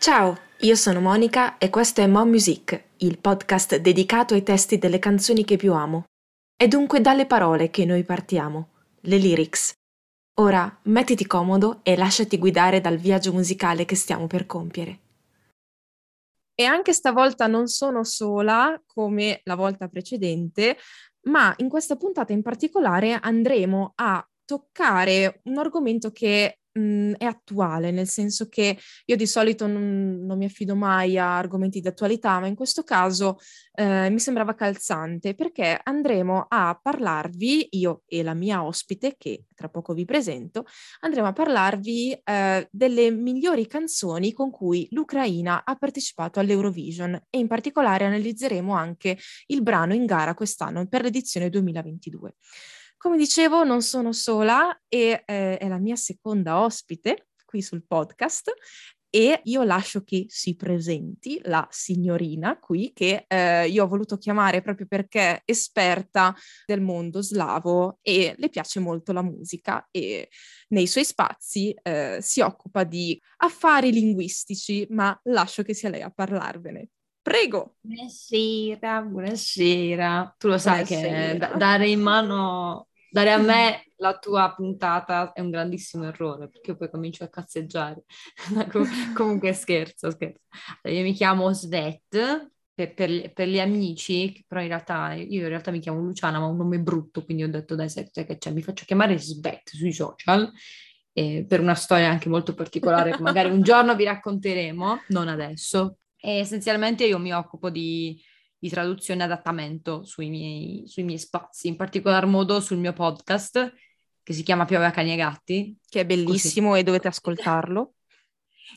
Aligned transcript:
Ciao, 0.00 0.34
io 0.60 0.76
sono 0.76 0.98
Monica 0.98 1.58
e 1.58 1.68
questo 1.68 2.00
è 2.00 2.06
Mo 2.06 2.24
Music, 2.24 2.84
il 3.00 3.18
podcast 3.18 3.76
dedicato 3.76 4.32
ai 4.32 4.42
testi 4.42 4.78
delle 4.78 4.98
canzoni 4.98 5.44
che 5.44 5.58
più 5.58 5.74
amo. 5.74 6.04
È 6.56 6.66
dunque 6.66 7.02
dalle 7.02 7.26
parole 7.26 7.68
che 7.68 7.84
noi 7.84 8.02
partiamo, 8.02 8.68
le 9.00 9.18
lyrics. 9.18 9.74
Ora 10.38 10.74
mettiti 10.84 11.26
comodo 11.26 11.80
e 11.82 11.98
lasciati 11.98 12.38
guidare 12.38 12.80
dal 12.80 12.96
viaggio 12.96 13.34
musicale 13.34 13.84
che 13.84 13.94
stiamo 13.94 14.26
per 14.26 14.46
compiere. 14.46 15.00
E 16.54 16.64
anche 16.64 16.94
stavolta 16.94 17.46
non 17.46 17.66
sono 17.66 18.02
sola 18.02 18.82
come 18.86 19.42
la 19.44 19.54
volta 19.54 19.86
precedente, 19.88 20.78
ma 21.24 21.52
in 21.58 21.68
questa 21.68 21.96
puntata 21.96 22.32
in 22.32 22.40
particolare 22.40 23.18
andremo 23.20 23.92
a 23.96 24.26
toccare 24.46 25.42
un 25.44 25.58
argomento 25.58 26.10
che 26.10 26.59
mh, 26.72 27.12
è 27.18 27.24
attuale, 27.24 27.90
nel 27.90 28.08
senso 28.08 28.48
che 28.48 28.78
io 29.04 29.16
di 29.16 29.26
solito 29.26 29.66
non, 29.66 30.24
non, 30.24 30.38
mi 30.38 30.44
affido 30.44 30.74
mai 30.74 31.18
a 31.18 31.36
argomenti 31.36 31.80
di 31.80 31.88
attualità, 31.88 32.38
ma 32.40 32.46
in 32.46 32.54
questo 32.54 32.82
caso 32.82 33.38
eh, 33.74 34.08
mi 34.10 34.18
sembrava 34.18 34.54
calzante 34.54 35.34
perché 35.34 35.78
andremo 35.82 36.46
a 36.48 36.78
parlarvi, 36.80 37.68
io 37.72 38.02
e 38.06 38.22
la 38.22 38.34
mia 38.34 38.64
ospite, 38.64 39.16
che 39.18 39.44
tra 39.54 39.68
poco 39.68 39.92
vi 39.94 40.04
presento, 40.04 40.64
andremo 41.00 41.28
a 41.28 41.32
parlarvi 41.32 42.20
eh, 42.24 42.68
delle 42.70 43.10
migliori 43.10 43.66
canzoni 43.66 44.32
con 44.32 44.50
cui 44.50 44.86
l'Ucraina 44.90 45.64
ha 45.64 45.76
partecipato 45.76 46.40
all'Eurovision 46.40 47.14
e 47.28 47.38
in 47.38 47.46
particolare 47.46 48.04
analizzeremo 48.04 48.74
anche 48.74 49.18
il 49.46 49.62
brano 49.62 49.94
in 49.94 50.06
gara 50.06 50.34
quest'anno 50.34 50.86
per 50.86 51.02
l'edizione 51.02 51.50
2022. 51.50 52.34
Come 53.02 53.16
dicevo, 53.16 53.64
non 53.64 53.80
sono 53.80 54.12
sola 54.12 54.78
e 54.86 55.22
eh, 55.24 55.56
è 55.56 55.68
la 55.68 55.78
mia 55.78 55.96
seconda 55.96 56.60
ospite 56.60 57.28
qui 57.46 57.62
sul 57.62 57.86
podcast 57.86 58.52
e 59.08 59.40
io 59.44 59.62
lascio 59.62 60.04
che 60.04 60.26
si 60.28 60.54
presenti 60.54 61.40
la 61.44 61.66
signorina 61.70 62.58
qui 62.58 62.92
che 62.92 63.24
eh, 63.26 63.66
io 63.68 63.84
ho 63.84 63.88
voluto 63.88 64.18
chiamare 64.18 64.60
proprio 64.60 64.86
perché 64.86 65.20
è 65.20 65.42
esperta 65.46 66.36
del 66.66 66.82
mondo 66.82 67.22
slavo 67.22 68.00
e 68.02 68.34
le 68.36 68.50
piace 68.50 68.80
molto 68.80 69.14
la 69.14 69.22
musica 69.22 69.88
e 69.90 70.28
nei 70.68 70.86
suoi 70.86 71.06
spazi 71.06 71.74
eh, 71.82 72.18
si 72.20 72.42
occupa 72.42 72.84
di 72.84 73.18
affari 73.38 73.92
linguistici, 73.92 74.86
ma 74.90 75.18
lascio 75.24 75.62
che 75.62 75.72
sia 75.72 75.88
lei 75.88 76.02
a 76.02 76.10
parlarvene. 76.10 76.90
Prego. 77.22 77.76
Buonasera, 77.80 79.02
buonasera. 79.02 80.34
Tu 80.36 80.48
lo 80.48 80.58
sai 80.58 80.84
buonasera. 80.84 81.48
che 81.48 81.56
dare 81.56 81.88
in 81.88 82.00
mano 82.00 82.88
dare 83.10 83.32
a 83.32 83.38
me 83.38 83.84
la 83.96 84.18
tua 84.18 84.52
puntata 84.54 85.32
è 85.32 85.40
un 85.40 85.50
grandissimo 85.50 86.04
errore 86.04 86.48
perché 86.48 86.76
poi 86.76 86.90
comincio 86.90 87.24
a 87.24 87.28
cazzeggiare. 87.28 88.04
Com- 88.70 89.12
comunque 89.14 89.52
scherzo, 89.52 90.10
scherzo. 90.10 90.40
Io 90.84 91.02
mi 91.02 91.12
chiamo 91.12 91.52
Svet 91.52 92.50
per, 92.72 92.94
per, 92.94 93.32
per, 93.32 93.48
gli 93.48 93.60
amici, 93.60 94.44
però 94.46 94.60
in 94.60 94.68
realtà 94.68 95.12
io 95.14 95.42
in 95.42 95.48
realtà 95.48 95.70
mi 95.70 95.80
chiamo 95.80 96.00
Luciana, 96.00 96.38
ma 96.38 96.46
ho 96.46 96.50
un 96.50 96.56
nome 96.56 96.78
brutto, 96.80 97.24
quindi 97.24 97.42
ho 97.42 97.48
detto 97.48 97.74
dai, 97.74 97.90
sai 97.90 98.10
che 98.10 98.38
c'è, 98.38 98.50
mi 98.50 98.62
faccio 98.62 98.84
chiamare 98.86 99.18
Svet 99.18 99.70
sui 99.70 99.92
social. 99.92 100.50
Eh, 101.12 101.44
per 101.46 101.58
una 101.58 101.74
storia 101.74 102.08
anche 102.08 102.28
molto 102.28 102.54
particolare 102.54 103.10
che 103.10 103.20
magari 103.20 103.50
un 103.50 103.62
giorno 103.62 103.96
vi 103.96 104.04
racconteremo, 104.04 105.02
non 105.08 105.28
adesso. 105.28 105.98
E 106.16 106.38
essenzialmente 106.38 107.04
io 107.04 107.18
mi 107.18 107.32
occupo 107.32 107.68
di 107.68 108.22
di 108.60 108.68
traduzione 108.68 109.22
e 109.22 109.24
adattamento 109.24 110.04
sui 110.04 110.28
miei, 110.28 110.82
sui 110.86 111.02
miei 111.02 111.18
spazi, 111.18 111.66
in 111.68 111.76
particolar 111.76 112.26
modo 112.26 112.60
sul 112.60 112.76
mio 112.76 112.92
podcast 112.92 113.72
che 114.22 114.32
si 114.34 114.42
chiama 114.42 114.66
Piove 114.66 114.84
a 114.84 114.90
cani 114.90 115.14
e 115.14 115.16
gatti. 115.16 115.76
Che 115.88 116.00
è 116.00 116.06
bellissimo 116.06 116.68
Così. 116.68 116.80
e 116.80 116.84
dovete 116.84 117.08
ascoltarlo. 117.08 117.94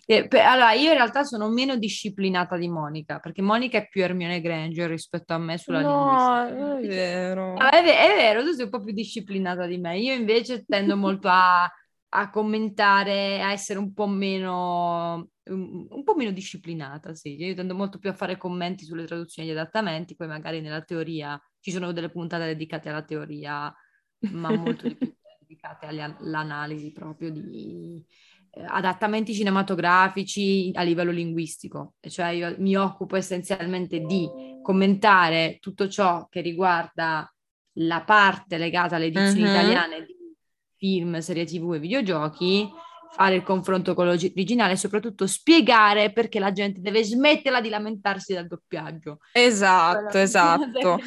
Eh, 0.08 0.28
per, 0.28 0.42
allora, 0.42 0.72
io 0.72 0.90
in 0.90 0.96
realtà 0.96 1.24
sono 1.24 1.50
meno 1.50 1.78
disciplinata 1.78 2.58
di 2.58 2.68
Monica, 2.68 3.20
perché 3.20 3.44
Monica 3.44 3.78
è 3.78 3.88
più 3.88 4.02
Hermione 4.02 4.42
Granger 4.42 4.90
rispetto 4.90 5.34
a 5.34 5.38
me 5.38 5.60
sulla 5.60 5.82
no. 5.82 6.50
No, 6.50 6.78
è 6.80 6.88
vero. 6.88 7.54
Ah, 7.54 7.70
è, 7.70 7.84
è, 7.84 8.16
vero, 8.16 8.44
tu 8.44 8.54
sei 8.54 8.64
un 8.64 8.72
po' 8.72 8.82
più 8.82 8.92
disciplinata 8.92 9.68
di 9.68 9.78
me. 9.78 10.00
Io 10.00 10.16
invece 10.16 10.66
tendo 10.66 10.98
molto 10.98 11.28
a, 11.30 11.72
a 12.16 12.30
commentare, 12.30 13.42
a 13.42 13.52
essere 13.52 13.80
un 13.80 13.94
po' 13.94 14.08
meno 14.08 15.30
un, 15.46 15.88
un 15.90 16.04
po' 16.04 16.16
meno 16.16 16.32
disciplinata, 16.32 17.14
sì. 17.16 17.36
Io 17.36 17.54
tendo 17.56 17.76
molto 17.76 17.98
più 17.98 18.10
a 18.10 18.14
fare 18.14 18.38
commenti 18.38 18.86
sulle 18.86 19.06
traduzioni 19.06 19.50
e 19.50 19.52
gli 19.52 19.56
adattamenti, 19.58 20.16
poi 20.16 20.28
magari 20.28 20.62
nella 20.62 20.82
teoria 20.82 21.40
ci 21.60 21.72
sono 21.72 21.92
delle 21.92 22.10
puntate 22.10 22.46
dedicate 22.46 22.90
alla 22.90 23.04
teoria, 23.04 23.74
ma 24.32 24.56
molto 24.56 24.88
di 24.88 24.96
più 24.96 25.14
dedicate 25.42 25.88
all'analisi 25.88 26.92
proprio 26.92 27.32
di 27.32 28.02
eh, 28.52 28.64
adattamenti 28.66 29.34
cinematografici 29.34 30.72
a 30.74 30.84
livello 30.84 31.12
linguistico. 31.12 31.96
Cioè 32.00 32.28
io 32.30 32.56
mi 32.60 32.76
occupo 32.76 33.16
essenzialmente 33.16 34.00
di 34.00 34.30
commentare 34.62 35.58
tutto 35.60 35.90
ciò 35.90 36.28
che 36.30 36.42
riguarda 36.42 37.28
la 37.78 38.04
parte 38.04 38.58
legata 38.58 38.96
alle 38.96 39.06
edizioni 39.06 39.44
uh-huh. 39.44 39.50
italiane 39.50 40.06
film, 40.84 41.20
serie 41.20 41.46
tv 41.46 41.76
e 41.76 41.80
videogiochi 41.80 42.70
fare 43.16 43.36
il 43.36 43.44
confronto 43.44 43.94
con 43.94 44.06
l'originale 44.08 44.74
e 44.74 44.78
soprattutto 44.78 45.28
spiegare 45.28 46.12
perché 46.12 46.40
la 46.40 46.52
gente 46.52 46.82
deve 46.82 47.04
smetterla 47.04 47.62
di 47.62 47.70
lamentarsi 47.70 48.34
del 48.34 48.48
doppiaggio. 48.48 49.20
Esatto, 49.32 50.18
esatto. 50.20 51.00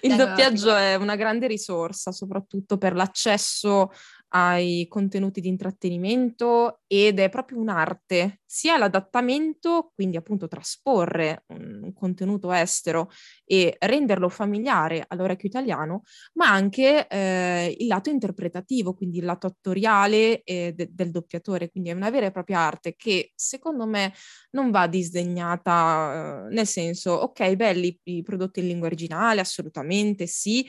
Il 0.00 0.16
doppiaggio 0.16 0.74
è 0.74 0.94
una 0.94 1.14
grande 1.14 1.46
risorsa, 1.46 2.10
soprattutto 2.10 2.78
per 2.78 2.94
l'accesso 2.94 3.90
ai 4.36 4.86
contenuti 4.88 5.40
di 5.40 5.46
intrattenimento 5.48 6.80
ed 6.88 7.20
è 7.20 7.28
proprio 7.28 7.58
un'arte, 7.60 8.40
sia 8.44 8.76
l'adattamento, 8.76 9.92
quindi 9.94 10.16
appunto 10.16 10.48
trasporre 10.48 11.44
un 11.48 11.92
contenuto 11.94 12.50
estero 12.52 13.10
e 13.44 13.76
renderlo 13.78 14.28
familiare 14.28 15.04
all'orecchio 15.06 15.48
italiano, 15.48 16.02
ma 16.34 16.48
anche 16.50 17.06
eh, 17.06 17.76
il 17.78 17.86
lato 17.86 18.10
interpretativo, 18.10 18.94
quindi 18.94 19.18
il 19.18 19.24
lato 19.24 19.46
attoriale 19.46 20.42
eh, 20.42 20.72
de- 20.74 20.88
del 20.90 21.10
doppiatore, 21.10 21.70
quindi 21.70 21.90
è 21.90 21.92
una 21.92 22.10
vera 22.10 22.26
e 22.26 22.30
propria 22.32 22.58
arte 22.58 22.94
che 22.96 23.32
secondo 23.36 23.86
me 23.86 24.12
non 24.50 24.70
va 24.70 24.86
disdegnata, 24.86 26.46
eh, 26.48 26.54
nel 26.54 26.66
senso, 26.66 27.12
ok, 27.12 27.54
belli 27.54 27.98
i 28.04 28.22
prodotti 28.22 28.60
in 28.60 28.66
lingua 28.66 28.86
originale, 28.88 29.40
assolutamente 29.40 30.26
sì, 30.26 30.66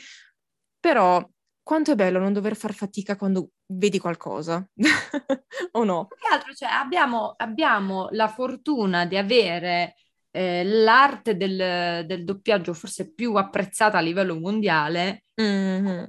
però 0.80 1.28
quanto 1.66 1.94
è 1.94 1.96
bello 1.96 2.20
non 2.20 2.32
dover 2.32 2.56
far 2.56 2.76
fatica 2.76 3.16
quando 3.16 3.50
vedi 3.66 3.98
qualcosa, 3.98 4.64
o 5.72 5.84
no? 5.84 6.08
Che 6.10 6.28
altro, 6.32 6.54
cioè, 6.54 6.70
abbiamo, 6.70 7.34
abbiamo 7.36 8.08
la 8.12 8.28
fortuna 8.28 9.08
di 9.08 9.18
avere 9.18 9.96
eh, 10.30 10.64
l'arte 10.64 11.36
del, 11.36 12.06
del, 12.06 12.24
doppiaggio 12.24 12.74
forse 12.74 13.12
più 13.12 13.34
apprezzata 13.34 13.98
a 13.98 14.02
livello 14.02 14.40
mondiale, 14.40 15.24
mm-hmm. 15.42 16.04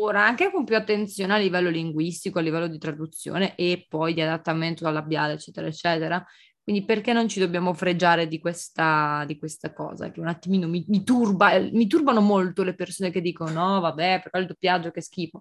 ora 0.00 0.24
anche 0.24 0.50
con 0.50 0.64
più 0.64 0.74
attenzione 0.74 1.32
a 1.32 1.38
livello 1.38 1.70
linguistico, 1.70 2.40
a 2.40 2.42
livello 2.42 2.66
di 2.66 2.78
traduzione 2.78 3.54
e 3.54 3.86
poi 3.88 4.14
di 4.14 4.20
adattamento 4.20 4.84
al 4.84 4.94
labiale, 4.94 5.34
eccetera, 5.34 5.68
eccetera. 5.68 6.26
Quindi 6.68 6.84
perché 6.84 7.14
non 7.14 7.28
ci 7.28 7.40
dobbiamo 7.40 7.72
fregiare 7.72 8.28
di 8.28 8.38
questa, 8.38 9.24
di 9.26 9.38
questa 9.38 9.72
cosa 9.72 10.10
che 10.10 10.20
un 10.20 10.28
attimino 10.28 10.68
mi, 10.68 10.84
mi, 10.88 11.02
turba, 11.02 11.58
mi 11.58 11.86
turbano 11.86 12.20
molto 12.20 12.62
le 12.62 12.74
persone 12.74 13.10
che 13.10 13.22
dicono 13.22 13.52
no, 13.52 13.80
vabbè, 13.80 14.20
però 14.22 14.38
il 14.38 14.48
doppiaggio 14.48 14.90
che 14.90 15.00
schifo. 15.00 15.40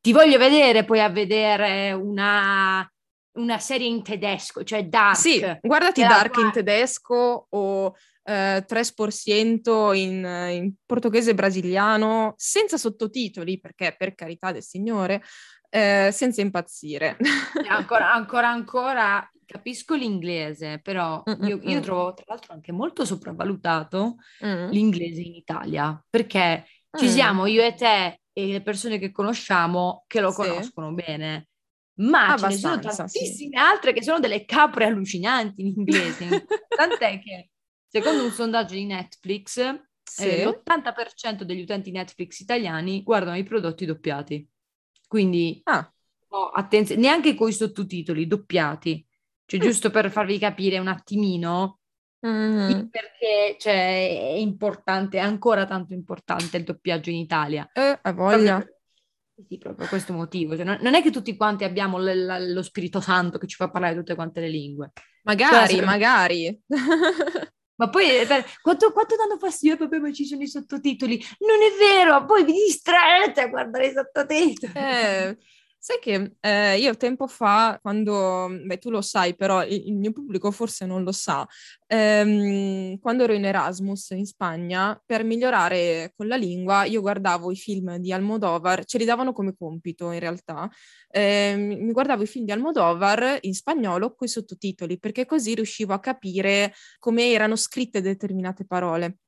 Ti 0.00 0.10
voglio 0.10 0.36
vedere 0.36 0.84
poi 0.84 1.00
a 1.00 1.08
vedere 1.08 1.92
una, 1.92 2.84
una 3.34 3.58
serie 3.60 3.86
in 3.86 4.02
tedesco, 4.02 4.64
cioè 4.64 4.84
Dark. 4.86 5.16
Sì, 5.16 5.40
guardati 5.62 6.00
Dark 6.00 6.36
in 6.38 6.50
tedesco 6.50 7.46
o 7.50 7.94
eh, 8.24 8.64
3% 8.66 9.92
in, 9.94 10.48
in 10.50 10.72
portoghese 10.84 11.34
brasiliano, 11.34 12.34
senza 12.36 12.78
sottotitoli, 12.78 13.60
perché 13.60 13.94
per 13.96 14.16
carità 14.16 14.50
del 14.50 14.64
Signore, 14.64 15.22
eh, 15.74 16.10
senza 16.12 16.40
impazzire. 16.40 17.16
ancora, 17.68 18.12
ancora, 18.12 18.48
ancora 18.48 19.28
capisco 19.44 19.94
l'inglese, 19.94 20.78
però 20.80 21.22
io, 21.42 21.58
io, 21.62 21.80
trovo 21.80 22.14
tra 22.14 22.24
l'altro 22.28 22.52
anche 22.52 22.70
molto 22.70 23.04
sopravvalutato 23.04 24.14
mm. 24.44 24.68
l'inglese 24.70 25.20
in 25.20 25.34
Italia, 25.34 26.00
perché 26.08 26.64
mm. 26.64 26.98
ci 26.98 27.08
siamo 27.08 27.46
io 27.46 27.62
e 27.64 27.74
te 27.74 28.20
e 28.32 28.46
le 28.46 28.62
persone 28.62 28.98
che 28.98 29.10
conosciamo 29.10 30.04
che 30.06 30.20
lo 30.20 30.30
sì. 30.30 30.36
conoscono 30.36 30.92
bene. 30.92 31.48
Ma 31.96 32.28
Abbastanza, 32.28 32.56
ce 32.56 32.74
ne 32.76 32.82
sono 32.82 32.96
tantissime 32.96 33.56
sì. 33.58 33.64
altre 33.64 33.92
che 33.92 34.02
sono 34.02 34.20
delle 34.20 34.44
capre 34.44 34.86
allucinanti 34.86 35.60
in 35.60 35.74
inglese. 35.76 36.46
Tant'è 36.68 37.20
che, 37.20 37.50
secondo 37.88 38.24
un 38.24 38.30
sondaggio 38.30 38.74
di 38.74 38.84
Netflix, 38.86 39.76
sì. 40.02 40.28
eh, 40.28 40.44
l'80% 40.44 41.42
degli 41.42 41.62
utenti 41.62 41.90
Netflix 41.90 42.40
italiani 42.40 43.02
guardano 43.02 43.36
i 43.36 43.44
prodotti 43.44 43.86
doppiati. 43.86 44.48
Quindi, 45.14 45.60
ah. 45.62 45.88
oh, 46.30 46.48
attenzione, 46.48 47.00
neanche 47.00 47.36
con 47.36 47.48
i 47.48 47.52
sottotitoli 47.52 48.26
doppiati. 48.26 49.06
Cioè, 49.46 49.60
giusto 49.60 49.90
per 49.90 50.10
farvi 50.10 50.40
capire 50.40 50.80
un 50.80 50.88
attimino 50.88 51.78
mm. 52.26 52.86
perché 52.90 53.56
cioè, 53.60 54.32
è 54.32 54.34
importante, 54.34 55.18
è 55.18 55.20
ancora 55.20 55.66
tanto 55.66 55.94
importante 55.94 56.56
il 56.56 56.64
doppiaggio 56.64 57.10
in 57.10 57.16
Italia. 57.18 57.70
Eh, 57.72 57.96
a 58.02 58.12
voglia. 58.12 58.58
Sì, 59.36 59.56
proprio 59.56 59.74
per 59.76 59.88
questo 59.88 60.12
motivo. 60.12 60.56
Cioè, 60.56 60.64
non, 60.64 60.78
non, 60.80 60.94
è 60.96 61.00
che 61.00 61.12
tutti 61.12 61.36
quanti 61.36 61.62
abbiamo 61.62 62.00
l- 62.00 62.26
l- 62.26 62.52
lo 62.52 62.62
Spirito 62.62 63.00
Santo 63.00 63.38
che 63.38 63.46
ci 63.46 63.54
fa 63.54 63.70
parlare 63.70 63.94
tutte 63.94 64.16
quante 64.16 64.40
le 64.40 64.48
lingue. 64.48 64.90
Magari, 65.22 65.76
cioè, 65.76 65.84
magari. 65.84 66.60
Ma 67.76 67.88
poi 67.88 68.04
eh, 68.04 68.26
quanto, 68.62 68.92
quanto 68.92 69.16
danno 69.16 69.38
fastidio? 69.38 69.76
Vabbè, 69.76 69.98
ma 69.98 70.12
ci 70.12 70.24
sono 70.24 70.42
i 70.42 70.48
sottotitoli. 70.48 71.22
Non 71.40 71.60
è 71.62 71.76
vero, 71.78 72.24
poi 72.24 72.44
vi 72.44 72.52
distraete 72.52 73.40
a 73.40 73.48
guardare 73.48 73.86
i 73.88 73.92
sottotitoli. 73.92 74.72
Eh, 74.74 75.36
Sai 75.86 75.98
che 76.00 76.36
eh, 76.40 76.78
io 76.78 76.96
tempo 76.96 77.26
fa, 77.26 77.78
quando, 77.82 78.48
beh 78.64 78.78
tu 78.78 78.88
lo 78.88 79.02
sai, 79.02 79.36
però 79.36 79.62
il, 79.62 79.88
il 79.88 79.96
mio 79.96 80.12
pubblico 80.12 80.50
forse 80.50 80.86
non 80.86 81.02
lo 81.02 81.12
sa, 81.12 81.46
ehm, 81.88 82.98
quando 83.00 83.24
ero 83.24 83.34
in 83.34 83.44
Erasmus 83.44 84.12
in 84.12 84.24
Spagna, 84.24 84.98
per 85.04 85.24
migliorare 85.24 86.14
con 86.16 86.26
la 86.26 86.36
lingua, 86.36 86.84
io 86.84 87.02
guardavo 87.02 87.50
i 87.52 87.56
film 87.56 87.96
di 87.98 88.12
Almodovar, 88.12 88.86
ce 88.86 88.96
li 88.96 89.04
davano 89.04 89.34
come 89.34 89.54
compito 89.54 90.10
in 90.10 90.20
realtà, 90.20 90.70
eh, 91.10 91.54
mi 91.58 91.92
guardavo 91.92 92.22
i 92.22 92.26
film 92.26 92.46
di 92.46 92.52
Almodovar 92.52 93.36
in 93.42 93.52
spagnolo 93.52 94.14
con 94.14 94.26
i 94.26 94.30
sottotitoli, 94.30 94.98
perché 94.98 95.26
così 95.26 95.54
riuscivo 95.54 95.92
a 95.92 96.00
capire 96.00 96.72
come 96.98 97.30
erano 97.30 97.56
scritte 97.56 98.00
determinate 98.00 98.64
parole 98.64 99.18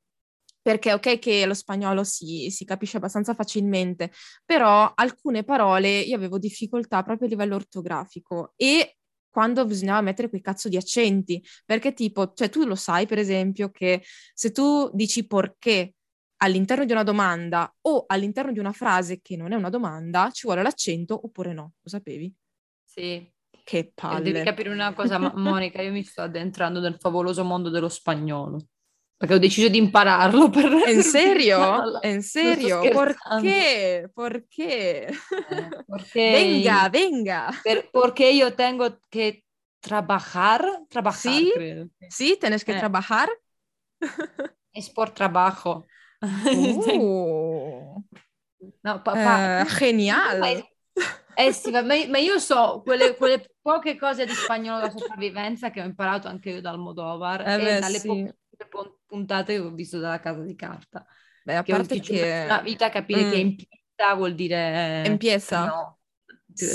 perché 0.66 0.92
ok 0.92 1.20
che 1.20 1.46
lo 1.46 1.54
spagnolo 1.54 2.02
si, 2.02 2.50
si, 2.50 2.64
capisce 2.64 2.96
abbastanza 2.96 3.34
facilmente, 3.34 4.10
però 4.44 4.90
alcune 4.96 5.44
parole 5.44 6.00
io 6.00 6.16
avevo 6.16 6.40
difficoltà 6.40 7.04
proprio 7.04 7.28
a 7.28 7.30
livello 7.30 7.54
ortografico 7.54 8.52
e 8.56 8.96
quando 9.30 9.64
bisognava 9.64 10.00
mettere 10.00 10.28
quei 10.28 10.40
cazzo 10.40 10.68
di 10.68 10.76
accenti, 10.76 11.40
perché 11.64 11.92
tipo, 11.92 12.32
cioè 12.34 12.48
tu 12.48 12.64
lo 12.64 12.74
sai 12.74 13.06
per 13.06 13.18
esempio 13.18 13.70
che 13.70 14.02
se 14.34 14.50
tu 14.50 14.90
dici 14.92 15.24
perché 15.24 15.94
all'interno 16.38 16.84
di 16.84 16.90
una 16.90 17.04
domanda 17.04 17.72
o 17.82 18.02
all'interno 18.08 18.50
di 18.50 18.58
una 18.58 18.72
frase 18.72 19.20
che 19.22 19.36
non 19.36 19.52
è 19.52 19.54
una 19.54 19.70
domanda, 19.70 20.30
ci 20.32 20.48
vuole 20.48 20.62
l'accento 20.62 21.14
oppure 21.14 21.52
no, 21.52 21.74
lo 21.80 21.88
sapevi? 21.88 22.34
Sì. 22.82 23.32
Che 23.62 23.92
palle. 23.94 24.32
Devi 24.32 24.44
capire 24.44 24.70
una 24.70 24.92
cosa, 24.94 25.18
Monica, 25.34 25.80
io 25.82 25.90
mi 25.90 26.02
sto 26.02 26.22
addentrando 26.22 26.78
nel 26.80 26.98
favoloso 26.98 27.42
mondo 27.44 27.68
dello 27.68 27.88
spagnolo 27.88 28.66
perché 29.16 29.34
ho 29.34 29.38
deciso 29.38 29.68
di 29.68 29.78
impararlo 29.78 30.50
per... 30.50 30.70
In 30.88 31.02
serio? 31.02 31.98
In 32.02 32.22
serio? 32.22 32.80
Perché? 32.80 34.10
Perché? 34.12 35.06
Eh, 35.06 35.84
porque... 35.86 36.30
Venga, 36.30 36.88
venga! 36.88 37.60
Per, 37.62 37.88
porque 37.90 38.28
io 38.28 38.54
tengo 38.54 38.98
che 39.08 39.44
trabajar, 39.80 40.84
trabajar 40.88 41.32
sí, 41.32 41.52
credo. 41.54 41.88
Sí, 42.08 42.36
tienes 42.38 42.64
que 42.64 42.72
eh. 42.72 42.78
trabajar. 42.78 43.28
Es 44.72 44.90
por 44.90 45.10
trabajo. 45.10 45.86
Uh. 46.18 48.02
no, 48.82 49.02
papà. 49.02 49.62
Uh, 49.62 49.78
geniale. 49.78 50.64
Eh 51.36 51.52
sì, 51.52 51.70
ma, 51.70 51.82
ma 51.82 52.18
io 52.18 52.38
so 52.38 52.80
quelle, 52.82 53.14
quelle, 53.16 53.54
poche 53.60 53.96
cose 53.98 54.24
di 54.24 54.32
spagnolo 54.32 54.80
da 54.80 54.90
sopravvivenza 54.90 55.70
che 55.70 55.82
ho 55.82 55.84
imparato 55.84 56.28
anche 56.28 56.50
io 56.50 56.60
dal 56.62 56.78
Modovar 56.78 57.42
eh 57.42 57.56
beh, 57.58 57.76
e 57.76 57.80
dalle 57.80 57.98
sì. 57.98 58.06
po- 58.06 58.34
puntate 59.06 59.54
che 59.54 59.60
ho 59.60 59.70
visto 59.70 59.98
dalla 59.98 60.20
casa 60.20 60.42
di 60.42 60.54
carta. 60.54 61.06
Beh, 61.44 61.56
a 61.56 61.62
che 61.62 61.72
parte 61.72 62.00
che... 62.00 62.44
Una 62.44 62.60
vita 62.60 62.88
capire 62.88 63.24
mm. 63.24 63.30
che 63.30 63.36
empieza 63.38 64.14
vuol 64.14 64.34
dire... 64.34 65.04
Empieza? 65.04 65.64
No, 65.66 65.98
sì. 66.52 66.66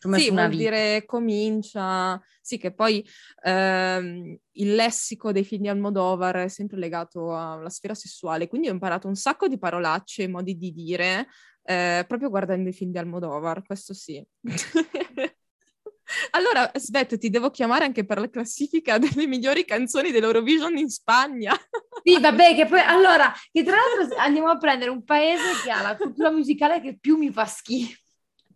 Sì, 0.00 0.30
vuol 0.30 0.48
vita. 0.48 0.48
dire 0.48 1.04
comincia. 1.04 2.22
Sì, 2.40 2.56
che 2.56 2.72
poi 2.72 3.04
ehm, 3.42 4.36
il 4.52 4.74
lessico 4.74 5.32
dei 5.32 5.44
film 5.44 5.62
di 5.62 5.68
Almodovar 5.68 6.36
è 6.36 6.48
sempre 6.48 6.78
legato 6.78 7.36
alla 7.36 7.68
sfera 7.68 7.94
sessuale, 7.94 8.48
quindi 8.48 8.68
ho 8.68 8.72
imparato 8.72 9.08
un 9.08 9.16
sacco 9.16 9.48
di 9.48 9.58
parolacce, 9.58 10.28
modi 10.28 10.56
di 10.56 10.72
dire, 10.72 11.26
eh, 11.64 12.04
proprio 12.06 12.30
guardando 12.30 12.68
i 12.68 12.72
film 12.72 12.92
di 12.92 12.98
Almodovar, 12.98 13.62
questo 13.64 13.92
sì. 13.92 14.24
Allora, 16.30 16.72
aspetta, 16.72 17.16
ti 17.16 17.30
devo 17.30 17.50
chiamare 17.50 17.84
anche 17.84 18.04
per 18.04 18.18
la 18.18 18.30
classifica 18.30 18.98
delle 18.98 19.26
migliori 19.26 19.64
canzoni 19.64 20.10
dell'Eurovision 20.10 20.76
in 20.76 20.88
Spagna. 20.88 21.54
Sì, 22.02 22.18
vabbè, 22.20 22.54
che 22.54 22.66
poi, 22.66 22.80
allora, 22.80 23.32
che 23.52 23.62
tra 23.62 23.76
l'altro 23.76 24.16
andiamo 24.16 24.48
a 24.48 24.56
prendere 24.56 24.90
un 24.90 25.04
paese 25.04 25.60
che 25.62 25.70
ha 25.70 25.82
la 25.82 25.96
cultura 25.96 26.30
musicale 26.30 26.80
che 26.80 26.98
più 26.98 27.16
mi 27.16 27.30
fa 27.30 27.44
schifo. 27.44 28.00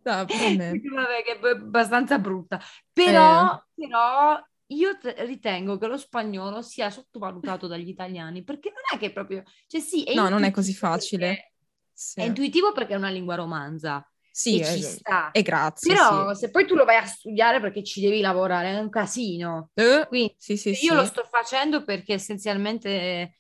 No, 0.05 0.25
vabbè, 0.25 1.23
che 1.25 1.39
è 1.39 1.49
abbastanza 1.51 2.19
brutta. 2.19 2.61
Però, 2.93 3.55
eh. 3.55 3.87
però 3.87 4.37
io 4.67 4.99
t- 4.99 5.15
ritengo 5.19 5.79
che 5.79 5.87
lo 5.87 5.97
spagnolo 5.97 6.61
sia 6.61 6.91
sottovalutato 6.91 7.69
dagli 7.69 7.89
italiani, 7.89 8.43
perché 8.43 8.71
non 8.71 8.83
è 8.93 8.99
che 9.01 9.13
proprio... 9.13 9.45
Cioè 9.69 9.81
sì, 9.81 10.13
no, 10.15 10.29
non 10.29 10.43
è 10.43 10.51
così 10.51 10.75
facile. 10.75 11.53
Sì. 11.93 12.19
È 12.19 12.25
intuitivo 12.25 12.73
perché 12.73 12.95
è 12.95 12.97
una 12.97 13.11
lingua 13.11 13.37
romanza. 13.37 14.05
Sì, 14.35 14.59
e 14.59 14.65
ci 14.65 14.83
sta. 14.83 15.31
E 15.31 15.43
grazie. 15.43 15.95
Però 15.95 16.33
sì. 16.33 16.41
se 16.41 16.51
poi 16.51 16.67
tu 16.67 16.75
lo 16.75 16.85
vai 16.85 16.97
a 16.97 17.05
studiare 17.05 17.61
perché 17.61 17.85
ci 17.85 18.01
devi 18.01 18.21
lavorare, 18.21 18.71
è 18.71 18.79
un 18.79 18.89
casino. 18.89 19.71
Eh, 19.75 20.07
Quindi 20.09 20.35
sì, 20.39 20.57
sì, 20.57 20.71
io 20.71 20.77
sì. 20.77 20.95
lo 20.95 21.05
sto 21.05 21.29
facendo 21.31 21.85
perché 21.85 22.15
essenzialmente 22.15 23.37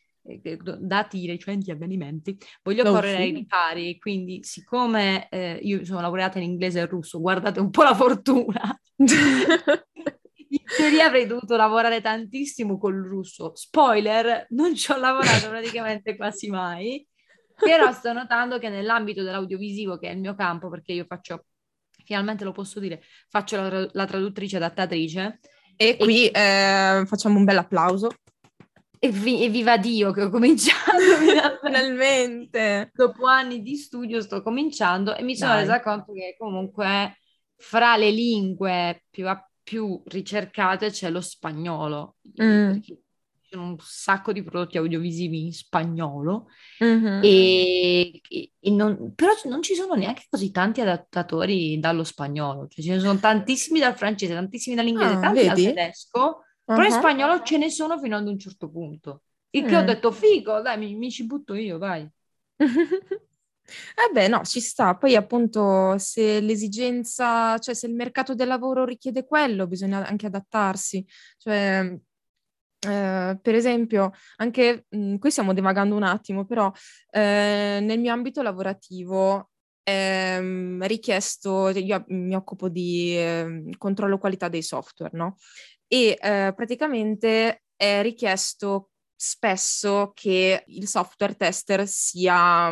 dati 0.79 1.19
i 1.19 1.27
recenti 1.27 1.71
avvenimenti, 1.73 2.39
voglio 2.63 2.85
oh, 2.85 2.93
correre 2.93 3.23
ai 3.23 3.33
ripari, 3.33 3.99
quindi 3.99 4.45
siccome 4.45 5.29
eh, 5.29 5.59
io 5.61 5.85
sono 5.85 6.01
laureata 6.01 6.39
in 6.39 6.45
inglese 6.45 6.81
e 6.81 6.87
russo, 6.87 7.21
guardate 7.21 7.59
un 7.59 7.71
po' 7.71 7.83
la 7.83 7.95
fortuna. 7.95 8.81
in 8.97 10.63
teoria 10.77 11.07
avrei 11.07 11.27
dovuto 11.27 11.57
lavorare 11.57 12.01
tantissimo 12.01 12.79
col 12.79 13.03
russo. 13.03 13.53
Spoiler, 13.55 14.47
non 14.51 14.77
ci 14.77 14.93
ho 14.93 14.97
lavorato 14.97 15.49
praticamente 15.49 16.15
quasi 16.15 16.49
mai. 16.49 17.05
Però 17.57 17.93
sto 17.93 18.13
notando 18.13 18.59
che 18.59 18.69
nell'ambito 18.69 19.23
dell'audiovisivo, 19.23 19.99
che 19.99 20.09
è 20.09 20.13
il 20.13 20.21
mio 20.21 20.35
campo, 20.35 20.69
perché 20.69 20.93
io 20.93 21.05
faccio, 21.07 21.47
finalmente 22.05 22.45
lo 22.45 22.53
posso 22.53 22.81
dire, 22.81 23.03
faccio 23.29 23.57
la, 23.61 23.89
la 23.93 24.05
traduttrice 24.07 24.57
adattatrice. 24.57 25.41
E 25.77 25.97
qui 25.97 26.29
e... 26.29 26.41
Eh, 26.41 27.07
facciamo 27.07 27.39
un 27.39 27.45
bel 27.45 27.59
applauso. 27.59 28.11
E, 28.99 29.11
vi, 29.11 29.43
e, 29.43 29.49
viva 29.49 29.79
Dio 29.79 30.13
che 30.13 30.23
ho 30.23 30.31
cominciato 30.31 30.99
finalmente. 31.61 32.91
Dopo 32.95 33.27
anni 33.27 33.61
di 33.61 33.77
studio 33.77 34.21
sto 34.21 34.43
cominciando 34.43 35.17
e 35.17 35.23
mi 35.23 35.37
sono 35.37 35.53
Dai. 35.53 35.61
resa 35.63 35.81
conto 35.81 36.13
che 36.13 36.37
comunque 36.39 37.17
fra 37.57 37.97
le 37.97 38.11
lingue 38.11 39.05
più, 39.11 39.27
più 39.63 40.01
ricercate 40.07 40.91
c'è 40.91 41.11
lo 41.11 41.21
spagnolo. 41.21 42.17
Mm. 42.41 42.73
Perché 42.73 43.02
un 43.57 43.77
sacco 43.81 44.33
di 44.33 44.43
prodotti 44.43 44.79
audiovisivi 44.79 45.45
in 45.47 45.53
spagnolo, 45.53 46.49
mm-hmm. 46.83 47.21
e, 47.23 48.21
e 48.29 48.71
non, 48.71 49.15
però 49.15 49.33
non 49.45 49.63
ci 49.63 49.75
sono 49.75 49.95
neanche 49.95 50.25
così 50.29 50.51
tanti 50.51 50.81
adattatori 50.81 51.79
dallo 51.79 52.05
spagnolo, 52.05 52.69
cioè 52.69 52.85
ce 52.85 52.95
ne 52.95 53.01
sono 53.01 53.19
tantissimi 53.19 53.79
dal 53.79 53.97
francese, 53.97 54.35
tantissimi 54.35 54.77
dall'inglese, 54.77 55.15
ah, 55.15 55.21
tanti 55.21 55.47
vedi? 55.47 55.65
dal 55.65 55.75
tedesco, 55.75 56.19
uh-huh. 56.19 56.43
però 56.65 56.85
in 56.85 56.93
spagnolo 56.93 57.43
ce 57.43 57.59
ne 57.59 57.71
sono 57.71 57.99
fino 57.99 58.17
ad 58.17 58.27
un 58.27 58.39
certo 58.39 58.69
punto. 58.71 59.23
Il 59.55 59.65
che 59.65 59.75
mm. 59.75 59.79
ho 59.79 59.85
detto, 59.85 60.11
figo, 60.13 60.63
dai, 60.63 60.79
mi, 60.79 60.95
mi 60.95 61.11
ci 61.11 61.27
butto 61.27 61.55
io, 61.55 61.77
vai. 61.79 62.09
Eh 63.65 64.13
beh, 64.13 64.29
no, 64.29 64.43
ci 64.45 64.61
sta. 64.61 64.97
Poi 64.97 65.15
appunto 65.17 65.97
se 65.99 66.41
l'esigenza, 66.41 67.59
cioè 67.59 67.75
se 67.75 67.87
il 67.87 67.95
mercato 67.95 68.35
del 68.35 68.49
lavoro 68.49 68.85
richiede 68.85 69.25
quello, 69.25 69.67
bisogna 69.67 70.07
anche 70.07 70.27
adattarsi. 70.27 71.05
Cioè, 71.39 71.97
eh, 72.89 73.39
per 73.41 73.55
esempio, 73.55 74.13
anche 74.37 74.87
mh, 74.89 75.17
qui 75.17 75.31
stiamo 75.31 75.53
divagando 75.53 75.95
un 75.95 76.03
attimo, 76.03 76.45
però 76.45 76.73
eh, 77.11 77.79
nel 77.81 78.01
mio 78.01 78.13
ambito 78.13 78.43
lavorativo 78.43 79.51
è 79.83 80.37
ehm, 80.39 80.87
richiesto, 80.87 81.69
io 81.71 82.05
mi 82.09 82.35
occupo 82.35 82.69
di 82.69 83.17
eh, 83.17 83.71
controllo 83.79 84.19
qualità 84.19 84.49
dei 84.49 84.63
software, 84.63 85.17
no? 85.17 85.37
E 85.87 86.17
eh, 86.21 86.53
praticamente 86.57 87.63
è 87.77 88.03
richiesto 88.03 88.91
spesso 89.15 90.11
che 90.15 90.65
il 90.67 90.89
software 90.89 91.37
tester 91.37 91.87
sia, 91.87 92.67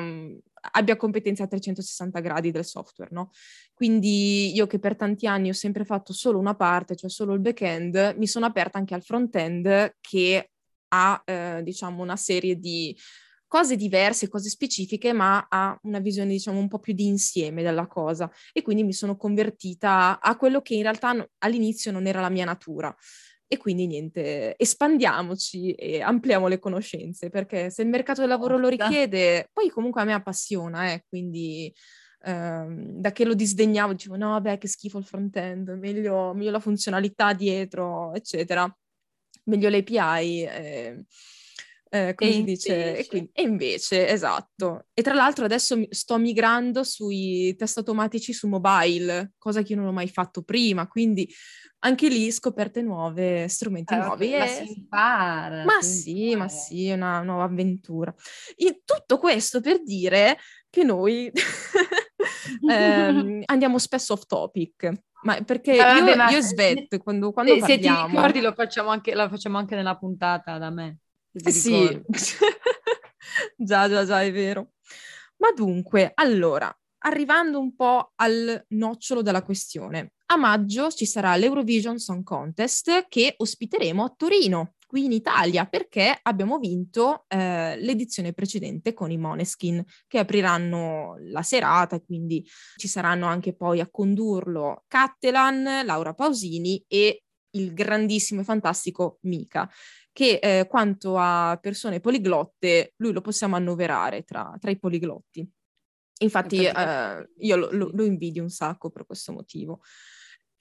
abbia 0.72 0.96
competenze 0.96 1.42
a 1.44 1.46
360 1.46 2.20
gradi 2.20 2.50
del 2.50 2.64
software, 2.64 3.10
no? 3.12 3.30
Quindi 3.80 4.54
io 4.54 4.66
che 4.66 4.78
per 4.78 4.94
tanti 4.94 5.26
anni 5.26 5.48
ho 5.48 5.54
sempre 5.54 5.86
fatto 5.86 6.12
solo 6.12 6.38
una 6.38 6.54
parte, 6.54 6.94
cioè 6.94 7.08
solo 7.08 7.32
il 7.32 7.40
back-end, 7.40 8.14
mi 8.18 8.26
sono 8.26 8.44
aperta 8.44 8.76
anche 8.76 8.92
al 8.92 9.02
front-end 9.02 9.96
che 10.02 10.50
ha, 10.88 11.22
eh, 11.24 11.62
diciamo, 11.62 12.02
una 12.02 12.16
serie 12.16 12.58
di 12.58 12.94
cose 13.46 13.76
diverse, 13.76 14.28
cose 14.28 14.50
specifiche, 14.50 15.14
ma 15.14 15.46
ha 15.48 15.78
una 15.84 15.98
visione, 15.98 16.32
diciamo, 16.32 16.58
un 16.58 16.68
po' 16.68 16.78
più 16.78 16.92
di 16.92 17.06
insieme 17.06 17.62
della 17.62 17.86
cosa. 17.86 18.30
E 18.52 18.60
quindi 18.60 18.84
mi 18.84 18.92
sono 18.92 19.16
convertita 19.16 20.20
a 20.20 20.36
quello 20.36 20.60
che 20.60 20.74
in 20.74 20.82
realtà 20.82 21.26
all'inizio 21.38 21.90
non 21.90 22.06
era 22.06 22.20
la 22.20 22.28
mia 22.28 22.44
natura. 22.44 22.94
E 23.46 23.56
quindi 23.56 23.86
niente, 23.86 24.58
espandiamoci 24.58 25.72
e 25.72 26.02
ampliamo 26.02 26.48
le 26.48 26.58
conoscenze, 26.58 27.30
perché 27.30 27.70
se 27.70 27.80
il 27.80 27.88
mercato 27.88 28.20
del 28.20 28.28
lavoro 28.28 28.58
lo 28.58 28.68
richiede, 28.68 29.48
poi 29.54 29.70
comunque 29.70 30.02
a 30.02 30.04
me 30.04 30.12
appassiona, 30.12 30.92
eh, 30.92 31.02
quindi 31.08 31.72
Ehm, 32.24 33.00
da 33.00 33.12
che 33.12 33.24
lo 33.24 33.34
disdegnavo, 33.34 33.92
dicevo 33.92 34.16
no, 34.16 34.30
vabbè, 34.30 34.58
che 34.58 34.68
schifo 34.68 34.98
il 34.98 35.04
front-end, 35.04 35.70
meglio, 35.70 36.34
meglio 36.34 36.50
la 36.50 36.60
funzionalità 36.60 37.32
dietro, 37.32 38.14
eccetera, 38.14 38.72
meglio 39.44 39.68
l'API. 39.68 40.42
Eh, 40.44 41.04
Eh, 41.92 42.14
come 42.14 42.30
e 42.30 42.32
si 42.34 42.42
dice? 42.44 42.98
E, 42.98 43.06
quindi, 43.08 43.30
e, 43.32 43.42
invece, 43.42 44.08
esatto. 44.08 44.86
E 44.94 45.02
tra 45.02 45.12
l'altro 45.12 45.44
adesso 45.44 45.76
sto 45.90 46.18
migrando 46.18 46.84
sui 46.84 47.56
test 47.56 47.78
automatici 47.78 48.32
su 48.32 48.46
mobile, 48.46 49.32
cosa 49.38 49.62
che 49.62 49.72
io 49.72 49.80
non 49.80 49.88
ho 49.88 49.92
mai 49.92 50.06
fatto 50.06 50.42
prima, 50.42 50.86
quindi 50.86 51.28
anche 51.80 52.08
lì 52.08 52.30
scoperte 52.30 52.80
nuove, 52.82 53.48
strumenti 53.48 53.92
allora, 53.94 54.08
nuovi. 54.08 54.30
Ma 54.30 54.44
e... 54.44 54.48
si 54.48 54.78
impara. 54.78 55.64
Ma 55.64 55.82
sì, 55.82 56.30
impara. 56.30 56.38
ma 56.38 56.48
sì, 56.48 56.86
è 56.86 56.94
una 56.94 57.22
nuova 57.22 57.42
avventura. 57.42 58.14
E 58.54 58.82
tutto 58.84 59.18
questo 59.18 59.60
per 59.60 59.82
dire 59.82 60.38
che 60.70 60.84
noi 60.84 61.32
ehm, 62.68 63.42
andiamo 63.46 63.78
spesso 63.78 64.14
off 64.14 64.26
topic. 64.26 64.92
Ma 65.22 65.40
perché 65.42 65.78
ah, 65.78 65.96
io, 65.96 66.04
vabbè, 66.04 66.32
io 66.32 66.38
e 66.38 66.42
Svet, 66.42 66.98
quando, 66.98 67.30
quando 67.32 67.52
se, 67.52 67.60
parliamo... 67.60 68.00
Se 68.00 68.06
ti 68.06 68.16
ricordi 68.16 68.40
lo 68.40 68.52
facciamo 68.52 68.88
anche, 68.88 69.14
la 69.14 69.28
facciamo 69.28 69.58
anche 69.58 69.74
nella 69.74 69.96
puntata 69.96 70.56
da 70.56 70.70
me. 70.70 70.98
Sì, 71.32 72.02
già, 73.56 73.88
già, 73.88 74.04
già, 74.04 74.22
è 74.22 74.32
vero. 74.32 74.72
Ma 75.36 75.52
dunque, 75.52 76.12
allora, 76.14 76.74
arrivando 77.00 77.60
un 77.60 77.74
po' 77.74 78.12
al 78.16 78.64
nocciolo 78.68 79.22
della 79.22 79.42
questione, 79.42 80.12
a 80.26 80.36
maggio 80.36 80.90
ci 80.90 81.06
sarà 81.06 81.36
l'Eurovision 81.36 81.98
Song 81.98 82.22
Contest 82.22 83.06
che 83.08 83.34
ospiteremo 83.36 84.04
a 84.04 84.14
Torino, 84.16 84.74
qui 84.90 85.04
in 85.04 85.12
Italia, 85.12 85.66
perché 85.66 86.18
abbiamo 86.20 86.58
vinto 86.58 87.24
eh, 87.28 87.76
l'edizione 87.78 88.32
precedente 88.32 88.92
con 88.92 89.12
i 89.12 89.18
Moneskin, 89.18 89.84
che 90.08 90.18
apriranno 90.18 91.14
la 91.28 91.42
serata 91.42 91.94
e 91.94 92.02
quindi 92.04 92.44
ci 92.74 92.88
saranno 92.88 93.26
anche 93.26 93.54
poi 93.54 93.78
a 93.78 93.88
condurlo 93.88 94.82
Cattelan, 94.88 95.86
Laura 95.86 96.12
Pausini 96.12 96.84
e 96.88 97.22
il 97.50 97.72
grandissimo 97.72 98.40
e 98.40 98.44
fantastico 98.44 99.18
Mika, 99.22 99.70
che 100.10 100.40
eh, 100.42 100.66
quanto 100.68 101.16
a 101.16 101.56
persone 101.62 102.00
poliglotte, 102.00 102.94
lui 102.96 103.12
lo 103.12 103.20
possiamo 103.20 103.54
annoverare 103.54 104.24
tra, 104.24 104.56
tra 104.58 104.72
i 104.72 104.78
poliglotti. 104.78 105.48
Infatti 106.22 106.64
eh, 106.64 107.30
io 107.38 107.56
lo, 107.56 107.68
lo, 107.70 107.90
lo, 107.92 108.04
invidio 108.04 108.42
un 108.42 108.50
sacco 108.50 108.90
per 108.90 109.06
questo 109.06 109.30
motivo. 109.30 109.82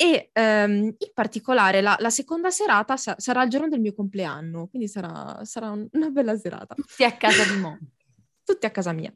E 0.02 0.30
ehm, 0.32 0.96
in 0.98 1.12
particolare 1.14 1.82
la, 1.82 1.98
la 2.00 2.10
seconda 2.10 2.50
serata 2.50 2.96
sa- 2.96 3.16
sarà 3.18 3.44
il 3.44 3.50
giorno 3.50 3.68
del 3.68 3.82
mio 3.82 3.94
compleanno, 3.94 4.68
quindi 4.68 4.88
sarà, 4.88 5.44
sarà 5.44 5.72
un, 5.72 5.86
una 5.92 6.10
bella 6.10 6.38
serata. 6.38 6.74
Tutti 6.74 7.04
a 7.04 7.12
casa 7.18 7.44
di 7.44 7.60
Mo. 7.60 7.78
Tutti 8.46 8.66
a 8.66 8.72
casa 8.72 8.94
mia. 8.94 9.14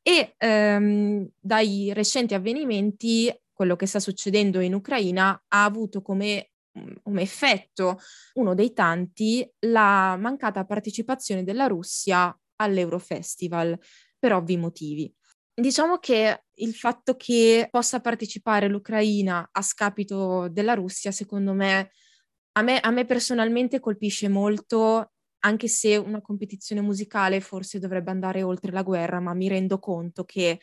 E 0.00 0.34
ehm, 0.38 1.28
dai 1.38 1.92
recenti 1.92 2.32
avvenimenti, 2.32 3.30
quello 3.52 3.76
che 3.76 3.86
sta 3.86 4.00
succedendo 4.00 4.60
in 4.60 4.72
Ucraina 4.72 5.44
ha 5.48 5.64
avuto 5.64 6.00
come 6.00 6.52
come 7.02 7.22
effetto, 7.22 7.98
uno 8.34 8.54
dei 8.54 8.72
tanti, 8.72 9.46
la 9.66 10.16
mancata 10.18 10.64
partecipazione 10.64 11.44
della 11.44 11.66
Russia 11.66 12.34
all'Eurofestival 12.56 13.78
per 14.18 14.32
ovvi 14.32 14.56
motivi. 14.56 15.14
Diciamo 15.62 15.98
che 15.98 16.42
il 16.54 16.74
fatto 16.74 17.14
che 17.14 17.68
possa 17.70 18.00
partecipare 18.00 18.66
l'Ucraina 18.66 19.48
a 19.52 19.62
scapito 19.62 20.48
della 20.48 20.74
Russia, 20.74 21.12
secondo 21.12 21.52
me, 21.52 21.92
a 22.54 22.62
me, 22.62 22.80
a 22.80 22.90
me 22.90 23.04
personalmente 23.06 23.78
colpisce 23.78 24.28
molto, 24.28 25.12
anche 25.44 25.68
se 25.68 25.96
una 25.96 26.20
competizione 26.20 26.80
musicale 26.80 27.40
forse 27.40 27.78
dovrebbe 27.78 28.10
andare 28.10 28.42
oltre 28.42 28.72
la 28.72 28.82
guerra, 28.82 29.20
ma 29.20 29.34
mi 29.34 29.46
rendo 29.46 29.78
conto 29.78 30.24
che 30.24 30.60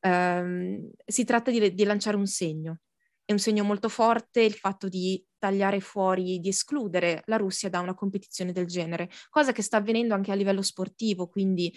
ehm, 0.00 0.90
si 1.06 1.24
tratta 1.24 1.50
di, 1.50 1.72
di 1.72 1.84
lanciare 1.84 2.18
un 2.18 2.26
segno. 2.26 2.80
È 3.24 3.32
un 3.32 3.38
segno 3.38 3.64
molto 3.64 3.88
forte 3.88 4.42
il 4.42 4.52
fatto 4.52 4.88
di 4.88 5.24
tagliare 5.38 5.80
fuori, 5.80 6.38
di 6.38 6.50
escludere 6.50 7.22
la 7.24 7.38
Russia 7.38 7.70
da 7.70 7.80
una 7.80 7.94
competizione 7.94 8.52
del 8.52 8.66
genere, 8.66 9.08
cosa 9.30 9.52
che 9.52 9.62
sta 9.62 9.78
avvenendo 9.78 10.12
anche 10.12 10.32
a 10.32 10.34
livello 10.34 10.60
sportivo, 10.60 11.28
quindi 11.28 11.74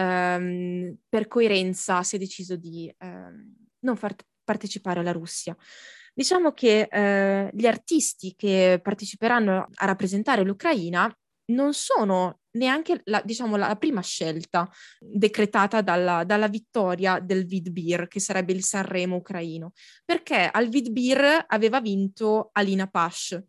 ehm, 0.00 0.96
per 1.08 1.28
coerenza 1.28 2.02
si 2.02 2.16
è 2.16 2.18
deciso 2.18 2.56
di 2.56 2.92
ehm, 2.98 3.54
non 3.80 3.96
far 3.96 4.14
partecipare 4.42 5.02
la 5.02 5.12
Russia. 5.12 5.56
Diciamo 6.12 6.52
che 6.52 6.88
eh, 6.90 7.50
gli 7.52 7.66
artisti 7.66 8.34
che 8.36 8.80
parteciperanno 8.82 9.68
a 9.72 9.86
rappresentare 9.86 10.42
l'Ucraina 10.42 11.12
non 11.52 11.72
sono 11.72 12.40
neanche 12.52 13.00
la, 13.04 13.22
diciamo, 13.24 13.56
la 13.56 13.76
prima 13.76 14.02
scelta 14.02 14.68
decretata 14.98 15.80
dalla, 15.82 16.24
dalla 16.24 16.48
vittoria 16.48 17.20
del 17.20 17.46
Vidbir, 17.46 18.08
che 18.08 18.20
sarebbe 18.20 18.52
il 18.52 18.64
Sanremo 18.64 19.16
ucraino, 19.16 19.72
perché 20.04 20.48
al 20.50 20.68
Vidbir 20.68 21.44
aveva 21.46 21.80
vinto 21.80 22.50
Alina 22.52 22.88
Pash, 22.88 23.40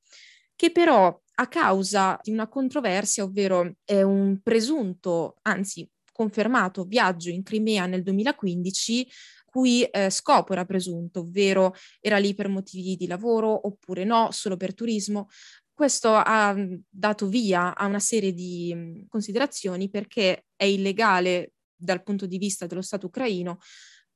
che 0.55 0.72
però 0.72 1.20
a 1.34 1.48
causa 1.48 2.20
di 2.22 2.31
una 2.31 2.48
controversia, 2.48 3.24
ovvero 3.24 3.74
è 3.84 4.01
un 4.03 4.39
presunto, 4.41 5.36
anzi 5.43 5.88
confermato 6.21 6.83
viaggio 6.83 7.31
in 7.31 7.41
Crimea 7.41 7.87
nel 7.87 8.03
2015 8.03 9.07
cui 9.45 9.83
eh, 9.83 10.09
scopo 10.11 10.53
era 10.53 10.65
presunto, 10.65 11.21
ovvero 11.21 11.73
era 11.99 12.17
lì 12.17 12.33
per 12.35 12.47
motivi 12.47 12.95
di 12.95 13.07
lavoro 13.07 13.67
oppure 13.67 14.05
no, 14.05 14.29
solo 14.31 14.55
per 14.55 14.73
turismo. 14.73 15.27
Questo 15.73 16.13
ha 16.13 16.55
dato 16.87 17.27
via 17.27 17.75
a 17.75 17.85
una 17.85 17.99
serie 17.99 18.33
di 18.33 19.03
considerazioni 19.09 19.89
perché 19.89 20.45
è 20.55 20.63
illegale 20.63 21.53
dal 21.75 22.03
punto 22.03 22.27
di 22.27 22.37
vista 22.37 22.67
dello 22.67 22.83
Stato 22.83 23.07
ucraino 23.07 23.57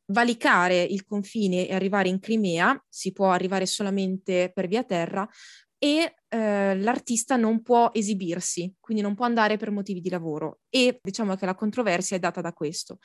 valicare 0.07 0.83
il 0.83 1.03
confine 1.03 1.67
e 1.67 1.73
arrivare 1.73 2.09
in 2.09 2.19
Crimea, 2.19 2.79
si 2.87 3.11
può 3.11 3.31
arrivare 3.31 3.65
solamente 3.65 4.51
per 4.53 4.67
via 4.67 4.83
terra, 4.83 5.27
e 5.85 6.15
eh, 6.29 6.75
l'artista 6.79 7.35
non 7.35 7.61
può 7.61 7.91
esibirsi, 7.93 8.73
quindi 8.79 9.03
non 9.03 9.13
può 9.13 9.25
andare 9.25 9.57
per 9.57 9.69
motivi 9.69 10.01
di 10.01 10.09
lavoro 10.09 10.61
e 10.67 10.99
diciamo 10.99 11.35
che 11.35 11.45
la 11.45 11.53
controversia 11.53 12.17
è 12.17 12.19
data 12.19 12.41
da 12.41 12.53
questo. 12.53 12.97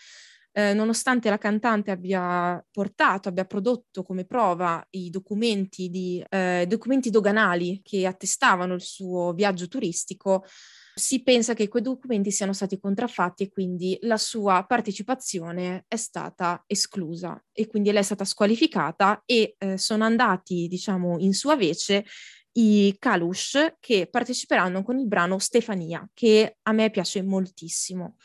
Eh, 0.53 0.73
nonostante 0.73 1.29
la 1.29 1.37
cantante 1.37 1.91
abbia 1.91 2.65
portato, 2.71 3.29
abbia 3.29 3.45
prodotto 3.45 4.03
come 4.03 4.25
prova 4.25 4.83
i 4.93 5.11
documenti, 5.11 5.91
di, 5.91 6.25
eh, 6.27 6.65
documenti 6.67 7.11
doganali 7.11 7.83
che 7.85 8.07
attestavano 8.07 8.73
il 8.73 8.81
suo 8.81 9.35
viaggio 9.35 9.69
turistico, 9.69 10.47
si 10.95 11.23
pensa 11.23 11.53
che 11.53 11.69
quei 11.69 11.83
documenti 11.83 12.31
siano 12.31 12.55
stati 12.55 12.79
contraffatti 12.79 13.45
e 13.45 13.51
quindi 13.51 13.99
la 14.03 14.17
sua 14.17 14.65
partecipazione 14.67 15.85
è 15.87 15.97
stata 15.97 16.65
esclusa 16.67 17.43
e 17.53 17.67
quindi 17.67 17.91
lei 17.93 18.01
è 18.01 18.05
stata 18.05 18.25
squalificata 18.25 19.23
e 19.27 19.55
eh, 19.59 19.77
sono 19.79 20.05
andati, 20.05 20.67
diciamo, 20.67 21.19
in 21.19 21.35
sua 21.35 21.57
vece 21.57 22.05
i 22.52 22.97
Kalush 22.99 23.75
che 23.78 24.09
parteciperanno 24.11 24.83
con 24.83 24.99
il 24.99 25.07
brano 25.07 25.38
Stefania, 25.38 26.09
che 26.12 26.57
a 26.62 26.73
me 26.73 26.90
piace 26.90 27.23
moltissimo. 27.23 28.16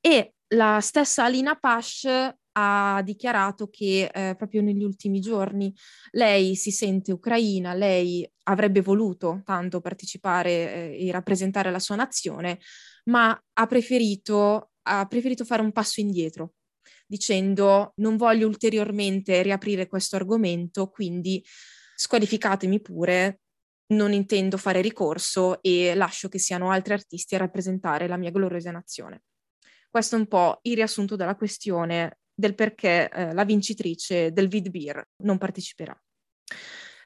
E 0.00 0.34
la 0.48 0.80
stessa 0.80 1.24
Alina 1.24 1.54
Pash 1.56 2.08
ha 2.52 3.02
dichiarato 3.04 3.68
che 3.68 4.10
eh, 4.12 4.34
proprio 4.36 4.62
negli 4.62 4.82
ultimi 4.82 5.20
giorni 5.20 5.72
lei 6.10 6.56
si 6.56 6.72
sente 6.72 7.12
ucraina, 7.12 7.74
lei 7.74 8.28
avrebbe 8.44 8.80
voluto 8.80 9.42
tanto 9.44 9.80
partecipare 9.80 10.50
eh, 10.96 11.06
e 11.06 11.12
rappresentare 11.12 11.70
la 11.70 11.78
sua 11.78 11.94
nazione, 11.94 12.58
ma 13.04 13.40
ha 13.52 13.66
preferito, 13.66 14.70
ha 14.82 15.06
preferito 15.06 15.44
fare 15.44 15.62
un 15.62 15.70
passo 15.70 16.00
indietro 16.00 16.54
dicendo 17.06 17.94
non 17.96 18.16
voglio 18.16 18.46
ulteriormente 18.46 19.42
riaprire 19.42 19.86
questo 19.86 20.16
argomento, 20.16 20.88
quindi 20.90 21.42
squalificatemi 21.94 22.80
pure, 22.80 23.40
non 23.88 24.12
intendo 24.12 24.56
fare 24.56 24.80
ricorso 24.80 25.62
e 25.62 25.94
lascio 25.94 26.28
che 26.28 26.38
siano 26.38 26.70
altri 26.70 26.92
artisti 26.92 27.34
a 27.34 27.38
rappresentare 27.38 28.06
la 28.06 28.16
mia 28.16 28.30
gloriosa 28.30 28.70
nazione. 28.70 29.22
Questo 29.90 30.16
è 30.16 30.18
un 30.18 30.26
po' 30.26 30.58
il 30.62 30.74
riassunto 30.74 31.16
della 31.16 31.36
questione 31.36 32.18
del 32.34 32.54
perché 32.54 33.08
eh, 33.08 33.32
la 33.32 33.44
vincitrice 33.44 34.32
del 34.32 34.48
Vidbir 34.48 35.02
non 35.24 35.38
parteciperà. 35.38 35.98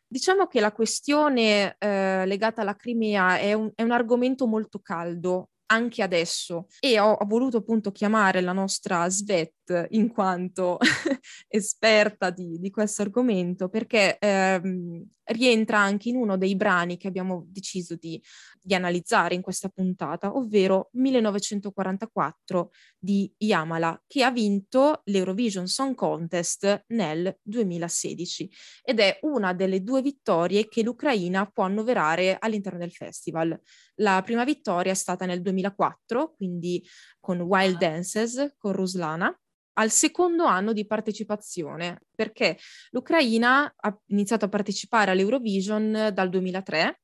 Diciamo 0.06 0.46
che 0.46 0.60
la 0.60 0.72
questione 0.72 1.76
eh, 1.78 2.26
legata 2.26 2.60
alla 2.60 2.76
Crimea 2.76 3.38
è 3.38 3.54
un, 3.54 3.70
è 3.74 3.82
un 3.82 3.92
argomento 3.92 4.46
molto 4.46 4.78
caldo 4.80 5.51
anche 5.66 6.02
adesso. 6.02 6.66
E 6.80 6.98
ho, 6.98 7.12
ho, 7.12 7.26
voluto 7.26 7.58
appunto 7.58 7.92
chiamare 7.92 8.40
la 8.40 8.52
nostra 8.52 9.08
Svet 9.08 9.88
in 9.90 10.12
quanto 10.12 10.78
esperta 11.48 12.30
di, 12.30 12.58
di, 12.58 12.70
questo 12.70 13.02
argomento 13.02 13.68
perché 13.68 14.18
ehm, 14.18 15.04
rientra 15.24 15.78
anche 15.78 16.08
in 16.08 16.16
uno 16.16 16.36
dei 16.36 16.56
brani 16.56 16.96
che 16.96 17.08
abbiamo 17.08 17.44
deciso 17.48 17.96
di, 17.96 18.20
di 18.62 18.74
analizzare 18.74 19.34
in 19.34 19.42
questa 19.42 19.68
puntata, 19.68 20.36
ovvero 20.36 20.88
1944 20.92 22.70
di 22.98 23.32
Yamala, 23.38 24.00
che 24.06 24.22
ha 24.22 24.30
vinto 24.30 25.02
l'Eurovision 25.04 25.66
Song 25.66 25.94
Contest 25.94 26.84
nel 26.88 27.36
2016 27.42 28.50
ed 28.84 29.00
è 29.00 29.18
una 29.22 29.52
delle 29.52 29.82
due 29.82 30.00
vittorie 30.00 30.68
che 30.68 30.82
l'Ucraina 30.82 31.46
può 31.46 31.64
annoverare 31.64 32.36
all'interno 32.38 32.78
del 32.78 32.92
festival. 32.92 33.58
La 33.96 34.22
prima 34.24 34.44
vittoria 34.44 34.92
è 34.92 34.96
stata 34.96 35.26
nel 35.26 35.42
2004, 35.42 36.34
quindi 36.36 36.86
con 37.18 37.40
Wild 37.40 37.78
Dances, 37.78 38.54
con 38.58 38.72
Ruslana, 38.72 39.36
al 39.74 39.90
secondo 39.90 40.44
anno 40.44 40.72
di 40.72 40.86
partecipazione, 40.86 42.02
perché 42.14 42.58
l'Ucraina 42.90 43.72
ha 43.74 43.98
iniziato 44.08 44.44
a 44.44 44.48
partecipare 44.48 45.10
all'Eurovision 45.10 46.10
dal 46.12 46.28
2003 46.28 47.00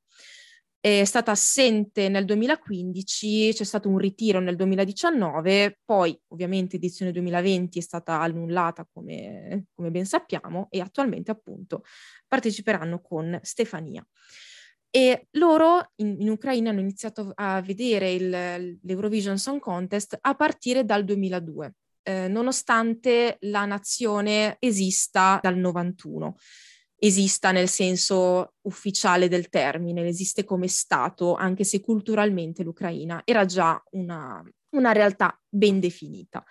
è 0.81 1.05
stata 1.05 1.33
assente 1.33 2.09
nel 2.09 2.25
2015, 2.25 3.53
c'è 3.53 3.65
stato 3.65 3.89
un 3.89 3.99
ritiro 3.99 4.39
nel 4.39 4.55
2019, 4.55 5.81
poi 5.85 6.19
ovviamente 6.29 6.77
edizione 6.77 7.11
2020 7.11 7.79
è 7.79 7.83
stata 7.83 8.21
annullata 8.21 8.87
come, 8.91 9.67
come 9.75 9.91
ben 9.91 10.07
sappiamo 10.07 10.69
e 10.71 10.81
attualmente 10.81 11.33
appunto 11.33 11.83
parteciperanno 12.29 13.01
con 13.01 13.39
Stefania. 13.43 14.07
E 14.91 15.27
loro 15.33 15.91
in, 15.97 16.17
in, 16.21 16.31
Ucraina 16.31 16.71
hanno 16.71 16.81
iniziato 16.81 17.33
a 17.35 17.61
vedere 17.61 18.13
il, 18.13 18.79
l'Eurovision 18.81 19.37
Song 19.37 19.61
Contest 19.61 20.17
a 20.19 20.35
partire 20.35 20.85
dal 20.85 21.05
2002, 21.05 21.75
eh, 22.03 22.29
nonostante 22.29 23.37
la 23.41 23.67
nazione 23.67 24.57
esista 24.61 25.41
dal 25.43 25.57
91 25.57 26.37
esista 26.99 27.53
nel 27.53 27.69
senso 27.69 28.55
ufficiale 28.63 29.29
del 29.29 29.49
termine, 29.49 30.07
esiste 30.07 30.45
come 30.45 30.69
Stato, 30.69 31.35
anche 31.35 31.65
se 31.65 31.81
culturalmente 31.81 32.63
l'Ucraina 32.63 33.23
era 33.25 33.45
già 33.45 33.81
una, 33.93 34.43
una 34.71 34.93
realtà 34.93 35.41
ben 35.49 35.81
definita. 35.81 36.45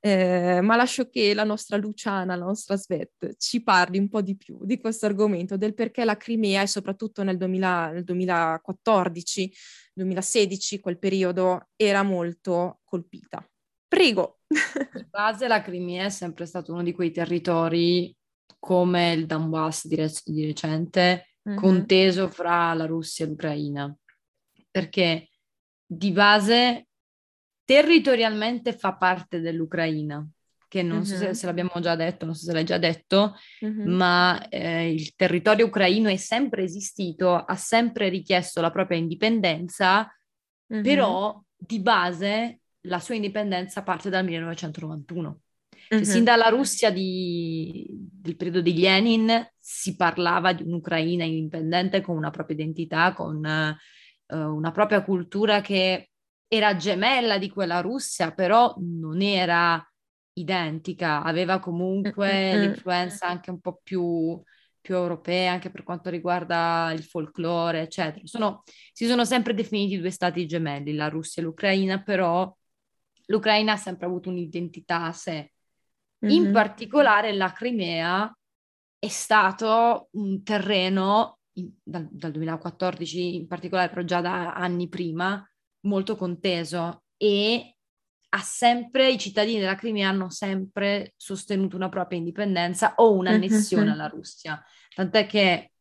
Eh, 0.00 0.60
ma 0.62 0.76
lascio 0.76 1.08
che 1.08 1.34
la 1.34 1.42
nostra 1.42 1.76
Luciana, 1.76 2.36
la 2.36 2.44
nostra 2.44 2.76
Svet, 2.76 3.34
ci 3.36 3.64
parli 3.64 3.98
un 3.98 4.08
po' 4.08 4.22
di 4.22 4.36
più 4.36 4.64
di 4.64 4.78
questo 4.78 5.06
argomento, 5.06 5.56
del 5.56 5.74
perché 5.74 6.04
la 6.04 6.16
Crimea 6.16 6.62
e 6.62 6.68
soprattutto 6.68 7.24
nel, 7.24 7.36
2000, 7.36 7.90
nel 7.90 8.04
2014, 8.04 9.52
2016, 9.94 10.78
quel 10.78 10.98
periodo, 10.98 11.68
era 11.74 12.04
molto 12.04 12.78
colpita. 12.84 13.44
Prego. 13.88 14.38
Di 14.46 15.04
base 15.10 15.48
la 15.48 15.62
Crimea 15.62 16.04
è 16.04 16.10
sempre 16.10 16.46
stato 16.46 16.72
uno 16.72 16.84
di 16.84 16.92
quei 16.92 17.10
territori 17.10 18.14
come 18.58 19.12
il 19.12 19.26
Donbass 19.26 19.86
di, 19.86 19.94
rec- 19.94 20.28
di 20.28 20.44
recente, 20.44 21.34
mm-hmm. 21.48 21.58
conteso 21.58 22.28
fra 22.28 22.74
la 22.74 22.86
Russia 22.86 23.24
e 23.24 23.28
l'Ucraina, 23.28 23.96
perché 24.70 25.30
di 25.84 26.10
base 26.10 26.86
territorialmente 27.64 28.72
fa 28.72 28.94
parte 28.96 29.40
dell'Ucraina, 29.40 30.26
che 30.68 30.82
non 30.82 30.98
mm-hmm. 30.98 31.06
so 31.06 31.16
se, 31.16 31.34
se, 31.34 31.46
l'abbiamo 31.46 31.80
già 31.80 31.96
detto, 31.96 32.24
non 32.26 32.34
so 32.34 32.44
se 32.44 32.52
l'hai 32.52 32.64
già 32.64 32.78
detto, 32.78 33.34
mm-hmm. 33.64 33.90
ma 33.90 34.48
eh, 34.48 34.92
il 34.92 35.14
territorio 35.14 35.66
ucraino 35.66 36.08
è 36.08 36.16
sempre 36.16 36.62
esistito, 36.62 37.34
ha 37.34 37.56
sempre 37.56 38.08
richiesto 38.08 38.60
la 38.60 38.70
propria 38.70 38.98
indipendenza, 38.98 40.12
però 40.66 41.42
di 41.56 41.80
base 41.80 42.60
la 42.82 43.00
sua 43.00 43.14
indipendenza 43.14 43.82
parte 43.82 44.10
dal 44.10 44.24
1991. 44.24 45.40
Cioè, 45.88 45.98
mm-hmm. 45.98 46.06
Sin 46.06 46.24
dalla 46.24 46.48
Russia 46.48 46.90
di, 46.90 47.86
del 47.88 48.36
periodo 48.36 48.60
di 48.60 48.78
Lenin 48.78 49.50
si 49.58 49.96
parlava 49.96 50.52
di 50.52 50.62
un'Ucraina 50.62 51.24
indipendente 51.24 52.02
con 52.02 52.16
una 52.16 52.30
propria 52.30 52.56
identità, 52.56 53.14
con 53.14 53.36
uh, 53.36 54.36
una 54.36 54.70
propria 54.70 55.02
cultura 55.02 55.62
che 55.62 56.10
era 56.46 56.76
gemella 56.76 57.38
di 57.38 57.48
quella 57.48 57.80
Russia, 57.80 58.32
però 58.32 58.74
non 58.78 59.22
era 59.22 59.82
identica, 60.34 61.22
aveva 61.22 61.58
comunque 61.58 62.32
mm-hmm. 62.32 62.60
l'influenza 62.60 63.26
anche 63.26 63.50
un 63.50 63.60
po' 63.60 63.80
più, 63.82 64.40
più, 64.80 64.94
europea, 64.94 65.52
anche 65.52 65.70
per 65.70 65.84
quanto 65.84 66.10
riguarda 66.10 66.92
il 66.94 67.02
folklore, 67.02 67.80
eccetera. 67.80 68.20
Sono, 68.26 68.62
si 68.92 69.06
sono 69.06 69.24
sempre 69.24 69.54
definiti 69.54 69.98
due 69.98 70.10
stati 70.10 70.46
gemelli, 70.46 70.94
la 70.94 71.08
Russia 71.08 71.40
e 71.40 71.46
l'Ucraina, 71.46 72.02
però 72.02 72.54
l'Ucraina 73.26 73.72
ha 73.72 73.76
sempre 73.76 74.06
avuto 74.06 74.28
un'identità 74.28 75.04
a 75.04 75.12
sé 75.12 75.52
Mm-hmm. 76.24 76.34
In 76.34 76.52
particolare 76.52 77.32
la 77.32 77.52
Crimea 77.52 78.36
è 78.98 79.08
stato 79.08 80.08
un 80.12 80.42
terreno, 80.42 81.38
in, 81.54 81.70
dal, 81.82 82.08
dal 82.10 82.32
2014 82.32 83.36
in 83.36 83.46
particolare, 83.46 83.88
però 83.88 84.02
già 84.02 84.20
da 84.20 84.54
anni 84.54 84.88
prima, 84.88 85.48
molto 85.82 86.16
conteso 86.16 87.04
e 87.16 87.76
ha 88.30 88.40
sempre, 88.40 89.10
i 89.10 89.18
cittadini 89.18 89.60
della 89.60 89.74
Crimea 89.74 90.08
hanno 90.08 90.28
sempre 90.28 91.14
sostenuto 91.16 91.76
una 91.76 91.88
propria 91.88 92.18
indipendenza 92.18 92.94
o 92.96 93.12
un'annessione 93.14 93.84
mm-hmm. 93.84 93.92
alla 93.92 94.08
Russia. 94.08 94.62
Tant'è 94.94 95.26
che 95.26 95.72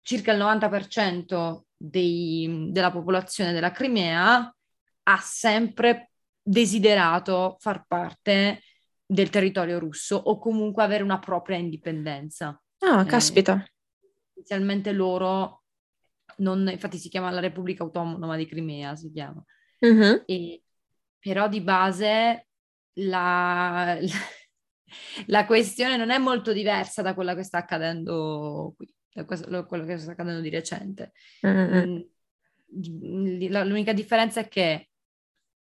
circa 0.00 0.32
il 0.32 0.40
90% 0.40 1.60
dei, 1.76 2.68
della 2.70 2.90
popolazione 2.90 3.52
della 3.52 3.70
Crimea 3.70 4.54
ha 5.02 5.18
sempre 5.18 6.10
desiderato 6.42 7.56
far 7.58 7.84
parte 7.86 8.62
del 9.10 9.28
territorio 9.28 9.80
russo 9.80 10.14
o 10.14 10.38
comunque 10.38 10.84
avere 10.84 11.02
una 11.02 11.18
propria 11.18 11.56
indipendenza. 11.56 12.62
Ah, 12.78 13.00
eh, 13.00 13.06
caspita. 13.06 13.64
Inizialmente 14.34 14.92
loro, 14.92 15.64
non, 16.36 16.68
infatti 16.70 16.96
si 16.96 17.08
chiama 17.08 17.30
la 17.30 17.40
Repubblica 17.40 17.82
Autonoma 17.82 18.36
di 18.36 18.46
Crimea, 18.46 18.94
si 18.94 19.10
chiama. 19.10 19.44
Uh-huh. 19.80 20.22
E, 20.26 20.62
però 21.18 21.48
di 21.48 21.60
base 21.60 22.46
la, 23.00 23.98
la, 25.26 25.44
questione 25.44 25.96
non 25.96 26.10
è 26.10 26.18
molto 26.18 26.52
diversa 26.52 27.02
da 27.02 27.12
quella 27.12 27.34
che 27.34 27.42
sta 27.42 27.58
accadendo 27.58 28.74
qui, 28.76 28.94
da 29.12 29.24
questo, 29.24 29.66
quello 29.66 29.84
che 29.86 29.98
sta 29.98 30.12
accadendo 30.12 30.40
di 30.40 30.50
recente. 30.50 31.12
Uh-huh. 31.42 32.08
L'unica 32.68 33.92
differenza 33.92 34.38
è 34.38 34.46
che 34.46 34.90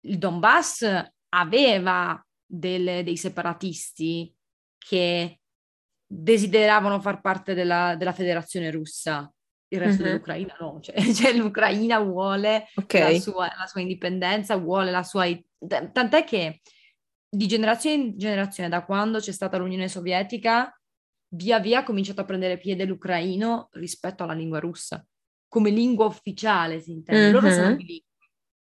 il 0.03 0.19
Donbass 0.19 0.87
aveva 1.31 2.25
del, 2.47 3.05
dei 3.05 3.17
separatisti 3.17 4.35
che 4.79 5.41
desideravano 6.07 7.01
far 7.01 7.21
parte 7.21 7.55
della, 7.55 7.97
della 7.97 8.13
federazione 8.13 8.71
russa. 8.71 9.33
Il 9.69 9.81
resto 9.81 10.03
uh-huh. 10.03 10.09
dell'Ucraina 10.09 10.57
no, 10.61 10.79
cioè, 10.81 11.01
cioè 11.13 11.33
l'Ucraina 11.35 11.99
vuole 11.99 12.67
okay. 12.77 13.15
la, 13.15 13.21
sua, 13.21 13.53
la, 13.59 13.67
sua, 13.67 13.81
indipendenza, 13.81 14.57
vuole 14.57 14.91
la 14.91 15.03
sua... 15.03 15.27
Tant'è 15.67 16.25
che 16.25 16.61
di 17.29 17.49
generazione 17.49 17.97
in 17.97 18.19
generazione, 18.19 18.69
da 18.69 18.85
quando 18.85 19.19
c'è 19.19 19.33
stata 19.33 19.57
l'Unione 19.57 19.89
Sovietica, 19.89 20.73
via 21.35 21.59
via 21.59 21.81
ha 21.81 21.83
cominciato 21.83 22.21
a 22.21 22.25
prendere 22.25 22.59
piede 22.59 22.85
l'ucraino 22.85 23.69
rispetto 23.73 24.23
alla 24.23 24.35
lingua 24.35 24.61
russa, 24.61 25.05
come 25.49 25.71
lingua 25.71 26.07
ufficiale 26.07 26.81
si 26.81 26.93
intende. 26.93 27.27
Uh-huh. 27.27 27.33
Loro 27.33 27.51
sono 27.51 27.75
bilingui. 27.75 28.03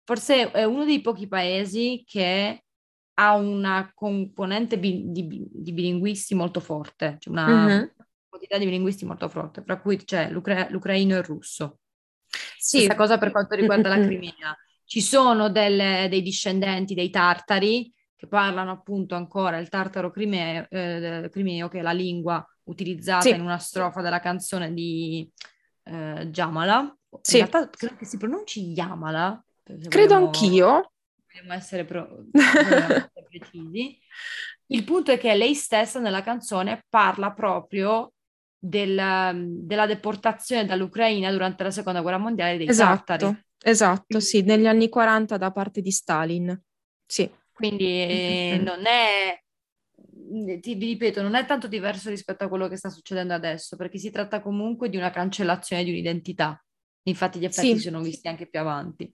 Forse 0.03 0.51
è 0.51 0.63
uno 0.63 0.85
dei 0.85 1.01
pochi 1.01 1.27
paesi 1.27 2.03
che 2.05 2.63
ha 3.19 3.35
una 3.35 3.91
componente 3.93 4.79
bi- 4.79 5.03
di, 5.07 5.27
di, 5.51 5.73
bilinguisti 5.73 6.33
molto 6.35 6.61
forte, 6.61 7.17
cioè 7.19 7.33
una 7.33 7.65
uh-huh. 7.65 7.91
quantità 8.29 8.57
di 8.57 8.63
bilinguisti 8.63 9.05
molto 9.05 9.27
forte, 9.27 9.61
tra 9.61 9.79
cui 9.81 9.97
c'è 9.97 10.29
l'ucra- 10.29 10.67
l'ucraino 10.69 11.15
e 11.15 11.17
il 11.17 11.25
russo. 11.25 11.79
Sì. 12.57 12.77
Questa 12.77 12.95
cosa 12.95 13.17
per 13.17 13.31
quanto 13.31 13.55
riguarda 13.55 13.89
la 13.89 13.99
Crimea. 13.99 14.57
Ci 14.85 15.01
sono 15.01 15.49
delle, 15.49 16.07
dei 16.09 16.21
discendenti 16.21 16.95
dei 16.95 17.09
tartari 17.09 17.93
che 18.15 18.27
parlano 18.27 18.71
appunto 18.71 19.15
ancora 19.15 19.57
il 19.57 19.69
tartaro 19.69 20.11
crimeo, 20.11 20.65
eh, 20.69 21.29
crimeo 21.31 21.67
che 21.67 21.79
è 21.79 21.81
la 21.81 21.91
lingua 21.91 22.43
utilizzata 22.63 23.21
sì. 23.21 23.29
in 23.31 23.41
una 23.41 23.59
strofa 23.59 24.01
della 24.01 24.19
canzone 24.19 24.73
di 24.73 25.29
eh, 25.83 26.27
Jamala. 26.31 26.97
Sì. 27.21 27.39
In 27.39 27.47
realtà 27.47 27.69
credo 27.69 27.95
che 27.97 28.05
si 28.05 28.17
pronunci 28.17 28.71
Yamala. 28.71 29.43
Credo 29.63 29.87
vogliamo... 29.89 30.25
anch'io 30.25 30.91
vogliamo 31.31 31.53
essere, 31.53 31.85
pro- 31.85 32.25
precisi. 33.29 33.97
Il 34.67 34.83
punto 34.83 35.11
è 35.11 35.17
che 35.17 35.33
lei 35.35 35.53
stessa 35.53 35.99
nella 35.99 36.23
canzone 36.23 36.85
parla 36.89 37.31
proprio 37.31 38.13
del, 38.57 39.55
della 39.63 39.85
deportazione 39.85 40.65
dall'Ucraina 40.65 41.31
durante 41.31 41.63
la 41.63 41.71
seconda 41.71 42.01
guerra 42.01 42.17
mondiale 42.17 42.57
dei 42.57 42.67
esatto, 42.67 43.03
tartari. 43.05 43.43
Esatto, 43.61 44.19
sì, 44.19 44.41
negli 44.41 44.67
anni 44.67 44.89
40 44.89 45.37
da 45.37 45.51
parte 45.51 45.81
di 45.81 45.91
Stalin. 45.91 46.59
Sì. 47.05 47.29
Quindi 47.51 48.05
mm-hmm. 48.07 48.63
non 48.63 48.85
è, 48.85 49.41
ti, 50.59 50.75
vi 50.75 50.87
ripeto, 50.87 51.21
non 51.21 51.35
è 51.35 51.45
tanto 51.45 51.67
diverso 51.67 52.09
rispetto 52.09 52.45
a 52.45 52.47
quello 52.47 52.67
che 52.67 52.77
sta 52.77 52.89
succedendo 52.89 53.33
adesso, 53.33 53.75
perché 53.75 53.97
si 53.97 54.11
tratta 54.11 54.41
comunque 54.41 54.89
di 54.89 54.97
una 54.97 55.09
cancellazione 55.09 55.83
di 55.83 55.91
un'identità. 55.91 56.63
Infatti 57.03 57.39
gli 57.39 57.45
effetti 57.45 57.75
sì. 57.75 57.79
sono 57.79 58.01
visti 58.01 58.27
anche 58.27 58.47
più 58.47 58.59
avanti 58.59 59.11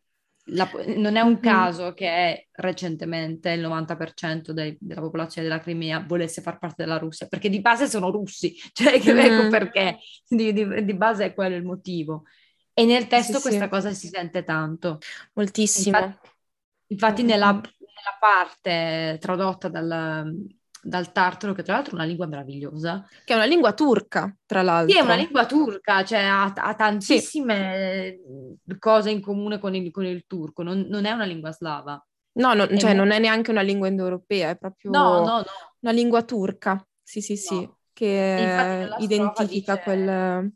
la, 0.50 0.70
non 0.96 1.16
è 1.16 1.22
un 1.22 1.40
caso 1.40 1.94
che 1.94 2.50
recentemente 2.52 3.52
il 3.52 3.62
90% 3.62 4.52
dei, 4.52 4.78
della 4.80 5.02
popolazione 5.02 5.48
della 5.48 5.60
Crimea 5.60 6.04
volesse 6.06 6.42
far 6.42 6.60
parte 6.60 6.84
della 6.84 6.98
Russia, 6.98 7.28
perché 7.28 7.50
di 7.50 7.62
base 7.62 7.88
sono 7.88 8.12
russi, 8.12 8.56
cioè 8.74 9.00
che, 9.00 9.14
mm-hmm. 9.14 9.40
ecco 9.40 9.50
perché, 9.50 9.98
di, 10.28 10.54
di, 10.54 10.86
di, 10.86 10.94
base 10.94 11.26
è 11.26 11.34
quello 11.34 11.56
il 11.56 11.64
motivo. 11.64 12.26
E 12.74 12.86
nel 12.86 13.08
testo 13.08 13.38
sì, 13.38 13.42
questa 13.42 13.64
sì. 13.64 13.70
cosa 13.70 13.92
si 13.92 14.08
sente 14.08 14.44
tanto. 14.44 15.00
Moltissimo. 15.34 15.98
Infatti, 15.98 16.30
infatti 16.88 17.24
nella, 17.24 17.52
nella, 17.52 18.18
parte 18.20 19.18
tradotta 19.20 19.70
dal, 19.70 20.30
dal 20.86 21.12
tartaro, 21.12 21.54
che 21.54 21.64
tra 21.64 21.74
l'altro 21.74 21.94
è 21.94 21.96
una 21.96 22.04
lingua 22.04 22.28
meravigliosa. 22.28 23.08
Che 23.24 23.34
è 23.34 23.36
una 23.36 23.46
lingua 23.46 23.74
turca, 23.74 24.34
tra 24.46 24.62
l'altro. 24.62 24.94
Sì, 24.94 25.00
è 25.00 25.02
una 25.02 25.16
lingua 25.16 25.46
turca, 25.48 26.04
cioè 26.06 26.20
ha, 26.20 26.54
ha 26.54 26.76
tantissime 26.76 28.20
sì. 28.64 28.78
cose 28.78 29.10
in 29.10 29.20
comune 29.20 29.58
con 29.58 29.74
il, 29.74 29.90
con 29.90 30.06
il 30.06 30.26
turco, 30.28 30.62
non, 30.62 30.86
non, 30.88 31.06
è 31.06 31.12
una 31.12 31.26
lingua 31.26 31.52
slava. 31.52 31.94
No, 32.34 32.54
no 32.54 32.68
cioè 32.68 32.94
molto... 32.94 32.94
non 32.94 33.12
è 33.12 33.20
neanche 33.20 33.50
una 33.50 33.62
lingua 33.62 33.88
indoeuropea, 33.88 34.52
è 34.52 34.58
proprio 34.58 34.92
no, 34.92 35.20
no, 35.20 35.26
no. 35.26 35.44
una 35.80 35.92
lingua 35.92 36.22
turca, 36.22 36.86
sì, 37.02 37.22
sì, 37.22 37.36
sì, 37.36 37.68
che 37.92 38.88
identifica 39.00 39.74
dice... 39.74 39.84
quel... 39.84 40.54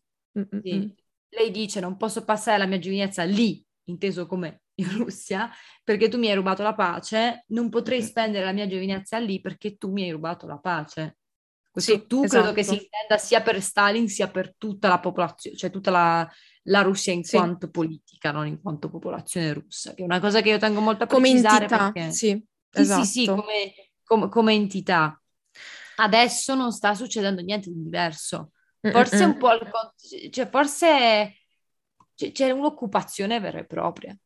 Sì. 0.61 0.95
lei 1.29 1.51
dice 1.51 1.79
non 1.79 1.97
posso 1.97 2.23
passare 2.23 2.59
la 2.59 2.65
mia 2.67 2.77
giovinezza 2.77 3.23
lì, 3.23 3.65
inteso 3.85 4.27
come 4.27 4.61
in 4.79 4.89
Russia, 4.97 5.49
perché 5.83 6.09
tu 6.09 6.17
mi 6.17 6.27
hai 6.29 6.35
rubato 6.35 6.63
la 6.63 6.73
pace, 6.73 7.45
non 7.49 7.69
potrei 7.69 8.01
spendere 8.01 8.45
la 8.45 8.51
mia 8.51 8.67
giovinezza 8.67 9.17
lì 9.19 9.39
perché 9.41 9.77
tu 9.77 9.91
mi 9.91 10.03
hai 10.03 10.11
rubato 10.11 10.47
la 10.47 10.57
pace. 10.57 11.17
Questo 11.71 12.05
Sì, 12.05 12.07
tu 12.07 12.25
esatto. 12.25 12.27
credo 12.27 12.51
che 12.53 12.63
si 12.63 12.75
intenda 12.75 13.17
sia 13.17 13.41
per 13.41 13.61
Stalin 13.61 14.07
sia 14.09 14.29
per 14.29 14.55
tutta 14.57 14.87
la 14.87 14.99
popolazione, 14.99 15.55
cioè 15.55 15.69
tutta 15.69 15.91
la, 15.91 16.29
la 16.63 16.81
Russia 16.81 17.13
in 17.13 17.27
Sì. 17.27 17.29
quanto 17.29 17.69
politica, 17.69 18.31
non 18.31 18.47
in 18.47 18.61
quanto 18.61 18.89
popolazione 18.89 19.53
russa, 19.53 19.93
che 19.93 20.01
è 20.01 20.05
una 20.05 20.19
cosa 20.19 20.41
che 20.41 20.49
io 20.49 20.57
tengo 20.57 20.81
molto 20.81 21.03
a 21.03 21.07
Come 21.07 21.29
entità, 21.29 21.69
perché... 21.69 22.09
sì, 22.09 22.41
Sì, 22.71 22.85
esatto. 22.85 23.05
sì, 23.05 23.05
sì, 23.05 23.29
come, 23.31 23.73
come- 24.03 24.29
come 24.29 24.53
entità. 24.53 25.21
Adesso 25.95 26.55
non 26.55 26.71
sta 26.71 26.93
succedendo 26.95 27.41
niente 27.41 27.69
di 27.71 27.81
diverso. 27.83 28.51
Forse 28.87 29.23
Mm-mm. 29.23 29.25
un 29.25 29.37
po' 29.37 29.47
al 29.47 29.69
cioè 30.31 30.49
forse 30.49 31.35
c'è 32.15 32.51
un'occupazione 32.51 33.39
vera 33.39 33.59
e 33.59 33.65
propria. 33.65 34.17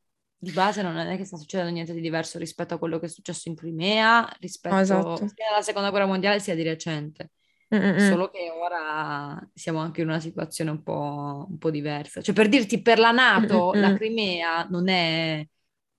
Di 0.43 0.51
base 0.51 0.81
non 0.81 0.97
è 0.97 1.15
che 1.15 1.23
sta 1.23 1.37
succedendo 1.37 1.71
niente 1.71 1.93
di 1.93 2.01
diverso 2.01 2.37
rispetto 2.37 2.73
a 2.73 2.77
quello 2.77 2.99
che 2.99 3.05
è 3.05 3.09
successo 3.09 3.47
in 3.47 3.55
Crimea, 3.55 4.29
rispetto 4.41 4.75
No, 4.75 4.81
esatto. 4.81 5.15
sia 5.15 5.47
alla 5.49 5.61
seconda 5.61 5.89
guerra 5.89 6.05
mondiale 6.05 6.41
sia 6.41 6.53
di 6.53 6.63
recente. 6.63 7.31
Mm-mm. 7.73 8.09
Solo 8.09 8.29
che 8.29 8.49
ora 8.51 9.39
siamo 9.53 9.79
anche 9.79 10.01
in 10.01 10.09
una 10.09 10.19
situazione 10.19 10.69
un 10.69 10.83
po', 10.83 11.45
un 11.49 11.57
po' 11.57 11.71
diversa. 11.71 12.21
Cioè, 12.21 12.35
per 12.35 12.49
dirti, 12.49 12.81
per 12.81 12.99
la 12.99 13.11
NATO, 13.11 13.71
Mm-mm. 13.71 13.81
la 13.81 13.93
Crimea 13.95 14.67
non 14.69 14.89
è, 14.89 15.47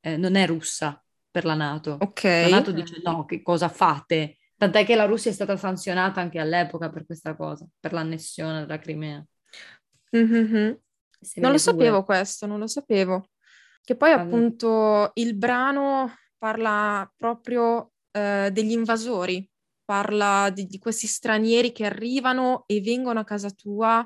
eh, 0.01 0.17
non 0.19 0.35
è 0.37 0.47
russa 0.47 1.03
per 1.31 1.47
la 1.47 1.55
NATO. 1.55 1.97
Ok. 2.01 2.23
La 2.25 2.49
NATO 2.49 2.71
dice 2.71 3.01
no, 3.03 3.25
che 3.25 3.41
cosa 3.41 3.71
fate? 3.71 4.37
Tant'è 4.59 4.85
che 4.85 4.95
la 4.95 5.07
Russia 5.07 5.31
è 5.31 5.35
stata 5.35 5.57
sanzionata 5.57 6.21
anche 6.21 6.39
all'epoca 6.39 6.91
per 6.91 7.07
questa 7.07 7.35
cosa, 7.35 7.67
per 7.81 7.95
l'annessione 7.95 8.61
della 8.61 8.79
Crimea. 8.79 9.25
Mhm. 10.13 10.79
Se 11.21 11.41
Non 11.41 11.51
lo 11.53 11.57
pure. 11.57 11.59
sapevo 11.59 12.05
questo, 12.05 12.47
non 12.47 12.59
lo 12.59 12.67
sapevo. 12.67 13.31
Che 13.85 13.97
poi 13.97 14.13
appunto 14.13 15.11
il 15.15 15.35
brano 15.37 16.15
parla 16.39 17.11
proprio 17.17 17.93
eh, 18.13 18.49
degli 18.51 18.73
invasori, 18.73 19.47
parla 19.85 20.51
di, 20.51 20.67
di 20.67 20.79
questi 20.79 21.07
stranieri 21.07 21.71
che 21.71 21.85
arrivano 21.85 22.65
e 22.67 22.81
vengono 22.81 23.21
a 23.21 23.25
casa 23.25 23.51
tua, 23.51 24.05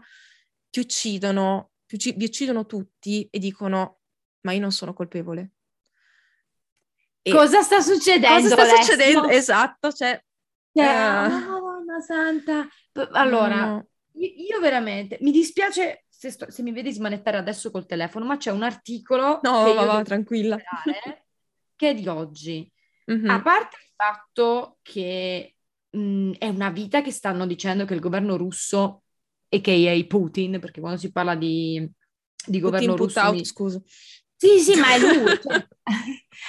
ti 0.69 0.81
uccidono, 0.81 1.71
ti 1.87 1.95
ucci- 1.95 2.15
vi 2.17 2.25
uccidono 2.25 2.67
tutti 2.67 3.29
e 3.31 3.39
dicono 3.39 4.01
ma 4.41 4.53
io 4.53 4.61
non 4.61 4.73
sono 4.73 4.95
colpevole. 4.95 5.53
E 7.23 7.31
Cosa 7.31 7.63
sta 7.63 7.81
succedendo? 7.81 8.43
cosa 8.43 8.49
sta 8.49 8.63
Alessio? 8.63 8.95
succedendo? 8.95 9.29
Esatto, 9.29 9.93
cioè... 9.93 10.21
Eh, 10.73 10.83
Madonna 10.83 12.01
santa. 12.01 12.67
P- 12.93 13.09
Allora, 13.13 13.65
no, 13.67 13.87
io 14.13 14.61
veramente, 14.61 15.19
mi 15.21 15.31
dispiace 15.31 16.07
se, 16.19 16.33
sto- 16.33 16.51
se 16.51 16.63
mi 16.63 16.73
vedi 16.73 16.91
smanettare 16.91 17.37
adesso 17.37 17.71
col 17.71 17.87
telefono, 17.87 18.25
ma 18.25 18.37
c'è 18.39 18.51
un 18.51 18.65
articolo 18.65 19.39
No, 19.41 19.65
che 19.67 19.75
va, 19.75 19.85
va, 19.85 20.03
tranquilla. 20.03 20.59
che 21.77 21.91
è 21.91 21.95
di 21.95 22.09
oggi. 22.09 22.69
Mhm. 23.07 23.31
A 23.31 23.41
parte 23.41 23.77
il 23.77 23.93
fatto 23.95 24.79
che 24.83 25.55
mh, 25.91 26.33
è 26.33 26.49
una 26.49 26.71
vita 26.71 27.03
che 27.03 27.13
stanno 27.13 27.47
dicendo 27.47 27.85
che 27.85 27.95
il 27.95 28.01
governo 28.01 28.37
russo, 28.37 29.05
a.k.a. 29.49 30.07
Putin, 30.09 30.59
perché 30.59 30.81
quando 30.81 30.99
si 30.99 31.13
parla 31.13 31.37
di, 31.37 31.79
di 31.79 32.59
Putin 32.59 32.61
governo 32.63 32.95
put 32.95 33.07
russo... 33.07 33.21
out, 33.21 33.35
mi- 33.35 33.45
scusa. 33.45 33.81
Sì, 34.35 34.59
sì, 34.59 34.75
ma 34.81 34.95
è 34.95 34.99
lui. 34.99 35.39
cioè, 35.41 35.69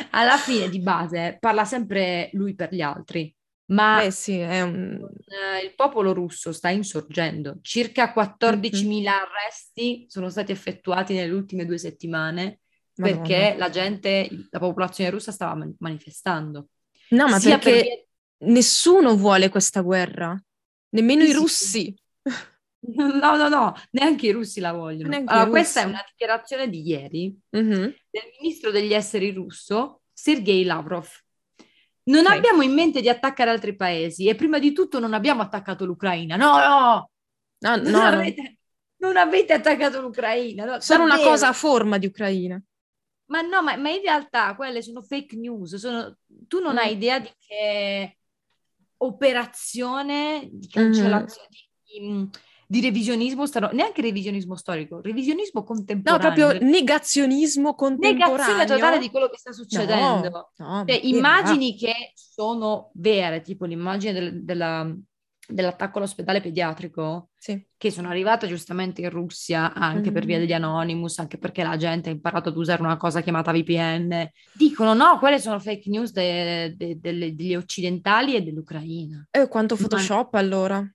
alla 0.10 0.38
fine, 0.38 0.68
di 0.68 0.80
base, 0.80 1.38
parla 1.40 1.64
sempre 1.64 2.32
lui 2.34 2.56
per 2.56 2.74
gli 2.74 2.82
altri. 2.82 3.32
Ma 3.70 4.02
Beh 4.02 4.12
sì, 4.12 4.40
un... 4.40 5.00
eh, 5.28 5.64
il 5.66 5.76
popolo 5.76 6.14
russo 6.14 6.52
sta 6.52 6.70
insorgendo. 6.70 7.60
Circa 7.62 8.12
14.000 8.14 9.22
arresti 9.22 10.06
sono 10.10 10.30
stati 10.30 10.52
effettuati 10.52 11.14
nelle 11.14 11.34
ultime 11.34 11.66
due 11.66 11.78
settimane 11.78 12.62
Madonna. 12.98 13.26
perché 13.26 13.56
la 13.58 13.70
gente, 13.70 14.28
la 14.50 14.60
popolazione 14.60 15.10
russa 15.10 15.32
stava 15.32 15.56
man- 15.56 15.76
manifestando. 15.80 16.70
No, 17.12 17.28
ma 17.28 17.40
Sia 17.40 17.58
per 17.60 17.74
perché 17.74 18.08
nessuno 18.46 19.16
vuole 19.16 19.50
questa 19.50 19.82
guerra, 19.82 20.40
nemmeno 20.90 21.24
Sì, 21.24 21.30
i 21.30 21.32
sì, 21.32 21.34
russi. 21.34 21.84
via- 21.84 21.96
No, 22.82 23.36
no, 23.36 23.50
no, 23.50 23.74
neanche 23.92 24.28
i 24.28 24.32
russi 24.32 24.60
la 24.62 24.72
vogliono. 24.72 25.22
Allora, 25.26 25.48
i 25.48 25.50
questa 25.50 25.82
è 25.82 25.84
russi. 25.84 25.90
una 25.90 26.04
dichiarazione 26.10 26.70
di 26.70 26.82
ieri 26.88 27.38
Mhm. 27.52 27.94
del 28.10 28.24
ministro 28.40 28.72
degli 28.72 28.94
esteri 28.94 29.32
russo, 29.32 30.04
Sergei 30.14 30.64
Lavrov. 30.64 31.08
Non 32.10 32.26
Ok. 32.26 32.32
abbiamo 32.32 32.62
in 32.64 32.74
mente 32.74 33.02
di 33.02 33.10
attaccare 33.10 33.50
altri 33.52 33.76
paesi 33.76 34.28
e 34.28 34.36
prima 34.36 34.58
di 34.60 34.72
tutto 34.74 35.00
non 35.00 35.14
abbiamo 35.14 35.42
attaccato 35.42 35.86
l'Ucraina. 35.86 36.36
No, 36.36 36.58
no, 36.58 37.10
No, 37.62 37.76
non, 37.76 37.82
no, 37.92 38.00
no. 38.00 38.06
avete, 38.06 38.58
non 38.98 39.18
avete 39.18 39.54
attaccato 39.54 40.00
l'Ucraina. 40.02 40.66
no, 40.66 40.80
Solo 40.80 41.04
una 41.04 41.18
cosa 41.20 41.50
a 41.50 41.54
forma 41.54 41.98
di 41.98 42.06
Ucraina. 42.08 42.62
Ma 43.26 43.42
no, 43.42 43.62
ma, 43.62 43.76
ma 43.76 43.90
in 43.90 44.02
realtà 44.02 44.56
quelle 44.56 44.82
sono 44.82 45.02
fake 45.02 45.36
news. 45.36 45.76
sono- 45.76 46.18
tu 46.48 46.60
non 46.62 46.74
Mm. 46.76 46.78
hai 46.78 46.92
idea 46.94 47.20
di 47.20 47.30
che 47.38 48.18
operazione 48.98 50.48
di 50.52 50.68
cancellazione, 50.68 51.48
di, 51.50 52.00
di- 52.00 52.30
di 52.72 52.82
revisionismo, 52.82 53.48
stanno- 53.48 53.72
neanche 53.74 54.02
revisionismo 54.04 54.56
storico, 54.56 55.02
revisionismo 55.02 55.62
No, 55.62 55.66
contemporaneo. 55.66 56.20
proprio 56.36 56.70
negazionismo 56.70 57.74
contemporaneo. 57.74 58.36
negazione 58.36 58.66
totale 58.66 59.00
di 59.00 59.10
quello 59.10 59.28
che 59.28 59.38
sta 59.40 59.52
succedendo. 59.52 60.30
No, 60.30 60.52
no, 60.58 60.84
Cioè, 60.86 61.00
ma 61.02 61.08
immagini 61.18 61.76
che 61.76 62.12
sono 62.14 62.92
vere, 62.94 63.42
tipo 63.42 63.66
l'immagine 63.66 64.14
del- 64.14 64.44
della- 64.44 64.96
dell'attacco 65.52 65.98
all'ospedale 65.98 66.42
pediatrico, 66.42 67.30
Sì. 67.36 67.60
che 67.76 67.90
sono 67.90 68.08
arrivata 68.10 68.46
giustamente 68.46 69.02
in 69.02 69.10
Russia 69.10 69.74
anche 69.74 70.12
per 70.12 70.24
via 70.26 70.36
Mhm. 70.38 70.42
degli 70.44 70.54
Anonymous, 70.54 71.18
anche 71.18 71.40
perché 71.40 71.64
la 71.64 71.76
gente 71.76 72.10
ha 72.10 72.12
imparato 72.12 72.50
ad 72.50 72.56
usare 72.58 72.84
una 72.84 72.98
cosa 72.98 73.22
chiamata 73.22 73.52
VPN. 73.52 74.30
Dicono 74.54 74.94
no, 74.94 75.18
quelle 75.18 75.40
sono 75.40 75.60
fake 75.60 75.90
news 75.90 76.12
de- 76.12 76.76
de- 76.78 77.00
delle- 77.00 77.34
degli 77.34 77.56
occidentali 77.56 78.36
e 78.36 78.44
dell'Ucraina. 78.44 79.28
E 79.32 79.48
quanto 79.48 79.74
Ma- 79.74 79.82
Photoshop 79.82 80.36
allora? 80.36 80.88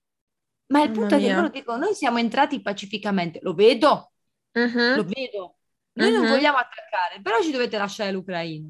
Ma 0.67 0.81
il 0.81 0.89
Mamma 0.89 0.99
punto 0.99 1.15
è 1.15 1.19
che 1.19 1.25
mia. 1.25 1.35
loro 1.35 1.49
dicono, 1.49 1.77
noi 1.77 1.93
siamo 1.93 2.17
entrati 2.17 2.61
pacificamente, 2.61 3.39
lo 3.43 3.53
vedo, 3.53 4.11
Mhm. 4.53 4.95
lo 4.95 5.03
vedo, 5.03 5.57
noi 5.93 6.11
non 6.11 6.23
Mhm. 6.23 6.29
vogliamo 6.29 6.57
attaccare, 6.57 7.21
però 7.21 7.39
ci 7.41 7.51
dovete 7.51 7.77
lasciare 7.77 8.11
l'Ucraina. 8.11 8.67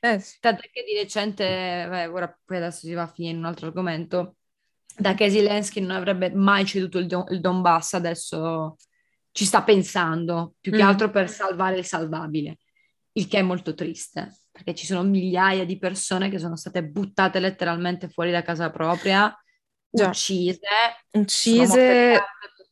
Eh, 0.00 0.20
sì. 0.20 0.36
Tant'è 0.38 0.70
che 0.70 0.84
di 0.84 0.94
recente, 0.94 1.44
beh, 1.88 2.06
ora 2.06 2.38
poi 2.44 2.58
adesso 2.58 2.86
si 2.86 2.92
va 2.92 3.02
a 3.02 3.06
finire 3.08 3.34
in 3.34 3.40
un 3.40 3.46
altro 3.46 3.66
argomento, 3.66 4.36
da 4.96 5.14
che 5.14 5.28
Zelensky 5.30 5.80
non 5.80 5.90
avrebbe 5.92 6.30
mai 6.30 6.64
ceduto 6.64 6.98
il, 6.98 7.06
Don- 7.06 7.26
il 7.30 7.40
Donbass, 7.40 7.94
adesso 7.94 8.76
ci 9.32 9.44
sta 9.44 9.62
pensando, 9.62 10.54
più 10.60 10.70
che 10.72 10.82
Mm. 10.82 10.86
altro 10.86 11.10
per 11.10 11.28
salvare 11.28 11.78
il 11.78 11.84
salvabile, 11.84 12.58
il 13.12 13.26
che 13.26 13.38
è 13.38 13.42
molto 13.42 13.74
triste, 13.74 14.36
perché 14.52 14.74
ci 14.74 14.86
sono 14.86 15.02
migliaia 15.02 15.64
di 15.64 15.78
persone 15.78 16.28
che 16.30 16.38
sono 16.38 16.56
state 16.56 16.84
buttate 16.84 17.40
letteralmente 17.40 18.08
fuori 18.08 18.30
da 18.30 18.42
casa 18.42 18.70
propria, 18.70 19.36
Già. 19.90 20.08
uccise, 20.08 20.58
Uccise, 21.12 22.20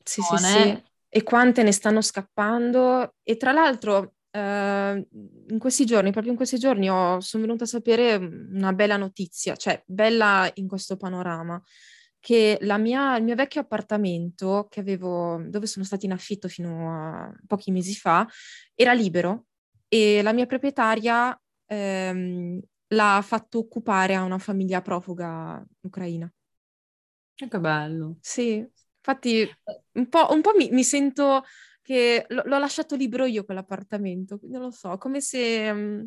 sì, 0.05 0.23
sì, 0.23 0.37
sì. 0.39 0.83
E 1.09 1.23
quante 1.23 1.63
ne 1.63 1.73
stanno 1.73 2.01
scappando? 2.03 3.15
E 3.23 3.37
tra 3.37 3.53
l'altro, 3.53 4.15
eh, 4.31 5.07
in 5.49 5.59
questi 5.59 5.87
giorni, 5.87 6.11
proprio 6.11 6.33
in 6.33 6.37
questi 6.37 6.59
giorni, 6.59 6.91
ho- 6.91 7.21
sono 7.21 7.45
venuta 7.45 7.65
a 7.65 7.67
sapere 7.67 8.15
una 8.17 8.73
bella 8.73 8.97
notizia, 8.97 9.57
cioè 9.57 9.83
bella 9.87 10.51
in 10.55 10.69
questo 10.69 10.97
panorama, 10.97 11.61
che 12.21 12.59
la 12.63 12.77
mia- 12.77 13.17
il 13.17 13.25
mio 13.25 13.35
vecchio 13.35 13.61
appartamento 13.63 14.67
che 14.69 14.81
avevo, 14.81 15.41
dove 15.49 15.67
sono 15.67 15.85
stata 15.85 16.05
in 16.07 16.13
affitto 16.13 16.49
fino 16.49 16.91
a 16.93 17.33
pochi 17.47 17.71
mesi 17.71 17.95
fa, 17.95 18.27
era 18.75 18.93
libero 18.93 19.47
e 19.89 20.23
la 20.23 20.33
mia 20.33 20.47
proprietaria 20.47 21.39
ehm, 21.69 22.61
l'ha 22.89 23.21
fatto 23.25 23.59
occupare 23.59 24.15
a 24.15 24.23
una 24.23 24.39
famiglia 24.39 24.83
profuga 24.83 25.65
ucraina. 25.83 26.31
Che 27.37 27.61
bello. 27.61 28.17
Sì, 28.21 28.55
infatti 28.97 29.47
un 29.93 30.09
po', 30.09 30.29
un 30.33 30.41
po' 30.41 30.53
mi, 30.57 30.71
mi 30.71 30.83
sento 30.85 31.45
che 31.83 32.25
l- 32.29 32.41
l'ho 32.45 32.59
lasciato 32.59 32.97
libero 32.97 33.27
io 33.27 33.45
quell'appartamento, 33.45 34.39
non 34.45 34.63
lo 34.63 34.71
so, 34.71 34.97
come 34.97 35.21
se... 35.21 35.73
mm, 35.73 36.05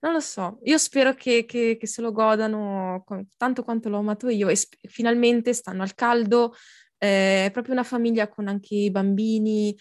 non 0.00 0.12
lo 0.12 0.20
so, 0.20 0.58
io 0.64 0.76
spero 0.78 1.14
che, 1.14 1.44
che- 1.46 1.76
che 1.78 1.86
se 1.86 2.02
lo 2.02 2.12
godano 2.12 3.02
co- 3.06 3.24
tanto 3.36 3.62
quanto 3.64 3.88
l'ho 3.88 3.98
amato 3.98 4.28
io 4.28 4.48
e 4.48 4.56
sp- 4.56 4.76
finalmente 4.88 5.52
stanno 5.54 5.82
al 5.82 5.94
caldo, 5.94 6.54
eh, 6.98 7.46
è 7.46 7.50
proprio 7.52 7.72
una 7.74 7.84
famiglia 7.84 8.28
con 8.28 8.48
anche 8.48 8.74
i 8.74 8.90
bambini, 8.90 9.74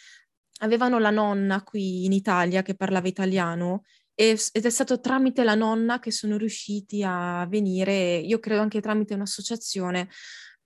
avevano 0.62 1.00
la 1.00 1.10
nonna 1.10 1.64
qui 1.64 2.06
in 2.06 2.14
Italia 2.14 2.62
che 2.62 2.76
parlava 2.76 3.08
italiano 3.08 3.84
ed 4.16 4.66
è 4.66 4.70
stato 4.70 5.00
tramite 5.00 5.44
la 5.44 5.56
nonna 5.56 6.00
che 6.00 6.12
sono 6.12 6.38
riusciti 6.38 7.04
a 7.06 7.46
venire, 7.50 8.18
io 8.18 8.40
credo 8.40 8.62
anche 8.62 8.82
tramite 8.82 9.14
un'associazione, 9.14 10.10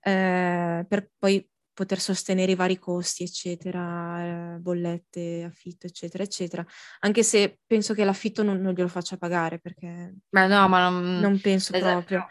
eh, 0.00 0.84
per 0.86 1.10
poi 1.18 1.48
poter 1.78 2.00
sostenere 2.00 2.50
i 2.50 2.56
vari 2.56 2.76
costi, 2.76 3.22
eccetera, 3.22 4.54
eh, 4.54 4.58
bollette, 4.58 5.44
affitto, 5.44 5.86
eccetera, 5.86 6.24
eccetera. 6.24 6.66
Anche 7.00 7.22
se 7.22 7.60
penso 7.64 7.94
che 7.94 8.04
l'affitto 8.04 8.42
non, 8.42 8.60
non 8.60 8.72
glielo 8.72 8.88
faccia 8.88 9.16
pagare 9.16 9.60
perché 9.60 10.14
Ma 10.30 10.46
no, 10.46 10.66
ma 10.66 10.88
non... 10.88 11.20
non 11.20 11.40
penso 11.40 11.72
esatto. 11.72 11.92
proprio. 11.92 12.26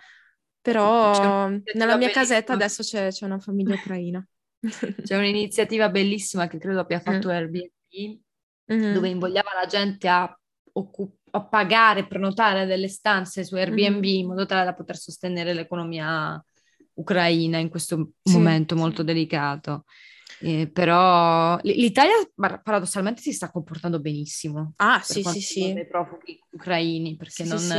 Però 0.61 1.47
nella 1.47 1.95
mia 1.95 2.09
casetta 2.09 2.53
bellissima. 2.53 2.53
adesso 2.55 2.83
c'è, 2.83 3.09
c'è 3.09 3.25
una 3.25 3.39
famiglia 3.39 3.75
ucraina. 3.75 4.27
C'è 5.03 5.15
un'iniziativa 5.15 5.87
bellissima 5.89 6.47
che 6.47 6.57
credo 6.57 6.79
abbia 6.79 6.99
fatto 6.99 7.27
mm. 7.27 7.31
Airbnb, 7.31 8.19
mm-hmm. 8.73 8.93
dove 8.93 9.07
invogliava 9.07 9.53
la 9.53 9.67
gente 9.67 10.07
a, 10.09 10.39
occup- 10.77 11.17
a, 11.31 11.43
pagare, 11.43 12.07
prenotare 12.07 12.65
delle 12.65 12.87
stanze 12.87 13.43
su 13.43 13.55
Airbnb 13.55 14.03
mm-hmm. 14.03 14.19
in 14.19 14.27
modo 14.27 14.45
tale 14.45 14.65
da 14.65 14.73
poter 14.73 14.97
sostenere 14.97 15.53
l'economia 15.53 16.43
ucraina 16.93 17.57
in 17.57 17.69
questo 17.69 18.11
sì, 18.21 18.37
momento 18.37 18.75
sì. 18.75 18.81
molto 18.81 19.03
delicato. 19.03 19.85
Eh, 20.39 20.69
però 20.71 21.57
l'Italia 21.63 22.13
paradossalmente 22.35 23.21
si 23.21 23.33
sta 23.33 23.49
comportando 23.49 23.99
benissimo. 23.99 24.73
Ah, 24.77 25.01
sì, 25.01 25.23
sì, 25.23 25.41
sì. 25.41 25.73
Dei 25.73 25.87
profughi 25.87 26.39
ucraini, 26.51 27.15
perché 27.15 27.43
sì, 27.43 27.49
non... 27.49 27.57
Sì. 27.57 27.75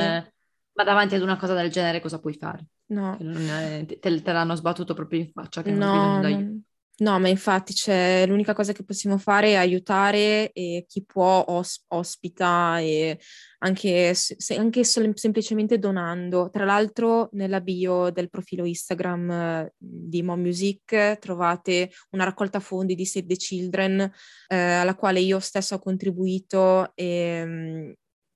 Ma 0.78 0.84
davanti 0.84 1.16
ad 1.16 1.22
una 1.22 1.36
cosa 1.36 1.54
del 1.54 1.70
genere 1.70 2.00
cosa 2.00 2.20
puoi 2.20 2.34
fare? 2.34 2.66
No. 2.86 3.16
È, 3.16 3.84
te, 3.86 3.98
te, 3.98 4.32
l'hanno 4.32 4.54
sbattuto 4.54 4.94
proprio 4.94 5.20
in 5.20 5.30
faccia 5.32 5.62
che 5.62 5.72
no, 5.72 6.20
non 6.20 6.64
No, 7.00 7.20
ma 7.20 7.28
infatti 7.28 7.74
c'è 7.74 8.26
l'unica 8.26 8.54
cosa 8.54 8.72
che 8.72 8.82
possiamo 8.82 9.18
fare 9.18 9.50
è 9.50 9.54
aiutare 9.54 10.50
e 10.50 10.84
chi 10.88 11.04
può 11.04 11.44
os- 11.46 11.84
ospita 11.88 12.80
e 12.80 13.20
anche, 13.58 14.14
se, 14.14 14.56
anche 14.56 14.82
sol- 14.82 15.12
semplicemente 15.14 15.78
donando. 15.78 16.50
Tra 16.50 16.64
l'altro 16.64 17.28
nella 17.32 17.60
bio 17.60 18.10
del 18.10 18.28
profilo 18.28 18.64
Instagram 18.64 19.70
di 19.76 20.22
Mom 20.24 20.40
Music 20.40 21.18
trovate 21.20 21.92
una 22.10 22.24
raccolta 22.24 22.58
fondi 22.58 22.96
di 22.96 23.06
Save 23.06 23.26
the 23.26 23.36
Children 23.36 24.12
eh, 24.48 24.56
alla 24.56 24.96
quale 24.96 25.20
io 25.20 25.38
stessa 25.38 25.76
ho 25.76 25.78
contribuito 25.78 26.90
e 26.96 27.44
mm, 27.46 27.90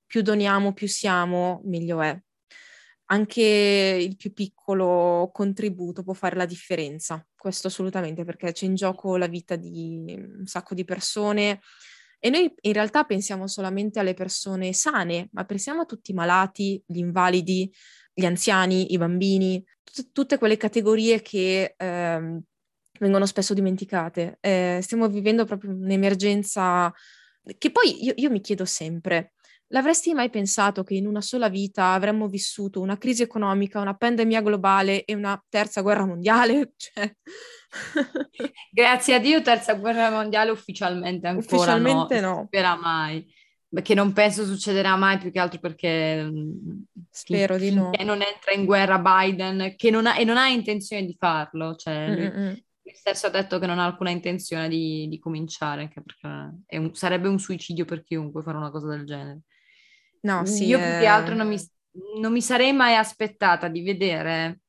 più 0.05 0.21
doniamo, 0.21 0.71
più 0.71 0.87
siamo, 0.87 1.61
meglio 1.65 2.01
è 2.01 2.17
anche 3.13 3.97
il 3.99 4.15
più 4.17 4.33
piccolo 4.33 5.29
contributo 5.31 6.01
può 6.01 6.13
fare 6.13 6.35
la 6.35 6.45
differenza, 6.45 7.23
questo 7.35 7.67
assolutamente, 7.67 8.25
perché 8.25 8.51
c'è 8.51 8.65
in 8.65 8.73
gioco 8.73 9.17
la 9.17 9.27
vita 9.27 9.55
di 9.55 10.03
un 10.07 10.45
sacco 10.47 10.73
di 10.73 10.83
persone 10.83 11.61
e 12.19 12.29
noi 12.31 12.51
in 12.61 12.73
realtà 12.73 13.03
pensiamo 13.03 13.47
solamente 13.47 13.99
alle 13.99 14.15
persone 14.15 14.73
sane, 14.73 15.29
ma 15.33 15.45
pensiamo 15.45 15.81
a 15.81 15.85
tutti 15.85 16.09
i 16.11 16.15
malati, 16.15 16.81
gli 16.87 16.97
invalidi, 16.97 17.71
gli 18.13 18.25
anziani, 18.25 18.93
i 18.93 18.97
bambini, 18.97 19.63
t- 19.83 20.11
tutte 20.11 20.39
quelle 20.39 20.57
categorie 20.57 21.21
che 21.21 21.75
eh, 21.77 22.41
vengono 22.99 23.25
spesso 23.27 23.53
dimenticate. 23.53 24.37
Eh, 24.39 24.79
stiamo 24.81 25.07
vivendo 25.07 25.45
proprio 25.45 25.71
un'emergenza 25.71 26.91
che 27.57 27.71
poi 27.71 28.05
io, 28.05 28.13
io 28.15 28.31
mi 28.31 28.39
chiedo 28.39 28.65
sempre, 28.65 29.33
L'avresti 29.73 30.13
mai 30.13 30.29
pensato 30.29 30.83
che 30.83 30.93
in 30.93 31.07
una 31.07 31.19
sola 31.21 31.49
vita 31.49 31.93
avremmo 31.93 32.27
vissuto 32.27 32.79
una 32.79 32.99
crisi 32.99 33.23
economica, 33.23 33.81
una 33.81 33.95
pandemia 33.95 34.41
globale 34.41 35.03
e 35.03 35.15
una 35.15 35.43
terza 35.49 35.81
guerra 35.81 36.05
mondiale? 36.05 36.73
Cioè... 36.77 37.11
Grazie 38.69 39.15
a 39.15 39.19
Dio, 39.19 39.41
terza 39.41 39.73
guerra 39.73 40.11
mondiale 40.11 40.51
ufficialmente 40.51 41.25
ancora 41.25 41.55
ufficialmente 41.55 42.19
no. 42.21 42.35
no. 42.35 42.43
Spera 42.45 42.75
mai. 42.75 43.25
Perché 43.67 43.95
non 43.95 44.13
penso 44.13 44.45
succederà 44.45 44.95
mai 44.95 45.17
più 45.17 45.31
che 45.31 45.39
altro 45.39 45.59
perché 45.59 46.23
mm, 46.23 46.51
spero 47.09 47.57
fin- 47.57 47.69
di 47.69 47.75
no. 47.75 47.89
non 48.03 48.21
entra 48.21 48.51
in 48.53 48.65
guerra 48.65 48.99
Biden 48.99 49.73
che 49.75 49.89
non 49.89 50.05
ha, 50.05 50.19
e 50.19 50.23
non 50.23 50.37
ha 50.37 50.49
intenzione 50.49 51.03
di 51.03 51.15
farlo. 51.17 51.75
Cioè, 51.75 52.09
lui, 52.09 52.31
lui, 52.83 52.93
stesso 52.93 53.25
ha 53.25 53.31
detto 53.31 53.57
che 53.57 53.65
non 53.65 53.79
ha 53.79 53.85
alcuna 53.85 54.11
intenzione 54.11 54.69
di, 54.69 55.07
di 55.09 55.17
cominciare, 55.17 55.81
anche 55.81 56.03
perché 56.03 56.77
un, 56.77 56.93
sarebbe 56.93 57.27
un 57.27 57.39
suicidio 57.39 57.85
per 57.85 58.03
chiunque 58.03 58.43
fare 58.43 58.57
una 58.57 58.69
cosa 58.69 58.89
del 58.89 59.05
genere. 59.05 59.41
No, 60.23 60.45
sì, 60.45 60.65
Io 60.65 60.77
più 60.77 60.87
che 60.87 61.05
altro 61.05 61.35
non 61.35 61.47
mi, 61.47 61.57
non 62.19 62.31
mi, 62.31 62.41
sarei 62.41 62.71
mai 62.71 62.95
aspettata 62.95 63.67
di 63.67 63.81
vedere 63.81 64.61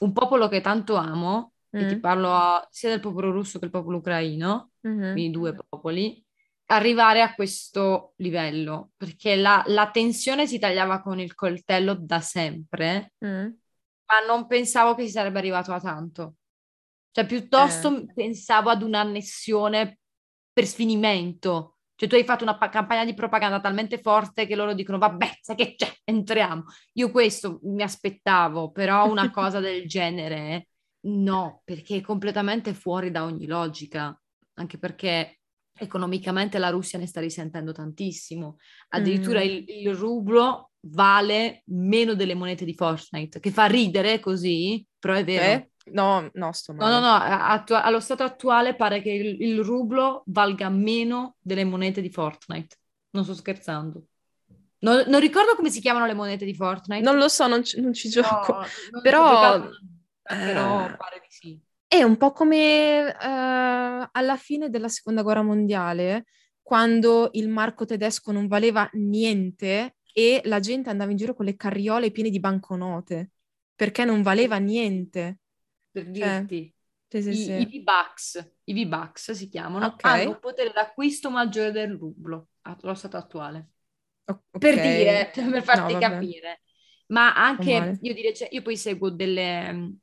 un 0.00 0.12
popolo 0.12 0.48
che 0.48 0.60
tanto 0.60 0.96
amo, 0.96 1.52
mm. 1.76 1.80
e 1.80 1.86
ti 1.86 1.98
parlo 1.98 2.32
a, 2.32 2.66
sia 2.70 2.90
del 2.90 3.00
popolo 3.00 3.30
russo 3.30 3.54
che 3.54 3.66
del 3.66 3.70
popolo 3.70 3.98
ucraino, 3.98 4.72
mm-hmm. 4.86 5.16
i 5.16 5.30
due 5.30 5.54
popoli, 5.54 6.24
arrivare 6.66 7.22
a 7.22 7.34
questo 7.34 8.14
livello, 8.16 8.90
perché 8.96 9.36
la, 9.36 9.62
la, 9.66 9.90
tensione 9.90 10.46
si 10.46 10.58
tagliava 10.58 11.00
con 11.00 11.20
il 11.20 11.34
coltello 11.34 11.94
da 11.94 12.20
sempre, 12.20 13.12
mm. 13.24 13.46
ma 14.06 14.26
non 14.26 14.46
pensavo 14.48 14.94
che 14.94 15.04
si 15.04 15.10
sarebbe 15.10 15.38
arrivato 15.38 15.72
a 15.72 15.80
tanto. 15.80 16.34
Cioè, 17.12 17.26
piuttosto 17.26 17.96
eh. 17.96 18.12
pensavo 18.12 18.70
ad 18.70 18.82
un'annessione 18.82 19.98
per 20.52 20.66
sfinimento, 20.66 21.76
cioè 21.94 22.08
tu 22.08 22.14
hai 22.14 22.24
fatto 22.24 22.44
una 22.44 22.56
pa- 22.56 22.68
campagna 22.68 23.04
di 23.04 23.14
propaganda 23.14 23.60
talmente 23.60 23.98
forte 23.98 24.46
che 24.46 24.56
loro 24.56 24.74
dicono 24.74 24.98
vabbè, 24.98 25.38
sai 25.40 25.56
che 25.56 25.74
c'è, 25.76 25.92
entriamo. 26.04 26.64
Io 26.94 27.10
questo 27.10 27.60
mi 27.62 27.82
aspettavo, 27.82 28.70
però 28.70 29.10
una 29.10 29.30
cosa 29.32 29.60
del 29.60 29.86
genere 29.86 30.68
no, 31.04 31.62
perché 31.64 31.96
è 31.96 32.00
completamente 32.00 32.74
fuori 32.74 33.10
da 33.10 33.24
ogni 33.24 33.46
logica, 33.46 34.18
anche 34.54 34.78
perché 34.78 35.38
economicamente 35.74 36.58
la 36.58 36.70
Russia 36.70 36.98
ne 36.98 37.06
sta 37.06 37.20
risentendo 37.20 37.72
tantissimo. 37.72 38.56
Addirittura 38.90 39.40
mm. 39.40 39.44
il, 39.44 39.64
il 39.66 39.94
rublo 39.94 40.72
vale 40.86 41.62
meno 41.66 42.14
delle 42.14 42.34
monete 42.34 42.64
di 42.64 42.74
Fortnite, 42.74 43.40
che 43.40 43.50
fa 43.50 43.66
ridere 43.66 44.20
così, 44.20 44.84
però 44.98 45.14
è 45.14 45.24
vero. 45.24 45.44
Eh? 45.44 45.70
No, 45.86 46.30
no, 46.32 46.52
sto 46.52 46.72
male. 46.72 46.92
No, 46.92 47.00
no, 47.00 47.06
no, 47.06 47.14
attu- 47.14 47.80
allo 47.82 48.00
stato 48.00 48.22
attuale 48.22 48.74
pare 48.74 49.02
che 49.02 49.10
il, 49.10 49.42
il, 49.42 49.62
rublo 49.62 50.22
valga 50.26 50.68
meno 50.68 51.36
delle 51.40 51.64
monete 51.64 52.00
di 52.00 52.10
Fortnite. 52.10 52.76
Non 53.10 53.24
sto 53.24 53.34
scherzando. 53.34 54.04
Non, 54.78 55.04
non, 55.06 55.20
ricordo 55.20 55.54
come 55.54 55.70
si 55.70 55.80
chiamano 55.80 56.06
le 56.06 56.14
monete 56.14 56.44
di 56.44 56.54
Fortnite. 56.54 57.02
Non 57.02 57.16
lo 57.16 57.28
so, 57.28 57.46
non 57.46 57.64
ci, 57.64 57.80
non 57.80 57.92
ci 57.92 58.08
gioco. 58.08 58.58
No, 58.90 59.00
però... 59.02 59.28
Giocato, 59.28 59.70
però 60.22 60.86
eh, 60.86 60.96
pare 60.96 61.20
di 61.20 61.26
sì. 61.28 61.60
È 61.86 62.02
un 62.02 62.16
po' 62.16 62.32
come 62.32 63.04
uh, 63.04 64.08
alla 64.12 64.36
fine 64.36 64.70
della 64.70 64.88
seconda 64.88 65.22
guerra 65.22 65.42
mondiale, 65.42 66.26
quando 66.62 67.28
il 67.32 67.48
marco 67.48 67.84
tedesco 67.84 68.32
non 68.32 68.46
valeva 68.46 68.88
niente 68.94 69.96
e 70.12 70.40
la 70.44 70.58
gente 70.60 70.90
andava 70.90 71.10
in 71.10 71.16
giro 71.16 71.34
con 71.34 71.44
le 71.44 71.56
carriole 71.56 72.10
piene 72.10 72.30
di 72.30 72.40
banconote, 72.40 73.32
perché 73.74 74.04
non 74.04 74.22
valeva 74.22 74.56
niente 74.56 75.40
per 75.92 76.04
cioè, 76.04 76.40
dirti. 76.40 76.74
Sì, 77.06 77.22
sì, 77.22 77.34
sì. 77.34 77.52
I, 77.52 77.60
I 77.60 77.66
V-Bucks, 77.66 78.54
i 78.64 78.72
V-Bucks 78.72 79.32
si 79.32 79.48
chiamano, 79.48 79.84
okay. 79.84 80.22
hanno 80.22 80.30
un 80.30 80.38
potere 80.40 80.72
d'acquisto 80.74 81.30
maggiore 81.30 81.70
del 81.70 81.94
rublo 81.94 82.48
allo 82.62 82.94
stato 82.94 83.18
attuale. 83.18 83.68
Okay. 84.24 84.58
Per 84.58 84.74
dire, 84.80 85.30
per 85.34 85.62
farti 85.62 85.92
no, 85.92 85.98
capire. 85.98 86.62
Ma 87.08 87.34
anche, 87.34 87.98
io, 88.00 88.14
direi, 88.14 88.34
cioè, 88.34 88.48
io 88.50 88.62
poi 88.62 88.78
seguo 88.78 89.10
delle 89.10 89.98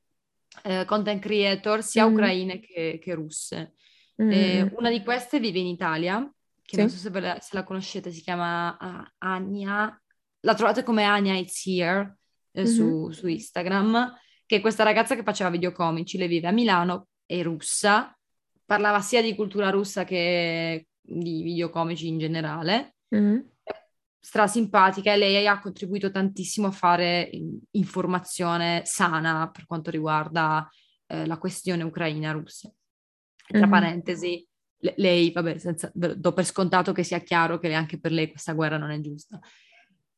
eh, 0.64 0.86
content 0.86 1.20
creator 1.20 1.82
sia 1.82 2.08
mm. 2.08 2.14
ucraine 2.14 2.60
che, 2.60 3.00
che 3.02 3.14
russe. 3.16 3.74
Mm. 4.22 4.32
Eh, 4.32 4.74
una 4.76 4.92
di 4.92 5.02
queste 5.02 5.40
vive 5.40 5.58
in 5.58 5.66
Italia, 5.66 6.22
che 6.62 6.76
sì. 6.76 6.78
non 6.78 6.90
so 6.90 6.98
se, 6.98 7.20
la, 7.20 7.40
se 7.40 7.50
la 7.54 7.64
conoscete, 7.64 8.12
si 8.12 8.22
chiama 8.22 8.78
uh, 8.80 9.12
Ania, 9.18 10.00
la 10.42 10.54
trovate 10.54 10.84
come 10.84 11.04
Ania 11.06 11.36
It's 11.36 11.66
Here 11.66 12.18
eh, 12.52 12.62
mm-hmm. 12.62 12.72
su, 12.72 13.10
su 13.12 13.26
Instagram 13.26 14.16
che 14.50 14.62
questa 14.62 14.82
ragazza 14.82 15.14
che 15.14 15.22
faceva 15.22 15.52
videocomici, 15.52 16.18
le 16.18 16.28
vive 16.28 16.48
a 16.48 16.52
Milano, 16.52 17.10
è 17.24 17.40
russa, 17.44 18.18
parlava 18.66 19.00
sia 19.00 19.22
di 19.22 19.36
cultura 19.36 19.70
russa 19.70 20.06
che 20.06 20.88
di 21.00 21.44
videocomici 21.44 22.08
in 22.08 22.18
generale. 22.18 22.96
Mm-hmm. 23.14 23.40
Stra 24.20 24.48
simpatica 24.48 25.14
e 25.14 25.18
lei 25.18 25.46
ha 25.46 25.60
contribuito 25.60 26.10
tantissimo 26.10 26.66
a 26.66 26.72
fare 26.72 27.30
informazione 27.72 28.82
sana 28.86 29.52
per 29.52 29.68
quanto 29.68 29.92
riguarda 29.92 30.68
eh, 31.06 31.28
la 31.28 31.38
questione 31.38 31.84
ucraina-russa. 31.84 32.72
Tra 33.46 33.60
mm-hmm. 33.60 33.70
parentesi, 33.70 34.48
le- 34.80 34.96
lei, 34.98 35.32
vabbè, 35.32 35.60
senza, 35.60 35.92
do 35.94 36.34
per 36.34 36.46
scontato 36.46 36.92
che 36.92 37.04
sia 37.04 37.20
chiaro 37.20 37.60
che 37.60 37.72
anche 37.76 38.00
per 38.00 38.12
lei 38.12 38.32
questa 38.32 38.54
guerra 38.54 38.78
non 38.78 38.90
è 38.90 39.00
giusta. 39.00 39.40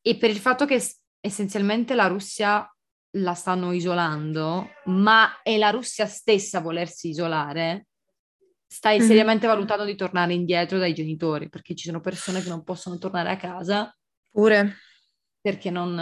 E 0.00 0.16
per 0.16 0.30
il 0.30 0.38
fatto 0.38 0.64
che 0.64 0.82
essenzialmente 1.20 1.94
la 1.94 2.06
Russia 2.06 2.66
la 3.16 3.34
stanno 3.34 3.72
isolando, 3.72 4.70
ma 4.86 5.42
è 5.42 5.58
la 5.58 5.70
Russia 5.70 6.06
stessa 6.06 6.58
a 6.58 6.62
volersi 6.62 7.10
isolare, 7.10 7.86
stai 8.66 8.98
mm-hmm. 8.98 9.06
seriamente 9.06 9.46
valutando 9.46 9.84
di 9.84 9.94
tornare 9.94 10.32
indietro 10.32 10.78
dai 10.78 10.94
genitori, 10.94 11.48
perché 11.48 11.74
ci 11.74 11.86
sono 11.86 12.00
persone 12.00 12.42
che 12.42 12.48
non 12.48 12.64
possono 12.64 12.96
tornare 12.96 13.30
a 13.30 13.36
casa. 13.36 13.94
Pure. 14.30 14.76
Perché 15.42 15.70
non... 15.70 15.98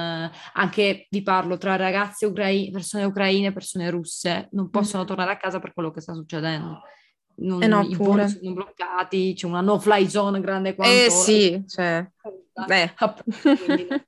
Anche 0.53 1.07
vi 1.11 1.23
parlo 1.23 1.57
tra 1.57 1.75
ragazze 1.75 2.27
ucraine, 2.27 2.71
persone 2.71 3.05
ucraine 3.05 3.49
e 3.49 3.53
persone 3.53 3.91
russe, 3.91 4.49
non 4.53 4.71
possono 4.71 4.99
mm-hmm. 4.99 5.07
tornare 5.07 5.33
a 5.33 5.37
casa 5.37 5.59
per 5.59 5.73
quello 5.73 5.91
che 5.91 6.01
sta 6.01 6.15
succedendo. 6.15 6.83
Non, 7.37 7.63
eh 7.63 7.67
no, 7.67 7.81
I 7.81 7.97
pure. 7.97 8.29
sono 8.29 8.53
bloccati, 8.53 9.33
c'è 9.35 9.47
una 9.47 9.63
no-fly 9.63 10.09
zone 10.09 10.41
grande 10.41 10.75
quanto... 10.75 10.95
Eh 10.95 11.11
sì, 11.11 11.65
cioè... 11.67 12.07
Beh. 12.67 12.95
Quindi 13.43 13.87
non, 13.89 14.03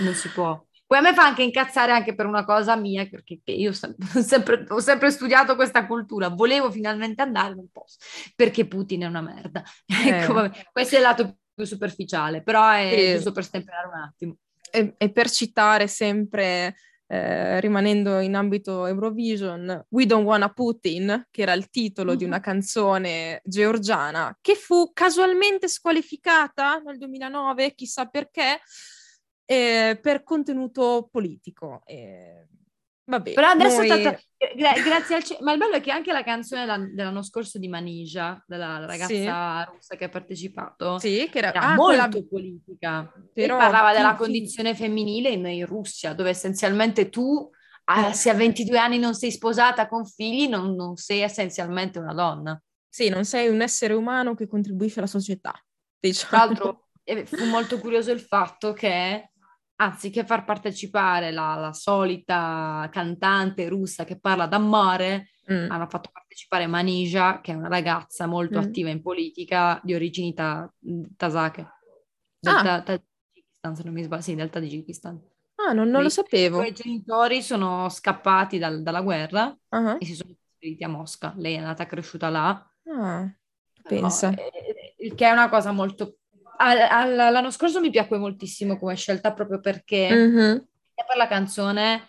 non 0.00 0.14
si 0.14 0.28
può. 0.30 0.66
Poi 0.90 0.98
a 0.98 1.02
me 1.02 1.14
fa 1.14 1.22
anche 1.22 1.44
incazzare 1.44 1.92
anche 1.92 2.16
per 2.16 2.26
una 2.26 2.44
cosa 2.44 2.74
mia, 2.74 3.06
perché 3.06 3.38
io 3.44 3.70
ho 3.70 3.72
sempre, 3.72 4.66
ho 4.68 4.80
sempre, 4.80 5.12
studiato 5.12 5.54
questa 5.54 5.86
cultura, 5.86 6.30
volevo 6.30 6.68
finalmente 6.68 7.22
andare, 7.22 7.54
non 7.54 7.68
posso, 7.70 7.98
perché 8.34 8.66
Putin 8.66 9.02
è 9.02 9.06
una 9.06 9.20
merda. 9.20 9.62
Eh. 9.86 10.08
ecco, 10.08 10.32
vabbè. 10.32 10.66
questo 10.72 10.96
è 10.96 10.98
il 10.98 11.04
lato 11.04 11.36
più 11.54 11.64
superficiale, 11.64 12.42
però 12.42 12.68
è 12.70 12.92
sì. 12.92 13.14
giusto 13.14 13.30
per 13.30 13.44
stemperare 13.44 13.86
un 13.86 14.02
attimo. 14.02 14.36
E, 14.68 14.94
e 14.98 15.12
per 15.12 15.30
citare 15.30 15.86
sempre 15.86 16.74
eh, 17.06 17.60
rimanendo 17.60 18.18
in 18.18 18.34
ambito 18.34 18.86
Eurovision, 18.86 19.86
We 19.90 20.06
Don't 20.06 20.26
Wanna 20.26 20.52
Putin, 20.52 21.28
che 21.30 21.42
era 21.42 21.52
il 21.52 21.70
titolo 21.70 22.16
di 22.16 22.24
una 22.24 22.40
canzone 22.40 23.42
georgiana, 23.44 24.36
che 24.40 24.56
fu 24.56 24.90
casualmente 24.92 25.68
squalificata 25.68 26.80
nel 26.84 26.98
2009, 26.98 27.74
chissà 27.76 28.06
perché, 28.06 28.58
eh, 29.50 29.98
per 30.00 30.22
contenuto 30.22 31.08
politico. 31.10 31.82
Eh, 31.84 32.46
vabbè, 33.04 33.32
Però 33.32 33.48
adesso 33.48 33.78
noi... 33.78 33.88
è 33.90 34.00
stata... 34.00 34.20
gra- 34.54 34.80
grazie 34.80 35.16
al 35.16 35.24
cielo. 35.24 35.40
Ma 35.42 35.52
il 35.52 35.58
bello 35.58 35.74
è 35.74 35.80
che 35.80 35.90
anche 35.90 36.12
la 36.12 36.22
canzone 36.22 36.60
dell'an- 36.60 36.94
dell'anno 36.94 37.22
scorso 37.22 37.58
di 37.58 37.66
Manija, 37.66 38.44
della 38.46 38.86
ragazza 38.86 39.64
russa 39.64 39.96
che 39.96 40.04
ha 40.04 40.08
partecipato, 40.08 41.00
Sì, 41.00 41.28
che 41.32 41.38
era, 41.38 41.48
era 41.48 41.62
ah, 41.62 41.74
molto 41.74 42.08
quella- 42.08 42.28
politica. 42.30 43.12
Però 43.34 43.56
parlava 43.56 43.92
della 43.92 44.14
condizione 44.14 44.76
femminile 44.76 45.30
in, 45.30 45.44
in 45.46 45.66
Russia, 45.66 46.12
dove 46.12 46.30
essenzialmente 46.30 47.08
tu, 47.08 47.50
ah, 47.86 48.12
se 48.12 48.30
a 48.30 48.34
22 48.34 48.78
anni 48.78 49.00
non 49.00 49.14
sei 49.14 49.32
sposata 49.32 49.88
con 49.88 50.06
figli, 50.06 50.46
non, 50.48 50.76
non 50.76 50.94
sei 50.94 51.22
essenzialmente 51.22 51.98
una 51.98 52.14
donna. 52.14 52.62
Sì, 52.88 53.08
non 53.08 53.24
sei 53.24 53.48
un 53.48 53.62
essere 53.62 53.94
umano 53.94 54.36
che 54.36 54.46
contribuisce 54.46 55.00
alla 55.00 55.08
società, 55.08 55.52
diciamo. 55.98 56.30
Tra 56.30 56.44
l'altro 56.44 56.88
eh, 57.02 57.26
fu 57.26 57.44
molto 57.46 57.80
curioso 57.80 58.12
il 58.12 58.20
fatto 58.20 58.72
che 58.72 59.29
anziché 59.80 60.24
far 60.24 60.44
partecipare 60.44 61.30
la, 61.32 61.54
la 61.56 61.72
solita 61.72 62.88
cantante 62.92 63.68
russa 63.68 64.04
che 64.04 64.18
parla 64.18 64.46
d'amore, 64.46 65.30
Mm. 65.50 65.68
hanno 65.68 65.88
fatto 65.88 66.10
partecipare 66.12 66.68
Manija, 66.68 67.40
che 67.40 67.50
è 67.50 67.56
una 67.56 67.66
ragazza 67.66 68.26
molto 68.26 68.60
Mm. 68.60 68.62
attiva 68.62 68.88
in 68.90 69.02
politica 69.02 69.80
di 69.82 69.94
origini 69.94 70.32
ta- 70.32 70.72
tasake. 71.16 71.66
Del 72.38 72.54
Ah. 72.54 72.62
ta- 72.62 72.82
Tagikistan, 72.82 73.74
se 73.74 73.82
non 73.82 73.92
mi 73.94 74.02
sbaglio, 74.04 74.22
sì, 74.22 74.34
del 74.36 74.48
Tagikistan. 74.48 75.20
Ah, 75.56 75.72
non, 75.72 75.88
non 75.88 76.02
lo 76.02 76.06
I 76.06 76.10
sapevo. 76.12 76.58
suoi 76.60 76.72
genitori 76.72 77.42
sono 77.42 77.88
scappati 77.88 78.58
dal- 78.58 78.82
dalla 78.82 79.00
guerra 79.02 79.52
Ah, 79.70 79.96
e 79.98 80.04
si 80.04 80.14
sono 80.14 80.32
trasferiti 80.40 80.84
a 80.84 80.88
Mosca. 80.88 81.34
Lei 81.36 81.54
è 81.54 81.60
nata 81.60 81.82
e 81.82 81.86
cresciuta 81.86 82.28
là. 82.28 82.70
ah, 82.92 83.28
pensa. 83.82 84.30
eh, 84.32 84.94
il 84.98 85.14
che 85.16 85.26
è 85.26 85.32
una 85.32 85.48
cosa 85.48 85.72
molto... 85.72 86.18
al- 86.68 87.14
L'anno 87.14 87.50
scorso 87.50 87.80
mi 87.80 87.90
piacque 87.90 88.18
moltissimo 88.18 88.78
come 88.78 88.94
scelta 88.96 89.32
proprio 89.32 89.60
perché 89.60 90.08
Mhm. 90.14 90.66
sia 90.94 91.04
per 91.06 91.16
la 91.16 91.26
canzone 91.28 92.08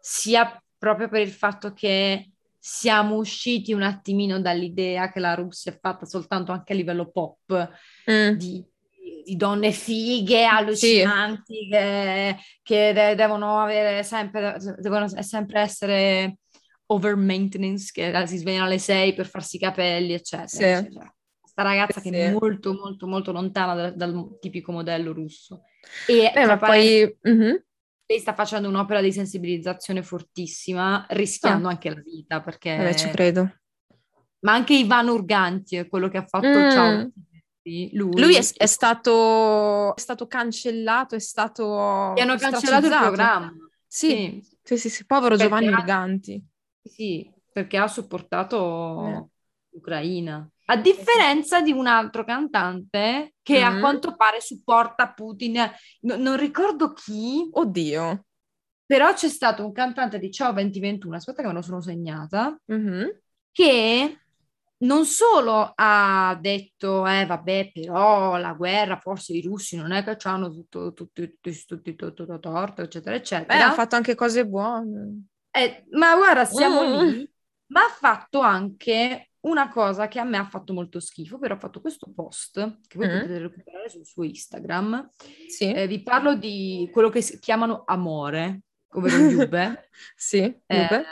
sia 0.00 0.62
proprio 0.78 1.08
per 1.08 1.20
il 1.20 1.30
fatto 1.32 1.72
che 1.72 2.30
siamo 2.60 3.16
usciti 3.16 3.72
un 3.72 3.82
attimino 3.82 4.40
dall'idea 4.40 5.10
che 5.10 5.20
la 5.20 5.34
Russia 5.34 5.72
è 5.72 5.78
fatta 5.80 6.04
soltanto 6.06 6.52
anche 6.52 6.72
a 6.72 6.76
livello 6.76 7.10
pop 7.10 7.70
Mm. 8.10 8.30
di, 8.32 8.64
di 9.24 9.36
donne 9.36 9.72
fighe, 9.72 10.44
allucinanti, 10.44 11.68
che, 11.70 12.36
che 12.62 12.92
de- 12.92 13.14
devono 13.14 13.58
avere 13.60 14.02
sempre, 14.02 14.56
devono 14.78 15.08
sempre 15.22 15.60
essere 15.60 16.36
over 16.86 17.16
maintenance, 17.16 17.90
che 17.92 18.12
si 18.26 18.36
svegliano 18.38 18.64
alle 18.66 18.78
6 18.78 19.12
per 19.14 19.26
farsi 19.28 19.56
i 19.56 19.60
capelli, 19.60 20.12
eccetera. 20.14 20.46
Sì. 20.46 20.62
eccetera. 20.62 21.12
Questa 21.58 21.62
ragazza 21.62 22.00
Sì, 22.00 22.10
che 22.10 22.24
è 22.24 22.26
sì. 22.28 22.32
molto, 22.38 22.72
molto, 22.72 23.06
molto 23.08 23.32
lontana 23.32 23.74
dal, 23.74 23.96
dal 23.96 24.38
tipico 24.40 24.70
modello 24.70 25.12
russo. 25.12 25.62
E 26.06 26.30
Beh, 26.32 26.42
tra 26.44 26.46
ma 26.46 26.56
poi... 26.56 27.16
mhm. 27.22 27.64
lei 28.06 28.18
sta 28.20 28.32
facendo 28.32 28.68
un'opera 28.68 29.00
di 29.00 29.10
sensibilizzazione 29.10 30.02
fortissima, 30.04 31.04
rischiando 31.10 31.66
anche 31.66 31.90
la 31.90 32.00
vita, 32.00 32.40
perché... 32.42 32.76
Vabbè, 32.76 32.94
ci 32.94 33.10
credo. 33.10 33.52
Ma 34.40 34.52
anche 34.52 34.74
Ivan 34.74 35.08
Urganti, 35.08 35.74
è 35.76 35.88
quello 35.88 36.08
che 36.08 36.18
ha 36.18 36.26
fatto 36.26 36.46
Mm. 36.46 36.70
Ciao, 36.70 37.10
lui, 37.64 37.90
Lui 37.92 38.34
è, 38.36 38.52
è 38.56 38.66
stato, 38.66 39.94
è 39.96 40.00
stato 40.00 40.26
cancellato, 40.26 41.16
è 41.16 41.18
stato 41.18 42.12
Gli 42.14 42.20
hanno 42.20 42.36
cancellato 42.36 42.86
il 42.86 42.96
programma. 42.96 43.52
Sì, 43.84 44.40
sì, 44.62 44.78
sì, 44.78 44.88
sì, 44.88 45.04
povero 45.04 45.34
Perché 45.36 45.50
Giovanni 45.50 45.74
ha- 45.74 45.78
Urganti. 45.78 46.42
Sì, 46.82 47.30
perché 47.52 47.76
ha 47.76 47.88
supportato 47.88 49.06
Eh. 49.06 49.26
l'Ucraina. 49.70 50.48
A 50.70 50.76
differenza 50.76 51.62
di 51.62 51.72
un 51.72 51.86
altro 51.86 52.24
cantante 52.24 53.34
che 53.42 53.62
a 53.62 53.70
Mm. 53.70 53.80
quanto 53.80 54.16
pare 54.16 54.40
supporta 54.40 55.10
Putin, 55.12 55.54
No- 56.00 56.16
non 56.16 56.36
ricordo 56.36 56.92
chi, 56.92 57.48
Oddio. 57.50 58.24
però 58.84 59.12
c'è 59.14 59.28
stato 59.28 59.64
un 59.64 59.72
cantante 59.72 60.18
di 60.18 60.30
Ciao 60.30 60.52
2021, 60.52 61.16
aspetta 61.16 61.40
che 61.40 61.48
me 61.48 61.54
lo 61.54 61.62
sono 61.62 61.80
segnata, 61.80 62.54
Mhm. 62.66 63.20
che 63.50 64.18
non 64.80 65.06
solo 65.06 65.72
ha 65.74 66.38
detto, 66.40 67.06
eh 67.06 67.24
vabbè, 67.24 67.70
però 67.72 68.36
la 68.36 68.52
guerra, 68.52 68.98
forse 68.98 69.32
i 69.32 69.40
russi 69.40 69.76
non 69.76 69.90
è 69.92 70.04
che 70.04 70.16
hanno 70.28 70.50
tutto, 70.50 70.92
tutto, 70.92 71.22
tutto, 71.40 71.80
tutto, 71.80 72.12
tutto, 72.12 72.38
torto, 72.38 72.82
eccetera, 72.82 73.12
Beh, 73.16 73.22
eccetera. 73.22 73.68
ha 73.70 73.72
fatto 73.72 73.96
anche 73.96 74.14
cose 74.14 74.46
buone. 74.46 75.24
Eh, 75.50 75.86
ma 75.92 76.14
guarda, 76.14 76.44
siamo 76.44 76.82
Mm. 76.82 77.06
lì, 77.08 77.30
ma 77.72 77.84
ha 77.84 77.88
fatto 77.88 78.40
anche 78.40 79.30
una 79.48 79.68
cosa 79.68 80.08
che 80.08 80.18
a 80.18 80.24
me 80.24 80.36
ha 80.36 80.44
fatto 80.44 80.72
molto 80.72 81.00
schifo, 81.00 81.38
però 81.38 81.54
ha 81.54 81.58
fatto 81.58 81.80
questo 81.80 82.08
post, 82.14 82.78
che 82.86 82.98
voi 82.98 83.08
Mm. 83.08 83.12
potete 83.12 83.38
recuperare 83.38 83.88
sul 83.88 84.04
suo 84.04 84.24
Instagram. 84.24 85.10
Sì, 85.48 85.72
Eh, 85.72 85.86
vi 85.86 86.02
parlo 86.02 86.34
di 86.34 86.88
quello 86.92 87.08
che 87.08 87.20
si 87.20 87.38
chiamano 87.38 87.82
amore, 87.86 88.60
ovvero 88.92 89.16
Jube. 89.28 89.88
sì, 90.16 90.56
Eh, 90.66 91.04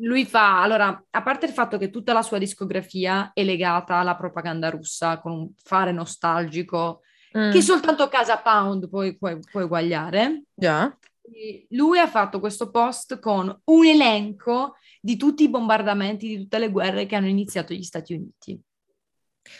lui 0.00 0.24
fa, 0.26 0.62
allora, 0.62 1.04
a 1.10 1.22
parte 1.22 1.46
il 1.46 1.52
fatto 1.52 1.76
che 1.76 1.90
tutta 1.90 2.12
la 2.12 2.22
sua 2.22 2.38
discografia 2.38 3.32
è 3.32 3.42
legata 3.42 3.96
alla 3.96 4.16
propaganda 4.16 4.70
russa, 4.70 5.18
con 5.20 5.32
un 5.32 5.50
fare 5.62 5.92
nostalgico, 5.92 7.02
Mm, 7.36 7.50
che 7.52 7.60
soltanto 7.60 8.08
Casa 8.08 8.38
Pound 8.38 8.88
può, 8.88 9.04
può, 9.18 9.36
può 9.50 9.60
eguagliare. 9.60 10.44
Già. 10.54 10.86
E 10.86 11.07
Lui 11.70 11.98
ha 11.98 12.06
fatto 12.06 12.40
questo 12.40 12.70
post 12.70 13.18
con 13.18 13.60
un 13.64 13.86
elenco 13.86 14.76
di 15.00 15.16
tutti 15.16 15.44
i 15.44 15.48
bombardamenti 15.48 16.28
di 16.28 16.38
tutte 16.38 16.58
le 16.58 16.70
guerre 16.70 17.06
che 17.06 17.16
hanno 17.16 17.28
iniziato 17.28 17.72
gli 17.74 17.82
Stati 17.82 18.14
Uniti. 18.14 18.60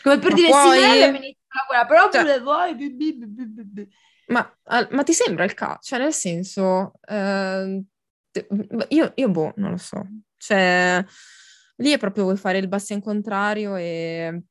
Come 0.02 0.18
per 0.18 0.30
Ma 0.30 0.36
dire, 0.36 0.48
poi- 0.48 0.78
sì, 0.78 0.84
iniziato 0.86 1.38
la 1.48 1.64
guerra, 1.66 1.86
però 1.86 2.10
Cioè- 2.10 2.20
pure 2.22 2.40
voi... 2.40 2.74
bi- 2.74 2.94
bi- 2.94 3.14
bi-. 3.16 3.88
Ma, 4.28 4.58
ma 4.90 5.02
ti 5.02 5.12
sembra 5.14 5.44
il 5.44 5.54
caso? 5.54 5.78
Cioè, 5.80 5.98
nel 5.98 6.12
senso, 6.12 6.92
eh, 7.08 7.82
io, 8.88 9.12
io 9.14 9.28
boh, 9.30 9.52
non 9.56 9.70
lo 9.70 9.76
so. 9.78 10.06
Cioè, 10.36 11.02
lì 11.76 11.90
è 11.90 11.98
proprio 11.98 12.24
vuoi 12.24 12.36
fare 12.36 12.58
il 12.58 12.68
bastian 12.68 13.00
contrario 13.00 13.76
e... 13.76 14.42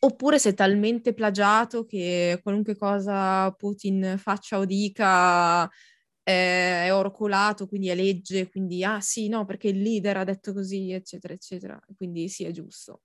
Oppure 0.00 0.38
sei 0.38 0.52
talmente 0.52 1.14
plagiato 1.14 1.86
che 1.86 2.38
qualunque 2.42 2.76
cosa 2.76 3.50
Putin 3.52 4.16
faccia 4.18 4.58
o 4.58 4.66
dica 4.66 5.66
è, 6.24 6.86
è 6.86 6.92
oro 6.94 7.12
colato, 7.12 7.68
quindi 7.68 7.88
è 7.88 7.94
legge, 7.94 8.48
quindi 8.50 8.82
ah 8.82 9.00
sì, 9.00 9.28
no, 9.28 9.44
perché 9.44 9.68
il 9.68 9.80
leader 9.80 10.16
ha 10.16 10.24
detto 10.24 10.52
così, 10.52 10.90
eccetera, 10.90 11.34
eccetera. 11.34 11.78
Quindi 11.96 12.28
sì, 12.28 12.44
è 12.44 12.50
giusto. 12.50 13.02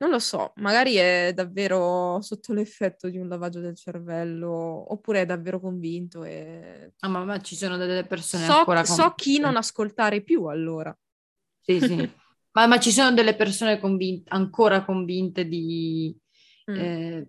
Non 0.00 0.10
lo 0.10 0.20
so, 0.20 0.52
magari 0.56 0.94
è 0.94 1.32
davvero 1.34 2.20
sotto 2.20 2.52
l'effetto 2.52 3.08
di 3.08 3.18
un 3.18 3.26
lavaggio 3.26 3.58
del 3.58 3.74
cervello, 3.74 4.52
oppure 4.92 5.22
è 5.22 5.26
davvero 5.26 5.58
convinto 5.58 6.22
e 6.22 6.92
Ah, 7.00 7.08
ma, 7.08 7.24
ma 7.24 7.40
ci 7.40 7.56
sono 7.56 7.76
delle 7.76 8.04
persone 8.04 8.44
so, 8.44 8.58
ancora 8.58 8.84
so 8.84 8.94
convinte. 8.94 9.22
chi 9.24 9.38
non 9.40 9.56
ascoltare 9.56 10.20
più 10.22 10.44
allora. 10.44 10.96
Sì, 11.60 11.80
sì. 11.80 11.96
ma, 12.52 12.66
ma 12.68 12.78
ci 12.78 12.92
sono 12.92 13.12
delle 13.12 13.34
persone 13.34 13.80
convinte, 13.80 14.30
ancora 14.32 14.84
convinte 14.84 15.46
di, 15.48 16.16
Mm. 16.70 16.76
eh, 16.76 17.28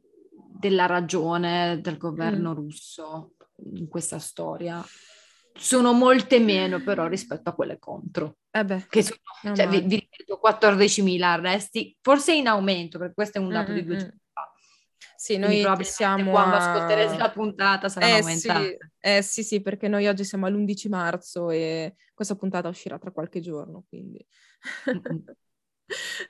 della 0.60 0.86
ragione 0.86 1.80
del 1.82 1.98
governo 1.98 2.52
Mm. 2.52 2.56
russo 2.56 3.32
in 3.74 3.88
questa 3.88 4.20
storia. 4.20 4.84
Sono 5.54 5.94
molte 5.94 6.40
meno 6.40 6.82
però 6.82 7.08
rispetto 7.08 7.50
a 7.50 7.54
quelle 7.54 7.80
contro. 7.80 8.38
Eh 8.52 8.66
beh, 8.66 8.88
Che 8.90 9.04
sono, 9.04 9.56
cioè, 9.56 9.68
vi, 9.68 9.82
vi 9.82 9.96
ripeto, 9.96 10.40
14.000 10.40 11.34
arresti, 11.34 11.96
forse 12.02 12.34
in 12.34 12.48
aumento, 12.48 12.98
perché 12.98 13.14
questo 13.14 13.38
è 13.38 13.42
un 13.42 13.50
dato 13.50 13.72
Mm, 13.72 13.76
di 13.76 13.86
due 13.86 13.96
giorni 13.98 14.20
fa. 14.32 14.52
Sì, 15.16 15.38
Quindi 15.38 15.62
noi 15.62 15.84
siamo 15.84 16.32
quando 16.32 16.56
a... 16.56 16.58
ascolterete 16.60 17.18
la 17.18 17.30
puntata 17.30 17.90
saranno 17.90 18.14
Eh 18.14 18.20
aumentate. 18.20 18.78
sì, 18.78 18.78
eh 19.00 19.22
sì, 19.22 19.44
sì, 19.44 19.62
perché 19.62 19.88
noi 19.88 20.08
oggi 20.08 20.24
siamo 20.24 20.46
all'11 20.46 20.88
marzo 20.90 21.50
e 21.52 21.96
questa 22.14 22.36
puntata 22.36 22.70
uscirà 22.70 22.98
tra 22.98 23.12
qualche 23.12 23.40
giorno, 23.40 23.84
quindi... 23.88 24.26
Mm-mm. 24.90 25.24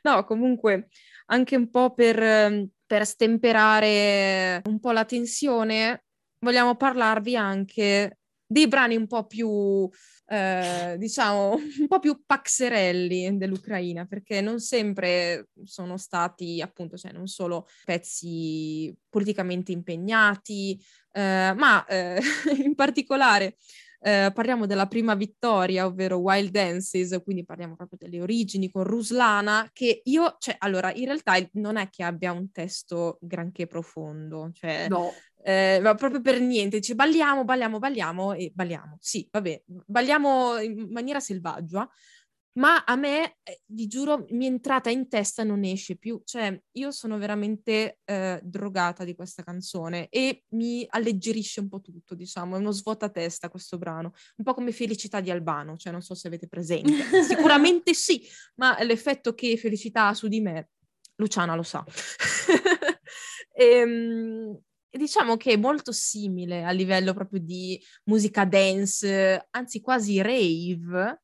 No, 0.04 0.24
comunque, 0.24 0.88
anche 1.28 1.58
un 1.58 1.70
po' 1.70 1.94
per, 1.94 2.22
ehm, 2.22 2.70
per 2.86 3.06
stemperare 3.06 4.62
un 4.66 4.80
po' 4.80 4.92
la 4.92 5.04
tensione, 5.04 6.06
vogliamo 6.40 6.76
parlarvi 6.78 7.36
anche 7.36 8.19
dei 8.52 8.68
brani 8.68 8.96
un 8.96 9.06
po' 9.06 9.28
più, 9.28 9.88
eh, 10.26 10.96
diciamo, 10.98 11.52
un 11.82 11.88
po' 11.88 12.00
più 12.00 12.24
paxerelli 12.26 13.38
dell'Ucraina, 13.38 14.06
perché 14.06 14.42
non 14.42 14.60
sempre 14.60 15.50
sono 15.64 15.98
stati, 15.98 16.60
appunto, 16.60 16.98
cioè 16.98 17.12
non 17.12 17.28
solo 17.28 17.68
pezzi 17.86 18.94
politicamente 19.08 19.72
impegnati, 19.72 20.82
eh, 21.12 21.54
ma 21.56 21.86
eh, 21.86 22.20
in 22.66 22.74
particolare 22.74 23.58
eh, 24.02 24.32
parliamo 24.34 24.66
della 24.66 24.88
prima 24.88 25.16
vittoria, 25.16 25.86
ovvero 25.86 26.18
Wild 26.18 26.52
Dances, 26.52 27.20
quindi 27.24 27.46
parliamo 27.46 27.76
proprio 27.76 27.98
delle 28.02 28.22
origini 28.22 28.72
con 28.72 28.84
Ruslana, 28.84 29.70
che 29.74 30.02
io, 30.06 30.36
cioè, 30.40 30.56
allora, 30.60 30.94
in 30.94 31.06
realtà 31.06 31.34
non 31.54 31.78
è 31.78 31.90
che 31.90 32.04
abbia 32.04 32.32
un 32.32 32.52
testo 32.52 33.18
granché 33.22 33.68
profondo, 33.68 34.50
cioè, 34.54 34.88
No, 34.90 35.12
eh, 35.42 35.80
ma 35.82 35.96
proprio 35.96 36.22
per 36.22 36.40
niente, 36.42 36.80
dice 36.80 36.96
balliamo, 36.96 37.44
balliamo, 37.44 37.80
balliamo 37.80 38.34
e 38.34 38.52
balliamo. 38.54 38.98
Sì, 39.00 39.28
vabbè, 39.32 39.64
balliamo 39.66 40.58
in 40.60 40.90
maniera 40.92 41.20
selvaggia, 41.20 41.90
ma 42.54 42.84
a 42.84 42.96
me, 42.96 43.38
eh, 43.44 43.62
vi 43.68 43.88
giuro, 43.88 44.26
mi 44.32 44.46
è 44.46 44.48
entrata 44.48 44.90
in 44.90 45.08
testa 45.08 45.44
e 45.44 45.46
non 45.46 45.64
esce 45.64 45.98
più. 45.98 46.22
Cioè, 46.24 46.62
io 46.74 46.92
sono 46.92 47.18
veramente 47.18 48.00
eh, 48.04 48.40
drogata 48.44 49.04
di 49.04 49.16
questa 49.16 49.44
canzone 49.44 50.10
e 50.10 50.44
mi 50.50 50.86
alleggerisce 50.90 51.60
un 51.60 51.70
po' 51.70 51.80
tutto, 51.80 52.16
diciamo, 52.16 52.56
è 52.56 52.60
uno 52.60 52.72
svuotatesta 52.72 53.50
questo 53.50 53.78
brano, 53.78 54.14
un 54.38 54.44
po' 54.44 54.54
come 54.54 54.72
Felicità 54.72 55.22
di 55.22 55.30
Albano, 55.30 55.78
cioè 55.78 55.92
non 55.92 56.02
so 56.02 56.16
se 56.16 56.28
avete 56.28 56.48
presente. 56.48 56.92
Sicuramente 57.24 57.94
sì, 57.94 58.22
ma 58.56 58.82
l'effetto 58.84 59.34
che 59.34 59.56
Felicità 59.56 60.08
ha 60.08 60.14
su 60.14 60.28
di 60.28 60.42
me, 60.42 60.70
Luciana 61.16 61.56
lo 61.56 61.64
sa. 61.64 61.86
e, 63.54 63.66
ehm, 63.66 64.60
diciamo 64.90 65.38
che 65.38 65.54
è 65.54 65.58
molto 65.58 65.92
simile 65.92 66.64
a 66.64 66.72
livello 66.72 67.14
proprio 67.14 67.40
di 67.40 67.80
musica 68.06 68.44
dance, 68.46 69.48
anzi 69.52 69.82
quasi 69.82 70.22
rave, 70.22 71.22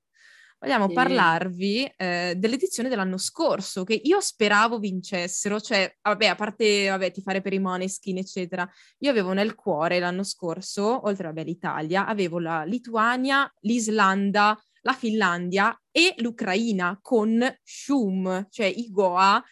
vogliamo 0.66 0.88
sì. 0.88 0.94
parlarvi 0.94 1.94
eh, 1.96 2.34
dell'edizione 2.36 2.90
dell'anno 2.90 3.18
scorso, 3.18 3.84
che 3.84 4.00
io 4.04 4.20
speravo 4.20 4.80
vincessero, 4.80 5.62
cioè, 5.62 5.96
vabbè, 6.02 6.26
a 6.26 6.36
parte, 6.36 6.90
vabbè, 6.90 7.12
ti 7.12 7.22
fare 7.22 7.42
per 7.42 7.54
i 7.54 7.60
Moneskin, 7.60 8.18
eccetera, 8.18 8.68
io 9.00 9.10
avevo 9.10 9.34
nel 9.34 9.56
cuore 9.56 10.00
l'anno 10.00 10.24
scorso, 10.24 11.06
oltre, 11.06 11.28
vabbè, 11.28 11.44
l'Italia, 11.44 12.08
avevo 12.08 12.40
la 12.40 12.64
Lituania, 12.64 13.52
l'Islanda, 13.62 14.60
la 14.82 14.94
Finlandia 14.94 15.80
e 15.92 16.14
l'Ucraina 16.18 17.00
con 17.02 17.44
Shum, 17.64 18.48
cioè 18.50 18.66
i 18.66 18.90
Goa, 18.90 19.44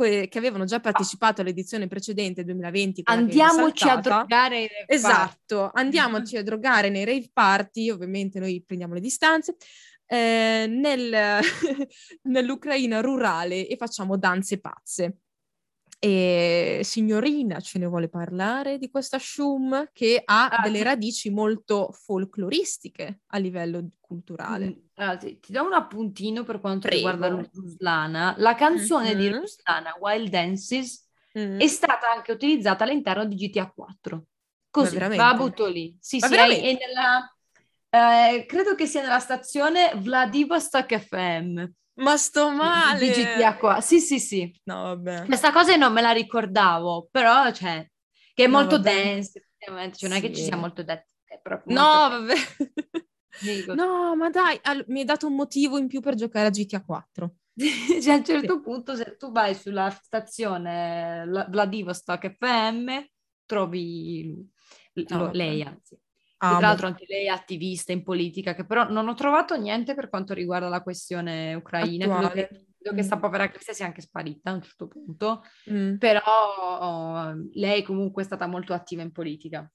che 0.00 0.38
avevano 0.38 0.64
già 0.64 0.80
partecipato 0.80 1.42
all'edizione 1.42 1.86
precedente 1.86 2.44
2020. 2.44 3.02
Andiamoci 3.04 3.86
a 3.86 3.96
drogare 3.96 4.58
nei 4.58 4.68
rave 4.68 4.84
Esatto, 4.86 5.70
andiamoci 5.74 6.36
a 6.38 6.42
drogare 6.42 6.88
nei 6.88 7.04
rave 7.04 7.28
party, 7.32 7.90
ovviamente 7.90 8.38
noi 8.38 8.62
prendiamo 8.64 8.94
le 8.94 9.00
distanze, 9.00 9.56
eh, 10.12 10.66
nel, 10.68 11.40
nell'Ucraina 12.22 13.00
rurale 13.00 13.68
e 13.68 13.76
facciamo 13.76 14.16
danze 14.16 14.58
pazze. 14.58 15.18
E 16.02 16.80
signorina 16.82 17.60
ce 17.60 17.78
ne 17.78 17.86
vuole 17.86 18.08
parlare 18.08 18.78
di 18.78 18.90
questa 18.90 19.18
Shum 19.18 19.90
che 19.92 20.20
ha 20.24 20.48
ah, 20.48 20.62
delle 20.62 20.82
radici 20.82 21.30
molto 21.30 21.92
folcloristiche 21.92 23.20
a 23.26 23.38
livello 23.38 23.86
culturale. 24.00 24.66
Mm, 24.66 24.72
allora, 24.94 25.16
ti, 25.18 25.38
ti, 25.38 25.52
do 25.52 25.62
un 25.62 25.74
appuntino 25.74 26.42
per 26.42 26.58
quanto 26.58 26.88
Prego. 26.88 27.10
riguarda 27.10 27.48
Ruslana. 27.52 28.34
La 28.38 28.54
canzone 28.54 29.14
mm-hmm. 29.14 29.18
di 29.18 29.28
Ruslana, 29.28 29.94
Wild 30.00 30.30
Dances, 30.30 31.06
mm-hmm. 31.38 31.60
è 31.60 31.66
stata 31.66 32.10
anche 32.10 32.32
utilizzata 32.32 32.82
all'interno 32.82 33.26
di 33.26 33.36
GTA 33.36 33.70
4. 33.70 34.24
Così, 34.70 34.96
va 34.98 35.34
butto 35.34 35.66
lì. 35.66 35.96
Sì, 36.00 36.18
Ma 36.18 36.28
sì, 36.28 36.34
è, 36.34 36.46
è 36.46 36.78
nella 36.78 37.30
eh, 37.90 38.46
credo 38.46 38.74
che 38.74 38.86
sia 38.86 39.02
nella 39.02 39.18
stazione 39.18 39.92
Vladivostok 39.96 40.96
FM. 40.96 41.64
Ma 41.94 42.16
sto 42.16 42.50
male! 42.50 42.98
Di 42.98 43.10
GTA 43.10 43.56
qua. 43.56 43.80
Sì, 43.80 44.00
sì, 44.00 44.18
sì. 44.18 44.50
No, 44.64 44.82
vabbè. 44.82 45.26
Questa 45.26 45.52
cosa 45.52 45.76
non 45.76 45.92
me 45.92 46.00
la 46.00 46.12
ricordavo, 46.12 47.08
però, 47.10 47.50
cioè, 47.52 47.86
che 48.32 48.44
è 48.44 48.46
no, 48.46 48.58
molto 48.58 48.76
vabbè. 48.76 48.94
dense, 48.94 49.50
cioè, 49.58 50.08
non 50.08 50.12
è 50.12 50.20
che 50.20 50.32
ci 50.32 50.42
sia 50.42 50.56
molto 50.56 50.82
detto. 50.82 51.08
No, 51.66 52.08
vabbè. 52.08 52.34
no, 53.74 54.16
ma 54.16 54.30
dai, 54.30 54.58
all- 54.62 54.84
mi 54.88 55.00
hai 55.00 55.04
dato 55.04 55.26
un 55.26 55.34
motivo 55.34 55.78
in 55.78 55.86
più 55.86 56.00
per 56.00 56.14
giocare 56.14 56.46
a 56.46 56.50
GTA 56.50 56.82
4. 56.84 57.34
cioè, 58.00 58.14
a 58.14 58.16
un 58.16 58.24
certo 58.24 58.54
sì. 58.54 58.60
punto, 58.60 58.94
se 58.94 59.16
tu 59.16 59.30
vai 59.30 59.54
sulla 59.54 59.90
stazione 59.90 61.24
Vladivostok 61.26 62.36
FM, 62.36 62.90
trovi 63.44 64.34
no, 65.08 65.30
lei, 65.32 65.62
anzi. 65.62 65.98
Ah, 66.42 66.56
tra 66.56 66.68
l'altro 66.68 66.86
anche 66.86 67.04
lei 67.06 67.26
è 67.26 67.28
attivista 67.28 67.92
in 67.92 68.02
politica, 68.02 68.54
che 68.54 68.64
però 68.64 68.88
non 68.88 69.08
ho 69.08 69.14
trovato 69.14 69.56
niente 69.58 69.94
per 69.94 70.08
quanto 70.08 70.32
riguarda 70.32 70.68
la 70.68 70.82
questione 70.82 71.52
ucraina. 71.54 72.06
Credo 72.06 72.28
che, 72.30 72.48
credo 72.78 72.96
che 72.96 73.02
sta 73.02 73.16
mm. 73.16 73.20
povera 73.20 73.50
Crisia 73.50 73.74
sia 73.74 73.84
anche 73.84 74.00
sparita 74.00 74.50
a 74.50 74.54
un 74.54 74.62
certo 74.62 74.88
punto, 74.88 75.42
mm. 75.70 75.96
però 75.96 76.22
oh, 76.80 77.34
lei 77.52 77.82
comunque 77.82 78.22
è 78.22 78.24
stata 78.24 78.46
molto 78.46 78.72
attiva 78.72 79.02
in 79.02 79.12
politica, 79.12 79.70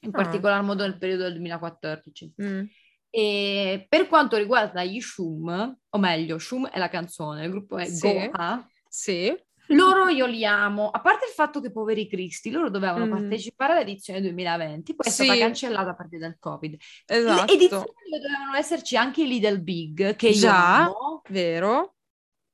in 0.00 0.10
ah. 0.12 0.22
particolar 0.22 0.62
modo 0.62 0.82
nel 0.82 0.98
periodo 0.98 1.22
del 1.22 1.32
2014. 1.32 2.34
Mm. 2.42 2.64
E 3.08 3.86
per 3.88 4.06
quanto 4.06 4.36
riguarda 4.36 4.84
gli 4.84 5.00
Shum, 5.00 5.78
o 5.88 5.98
meglio, 5.98 6.38
Shum 6.38 6.68
è 6.68 6.78
la 6.78 6.90
canzone, 6.90 7.44
il 7.44 7.50
gruppo 7.50 7.78
è 7.78 7.86
sì. 7.86 8.30
Goa. 8.30 8.66
Sì. 8.86 9.34
Loro 9.68 10.08
io 10.08 10.26
li 10.26 10.44
amo, 10.44 10.90
a 10.90 11.00
parte 11.00 11.26
il 11.26 11.32
fatto 11.32 11.60
che 11.60 11.70
poveri 11.70 12.08
cristi, 12.08 12.50
loro 12.50 12.68
dovevano 12.68 13.06
mm. 13.06 13.10
partecipare 13.10 13.72
all'edizione 13.72 14.20
2020, 14.20 14.94
poi 14.94 15.06
è 15.06 15.10
sì. 15.10 15.24
stata 15.24 15.38
cancellata 15.38 15.90
a 15.90 15.94
partire 15.94 16.20
dal 16.20 16.36
Covid. 16.38 16.76
Esatto. 17.06 17.44
Le 17.44 17.52
edizioni 17.52 17.84
dovevano 18.10 18.56
esserci 18.56 18.96
anche 18.96 19.22
i 19.22 19.28
Little 19.28 19.60
Big, 19.60 20.16
che 20.16 20.32
Già, 20.32 20.80
io 20.80 20.96
amo. 20.96 21.22
vero. 21.28 21.94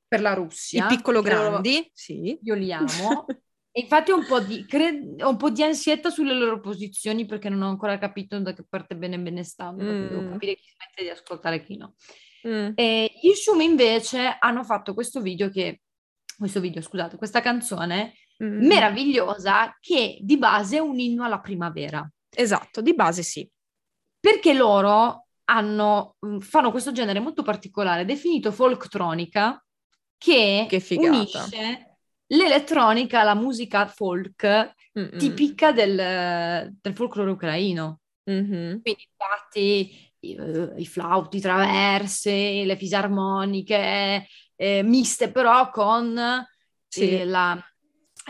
Per 0.07 0.21
la 0.21 0.33
Russia. 0.33 0.85
I 0.85 0.87
piccolo 0.87 1.21
grandi, 1.21 1.73
loro, 1.73 1.89
sì. 1.93 2.39
Io 2.41 2.55
li 2.55 2.71
amo. 2.71 3.25
e 3.71 3.81
infatti 3.81 4.11
ho 4.11 4.17
un, 4.17 4.25
po 4.25 4.39
di, 4.39 4.65
cre- 4.65 5.15
ho 5.19 5.29
un 5.29 5.37
po' 5.37 5.49
di 5.49 5.63
ansietta 5.63 6.09
sulle 6.09 6.33
loro 6.33 6.59
posizioni 6.59 7.25
perché 7.25 7.49
non 7.49 7.61
ho 7.61 7.69
ancora 7.69 7.97
capito 7.97 8.39
da 8.39 8.53
che 8.53 8.65
parte 8.67 8.95
bene 8.95 9.19
bene 9.19 9.43
stanno, 9.43 9.83
mm. 9.83 10.07
devo 10.07 10.29
capire 10.31 10.55
chi 10.55 10.67
smette 10.73 11.03
di 11.03 11.09
ascoltare 11.09 11.57
e 11.57 11.63
chi 11.63 11.77
no. 11.77 11.95
Mm. 12.47 12.71
E 12.75 13.11
gli 13.21 13.33
Shum 13.33 13.61
invece 13.61 14.37
hanno 14.39 14.63
fatto 14.63 14.93
questo 14.93 15.21
video 15.21 15.49
che 15.49 15.81
questo 16.39 16.59
video, 16.59 16.81
scusate, 16.81 17.17
questa 17.17 17.41
canzone 17.41 18.13
mm. 18.43 18.65
meravigliosa 18.65 19.75
che 19.79 20.17
di 20.21 20.37
base 20.37 20.77
è 20.77 20.79
un 20.79 20.97
inno 20.99 21.23
alla 21.23 21.39
primavera. 21.39 22.09
Esatto, 22.33 22.81
di 22.81 22.95
base 22.95 23.21
sì. 23.23 23.47
Perché 24.19 24.53
loro 24.53 25.27
hanno, 25.45 26.15
mm, 26.25 26.39
fanno 26.39 26.71
questo 26.71 26.91
genere 26.91 27.19
molto 27.19 27.43
particolare, 27.43 28.05
definito 28.05 28.51
folktronica, 28.51 29.63
che, 30.17 30.65
che 30.67 30.83
unisce 30.97 31.97
l'elettronica 32.27 33.21
alla 33.21 33.35
musica 33.35 33.87
folk 33.87 34.75
Mm-mm. 34.97 35.17
tipica 35.17 35.71
del, 35.71 36.75
del 36.79 36.95
folklore 36.95 37.31
ucraino. 37.31 38.01
Mm-hmm. 38.29 38.81
Quindi 38.81 39.09
infatti 39.09 40.11
i, 40.19 40.37
i 40.77 40.85
flauti 40.85 41.39
traverse, 41.39 42.63
le 42.63 42.75
fisarmoniche, 42.75 44.27
eh, 44.61 44.83
miste 44.83 45.31
però 45.31 45.69
con 45.69 46.19
sì. 46.85 47.19
eh, 47.19 47.23
la, 47.23 47.57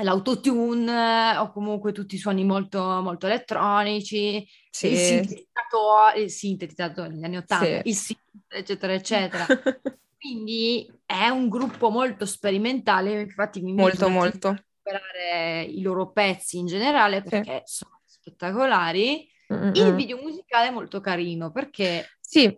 l'autotune 0.04 1.36
o 1.38 1.52
comunque 1.52 1.92
tutti 1.92 2.16
i 2.16 2.20
suoni 2.20 2.44
molto, 2.44 2.80
molto 3.02 3.26
elettronici, 3.26 4.48
sì. 4.70 4.92
il 4.92 4.98
sintetizzatore, 4.98 6.20
il 6.22 6.30
sintetizzatore 6.30 7.10
negli 7.10 7.24
anni 7.24 7.38
Ottanta, 7.38 7.66
sì. 7.66 7.82
il 7.84 7.96
synth, 7.96 8.22
eccetera, 8.48 8.94
eccetera. 8.94 9.46
Quindi 10.20 10.88
è 11.04 11.30
un 11.30 11.50
gruppo 11.50 11.90
molto 11.90 12.28
sperimentale, 12.28 13.22
infatti 13.22 13.62
mi 13.62 13.74
molto, 13.74 14.08
molto. 14.08 14.50
recuperare 14.50 15.64
i 15.64 15.82
loro 15.82 16.12
pezzi 16.12 16.60
in 16.60 16.68
generale 16.68 17.24
perché 17.24 17.64
sì. 17.66 17.78
sono 17.78 18.02
spettacolari. 18.06 19.28
Mm-hmm. 19.52 19.74
Il 19.74 19.96
video 19.96 20.22
musicale 20.22 20.68
è 20.68 20.72
molto 20.72 21.00
carino 21.02 21.52
perché 21.52 22.06
sì 22.20 22.56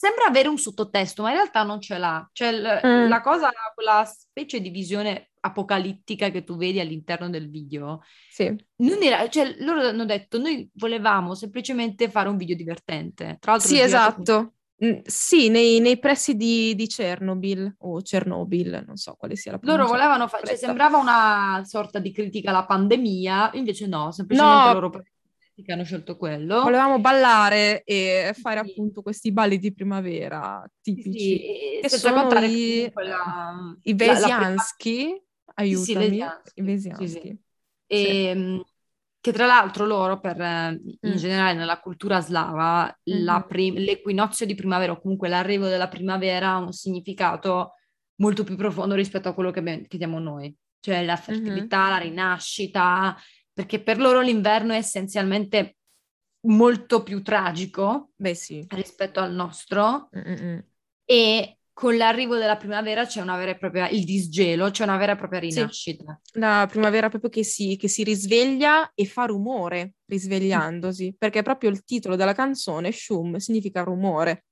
sembra 0.00 0.24
avere 0.24 0.48
un 0.48 0.56
sottotesto, 0.56 1.20
ma 1.20 1.28
in 1.28 1.34
realtà 1.34 1.62
non 1.62 1.78
ce 1.78 1.98
l'ha. 1.98 2.26
Cioè, 2.32 2.52
l- 2.52 2.80
mm. 2.86 3.08
la 3.08 3.20
cosa, 3.20 3.50
quella 3.74 4.02
specie 4.06 4.62
di 4.62 4.70
visione 4.70 5.32
apocalittica 5.40 6.30
che 6.30 6.42
tu 6.42 6.56
vedi 6.56 6.80
all'interno 6.80 7.28
del 7.28 7.50
video, 7.50 8.00
sì. 8.30 8.46
non 8.76 9.02
era, 9.02 9.28
cioè, 9.28 9.56
loro 9.58 9.88
hanno 9.88 10.06
detto, 10.06 10.38
noi 10.38 10.66
volevamo 10.72 11.34
semplicemente 11.34 12.08
fare 12.08 12.30
un 12.30 12.38
video 12.38 12.56
divertente. 12.56 13.36
Tra 13.38 13.52
l'altro, 13.52 13.68
sì, 13.68 13.78
esatto. 13.78 14.54
Mm, 14.82 15.00
sì, 15.04 15.50
nei, 15.50 15.80
nei, 15.80 15.98
pressi 15.98 16.34
di, 16.34 16.74
di, 16.74 16.86
Chernobyl 16.86 17.74
o 17.80 18.00
Chernobyl, 18.00 18.82
non 18.86 18.96
so 18.96 19.16
quale 19.18 19.36
sia 19.36 19.52
la 19.52 19.58
Loro 19.60 19.86
volevano 19.86 20.28
fare, 20.28 20.46
cioè 20.46 20.56
sembrava 20.56 20.96
una 20.96 21.60
sorta 21.66 21.98
di 21.98 22.10
critica 22.10 22.48
alla 22.48 22.64
pandemia, 22.64 23.50
invece 23.52 23.86
no, 23.86 24.12
semplicemente 24.12 24.66
no, 24.66 24.72
loro 24.72 25.02
che 25.54 25.72
hanno 25.72 25.84
scelto 25.84 26.16
quello. 26.16 26.62
Volevamo 26.62 26.98
ballare 26.98 27.82
e 27.84 28.34
fare 28.40 28.62
sì. 28.64 28.70
appunto 28.70 29.02
questi 29.02 29.32
balli 29.32 29.58
di 29.58 29.72
primavera 29.72 30.64
tipici. 30.80 31.18
Sì, 31.18 31.78
che 31.82 31.88
sono 31.88 32.28
i, 32.40 32.90
la, 32.94 33.76
i 33.82 33.94
Vesiansky, 33.94 35.22
aiutami, 35.54 36.08
sì, 36.08 36.24
i 36.54 36.62
Vesiansky. 36.62 37.08
Sì, 37.08 37.38
e, 37.86 38.24
ehm, 38.24 38.62
che 39.20 39.32
tra 39.32 39.44
l'altro 39.44 39.84
loro, 39.84 40.18
per, 40.18 40.38
in 40.38 40.98
mm. 41.06 41.16
generale 41.16 41.54
nella 41.54 41.78
cultura 41.78 42.20
slava, 42.20 42.98
mm-hmm. 43.10 43.40
prim- 43.46 43.76
l'equinozio 43.76 44.46
di 44.46 44.54
primavera 44.54 44.92
o 44.92 45.00
comunque 45.00 45.28
l'arrivo 45.28 45.66
della 45.66 45.88
primavera 45.88 46.52
ha 46.52 46.58
un 46.58 46.72
significato 46.72 47.74
molto 48.16 48.44
più 48.44 48.56
profondo 48.56 48.94
rispetto 48.94 49.28
a 49.28 49.34
quello 49.34 49.50
che, 49.50 49.58
abbiamo, 49.58 49.82
che 49.86 49.98
diamo 49.98 50.18
noi. 50.18 50.54
Cioè 50.80 51.04
la 51.04 51.16
fertilità, 51.16 51.82
mm-hmm. 51.82 51.90
la 51.90 51.98
rinascita, 51.98 53.16
perché 53.52 53.82
per 53.82 53.98
loro 53.98 54.20
l'inverno 54.20 54.72
è 54.72 54.76
essenzialmente 54.76 55.76
molto 56.46 57.02
più 57.02 57.22
tragico 57.22 58.10
Beh, 58.16 58.34
sì. 58.34 58.64
rispetto 58.68 59.20
al 59.20 59.32
nostro 59.32 60.08
Mm-mm. 60.16 60.64
e 61.04 61.58
con 61.72 61.96
l'arrivo 61.96 62.36
della 62.36 62.58
primavera 62.58 63.06
c'è 63.06 63.22
una 63.22 63.38
vera 63.38 63.52
e 63.52 63.56
propria, 63.56 63.88
il 63.88 64.04
disgelo, 64.04 64.70
c'è 64.70 64.82
una 64.82 64.98
vera 64.98 65.12
e 65.12 65.16
propria 65.16 65.40
rinascita. 65.40 66.20
Sì, 66.22 66.38
la 66.38 66.66
primavera 66.68 67.08
proprio 67.08 67.30
che 67.30 67.42
si, 67.42 67.76
che 67.76 67.88
si 67.88 68.04
risveglia 68.04 68.92
e 68.94 69.06
fa 69.06 69.24
rumore 69.24 69.94
risvegliandosi, 70.04 71.14
perché 71.16 71.40
proprio 71.40 71.70
il 71.70 71.82
titolo 71.84 72.16
della 72.16 72.34
canzone, 72.34 72.92
Shum, 72.92 73.36
significa 73.36 73.82
rumore. 73.82 74.44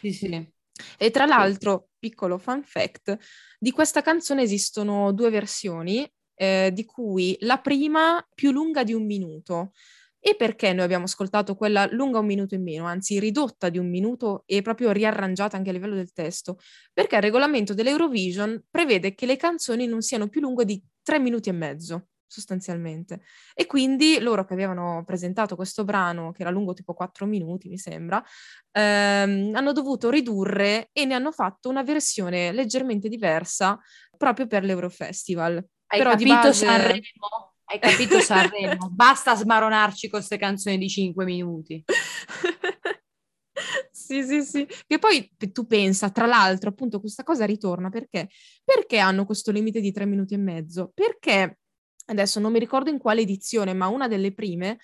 Sì, 0.00 0.12
sì. 0.12 0.52
E 0.98 1.10
tra 1.10 1.24
l'altro, 1.24 1.88
piccolo 1.98 2.36
fun 2.36 2.62
fact, 2.62 3.16
di 3.58 3.70
questa 3.70 4.02
canzone 4.02 4.42
esistono 4.42 5.12
due 5.12 5.30
versioni, 5.30 6.06
eh, 6.38 6.70
di 6.72 6.84
cui 6.84 7.36
la 7.40 7.58
prima 7.58 8.24
più 8.34 8.52
lunga 8.52 8.84
di 8.84 8.94
un 8.94 9.04
minuto, 9.04 9.72
e 10.20 10.34
perché 10.36 10.72
noi 10.72 10.84
abbiamo 10.84 11.04
ascoltato 11.04 11.54
quella 11.54 11.86
lunga 11.90 12.18
un 12.18 12.26
minuto 12.26 12.54
in 12.54 12.62
meno, 12.62 12.86
anzi 12.86 13.18
ridotta 13.20 13.68
di 13.68 13.78
un 13.78 13.88
minuto 13.88 14.42
e 14.46 14.62
proprio 14.62 14.90
riarrangiata 14.92 15.56
anche 15.56 15.70
a 15.70 15.72
livello 15.72 15.94
del 15.94 16.12
testo? 16.12 16.58
Perché 16.92 17.16
il 17.16 17.22
regolamento 17.22 17.74
dell'Eurovision 17.74 18.64
prevede 18.70 19.14
che 19.14 19.26
le 19.26 19.36
canzoni 19.36 19.86
non 19.86 20.00
siano 20.02 20.28
più 20.28 20.40
lunghe 20.40 20.64
di 20.64 20.82
tre 21.02 21.18
minuti 21.18 21.48
e 21.48 21.52
mezzo 21.52 22.08
sostanzialmente. 22.30 23.22
E 23.54 23.66
quindi 23.66 24.18
loro 24.20 24.44
che 24.44 24.52
avevano 24.52 25.02
presentato 25.04 25.56
questo 25.56 25.84
brano, 25.84 26.30
che 26.32 26.42
era 26.42 26.50
lungo 26.50 26.74
tipo 26.74 26.92
quattro 26.94 27.24
minuti, 27.26 27.68
mi 27.68 27.78
sembra, 27.78 28.22
ehm, 28.72 29.52
hanno 29.54 29.72
dovuto 29.72 30.10
ridurre 30.10 30.90
e 30.92 31.04
ne 31.06 31.14
hanno 31.14 31.32
fatto 31.32 31.68
una 31.70 31.82
versione 31.82 32.52
leggermente 32.52 33.08
diversa 33.08 33.78
proprio 34.16 34.46
per 34.46 34.64
l'Eurofestival. 34.64 35.64
Hai 35.88 35.98
Però 35.98 36.10
capito 36.10 36.34
base... 36.34 36.66
Sanremo? 36.66 37.54
Hai 37.64 37.78
capito 37.78 38.20
Sanremo? 38.24 38.90
Basta 38.90 39.34
smaronarci 39.34 40.08
con 40.08 40.18
queste 40.18 40.36
canzoni 40.36 40.76
di 40.76 40.88
5 40.88 41.24
minuti. 41.24 41.82
sì, 43.90 44.22
sì, 44.22 44.42
sì. 44.42 44.68
Che 44.86 44.98
poi 44.98 45.30
tu 45.50 45.66
pensa, 45.66 46.10
tra 46.10 46.26
l'altro, 46.26 46.70
appunto, 46.70 47.00
questa 47.00 47.22
cosa 47.22 47.46
ritorna 47.46 47.88
perché? 47.88 48.28
Perché 48.62 48.98
hanno 48.98 49.24
questo 49.24 49.50
limite 49.50 49.80
di 49.80 49.90
3 49.90 50.04
minuti 50.04 50.34
e 50.34 50.38
mezzo? 50.38 50.90
Perché 50.92 51.58
adesso 52.06 52.38
non 52.38 52.52
mi 52.52 52.58
ricordo 52.58 52.90
in 52.90 52.98
quale 52.98 53.22
edizione, 53.22 53.72
ma 53.72 53.88
una 53.88 54.08
delle 54.08 54.34
prime, 54.34 54.78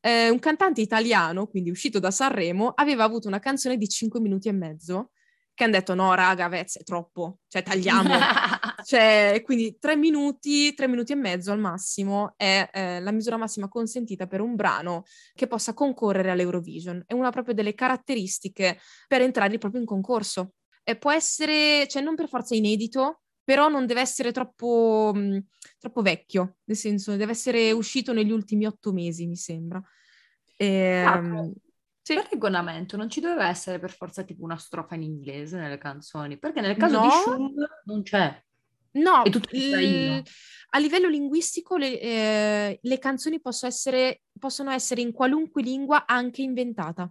eh, 0.00 0.28
un 0.28 0.40
cantante 0.40 0.80
italiano, 0.80 1.46
quindi 1.46 1.70
uscito 1.70 2.00
da 2.00 2.10
Sanremo, 2.10 2.72
aveva 2.74 3.04
avuto 3.04 3.28
una 3.28 3.38
canzone 3.38 3.76
di 3.76 3.88
5 3.88 4.20
minuti 4.20 4.48
e 4.48 4.52
mezzo 4.52 5.10
che 5.58 5.64
hanno 5.64 5.72
detto 5.72 5.94
no 5.96 6.14
raga, 6.14 6.46
Vez, 6.46 6.78
è 6.78 6.84
troppo, 6.84 7.40
cioè 7.48 7.64
tagliamo. 7.64 8.10
cioè, 8.84 9.42
quindi 9.44 9.76
tre 9.80 9.96
minuti, 9.96 10.72
tre 10.72 10.86
minuti 10.86 11.10
e 11.10 11.16
mezzo 11.16 11.50
al 11.50 11.58
massimo 11.58 12.34
è 12.36 12.70
eh, 12.72 13.00
la 13.00 13.10
misura 13.10 13.36
massima 13.36 13.66
consentita 13.66 14.28
per 14.28 14.40
un 14.40 14.54
brano 14.54 15.02
che 15.34 15.48
possa 15.48 15.74
concorrere 15.74 16.30
all'Eurovision. 16.30 17.02
È 17.04 17.12
una 17.12 17.30
proprio 17.30 17.54
delle 17.54 17.74
caratteristiche 17.74 18.78
per 19.08 19.20
entrare 19.20 19.58
proprio 19.58 19.80
in 19.80 19.86
concorso. 19.86 20.52
E 20.84 20.96
può 20.96 21.10
essere, 21.10 21.88
cioè 21.88 22.02
non 22.02 22.14
per 22.14 22.28
forza 22.28 22.54
inedito, 22.54 23.22
però 23.42 23.68
non 23.68 23.84
deve 23.84 24.00
essere 24.00 24.30
troppo, 24.30 25.10
mh, 25.12 25.44
troppo 25.80 26.02
vecchio, 26.02 26.58
nel 26.66 26.76
senso 26.76 27.16
deve 27.16 27.32
essere 27.32 27.72
uscito 27.72 28.12
negli 28.12 28.30
ultimi 28.30 28.64
otto 28.64 28.92
mesi, 28.92 29.26
mi 29.26 29.34
sembra. 29.34 29.82
E, 30.56 30.66
ehm, 30.66 31.52
sì. 32.08 32.14
Per 32.14 32.28
regolamento 32.30 32.96
non 32.96 33.10
ci 33.10 33.20
doveva 33.20 33.48
essere 33.48 33.78
per 33.78 33.90
forza 33.94 34.22
tipo 34.22 34.42
una 34.44 34.56
strofa 34.56 34.94
in 34.94 35.02
inglese 35.02 35.58
nelle 35.58 35.76
canzoni, 35.76 36.38
perché 36.38 36.60
nel 36.62 36.76
caso 36.76 36.96
No. 36.96 37.02
di 37.02 37.08
Shum 37.10 37.54
non 37.84 38.02
c'è. 38.02 38.42
No, 38.92 39.22
È 39.24 39.30
tutto 39.30 39.48
l- 39.52 40.22
a 40.70 40.78
livello 40.78 41.08
linguistico 41.08 41.76
le, 41.76 42.00
eh, 42.00 42.78
le 42.80 42.98
canzoni 42.98 43.40
possono 43.40 43.70
essere, 43.70 44.22
possono 44.38 44.70
essere 44.70 45.02
in 45.02 45.12
qualunque 45.12 45.62
lingua 45.62 46.06
anche 46.06 46.40
inventata. 46.42 47.10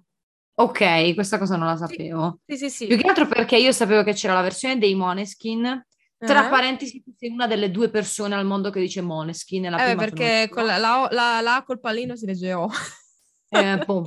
Ok, 0.60 1.14
questa 1.14 1.38
cosa 1.38 1.56
non 1.56 1.68
la 1.68 1.78
sapevo. 1.78 2.40
Sì, 2.48 2.58
sì, 2.58 2.70
sì. 2.72 2.88
Più 2.88 2.98
che 2.98 3.08
altro 3.08 3.28
perché 3.28 3.58
io 3.58 3.72
sapevo 3.72 4.04
che 4.04 4.14
c'era 4.14 4.34
la 4.34 4.42
versione 4.42 4.80
dei 4.80 4.96
Moneskin, 4.96 5.86
tra 6.18 6.48
Eh? 6.48 6.50
parentesi 6.50 7.04
tu 7.04 7.14
sei 7.16 7.30
una 7.30 7.46
delle 7.46 7.70
due 7.70 7.90
persone 7.92 8.34
al 8.34 8.46
mondo 8.46 8.72
che 8.72 8.80
dice 8.80 9.02
Moneskin, 9.02 9.66
e 9.66 9.70
la 9.70 9.78
Eh, 9.78 9.84
prima 9.96 10.04
perché 10.04 10.48
con 10.50 10.66
la, 10.66 10.78
la, 10.78 11.08
la- 11.12 11.42
la 11.42 11.64
col 11.66 11.80
pallino 11.80 12.16
si 12.16 12.26
legge 12.26 12.54
O. 12.54 12.68
Eh, 13.50 13.78
boh, 13.86 14.06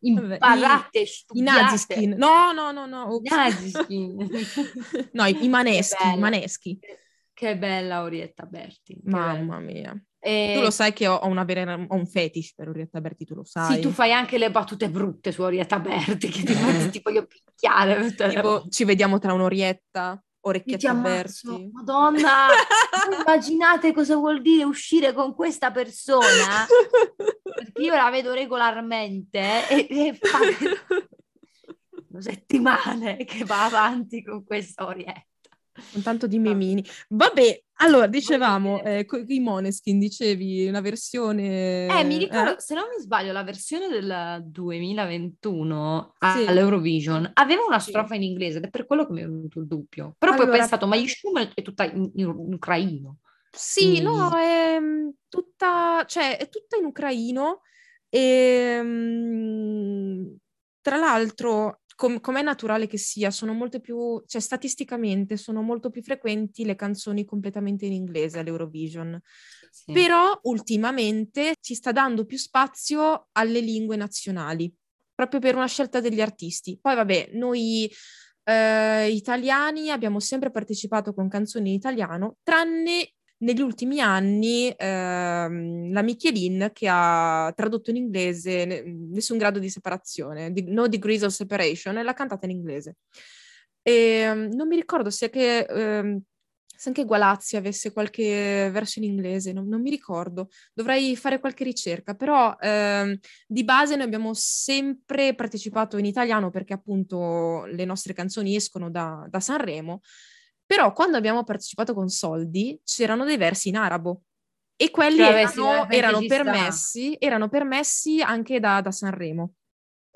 imparate, 0.00 0.98
I, 1.00 1.02
i 1.02 1.06
studiate. 1.06 1.60
naziskin. 1.62 2.14
No, 2.16 2.52
no, 2.52 2.70
no, 2.72 2.86
no. 2.86 3.02
I 3.02 3.14
ops. 3.14 3.30
naziskin. 3.30 4.16
no, 5.12 5.24
i, 5.26 5.44
i 5.44 5.48
maneschi, 5.48 5.96
Che 5.96 6.04
i 6.04 6.10
bella. 6.10 6.20
maneschi. 6.20 6.78
Che 7.32 7.56
bella 7.58 8.02
Orietta 8.02 8.44
Berti. 8.46 8.98
Mamma 9.04 9.56
bella. 9.56 9.58
mia. 9.58 10.02
E- 10.18 10.52
Tu 10.56 10.60
lo 10.60 10.70
sai 10.70 10.92
che 10.92 11.06
ho, 11.06 11.14
ho 11.14 11.26
una 11.26 11.44
vera, 11.44 11.74
ho 11.74 11.94
un 11.94 12.06
fetish 12.06 12.54
per 12.54 12.68
Orietta 12.68 13.00
Berti, 13.00 13.24
tu 13.24 13.34
lo 13.34 13.44
sai. 13.44 13.74
Sì, 13.76 13.80
tu 13.80 13.90
fai 13.90 14.12
anche 14.12 14.38
le 14.38 14.50
battute 14.50 14.88
brutte 14.88 15.32
su 15.32 15.42
Orietta 15.42 15.78
Berti, 15.78 16.28
che 16.28 16.42
ti, 16.42 16.90
ti 16.90 17.00
voglio 17.04 17.26
picchiare. 17.26 18.14
Tipo, 18.14 18.66
ci 18.70 18.84
vediamo 18.84 19.18
tra 19.18 19.32
un'orietta, 19.34 20.22
Io 20.46 20.52
ti 20.52 20.58
orecchietta 20.58 20.90
ammazzo. 20.90 21.50
Berti. 21.50 21.70
Madonna, 21.72 22.48
immaginate 23.20 23.92
cosa 23.92 24.14
vuol 24.14 24.40
dire 24.40 24.64
uscire 24.64 25.12
con 25.12 25.34
questa 25.34 25.70
persona? 25.70 26.66
Perché 27.44 27.82
io 27.82 27.94
la 27.94 28.10
vedo 28.10 28.32
regolarmente 28.32 29.68
e, 29.68 29.86
e 29.90 30.18
fa 30.20 30.38
settimane 32.20 33.24
che 33.24 33.44
va 33.44 33.64
avanti 33.64 34.22
con 34.22 34.44
questa 34.44 34.86
Orietta. 34.86 35.24
Un 35.94 36.02
tanto 36.02 36.26
di 36.26 36.38
memini. 36.38 36.84
Vabbè, 37.08 37.62
allora, 37.80 38.06
dicevamo, 38.06 38.82
eh, 38.82 39.04
co- 39.04 39.22
i 39.26 39.40
Moneskin, 39.40 39.98
dicevi 39.98 40.66
una 40.66 40.80
versione... 40.80 41.86
Eh, 41.86 42.04
mi 42.04 42.16
ricordo, 42.18 42.56
eh? 42.56 42.60
se 42.60 42.74
non 42.74 42.84
mi 42.94 43.02
sbaglio, 43.02 43.32
la 43.32 43.42
versione 43.42 43.88
del 43.88 44.42
2021 44.46 46.14
Sì. 46.18 46.44
all'Eurovision 46.46 47.30
aveva 47.34 47.62
una 47.66 47.78
Sì. 47.78 47.90
strofa 47.90 48.14
in 48.14 48.22
inglese 48.22 48.58
ed 48.58 48.64
è 48.64 48.70
per 48.70 48.86
quello 48.86 49.06
che 49.06 49.12
mi 49.12 49.20
è 49.22 49.26
venuto 49.26 49.60
il 49.60 49.66
dubbio. 49.66 50.14
Però 50.18 50.32
poi 50.32 50.40
ho 50.40 50.44
Allora- 50.44 50.58
pensato, 50.58 50.86
ma 50.86 50.96
Yishum 50.96 51.50
è 51.54 51.62
tutta 51.62 51.84
in, 51.84 52.10
in- 52.14 52.34
in 52.46 52.52
ucraino. 52.54 53.18
Sì, 53.50 54.00
no, 54.00 54.28
Quindi- 54.30 54.46
è 54.46 54.78
mm, 54.80 55.08
tutta, 55.28 56.04
cioè, 56.06 56.36
è 56.38 56.48
tutta 56.48 56.76
in 56.76 56.84
ucraino 56.84 57.60
e 58.08 58.80
mm, 58.82 60.24
tra 60.80 60.96
l'altro, 60.96 61.80
com- 61.96 62.20
com'è 62.20 62.42
naturale 62.42 62.86
che 62.86 62.98
sia, 62.98 63.32
sono 63.32 63.52
molte 63.52 63.80
più, 63.80 64.22
cioè 64.26 64.40
statisticamente 64.40 65.36
sono 65.36 65.62
molto 65.62 65.90
più 65.90 66.02
frequenti 66.02 66.64
le 66.64 66.76
canzoni 66.76 67.24
completamente 67.24 67.86
in 67.86 67.92
inglese 67.92 68.38
all'Eurovision. 68.38 69.20
Sì. 69.70 69.92
Però 69.92 70.38
ultimamente 70.42 71.54
ci 71.60 71.74
sta 71.74 71.90
dando 71.90 72.24
più 72.24 72.38
spazio 72.38 73.28
alle 73.32 73.60
lingue 73.60 73.96
nazionali, 73.96 74.72
proprio 75.14 75.40
per 75.40 75.56
una 75.56 75.66
scelta 75.66 76.00
degli 76.00 76.20
artisti. 76.20 76.78
Poi 76.80 76.94
vabbè, 76.94 77.30
noi 77.32 77.90
eh, 78.44 79.10
italiani 79.10 79.90
abbiamo 79.90 80.20
sempre 80.20 80.50
partecipato 80.50 81.12
con 81.12 81.28
canzoni 81.28 81.70
in 81.70 81.74
italiano, 81.74 82.36
tranne 82.42 83.15
negli 83.38 83.60
ultimi 83.60 84.00
anni 84.00 84.72
ehm, 84.76 85.92
la 85.92 86.02
Michelin 86.02 86.70
che 86.72 86.88
ha 86.90 87.52
tradotto 87.54 87.90
in 87.90 87.96
inglese 87.96 88.64
ne- 88.64 88.82
Nessun 88.82 89.38
grado 89.38 89.58
di 89.58 89.70
separazione, 89.70 90.52
No 90.66 90.88
Degrees 90.88 91.22
of 91.22 91.32
Separation, 91.32 91.98
e 91.98 92.02
l'ha 92.02 92.12
cantata 92.14 92.46
in 92.46 92.52
inglese. 92.52 92.96
E, 93.82 94.32
mm, 94.34 94.52
non 94.52 94.66
mi 94.68 94.76
ricordo 94.76 95.10
se 95.10 95.26
anche, 95.26 95.66
ehm, 95.66 96.20
se 96.78 96.88
anche 96.88 97.04
Gualazzi 97.04 97.56
avesse 97.56 97.92
qualche 97.92 98.68
verso 98.70 98.98
in 98.98 99.06
inglese, 99.06 99.52
non, 99.52 99.66
non 99.68 99.80
mi 99.80 99.90
ricordo. 99.90 100.48
Dovrei 100.74 101.16
fare 101.16 101.38
qualche 101.40 101.64
ricerca, 101.64 102.14
però 102.14 102.54
ehm, 102.60 103.16
di 103.46 103.64
base 103.64 103.96
noi 103.96 104.04
abbiamo 104.06 104.32
sempre 104.34 105.34
partecipato 105.34 105.96
in 105.96 106.04
italiano 106.04 106.50
perché 106.50 106.74
appunto 106.74 107.64
le 107.66 107.84
nostre 107.86 108.12
canzoni 108.12 108.56
escono 108.56 108.90
da, 108.90 109.26
da 109.28 109.40
Sanremo, 109.40 110.00
però 110.66 110.92
quando 110.92 111.16
abbiamo 111.16 111.44
partecipato 111.44 111.94
con 111.94 112.08
soldi 112.08 112.78
c'erano 112.84 113.24
dei 113.24 113.36
versi 113.36 113.68
in 113.68 113.76
arabo. 113.76 114.22
E 114.76 114.90
quelli 114.90 115.22
Cioè, 115.22 115.40
erano, 115.40 115.88
erano 115.88 116.24
permessi, 116.26 117.16
erano 117.18 117.48
permessi 117.48 118.20
anche 118.20 118.60
da, 118.60 118.80
da 118.82 118.90
Sanremo. 118.90 119.52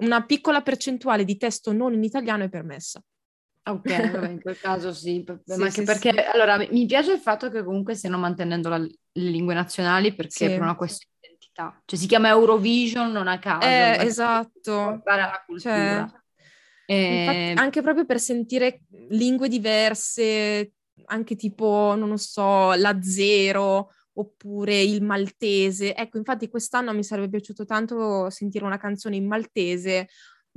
Una 0.02 0.24
piccola 0.24 0.62
percentuale 0.62 1.24
di 1.24 1.36
testo 1.36 1.72
non 1.72 1.94
in 1.94 2.02
italiano 2.04 2.44
è 2.44 2.48
permessa. 2.48 3.02
Ok, 3.62 4.10
vabbè, 4.10 4.28
in 4.30 4.40
quel 4.40 4.58
caso 4.58 4.92
sì, 4.92 5.22
per- 5.24 5.40
Sì, 5.44 5.58
ma 5.58 5.66
anche 5.66 5.70
sì, 5.70 5.84
perché 5.84 6.10
sì. 6.10 6.18
allora 6.32 6.56
mi- 6.56 6.86
piace 6.86 7.12
il 7.12 7.20
fatto 7.20 7.50
che 7.50 7.62
comunque 7.62 7.94
stiano 7.94 8.18
mantenendo 8.18 8.68
la- 8.68 8.78
le 8.78 8.90
lingue 9.12 9.54
nazionali 9.54 10.14
perché 10.14 10.48
per 10.48 10.62
una 10.62 10.74
questione 10.76 11.12
di 11.20 11.28
identità. 11.28 11.80
Cioè 11.84 11.98
si 11.98 12.06
chiama 12.06 12.28
Eurovision 12.28 13.12
non 13.12 13.28
a 13.28 13.38
caso, 13.38 13.66
Eh, 13.66 13.98
esatto. 14.06 14.60
portare 14.62 15.22
alla 15.22 15.42
cultura. 15.46 16.06
Cioè, 16.08 16.20
Eh, 16.90 17.14
Infatti, 17.18 17.60
anche 17.60 17.82
proprio 17.82 18.04
per 18.04 18.18
sentire 18.18 18.80
lingue 19.10 19.48
diverse, 19.48 20.72
anche 21.06 21.36
tipo, 21.36 21.94
non 21.96 22.08
lo 22.08 22.16
so, 22.16 22.72
l'azero 22.72 23.90
oppure 24.14 24.80
il 24.82 25.02
maltese. 25.02 25.94
Ecco, 25.94 26.18
infatti 26.18 26.48
quest'anno 26.48 26.92
mi 26.92 27.04
sarebbe 27.04 27.28
piaciuto 27.30 27.64
tanto 27.64 28.28
sentire 28.30 28.64
una 28.64 28.76
canzone 28.76 29.14
in 29.16 29.26
maltese, 29.26 30.08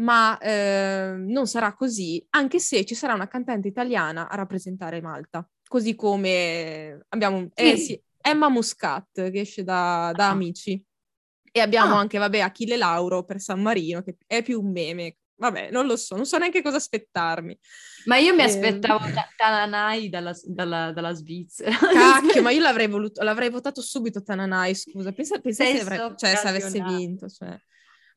ma 0.01 0.35
eh, 0.39 1.13
non 1.17 1.45
sarà 1.45 1.75
così, 1.75 2.25
anche 2.31 2.57
se 2.59 2.83
ci 2.83 2.95
sarà 2.95 3.13
una 3.13 3.27
cantante 3.27 3.67
italiana 3.67 4.27
a 4.27 4.35
rappresentare 4.35 5.01
Malta, 5.01 5.47
così 5.67 5.93
come 5.93 7.05
abbiamo 7.09 7.47
eh, 7.53 7.77
Sì. 7.77 7.83
sì, 7.83 8.01
Emma 8.19 8.49
Muscat 8.49 9.29
che 9.29 9.39
esce 9.41 9.63
da, 9.63 10.11
da 10.15 10.29
Ah. 10.29 10.31
Amici. 10.31 10.83
E 11.55 11.59
abbiamo 11.59 11.93
Ah. 11.93 11.99
anche, 11.99 12.17
vabbè, 12.17 12.39
Achille 12.39 12.75
Lauro 12.75 13.23
per 13.23 13.39
San 13.39 13.61
Marino, 13.61 14.01
che 14.01 14.17
è 14.25 14.41
più 14.41 14.59
un 14.59 14.71
meme. 14.71 15.17
Vabbè, 15.43 15.71
non 15.71 15.85
lo 15.85 15.97
so, 15.97 16.15
non 16.15 16.25
so 16.25 16.37
neanche 16.37 16.61
cosa 16.61 16.77
aspettarmi. 16.77 17.57
Ma 18.05 18.17
io 18.17 18.33
mi 18.33 18.41
e... 18.41 18.43
Ehm. 18.43 18.49
aspettavo 18.49 19.05
Tananai 19.35 20.09
dalla, 20.09 20.33
dalla, 20.43 20.91
dalla, 20.91 21.13
Svizzera. 21.13 21.75
Cacchio, 21.77 22.41
ma 22.41 22.51
io 22.51 22.61
l'avrei, 22.61 22.87
voluto, 22.87 23.21
l'avrei 23.23 23.49
votato 23.49 23.81
subito 23.81 24.23
Tananai, 24.23 24.73
scusa. 24.73 25.11
Pensa, 25.11 25.39
pensa 25.39 25.65
se, 25.65 25.79
avrei, 25.79 26.13
cioè, 26.15 26.35
se 26.35 26.47
avesse 26.47 26.81
vinto. 26.81 27.27
Cioè. 27.27 27.57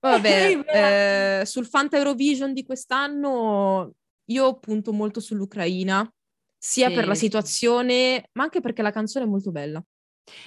Vabbè, 0.01 1.41
eh, 1.41 1.47
sul 1.47 1.67
Fanta 1.67 1.97
Eurovision 1.97 2.53
di 2.53 2.65
quest'anno 2.65 3.93
io 4.27 4.59
punto 4.59 4.93
molto 4.93 5.21
sull'Ucraina, 5.21 6.09
sia 6.57 6.89
sì. 6.89 6.95
per 6.95 7.07
la 7.07 7.15
situazione, 7.15 8.29
ma 8.33 8.45
anche 8.45 8.61
perché 8.61 8.83
la 8.83 8.91
canzone 8.91 9.25
è 9.25 9.29
molto 9.29 9.51
bella. 9.51 9.83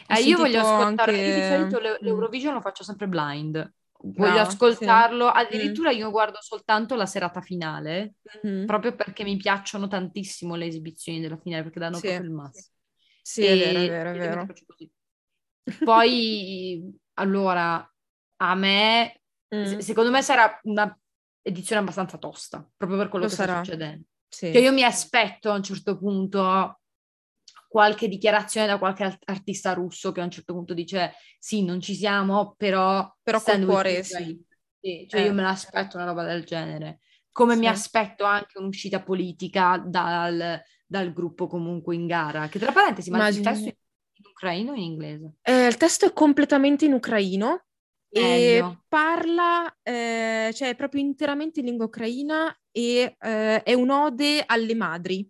Eh, 0.08 0.22
io 0.22 0.38
voglio 0.38 0.60
ascoltare, 0.60 1.12
anche... 1.12 1.26
io 1.26 1.36
di 1.36 1.42
solito 1.42 1.80
mm. 1.80 2.04
l'Eurovision 2.06 2.54
lo 2.54 2.62
faccio 2.62 2.84
sempre 2.84 3.08
blind 3.08 3.74
voglio 4.02 4.34
no, 4.34 4.42
ascoltarlo. 4.42 5.26
Sì. 5.28 5.32
Addirittura 5.36 5.92
mm. 5.92 5.96
io 5.98 6.12
guardo 6.12 6.38
soltanto 6.42 6.96
la 6.96 7.06
serata 7.06 7.42
finale, 7.42 8.16
mm-hmm. 8.46 8.66
proprio 8.66 8.96
perché 8.96 9.24
mi 9.24 9.38
piacciono 9.38 9.88
tantissimo 9.88 10.56
le 10.56 10.66
esibizioni 10.66 11.20
della 11.20 11.38
finale, 11.38 11.64
perché 11.64 11.80
danno 11.80 11.98
sì. 11.98 12.08
proprio 12.08 12.26
il 12.26 12.32
massimo. 12.32 12.76
Sì, 13.22 13.46
e, 13.46 13.52
è 13.52 13.74
vero, 13.74 13.80
è 13.80 13.88
vero, 13.88 14.42
è 14.42 14.46
vero. 14.46 14.48
Poi, 15.84 16.98
allora, 17.16 17.94
a 18.38 18.56
me, 18.56 19.22
mm. 19.54 19.78
secondo 19.80 20.10
me 20.10 20.22
sarà 20.22 20.60
una 20.64 20.98
edizione 21.42 21.82
abbastanza 21.82 22.18
tosta, 22.18 22.68
proprio 22.76 22.98
per 22.98 23.10
quello 23.10 23.26
Lo 23.26 23.30
che 23.30 23.38
sarà. 23.38 23.54
sta 23.54 23.64
succedendo. 23.64 24.06
Sì. 24.28 24.52
Cioè 24.52 24.62
io 24.62 24.72
mi 24.72 24.84
aspetto 24.84 25.52
a 25.52 25.56
un 25.56 25.64
certo 25.64 25.98
punto 25.98 26.79
qualche 27.70 28.08
dichiarazione 28.08 28.66
da 28.66 28.80
qualche 28.80 29.20
artista 29.26 29.74
russo 29.74 30.12
che 30.12 30.22
a 30.22 30.24
un 30.24 30.32
certo 30.32 30.54
punto 30.54 30.74
dice 30.74 31.14
sì, 31.38 31.64
non 31.64 31.80
ci 31.80 31.94
siamo, 31.94 32.56
però... 32.58 33.08
Però 33.22 33.40
col 33.40 33.64
cuore 33.64 34.04
sì. 34.04 34.44
sì. 34.82 35.06
Cioè 35.08 35.22
eh. 35.22 35.26
io 35.26 35.34
me 35.34 35.44
l'aspetto 35.44 35.98
una 35.98 36.08
roba 36.08 36.24
del 36.24 36.44
genere. 36.44 37.00
Come 37.32 37.54
sì. 37.54 37.60
mi 37.60 37.68
aspetto 37.68 38.24
anche 38.24 38.58
un'uscita 38.58 39.04
politica 39.04 39.82
dal, 39.86 40.60
dal, 40.86 41.14
gruppo 41.14 41.46
comunque 41.46 41.94
in 41.94 42.08
gara. 42.08 42.48
Che 42.48 42.58
tra 42.58 42.72
parentesi, 42.72 43.12
ma 43.12 43.28
il 43.28 43.40
testo 43.40 43.70
è 43.70 43.76
in 44.14 44.26
ucraino 44.26 44.72
o 44.72 44.76
in 44.76 44.82
inglese? 44.82 45.34
Eh, 45.44 45.68
il 45.68 45.78
testo 45.78 46.08
è 46.08 46.12
completamente 46.12 46.86
in 46.86 46.94
ucraino. 46.94 47.66
Meglio. 48.12 48.72
E 48.72 48.78
parla, 48.88 49.72
eh, 49.84 50.50
cioè 50.56 50.70
è 50.70 50.76
proprio 50.76 51.02
interamente 51.02 51.60
in 51.60 51.68
lingua 51.68 51.86
ucraina 51.86 52.52
e 52.72 53.16
eh, 53.20 53.62
è 53.62 53.74
un'ode 53.74 54.44
alle 54.48 54.74
madri 54.74 55.30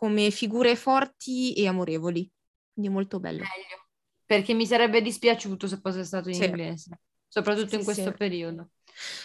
come 0.00 0.30
figure 0.30 0.76
forti 0.76 1.52
e 1.52 1.68
amorevoli. 1.68 2.26
Quindi 2.72 2.90
è 2.90 2.94
molto 2.94 3.20
bello. 3.20 3.40
Meglio. 3.40 3.88
Perché 4.24 4.54
mi 4.54 4.64
sarebbe 4.64 5.02
dispiaciuto 5.02 5.68
se 5.68 5.76
fosse 5.76 6.04
stato 6.04 6.30
in 6.30 6.36
sì. 6.36 6.44
inglese, 6.46 7.00
soprattutto 7.28 7.68
sì, 7.68 7.74
in 7.76 7.84
questo 7.84 8.10
sì. 8.10 8.16
periodo. 8.16 8.70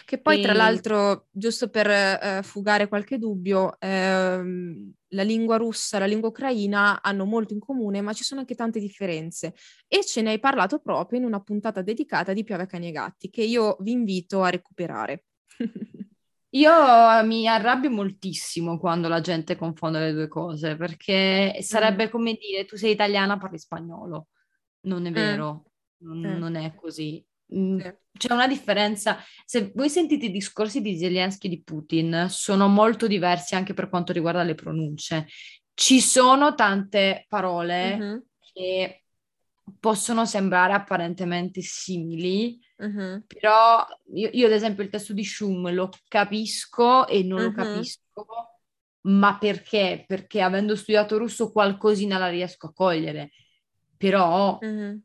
Che 0.03 0.19
poi, 0.19 0.39
e... 0.39 0.41
tra 0.41 0.51
l'altro, 0.51 1.27
giusto 1.31 1.69
per 1.69 1.89
eh, 1.89 2.41
fugare 2.43 2.89
qualche 2.89 3.17
dubbio, 3.17 3.79
ehm, 3.79 4.91
la 5.09 5.23
lingua 5.23 5.55
russa 5.55 5.95
e 5.95 5.99
la 6.01 6.07
lingua 6.07 6.27
ucraina 6.27 7.01
hanno 7.01 7.23
molto 7.23 7.53
in 7.53 7.59
comune, 7.59 8.01
ma 8.01 8.11
ci 8.11 8.25
sono 8.25 8.41
anche 8.41 8.55
tante 8.55 8.81
differenze. 8.81 9.53
E 9.87 10.03
ce 10.03 10.21
ne 10.21 10.31
hai 10.31 10.39
parlato 10.39 10.79
proprio 10.79 11.19
in 11.19 11.25
una 11.25 11.39
puntata 11.39 11.81
dedicata 11.81 12.33
di 12.33 12.43
Piove, 12.43 12.65
Cani 12.65 12.89
e 12.89 12.91
Gatti, 12.91 13.29
che 13.29 13.43
io 13.43 13.77
vi 13.79 13.91
invito 13.91 14.41
a 14.41 14.49
recuperare. 14.49 15.23
Io 16.55 16.71
mi 17.25 17.47
arrabbio 17.47 17.89
moltissimo 17.89 18.79
quando 18.79 19.09
la 19.09 19.19
gente 19.19 19.57
confonde 19.57 19.99
le 19.99 20.13
due 20.13 20.27
cose, 20.29 20.77
perché 20.77 21.57
sarebbe 21.61 22.07
mm. 22.07 22.09
come 22.09 22.33
dire 22.33 22.65
tu 22.65 22.77
sei 22.77 22.91
italiana, 22.91 23.37
parli 23.37 23.59
spagnolo. 23.59 24.27
Non 24.81 25.05
è 25.05 25.09
mm. 25.09 25.13
vero, 25.13 25.65
mm. 26.03 26.21
non, 26.21 26.37
non, 26.37 26.55
è 26.55 26.73
così. 26.73 27.23
Mm, 27.53 27.79
c'è 28.17 28.31
una 28.31 28.47
differenza. 28.47 29.17
Se 29.43 29.73
voi 29.75 29.89
sentite 29.89 30.27
i 30.27 30.31
discorsi 30.31 30.81
di 30.81 30.97
Zelensky 30.97 31.47
e 31.47 31.49
di 31.49 31.61
Putin, 31.61 32.27
sono 32.29 32.69
molto 32.69 33.05
diversi 33.05 33.55
anche 33.55 33.73
per 33.73 33.89
quanto 33.89 34.13
riguarda 34.13 34.43
le 34.43 34.55
pronunce. 34.55 35.27
Ci 35.73 35.99
sono 35.99 36.55
tante 36.55 37.25
parole 37.27 37.97
mm-hmm. 37.97 38.17
che 38.53 39.03
possono 39.77 40.25
sembrare 40.25 40.71
apparentemente 40.71 41.61
simili, 41.61 42.57
uh-huh. 42.77 43.23
però 43.27 43.85
io, 44.13 44.29
io, 44.31 44.45
ad 44.45 44.51
esempio 44.51 44.83
il 44.83 44.89
testo 44.89 45.13
di 45.13 45.23
Schum 45.23 45.73
lo 45.73 45.89
capisco 46.07 47.07
e 47.07 47.23
non 47.23 47.39
uh-huh. 47.39 47.45
lo 47.45 47.51
capisco, 47.51 48.27
ma 49.01 49.37
perché? 49.37 50.03
Perché 50.07 50.41
avendo 50.41 50.75
studiato 50.75 51.17
russo 51.17 51.51
qualcosina 51.51 52.17
la 52.17 52.29
riesco 52.29 52.67
a 52.67 52.73
cogliere, 52.73 53.31
però 53.97 54.57
uh-huh. 54.61 55.01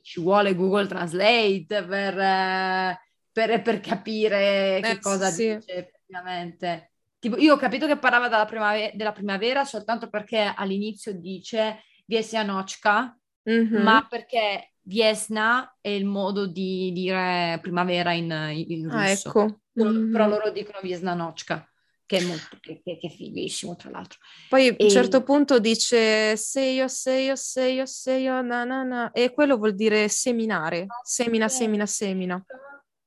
ci 0.00 0.20
vuole 0.20 0.54
Google 0.54 0.86
Translate 0.86 1.84
per, 1.86 2.98
per, 3.32 3.62
per 3.62 3.80
capire 3.80 4.78
eh, 4.78 4.80
che 4.82 4.98
cosa 5.00 5.28
sì. 5.28 5.54
dice 5.54 5.74
effettivamente. 5.76 6.92
Tipo, 7.18 7.36
io 7.38 7.54
ho 7.54 7.56
capito 7.56 7.86
che 7.86 7.98
parlava 7.98 8.28
della 8.28 8.46
primavera, 8.46 8.90
della 8.94 9.12
primavera 9.12 9.64
soltanto 9.64 10.08
perché 10.08 10.52
all'inizio 10.56 11.12
dice 11.14 11.84
Viesianochka, 12.04 13.16
mm-hmm. 13.48 13.80
ma 13.80 14.04
perché 14.08 14.71
Viesna 14.84 15.76
è 15.80 15.88
il 15.88 16.04
modo 16.04 16.46
di 16.46 16.90
dire 16.92 17.58
primavera 17.62 18.12
in, 18.12 18.30
in 18.68 18.90
ah, 18.90 19.08
russo. 19.08 19.28
Ah, 19.28 19.42
ecco. 19.42 19.60
Mm-hmm. 19.80 20.12
Però 20.12 20.28
loro 20.28 20.50
dicono 20.50 20.78
Viesna 20.82 21.14
Nochka. 21.14 21.66
Che 22.04 22.18
è, 22.18 22.24
molto, 22.24 22.58
che, 22.60 22.82
che, 22.84 22.98
che 22.98 23.06
è 23.06 23.10
fighissimo, 23.10 23.74
tra 23.74 23.88
l'altro. 23.88 24.18
Poi 24.50 24.68
a 24.68 24.76
un 24.78 24.90
certo 24.90 25.22
punto 25.22 25.58
dice 25.58 26.36
seio, 26.36 26.86
seio, 26.86 27.36
seio, 27.36 27.86
seio, 27.86 28.42
na, 28.42 28.64
na, 28.64 28.82
na, 28.82 29.12
e 29.12 29.32
quello 29.32 29.56
vuol 29.56 29.74
dire 29.74 30.08
seminare, 30.08 30.86
semina, 31.04 31.48
semina, 31.48 31.86
semina. 31.86 32.44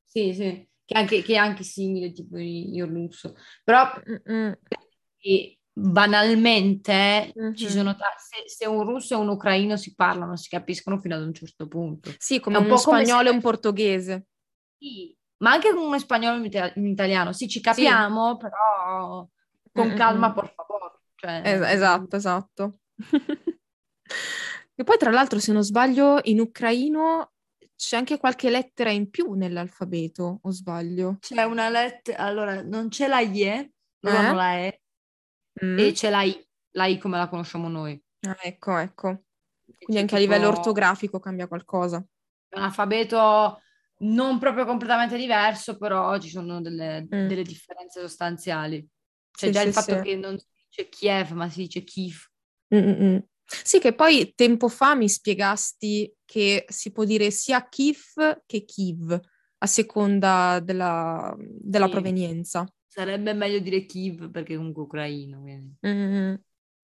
Sì, 0.03 0.33
sì, 0.33 0.67
che, 0.83 0.97
anche, 0.97 1.21
che 1.21 1.33
è 1.33 1.37
anche 1.37 1.61
simile 1.61 2.13
tipo 2.13 2.37
in 2.37 2.83
russo. 2.87 3.35
Però 3.63 3.91
banalmente 5.77 7.33
mm-hmm. 7.37 7.53
ci 7.53 7.69
sono 7.69 7.95
tra- 7.95 8.15
se, 8.17 8.47
se, 8.47 8.65
un 8.65 8.83
russo 8.85 9.13
e 9.13 9.17
un 9.17 9.27
ucraino 9.27 9.75
si 9.75 9.93
parlano, 9.93 10.37
si 10.37 10.47
capiscono 10.47 10.97
fino 10.99 11.15
ad 11.15 11.21
un 11.21 11.33
certo 11.33 11.67
punto. 11.67 12.11
Sì, 12.17 12.39
come 12.39 12.57
un, 12.57 12.69
un 12.69 12.77
spagnolo 12.77 13.29
e 13.29 13.33
un 13.33 13.41
portoghese. 13.41 14.27
Sì, 14.77 15.15
ma 15.37 15.51
anche 15.51 15.73
con 15.73 15.83
uno 15.83 15.99
spagnolo 15.99 16.41
e 16.43 16.73
un 16.75 16.87
italiano. 16.87 17.33
Sì, 17.33 17.49
ci 17.49 17.59
capiamo, 17.59 18.31
sì. 18.31 18.47
però 18.47 19.27
con 19.73 19.87
mm-hmm. 19.87 19.97
calma, 19.97 20.31
por 20.31 20.53
favore. 20.55 21.01
Cioè... 21.15 21.41
Es- 21.43 21.73
esatto, 21.73 22.15
esatto. 22.15 22.79
e 24.75 24.83
poi, 24.83 24.97
tra 24.97 25.11
l'altro, 25.11 25.39
se 25.39 25.51
non 25.51 25.63
sbaglio, 25.63 26.19
in 26.23 26.39
ucraino 26.39 27.33
c'è 27.75 27.97
anche 27.97 28.17
qualche 28.17 28.49
lettera 28.49 28.91
in 28.91 29.09
più 29.09 29.33
nell'alfabeto, 29.33 30.39
o 30.41 30.51
sbaglio? 30.51 31.17
C'è 31.19 31.43
una 31.43 31.67
lettera, 31.67 32.19
allora, 32.19 32.61
non 32.61 32.87
c'è 32.87 33.07
la 33.07 33.19
IE, 33.19 33.53
eh? 33.53 33.71
la 33.99 34.57
E, 34.57 34.84
mm. 35.63 35.79
e 35.79 35.91
c'è 35.91 36.09
la 36.09 36.23
I, 36.23 36.47
la 36.71 36.85
I 36.85 36.97
come 36.97 37.17
la 37.17 37.29
conosciamo 37.29 37.67
noi. 37.67 38.01
Ah, 38.21 38.37
ecco, 38.41 38.77
ecco. 38.77 39.23
Quindi 39.77 40.01
anche 40.01 40.15
a 40.15 40.19
livello 40.19 40.47
ortografico 40.47 41.19
cambia 41.19 41.47
qualcosa. 41.47 42.03
È 42.47 42.57
un 42.57 42.63
alfabeto 42.63 43.61
non 43.99 44.39
proprio 44.39 44.65
completamente 44.65 45.17
diverso, 45.17 45.77
però 45.77 46.17
ci 46.19 46.29
sono 46.29 46.61
delle, 46.61 47.03
mm. 47.03 47.27
delle 47.27 47.43
differenze 47.43 48.01
sostanziali. 48.01 48.85
C'è 49.31 49.47
sì, 49.47 49.51
già 49.51 49.61
sì, 49.61 49.67
il 49.67 49.73
fatto 49.73 49.95
sì. 49.97 50.01
che 50.01 50.15
non 50.15 50.37
si 50.37 50.47
dice 50.67 50.89
Kiev, 50.89 51.31
ma 51.31 51.49
si 51.49 51.61
dice 51.61 51.83
Kiev. 51.83 52.15
Mm-mm. 52.73 53.23
Sì, 53.45 53.79
che 53.79 53.93
poi 53.93 54.33
tempo 54.35 54.67
fa 54.67 54.95
mi 54.95 55.07
spiegasti 55.07 56.11
che 56.25 56.65
si 56.67 56.91
può 56.91 57.03
dire 57.03 57.29
sia 57.31 57.67
Kiev 57.67 58.43
che 58.45 58.65
Kiev, 58.65 59.19
a 59.59 59.65
seconda 59.67 60.59
della, 60.59 61.35
della 61.37 61.89
provenienza. 61.89 62.65
Sarebbe 62.95 63.33
meglio 63.33 63.59
dire 63.59 63.85
Kiev 63.85 64.31
perché 64.31 64.55
comunque 64.55 64.83
ucraino. 64.83 65.41
Mm-hmm. 65.85 66.35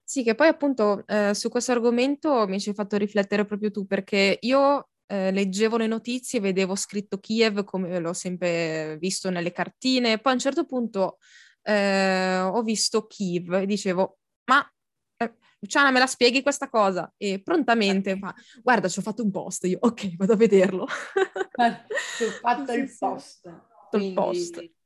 Sì, 0.03 0.23
che 0.23 0.35
poi 0.35 0.49
appunto 0.49 1.07
eh, 1.07 1.33
su 1.33 1.47
questo 1.47 1.71
argomento 1.71 2.45
mi 2.47 2.59
ci 2.59 2.67
hai 2.67 2.75
fatto 2.75 2.97
riflettere 2.97 3.45
proprio 3.45 3.71
tu 3.71 3.87
perché 3.87 4.37
io 4.41 4.89
eh, 5.05 5.31
leggevo 5.31 5.77
le 5.77 5.87
notizie 5.87 6.39
e 6.39 6.41
vedevo 6.41 6.75
scritto 6.75 7.17
Kiev 7.17 7.63
come 7.63 7.97
l'ho 7.99 8.11
sempre 8.11 8.97
visto 8.99 9.29
nelle 9.29 9.53
cartine, 9.53 10.19
poi 10.19 10.33
a 10.33 10.35
un 10.35 10.41
certo 10.41 10.65
punto 10.65 11.17
eh, 11.61 12.39
ho 12.41 12.61
visto 12.61 13.07
Kiev 13.07 13.53
e 13.53 13.65
dicevo 13.65 14.17
ma 14.47 14.69
eh, 15.15 15.33
Luciana 15.59 15.91
me 15.91 15.99
la 15.99 16.07
spieghi 16.07 16.41
questa 16.41 16.67
cosa? 16.67 17.09
E 17.15 17.41
prontamente 17.41 18.17
fa 18.17 18.35
guarda 18.61 18.89
ci 18.89 18.99
ho 18.99 19.01
fatto 19.01 19.23
un 19.23 19.31
post, 19.31 19.63
io 19.63 19.77
ok 19.79 20.17
vado 20.17 20.33
a 20.33 20.35
vederlo. 20.35 20.81
ho 20.81 22.31
fatto 22.41 22.73
il 22.75 22.93
post. 22.99 23.49
Il 23.93 24.13
post 24.13 24.79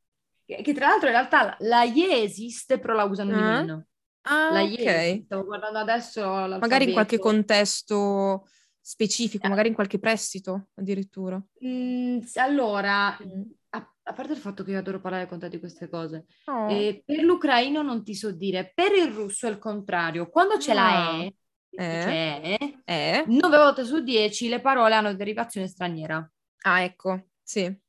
che, 0.46 0.74
tra 0.74 0.88
l'altro 0.88 1.08
in 1.08 1.14
realtà 1.14 1.56
la 1.60 1.84
IE 1.84 2.24
esiste, 2.24 2.80
però 2.80 2.94
la 2.94 3.04
usano 3.04 3.32
ah. 3.32 3.36
di 3.36 3.42
meno. 3.42 3.86
Ah, 4.22 4.52
la 4.52 4.62
IE, 4.62 4.82
okay. 4.82 5.24
stavo 5.26 5.46
guardando 5.46 5.80
adesso 5.80 6.22
l'alfabeto. 6.22 6.60
Magari 6.60 6.86
in 6.86 6.94
qualche 6.94 7.20
contesto 7.20 8.48
specifico, 8.80 9.46
eh. 9.46 9.50
magari 9.50 9.70
in 9.70 9.74
qualche 9.74 10.00
prestito 10.00 10.68
addirittura. 10.76 11.42
Mm, 11.66 12.20
allora, 12.36 13.18
mm. 13.24 13.42
A, 13.70 13.94
a, 14.04 14.14
parte 14.14 14.32
il 14.32 14.40
fatto 14.40 14.64
che 14.64 14.72
io 14.72 14.80
adoro 14.80 15.02
parlare 15.02 15.28
con 15.28 15.38
te 15.38 15.50
di 15.50 15.60
queste 15.60 15.90
cose, 15.90 16.28
oh. 16.46 16.70
eh, 16.70 17.04
per 17.04 17.24
l'ucraino 17.24 17.82
non 17.82 18.04
ti 18.04 18.16
so 18.16 18.32
dire, 18.32 18.72
per 18.74 18.94
il 18.94 19.12
russo 19.12 19.48
è 19.48 19.50
il 19.50 19.58
contrario. 19.58 20.30
Quando 20.30 20.58
c'è 20.58 20.72
ah. 20.72 20.76
la 20.76 21.24
E, 21.24 21.36
eh. 21.72 22.58
C'è, 22.58 22.58
eh. 22.86 23.24
9 23.28 23.58
volte 23.58 23.84
su 23.84 24.02
10 24.02 24.48
le 24.48 24.62
parole 24.62 24.94
hanno 24.94 25.14
derivazione 25.14 25.68
straniera. 25.68 26.32
Ah, 26.62 26.82
ecco, 26.82 27.26
sì 27.44 27.84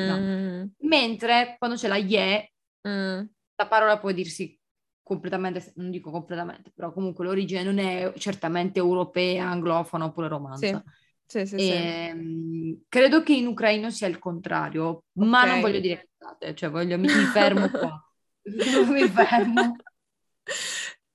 no. 0.00 0.16
Mm, 0.18 0.64
Mentre 0.80 1.56
quando 1.58 1.76
c'è 1.76 1.88
la 1.88 1.96
ye, 1.96 2.52
mm. 2.88 3.20
la 3.56 3.66
parola 3.68 3.98
può 3.98 4.12
dirsi 4.12 4.58
completamente, 5.02 5.72
non 5.76 5.90
dico 5.90 6.10
completamente, 6.10 6.72
però 6.74 6.92
comunque 6.92 7.24
l'origine 7.24 7.62
non 7.62 7.78
è 7.78 8.12
certamente 8.16 8.78
europea, 8.78 9.48
anglofona 9.48 10.06
oppure 10.06 10.28
romanza. 10.28 10.82
Sì, 11.26 11.46
sì, 11.46 11.58
sì. 11.58 11.70
Ehm, 11.70 12.82
credo 12.88 13.22
che 13.22 13.34
in 13.34 13.46
ucraino 13.46 13.90
sia 13.90 14.06
il 14.06 14.18
contrario, 14.18 15.04
ma 15.14 15.42
Ok. 15.42 15.48
non 15.48 15.60
voglio 15.60 15.80
dire 15.80 16.08
cazzate, 16.16 16.54
cioè 16.54 16.70
voglio, 16.70 16.98
mi, 16.98 17.08
fermo 17.08 17.68
qua. 17.68 18.02
mi 18.44 19.08
fermo. 19.08 19.76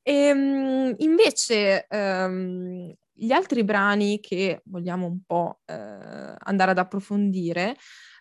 Ehm, 0.04 0.96
invece, 0.98 1.86
ehm, 1.88 2.94
gli 3.12 3.32
altri 3.32 3.64
brani 3.64 4.20
che 4.20 4.62
vogliamo 4.66 5.06
un 5.06 5.22
po' 5.26 5.60
eh, 5.66 5.74
andare 5.74 6.72
ad 6.72 6.78
approfondire 6.78 7.76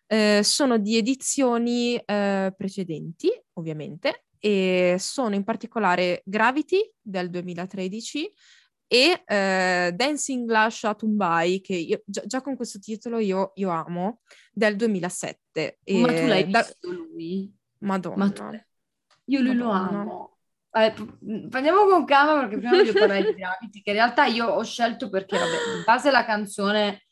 eh, 0.08 0.40
sono 0.42 0.78
di 0.78 0.96
edizioni 0.96 1.96
eh, 1.96 2.52
precedenti, 2.56 3.30
ovviamente, 3.54 4.24
e 4.40 4.96
sono 4.98 5.34
in 5.34 5.44
particolare 5.44 6.22
Gravity 6.24 6.92
del 7.00 7.28
2013 7.30 8.32
e 8.90 9.22
eh, 9.26 9.92
Dancing 9.94 10.48
Lascia 10.48 10.94
Tumbai, 10.94 11.60
che 11.60 11.74
io- 11.74 12.02
già, 12.06 12.22
già 12.24 12.40
con 12.40 12.56
questo 12.56 12.78
titolo 12.78 13.18
io, 13.18 13.52
io 13.56 13.68
amo, 13.70 14.20
del 14.52 14.76
2007. 14.76 15.78
Ma 15.92 16.06
tu 16.08 16.12
E 16.14 16.26
l'hai 16.26 16.48
da- 16.50 16.60
visto 16.62 16.90
lui? 16.90 17.54
Madonna. 17.80 18.24
Ma 18.24 18.30
tu- 18.30 18.60
Io 19.26 19.40
lui 19.40 19.54
lo 19.54 19.66
Madonna. 19.66 20.00
amo. 20.00 20.36
Eh, 20.70 20.92
p- 20.92 21.54
andiamo 21.54 21.86
con 21.86 22.04
calma 22.04 22.40
perché 22.40 22.56
prima 22.58 22.70
voglio 22.76 22.92
parlare 22.92 23.24
di 23.24 23.34
Gravity, 23.34 23.82
che 23.82 23.90
in 23.90 23.96
realtà 23.96 24.24
io 24.26 24.46
ho 24.46 24.62
scelto 24.62 25.08
perché, 25.10 25.36
vabbè, 25.36 25.50
di 25.78 25.82
base 25.84 26.10
la 26.10 26.24
canzone 26.24 27.02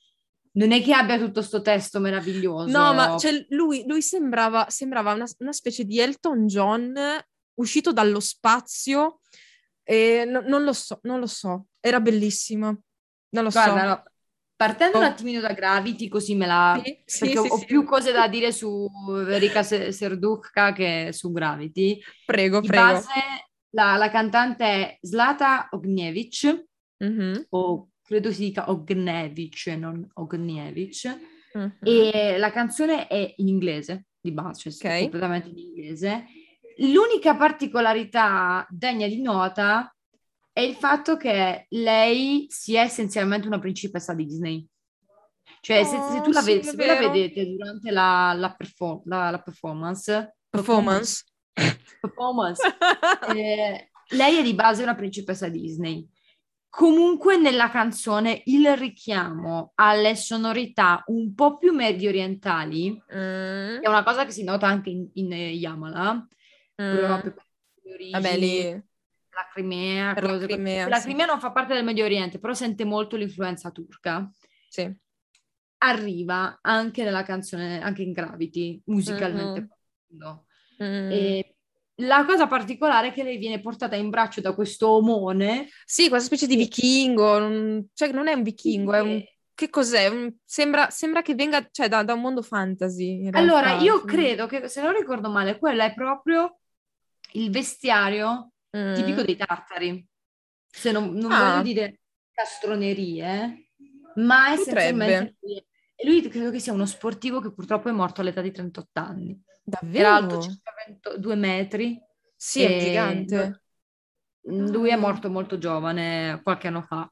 non 0.57 0.72
è 0.72 0.82
che 0.82 0.92
abbia 0.92 1.18
tutto 1.18 1.42
sto 1.42 1.61
testo 1.62 2.00
meraviglioso. 2.00 2.66
No, 2.66 2.92
ma 2.94 3.16
cioè, 3.18 3.46
lui, 3.50 3.84
lui 3.86 4.02
sembrava, 4.02 4.66
sembrava 4.68 5.12
una, 5.12 5.26
una 5.38 5.52
specie 5.52 5.84
di 5.84 6.00
Elton 6.00 6.46
John 6.46 6.94
uscito 7.54 7.92
dallo 7.92 8.20
spazio 8.20 9.20
e 9.82 10.24
no- 10.26 10.42
non 10.46 10.64
lo 10.64 10.72
so, 10.72 10.98
non 11.02 11.20
lo 11.20 11.26
so. 11.26 11.66
Era 11.80 12.00
bellissima. 12.00 12.68
Non 12.68 13.44
lo 13.44 13.50
Guarda, 13.50 13.80
so. 13.80 13.86
no, 13.86 14.02
partendo 14.57 14.96
Oh. 14.96 15.00
un 15.00 15.07
attimino 15.07 15.40
da 15.40 15.52
Gravity, 15.52 16.09
così 16.09 16.34
me 16.34 16.46
la... 16.46 16.80
Sì, 16.82 17.02
sì, 17.04 17.18
perché 17.18 17.40
sì, 17.42 17.48
ho 17.52 17.57
sì. 17.59 17.64
più 17.66 17.84
cose 17.84 18.12
da 18.12 18.26
dire 18.26 18.50
su 18.52 18.88
Erika 19.28 19.62
Se- 19.62 19.92
Serduchka 19.92 20.72
che 20.72 21.11
su 21.12 21.30
Gravity. 21.32 22.00
Prego, 22.24 22.61
Di 22.61 22.66
prego. 22.68 22.82
base 22.92 23.09
la, 23.70 23.96
la 23.96 24.11
cantante 24.11 24.64
è 24.64 24.98
Zlata 25.02 25.68
Ognjevic, 25.72 26.64
Mhm, 26.98 27.46
o 27.50 27.88
credo 28.07 28.30
si 28.32 28.44
dica 28.44 28.70
Ognevic, 28.70 29.66
non 29.78 30.09
Ognievich. 30.14 31.07
mhm. 31.52 31.76
E 31.82 32.36
la 32.38 32.50
canzone 32.52 33.07
è 33.09 33.34
in 33.38 33.48
inglese, 33.48 34.07
di 34.20 34.30
base, 34.32 34.70
cioè 34.72 34.92
Ok. 34.94 35.00
completamente 35.02 35.48
in 35.48 35.59
inglese. 35.59 36.24
L'unica 36.78 37.34
particolarità 37.36 38.66
degna 38.68 39.07
di 39.07 39.20
nota 39.22 39.90
è 40.52 40.61
il 40.61 40.74
fatto 40.74 41.16
che 41.16 41.66
lei 41.70 42.46
sia 42.48 42.82
essenzialmente 42.82 43.46
una 43.46 43.59
principessa 43.59 44.14
Disney. 44.14 44.66
Cioè, 45.61 45.82
se, 45.84 45.96
se 46.12 46.20
tu 46.20 46.28
Oh, 46.30 46.32
la, 46.32 46.40
sì, 46.42 46.52
ve- 46.54 46.61
è 46.61 46.62
se 46.62 46.86
la 46.86 46.94
vedete 46.96 47.46
durante 47.46 47.90
la, 47.90 48.32
la 48.36 48.54
perfor- 48.54 49.02
la- 49.07 49.30
la 49.30 49.40
performance, 49.40 50.36
Performance. 50.48 51.24
performance, 52.00 52.62
eh, 53.36 53.90
lei 54.11 54.36
è 54.38 54.42
di 54.42 54.54
base 54.54 54.82
una 54.82 54.94
principessa 54.94 55.48
Disney. 55.48 56.07
Comunque 56.77 57.39
nella 57.39 57.70
canzone 57.70 58.43
il 58.47 58.77
richiamo 58.77 59.72
alle 59.77 60.14
sonorità 60.14 61.03
un 61.07 61.33
po' 61.35 61.57
più 61.57 61.72
medio 61.72 62.11
orientali 62.11 62.91
Mm, 62.93 63.81
è 63.81 63.89
una 63.89 64.03
cosa 64.03 64.27
che 64.27 64.31
si 64.31 64.45
nota 64.45 64.66
anche 64.66 64.91
in, 64.91 65.09
in 65.14 65.33
eh, 65.33 65.53
Yamala, 65.53 66.12
mm. 66.83 66.97
proprio 66.99 67.35
origini, 67.95 68.11
Vabbè, 68.11 68.37
lì 68.37 68.62
la 68.72 69.49
Crimea, 69.51 70.12
per 70.12 70.24
la 70.24 70.39
Crimea, 70.39 70.89
la 70.89 70.97
sì. 70.99 71.05
Crimea 71.07 71.24
non 71.24 71.41
fa 71.41 71.51
parte 71.51 71.72
del 71.72 71.83
Medio 71.83 72.05
Oriente, 72.05 72.39
però 72.39 72.53
sente 72.53 72.85
molto 72.85 73.16
l'influenza 73.16 73.70
turca. 73.70 74.31
sì. 74.68 74.95
Arriva 75.79 76.59
anche 76.61 77.05
nella 77.05 77.22
canzone, 77.22 77.81
anche 77.81 78.03
in 78.03 78.12
Gravity, 78.12 78.83
musicalmente 78.87 79.61
Mhm. 79.61 79.68
parlando. 80.09 80.47
Mm. 80.83 81.11
E 81.11 81.55
la 82.01 82.24
cosa 82.26 82.47
particolare 82.47 83.09
è 83.09 83.12
che 83.12 83.22
lei 83.22 83.38
viene 83.38 83.61
portata 83.61 83.97
in 83.97 84.11
braccio 84.11 84.40
da 84.40 84.55
questo 84.55 84.88
omone. 84.90 85.68
Sì, 85.84 86.09
questa 86.09 86.26
specie 86.26 86.47
di 86.47 86.57
vichingo, 86.57 87.38
non- 87.38 87.88
cioè 87.94 88.11
non 88.12 88.28
è 88.28 88.32
un 88.34 88.42
vichingo, 88.42 88.92
è 88.92 89.01
un... 89.01 89.22
che- 89.55 89.70
cos'è? 89.70 90.11
Sembra, 90.44 90.90
sembra 90.90 91.22
che 91.22 91.34
venga 91.34 91.66
cioè, 91.70 91.88
da, 91.88 92.03
da 92.03 92.12
un 92.14 92.20
mondo 92.20 92.42
fantasy. 92.42 93.28
Allora, 93.32 93.78
io 93.78 94.03
credo 94.05 94.47
che, 94.47 94.68
se 94.68 94.82
non 94.82 94.92
ricordo 94.94 95.30
male, 95.30 95.59
quello 95.59 95.82
è 95.82 95.94
proprio 95.94 96.59
il 97.32 97.51
vestiario 97.51 98.51
Mm. 98.76 98.92
tipico 98.94 99.22
dei 99.22 99.36
tartari. 99.36 100.07
Se 100.68 100.92
non, 100.92 101.14
non 101.14 101.32
Ah. 101.32 101.51
voglio 101.53 101.62
dire 101.62 102.01
castronerie, 102.30 103.70
ma 104.16 104.53
essenzialmente... 104.53 105.36
E 105.99 106.07
lui 106.07 106.20
credo 106.28 106.51
che 106.51 106.59
sia 106.59 106.74
uno 106.74 106.84
sportivo 106.84 107.40
che 107.40 107.55
purtroppo 107.55 107.88
è 107.88 107.92
morto 107.92 108.20
all'età 108.20 108.42
di 108.42 108.51
38 108.53 109.01
anni. 109.01 109.40
Davvero? 109.69 109.99
Era 109.99 110.14
alto 110.14 110.41
circa 110.41 110.73
20 110.87 111.21
due 111.21 111.35
metri. 111.35 112.01
Sì, 112.37 112.62
è 112.62 112.79
gigante. 112.79 113.62
Lui 114.43 114.91
è 114.91 114.97
morto 114.97 115.29
molto 115.29 115.59
giovane, 115.59 116.41
qualche 116.45 116.69
anno 116.69 116.83
fa. 116.83 117.11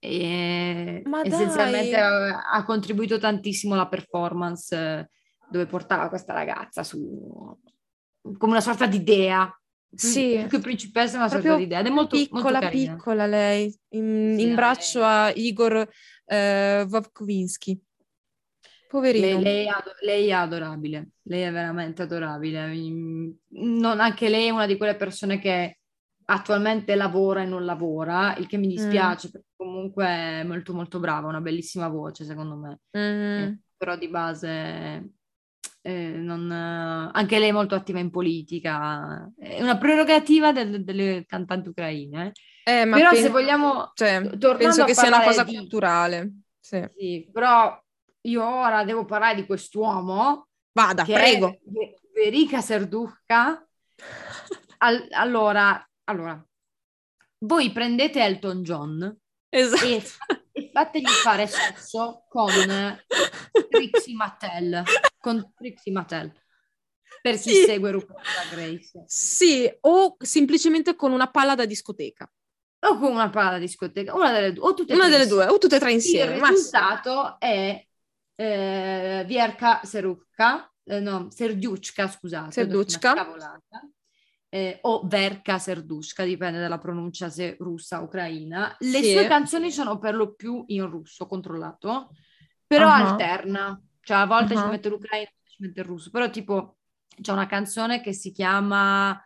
E 0.00 1.02
Ma 1.04 1.22
essenzialmente 1.22 1.90
dai. 1.90 2.32
ha, 2.52 2.64
contribuito 2.64 3.18
tantissimo 3.18 3.74
alla 3.74 3.86
performance 3.86 4.74
eh, 4.74 5.08
dove 5.48 5.66
portava 5.66 6.08
questa 6.08 6.32
ragazza 6.32 6.82
su 6.82 7.56
come 8.36 8.52
una 8.52 8.60
sorta 8.60 8.86
di 8.86 9.04
dea. 9.04 9.54
Sì. 9.92 10.44
Più 10.48 10.60
principessa, 10.60 11.18
una 11.18 11.28
sorta 11.28 11.54
di 11.54 11.68
dea. 11.68 11.80
Ed 11.80 11.86
è 11.86 11.90
molto, 11.90 12.16
molto 12.16 12.34
piccola, 12.34 12.58
carina. 12.58 12.94
piccola 12.94 13.26
lei, 13.26 13.78
in, 13.90 14.34
Sì, 14.36 14.42
in 14.42 14.54
braccio 14.56 15.04
a 15.04 15.30
Igor 15.32 15.88
eh, 16.24 16.84
Vovkovinsky. 16.88 17.80
Poverino. 18.90 19.24
Lei, 19.38 19.42
lei 19.42 19.66
lei 20.00 20.26
è 20.28 20.32
adorabile, 20.32 21.10
lei 21.22 21.42
è 21.42 21.52
veramente 21.52 22.02
adorabile. 22.02 22.66
Mm, 22.74 23.30
non- 23.50 24.00
anche 24.00 24.28
lei 24.28 24.46
è 24.48 24.50
una 24.50 24.66
di 24.66 24.76
quelle 24.76 24.96
persone 24.96 25.38
che 25.38 25.78
attualmente 26.24 26.96
lavora 26.96 27.42
e 27.42 27.46
non 27.46 27.64
lavora, 27.64 28.34
il 28.36 28.48
che 28.48 28.56
mi 28.56 28.66
dispiace 28.66 29.30
perché 29.30 29.46
comunque 29.56 30.04
è 30.06 30.42
molto 30.42 30.74
molto 30.74 30.98
brava, 30.98 31.26
ha 31.26 31.30
una 31.30 31.40
bellissima 31.40 31.86
voce 31.88 32.24
secondo 32.24 32.56
me, 32.56 32.80
Mm. 32.98 33.42
Eh, 33.42 33.58
però 33.76 33.96
di 33.96 34.08
base 34.08 35.12
eh, 35.82 36.10
non- 36.16 36.50
anche 36.50 37.38
lei 37.38 37.48
è 37.50 37.52
molto 37.52 37.74
attiva 37.76 38.00
in 38.00 38.10
politica, 38.10 39.30
è 39.38 39.62
una 39.62 39.78
prerogativa 39.78 40.52
del- 40.52 40.82
delle 40.84 41.24
cantanti 41.26 41.68
ucraine. 41.68 42.32
eh. 42.64 42.84
Ma 42.84 42.96
Però 42.96 43.10
pen- 43.10 43.22
se 43.22 43.28
vogliamo, 43.30 43.90
cioè, 43.94 44.20
penso 44.58 44.84
che 44.84 44.94
sia 44.94 45.08
una 45.08 45.22
cosa 45.22 45.44
di- 45.44 45.54
culturale. 45.56 46.32
Sì. 46.60 46.86
Sì, 46.96 47.28
però 47.32 47.80
io 48.22 48.44
ora 48.44 48.84
devo 48.84 49.04
parlare 49.04 49.34
di 49.36 49.46
quest'uomo 49.46 50.46
Vada, 50.72 51.04
prego. 51.04 51.58
Verica 52.14 52.60
Serducca. 52.60 53.66
Al- 54.78 55.08
allora, 55.10 55.86
allora, 56.04 56.42
voi 57.38 57.70
prendete 57.72 58.22
Elton 58.22 58.62
John 58.62 59.18
Esatto. 59.48 59.84
e, 59.84 60.02
e 60.52 60.70
fategli 60.72 61.06
fare 61.08 61.46
sesso 61.46 62.24
con 62.28 62.48
Trixie 63.68 64.14
Mattel, 64.14 64.82
con 65.18 65.52
Trixie 65.56 65.92
Mattel, 65.92 66.32
per 67.20 67.34
chi 67.34 67.50
Sì. 67.50 67.64
segue 67.64 67.90
RuPaul's 67.90 68.22
Drag 68.50 68.58
Race. 68.70 69.02
Sì, 69.06 69.70
o 69.80 70.16
semplicemente 70.18 70.94
con 70.94 71.12
una 71.12 71.28
palla 71.30 71.54
da 71.54 71.64
discoteca. 71.66 72.30
O 72.82 72.98
con 72.98 73.10
una 73.12 73.28
palla 73.28 73.50
da 73.50 73.58
discoteca, 73.58 74.14
una 74.14 74.30
delle 74.30 74.52
due, 74.52 74.64
o 74.66 74.72
tutte 74.74 74.94
Una 74.94 75.02
tre 75.02 75.10
delle 75.10 75.22
insieme. 75.24 75.44
due, 75.46 75.54
o 75.54 75.58
tutte 75.58 75.76
e 75.76 75.78
tre 75.78 75.88
Il 75.90 75.94
insieme. 75.96 76.36
ma- 76.36 76.48
risultato 76.48 77.38
è 77.38 77.86
eh, 78.40 79.24
Vierka 79.26 79.80
Serukka, 79.84 80.72
eh, 80.84 81.00
no, 81.00 81.28
Serdiuchka, 81.30 82.08
scusate, 82.08 82.66
scavolata. 82.86 83.86
Eh, 84.52 84.78
o 84.82 85.06
Verka 85.06 85.58
Serdushka, 85.58 86.24
dipende 86.24 86.58
dalla 86.58 86.78
pronuncia 86.78 87.28
se 87.28 87.56
russa 87.60 88.00
o 88.00 88.04
ucraina. 88.04 88.74
Le 88.80 89.02
Sì. 89.02 89.12
sue 89.12 89.26
canzoni 89.28 89.70
sono 89.70 89.98
per 89.98 90.14
lo 90.16 90.32
più 90.34 90.64
in 90.68 90.88
russo, 90.88 91.26
controllato, 91.26 92.10
però 92.66 92.88
Ah. 92.88 93.10
alterna. 93.10 93.80
Cioè 94.02 94.16
a 94.16 94.26
volte 94.26 94.54
Ah. 94.54 94.62
ci 94.62 94.68
mette 94.68 94.88
l'ucraino, 94.88 95.30
ci 95.44 95.56
mette 95.62 95.80
il 95.80 95.86
russo. 95.86 96.10
Però 96.10 96.28
tipo 96.30 96.78
c'è 97.20 97.30
una 97.32 97.46
canzone 97.46 98.00
che 98.00 98.12
si 98.12 98.32
chiama, 98.32 99.22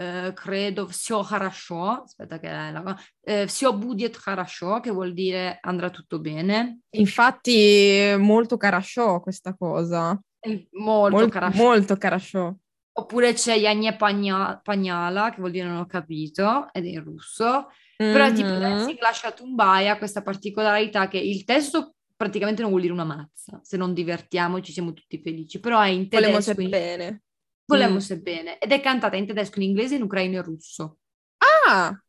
eh, 0.00 0.32
credo, 0.34 0.86
Всё 0.86 1.22
хорошо, 1.22 2.02
aspetta 2.02 2.38
che 2.38 2.48
è 2.48 2.70
la... 2.72 2.96
Eh, 3.22 3.46
Всё 3.46 3.72
будет 3.76 4.16
хорошо, 4.16 4.80
che 4.80 4.90
vuol 4.90 5.12
dire 5.14 5.58
andrà 5.62 5.90
tutto 5.90 6.18
bene. 6.20 6.80
Infatti, 6.90 7.96
è 7.96 8.16
molto 8.16 8.56
carasciò 8.56 9.20
questa 9.20 9.54
cosa. 9.54 10.18
È 10.38 10.66
molto 10.72 11.16
Mol- 11.16 11.30
хорошо. 11.30 11.62
molto 11.62 11.96
carasciò. 11.96 12.52
Oppure 12.98 13.32
c'è 13.34 13.54
Yanye 13.56 13.94
Pagna- 13.96 14.58
Pagnala, 14.62 15.30
che 15.30 15.40
vuol 15.40 15.50
dire 15.50 15.66
non 15.66 15.78
ho 15.78 15.86
capito, 15.86 16.68
ed 16.72 16.84
è 16.86 16.88
in 16.88 17.02
russo. 17.04 17.68
Però 17.96 18.30
tipo 18.32 18.48
Mhm. 18.48 18.60
Dancing 18.60 18.98
Lascia 19.00 19.32
Tumbai 19.32 19.88
ha 19.88 19.96
questa 19.98 20.22
particolarità 20.22 21.08
che 21.08 21.18
il 21.18 21.44
testo 21.44 21.94
praticamente 22.14 22.60
non 22.60 22.70
vuol 22.70 22.82
dire 22.82 22.92
una 22.94 23.04
mazza. 23.04 23.58
Se 23.62 23.76
non 23.78 23.92
divertiamoci 23.94 24.72
siamo 24.72 24.92
tutti 24.92 25.18
felici, 25.20 25.60
però 25.60 25.80
è 25.80 25.88
in 25.88 26.06
Volemo 26.10 26.32
tedesco. 26.38 26.54
se 26.54 26.62
in- 26.62 26.70
bene. 26.70 27.22
Volemo 27.65 27.99
Mm. 27.99 27.99
se 27.99 28.19
bene. 28.19 28.59
Ed 28.59 28.71
è 28.71 28.81
cantata 28.81 29.15
in 29.17 29.25
tedesco, 29.27 29.59
in 29.59 29.65
inglese, 29.69 29.95
in 29.95 30.03
ucraino 30.03 30.35
e 30.35 30.37
in 30.37 30.43
russo. 30.43 30.97
Ah, 31.39 32.01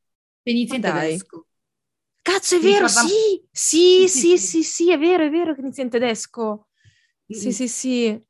inizia 0.45 0.77
in 0.79 0.85
tedesco. 0.85 1.47
cazzo, 2.23 2.57
è 2.57 2.61
vero, 2.61 2.89
sì, 2.89 3.47
sì, 3.51 4.09
Sì, 4.09 4.39
sì, 4.39 4.63
sì, 4.63 4.91
è 4.93 4.99
vero, 4.99 5.25
è 5.25 5.31
vero 5.31 5.55
che 5.55 5.61
inizia 5.61 5.83
in 5.85 5.91
tedesco. 5.91 6.69
Sì, 7.29 7.51
Mm. 7.51 7.53
sì, 7.53 7.69
sì. 7.69 8.27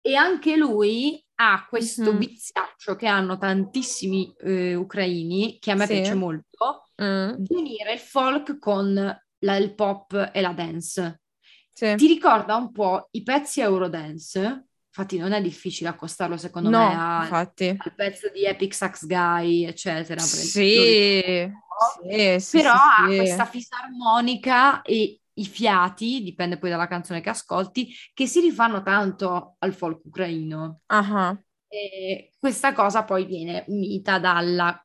E 0.00 0.14
anche 0.14 0.56
lui 0.56 1.22
ha 1.36 1.66
questo 1.68 2.12
Mhm. 2.12 2.20
viziaccio 2.20 2.94
che 2.96 3.06
hanno 3.06 3.36
tantissimi 3.38 4.32
eh, 4.38 4.74
ucraini, 4.74 5.58
che 5.58 5.72
a 5.72 5.74
me 5.74 5.86
Sì. 5.86 5.94
piace 6.00 6.14
molto, 6.14 6.90
Mm, 6.98 7.46
di 7.48 7.54
unire 7.56 7.92
il 7.94 7.98
folk 7.98 8.58
con 8.58 8.94
la- 8.94 9.56
il 9.56 9.74
pop 9.74 10.30
e 10.32 10.40
la 10.40 10.52
dance. 10.52 11.22
sì. 11.74 11.86
Ti 11.94 12.06
ricorda 12.06 12.56
un 12.56 12.72
po' 12.72 13.08
i 13.12 13.22
pezzi 13.22 13.60
Eurodance? 13.60 14.65
Infatti 14.98 15.18
non 15.18 15.32
è 15.32 15.42
difficile 15.42 15.90
accostarlo 15.90 16.38
secondo 16.38 16.70
No, 16.70 16.78
me 16.78 16.94
a- 16.94 17.20
al 17.20 17.94
pezzo 17.94 18.30
di 18.30 18.44
Epic 18.46 18.72
Sax 18.74 19.04
Guy, 19.06 19.64
eccetera. 19.64 20.22
Sì, 20.22 20.48
sì, 20.48 22.40
sì, 22.40 22.58
Però 22.58 22.70
ha 22.72 23.12
questa 23.14 23.44
fisarmonica 23.44 24.80
e 24.82 25.20
i 25.34 25.44
fiati, 25.44 26.22
dipende 26.22 26.56
poi 26.58 26.70
dalla 26.70 26.86
canzone 26.86 27.20
che 27.20 27.28
ascolti, 27.28 27.92
che 28.14 28.26
si 28.26 28.40
rifanno 28.40 28.82
tanto 28.82 29.56
al 29.58 29.74
folk 29.74 30.02
ucraino. 30.06 30.80
Ah, 30.88 31.38
E 31.68 32.32
questa 32.38 32.72
cosa 32.72 33.04
poi 33.04 33.26
viene 33.26 33.64
unita 33.68 34.18
dalla 34.18 34.80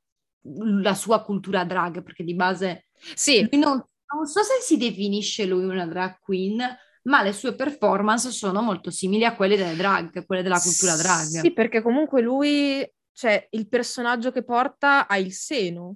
la 0.81 0.95
sua 0.95 1.21
cultura 1.23 1.63
drag, 1.63 2.01
perché 2.03 2.23
di 2.23 2.33
base 2.33 2.87
Sì, 3.15 3.47
non, 3.51 3.83
non 4.13 4.25
so 4.25 4.41
se 4.43 4.59
si 4.61 4.77
definisce 4.77 5.45
lui 5.45 5.63
una 5.65 5.85
drag 5.85 6.19
queen, 6.19 6.59
ma 7.03 7.23
le 7.23 7.33
sue 7.33 7.55
performance 7.55 8.29
sono 8.31 8.61
molto 8.61 8.91
simili 8.91 9.25
a 9.25 9.35
quelle 9.35 9.57
delle 9.57 9.75
drag, 9.75 10.25
quelle 10.25 10.43
della 10.43 10.59
cultura 10.61 10.95
drag. 10.95 11.25
Sì, 11.27 11.51
perché 11.53 11.81
comunque 11.81 12.21
lui, 12.21 12.87
cioè 13.11 13.47
il 13.51 13.67
personaggio 13.67 14.31
che 14.31 14.43
porta 14.43 15.07
ha 15.07 15.17
il 15.17 15.31
seno, 15.33 15.95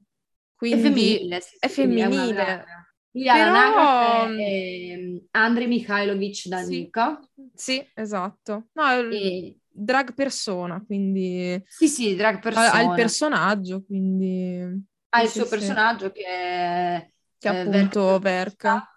È 0.58 0.58
quindi 0.58 0.82
femminile, 0.82 1.42
sì, 1.42 1.58
è 1.60 1.68
sì, 1.68 1.74
femminile. 1.76 2.66
la 3.14 3.34
Però- 3.34 4.28
è 4.28 5.18
Andrei 5.32 5.68
Mikhailovich 5.68 6.48
Danica. 6.48 7.20
Sì, 7.54 7.86
esatto. 7.94 8.68
No, 8.74 8.88
è 8.88 9.04
E, 9.14 9.58
drag 9.70 10.14
persona, 10.14 10.84
quindi 10.86 11.62
sì, 11.68 11.88
sì, 11.88 12.16
drag 12.16 12.40
persona. 12.40 12.72
ha 12.72 12.82
il 12.82 12.94
personaggio, 12.94 13.84
quindi 13.86 14.84
Ha 15.10 15.22
il 15.22 15.30
sì, 15.30 15.36
suo 15.36 15.44
sì, 15.44 15.50
personaggio 15.50 16.12
che 16.12 16.24
è 16.26 17.10
che 17.38 17.48
eh, 17.48 17.62
appunto 17.62 18.20
Verka. 18.20 18.20
Verka. 18.20 18.95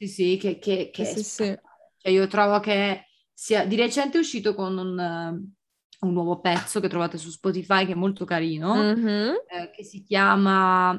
Sì, 0.00 0.08
sì, 0.08 0.36
che, 0.38 0.58
che, 0.58 0.88
che 0.90 1.04
Sì, 1.04 1.22
sì. 1.22 1.58
Cioè, 1.98 2.10
io 2.10 2.26
trovo 2.26 2.58
che 2.58 3.04
sia 3.34 3.66
di 3.66 3.76
recente 3.76 4.16
è 4.16 4.20
uscito 4.20 4.54
con 4.54 4.78
un, 4.78 4.98
eh, 4.98 6.06
un 6.06 6.12
nuovo 6.14 6.40
pezzo 6.40 6.80
che 6.80 6.88
trovate 6.88 7.18
su 7.18 7.28
Spotify 7.28 7.84
che 7.84 7.92
è 7.92 7.94
molto 7.94 8.24
carino, 8.24 8.74
Mhm. 8.74 9.34
eh, 9.46 9.70
che 9.70 9.84
si 9.84 10.02
chiama 10.02 10.98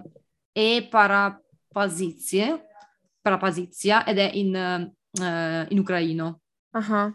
E 0.52 0.88
Parapasizie, 0.88 2.68
Parapasizia 3.22 4.06
ed 4.06 4.20
è 4.20 4.30
in, 4.34 4.54
eh, 4.56 5.66
in 5.70 5.80
ucraino, 5.80 6.42
Ah. 6.74 7.12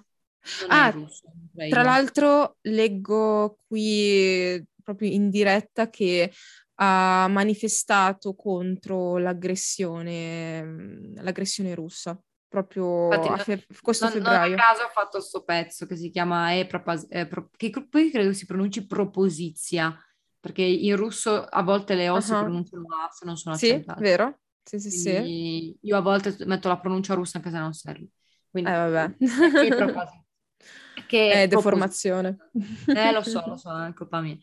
non 0.69 0.71
Ah, 0.71 0.91
russo. 0.91 1.31
Tra 1.69 1.83
l'altro 1.85 2.57
leggo 2.63 3.59
qui 3.69 4.61
proprio 4.83 5.09
in 5.09 5.31
diretta 5.31 5.89
che 5.89 6.33
ha 6.77 7.27
manifestato 7.29 8.35
contro 8.35 9.19
l'aggressione, 9.19 10.63
mm, 10.63 11.15
l'aggressione 11.21 11.75
russa, 11.75 12.19
proprio 12.49 13.05
Infatti, 13.05 13.29
a 13.29 13.31
non- 13.31 13.39
fe- 13.39 13.67
questo 13.83 14.05
Non, 14.07 14.15
non 14.15 14.23
febbraio. 14.25 14.55
a 14.55 14.59
caso 14.59 14.83
ho 14.85 14.89
fatto 14.89 15.19
questo 15.19 15.43
pezzo 15.43 15.87
che 15.87 15.97
si 15.97 16.11
chiama 16.11 16.53
E 16.53 16.67
Propas- 16.67 17.07
eh, 17.09 17.27
pro- 17.27 17.51
che 17.57 17.71
poi 17.89 18.11
credo 18.11 18.33
si 18.33 18.47
pronunci 18.47 18.87
proposizia, 18.87 19.97
perché 20.39 20.63
in 20.63 20.97
russo 20.97 21.43
a 21.45 21.63
volte 21.63 21.95
le 21.95 22.09
O 22.11 22.21
si 22.21 22.33
Ah. 22.33 22.39
pronunciano 22.41 22.87
A 23.05 23.09
se 23.11 23.25
non 23.25 23.37
sono 23.37 23.57
Sì, 23.57 23.71
accentate. 23.71 24.03
vero? 24.03 24.39
Sì, 24.63 24.79
sì, 24.81 24.91
sì. 24.91 25.09
Eh, 25.11 25.77
io 25.81 25.97
a 25.97 26.01
volte 26.01 26.37
metto 26.45 26.69
la 26.69 26.79
pronuncia 26.79 27.15
russa 27.15 27.39
anche 27.39 27.51
se 27.51 27.59
non 27.59 27.73
serve. 27.73 28.09
Quindi, 28.51 28.71
vabbè. 28.71 29.15
che 29.17 29.27
È 29.27 29.69
proposito. 29.77 31.47
deformazione. 31.47 32.37
Eh, 32.87 33.13
lo 33.13 33.23
so, 33.23 33.43
lo 33.47 33.57
so, 33.57 33.85
è 33.85 33.93
colpa 33.95 34.21
mia. 34.21 34.37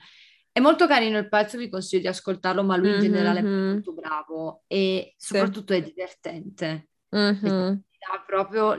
È 0.54 0.60
molto 0.60 0.86
carino 0.86 1.18
il 1.18 1.28
pezzo, 1.30 1.58
vi 1.58 1.68
consiglio 1.68 2.02
di 2.04 2.08
ascoltarlo, 2.08 2.64
ma 2.64 2.78
lui 2.78 2.90
in 2.94 3.00
generale 3.00 3.40
è 3.40 3.42
Mhm. 3.42 3.72
molto 3.72 3.94
bravo 3.94 4.64
e 4.68 5.16
Sì. 5.18 5.34
soprattutto 5.34 5.74
è 5.74 5.82
divertente. 5.82 6.90
Mhm. 7.10 7.82
Dà 8.00 8.24
proprio... 8.26 8.76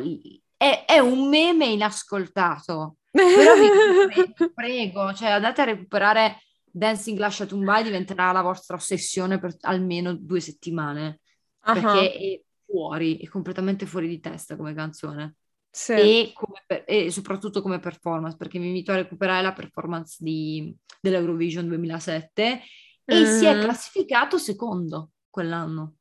È, 0.57 0.85
è 0.87 0.99
un 1.01 1.29
meme 1.29 1.66
inascoltato, 1.66 2.99
però 3.11 3.55
vi 3.57 3.68
prego, 4.55 5.12
cioè 5.14 5.31
andate 5.31 5.62
a 5.62 5.64
recuperare 5.64 6.39
Dancing 6.64 7.18
Lascia 7.18 7.45
Tumbai, 7.45 7.83
diventerà 7.83 8.31
la 8.31 8.41
vostra 8.41 8.77
ossessione 8.77 9.41
per 9.41 9.57
almeno 9.62 10.14
due 10.14 10.39
settimane, 10.39 11.20
Ah, 11.66 11.72
perché 11.72 12.12
è 12.12 12.41
fuori, 12.64 13.18
è 13.18 13.27
completamente 13.27 13.85
fuori 13.85 14.07
di 14.07 14.20
testa 14.20 14.55
come 14.57 14.75
canzone. 14.75 15.35
Sì. 15.75 15.93
e, 15.93 16.33
per- 16.66 16.85
e 16.87 17.11
soprattutto 17.11 17.61
come 17.61 17.81
performance, 17.81 18.37
perché 18.37 18.59
mi 18.59 18.68
invito 18.68 18.93
a 18.93 18.97
recuperare 18.97 19.43
la 19.43 19.53
performance 19.53 20.16
di- 20.20 20.75
dell'Eurovision 21.01 21.66
2007 21.66 22.62
e 23.05 23.27
si 23.27 23.45
è 23.45 23.55
Mhm. 23.55 23.61
classificato 23.61 24.39
secondo 24.39 25.11
quell'anno. 25.29 25.97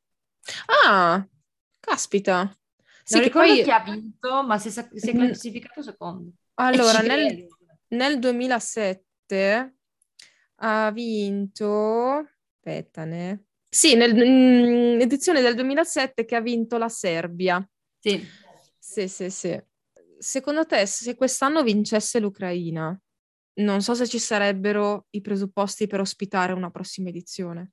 Ah, 0.86 1.26
caspita. 1.80 2.48
Sì, 3.02 3.14
non 3.14 3.22
che 3.22 3.28
ricordo 3.28 3.52
poi 3.52 3.62
chi 3.62 3.70
ha 3.70 3.80
vinto, 3.80 4.42
ma 4.44 4.58
si 4.58 4.68
è, 4.68 4.70
si 4.70 5.10
è 5.10 5.14
Mm. 5.14 5.26
classificato 5.26 5.82
secondo. 5.82 6.30
Allora 6.54 7.00
nel, 7.00 7.46
nel 7.88 8.18
2007 8.20 9.74
ha 10.56 10.90
vinto, 10.92 12.26
aspettane, 12.60 13.46
sì, 13.68 13.96
nell'edizione 13.96 15.40
del 15.40 15.54
2007 15.56 16.24
che 16.24 16.36
ha 16.36 16.40
vinto 16.40 16.78
la 16.78 16.88
Serbia. 16.88 17.68
Sì. 17.98 18.24
Sì, 18.94 19.08
sì, 19.08 19.28
sì. 19.28 19.60
Secondo 20.18 20.64
te, 20.66 20.86
se 20.86 21.16
quest'anno 21.16 21.64
vincesse 21.64 22.20
l'Ucraina, 22.20 22.96
non 23.54 23.82
so 23.82 23.94
se 23.94 24.06
ci 24.06 24.20
sarebbero 24.20 25.06
i 25.10 25.20
presupposti 25.20 25.88
per 25.88 25.98
ospitare 25.98 26.52
una 26.52 26.70
prossima 26.70 27.08
edizione? 27.08 27.72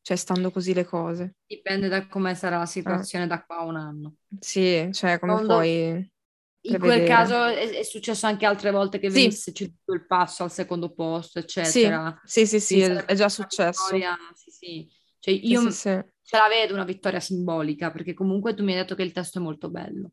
Cioè, 0.00 0.16
stando 0.16 0.50
così 0.50 0.72
le 0.72 0.84
cose. 0.86 1.34
Dipende 1.46 1.88
da 1.88 2.06
come 2.06 2.34
sarà 2.34 2.56
la 2.56 2.64
situazione 2.64 3.26
da 3.26 3.44
qua 3.44 3.58
a 3.58 3.64
un 3.64 3.76
anno. 3.76 4.14
Sì, 4.40 4.88
cioè, 4.92 5.18
come 5.18 5.32
Secondo- 5.34 5.46
puoi... 5.46 6.12
In 6.60 6.78
quel 6.78 7.06
caso 7.06 7.44
è, 7.44 7.68
è 7.68 7.82
successo 7.82 8.26
anche 8.26 8.46
altre 8.46 8.70
volte 8.70 8.98
che 8.98 9.10
Sì. 9.10 9.20
venisse 9.20 9.52
ceduto 9.52 9.92
il 9.92 10.06
passo 10.06 10.44
al 10.44 10.50
secondo 10.50 10.92
posto, 10.92 11.38
Sì, 11.40 11.44
eccetera. 11.44 12.18
sì, 12.24 12.46
sì, 12.46 12.58
sì, 12.58 12.80
Quindi 12.80 13.04
è, 13.06 13.14
già 13.14 13.28
successo. 13.28 13.84
vittoria, 13.94 14.16
sì, 14.34 14.50
sì. 14.50 14.88
Cioè, 15.18 15.34
Sì, 15.34 15.46
io 15.46 15.60
sì, 15.60 15.70
sì. 15.72 16.02
ce 16.22 16.36
la 16.36 16.48
vedo 16.48 16.74
una 16.74 16.84
vittoria 16.84 17.20
simbolica, 17.20 17.90
perché 17.90 18.12
comunque 18.12 18.54
tu 18.54 18.64
mi 18.64 18.72
hai 18.72 18.78
detto 18.78 18.94
che 18.94 19.02
il 19.02 19.12
testo 19.12 19.38
è 19.38 19.42
molto 19.42 19.70
bello. 19.70 20.10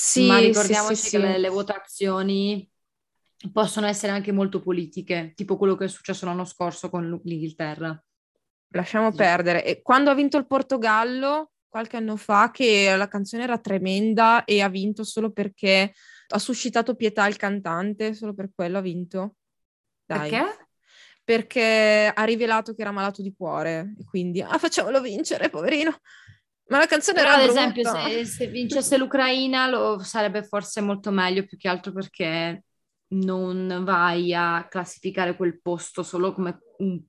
Sì, 0.00 0.28
Ma 0.28 0.38
ricordiamoci 0.38 0.94
sì, 0.94 1.10
che 1.10 1.16
sì. 1.16 1.18
le, 1.18 1.38
le 1.38 1.48
votazioni 1.48 2.70
possono 3.52 3.88
essere 3.88 4.12
anche 4.12 4.30
molto 4.30 4.62
politiche, 4.62 5.32
tipo 5.34 5.56
quello 5.56 5.74
che 5.74 5.86
è 5.86 5.88
successo 5.88 6.24
l'anno 6.24 6.44
scorso 6.44 6.88
con 6.88 7.20
l'Inghilterra. 7.24 8.00
Lasciamo 8.68 9.10
perdere. 9.10 9.64
E 9.64 9.82
quando 9.82 10.10
ha 10.10 10.14
vinto 10.14 10.36
il 10.36 10.46
Portogallo, 10.46 11.50
qualche 11.66 11.96
anno 11.96 12.14
fa, 12.14 12.52
che 12.52 12.94
la 12.96 13.08
canzone 13.08 13.42
era 13.42 13.58
tremenda 13.58 14.44
e 14.44 14.62
ha 14.62 14.68
vinto 14.68 15.02
solo 15.02 15.32
perché 15.32 15.92
ha 16.28 16.38
suscitato 16.38 16.94
pietà 16.94 17.26
il 17.26 17.36
cantante, 17.36 18.14
solo 18.14 18.34
per 18.34 18.50
quello 18.54 18.78
ha 18.78 18.82
vinto. 18.82 19.34
Dai. 20.04 20.30
Perché? 20.30 20.68
Perché 21.24 22.12
ha 22.14 22.22
rivelato 22.22 22.72
che 22.72 22.82
era 22.82 22.92
malato 22.92 23.20
di 23.20 23.34
cuore 23.36 23.94
e 23.98 24.04
quindi, 24.04 24.42
ah, 24.42 24.58
facciamolo 24.58 25.00
vincere, 25.00 25.50
poverino. 25.50 25.98
Ma 26.68 26.78
la 26.78 26.86
canzone 26.86 27.20
Però, 27.20 27.32
era 27.32 27.42
ad 27.42 27.48
esempio, 27.48 27.82
se, 27.84 28.24
se 28.24 28.46
vincesse 28.48 28.98
l'Ucraina 28.98 29.68
lo 29.68 29.98
sarebbe 30.00 30.42
forse 30.42 30.80
molto 30.80 31.10
meglio, 31.10 31.44
più 31.44 31.56
che 31.56 31.68
altro 31.68 31.92
perché 31.92 32.64
non 33.10 33.82
vai 33.84 34.34
a 34.34 34.66
classificare 34.68 35.34
quel 35.34 35.60
posto 35.62 36.02
solo 36.02 36.32
come 36.34 36.58
un 36.78 37.00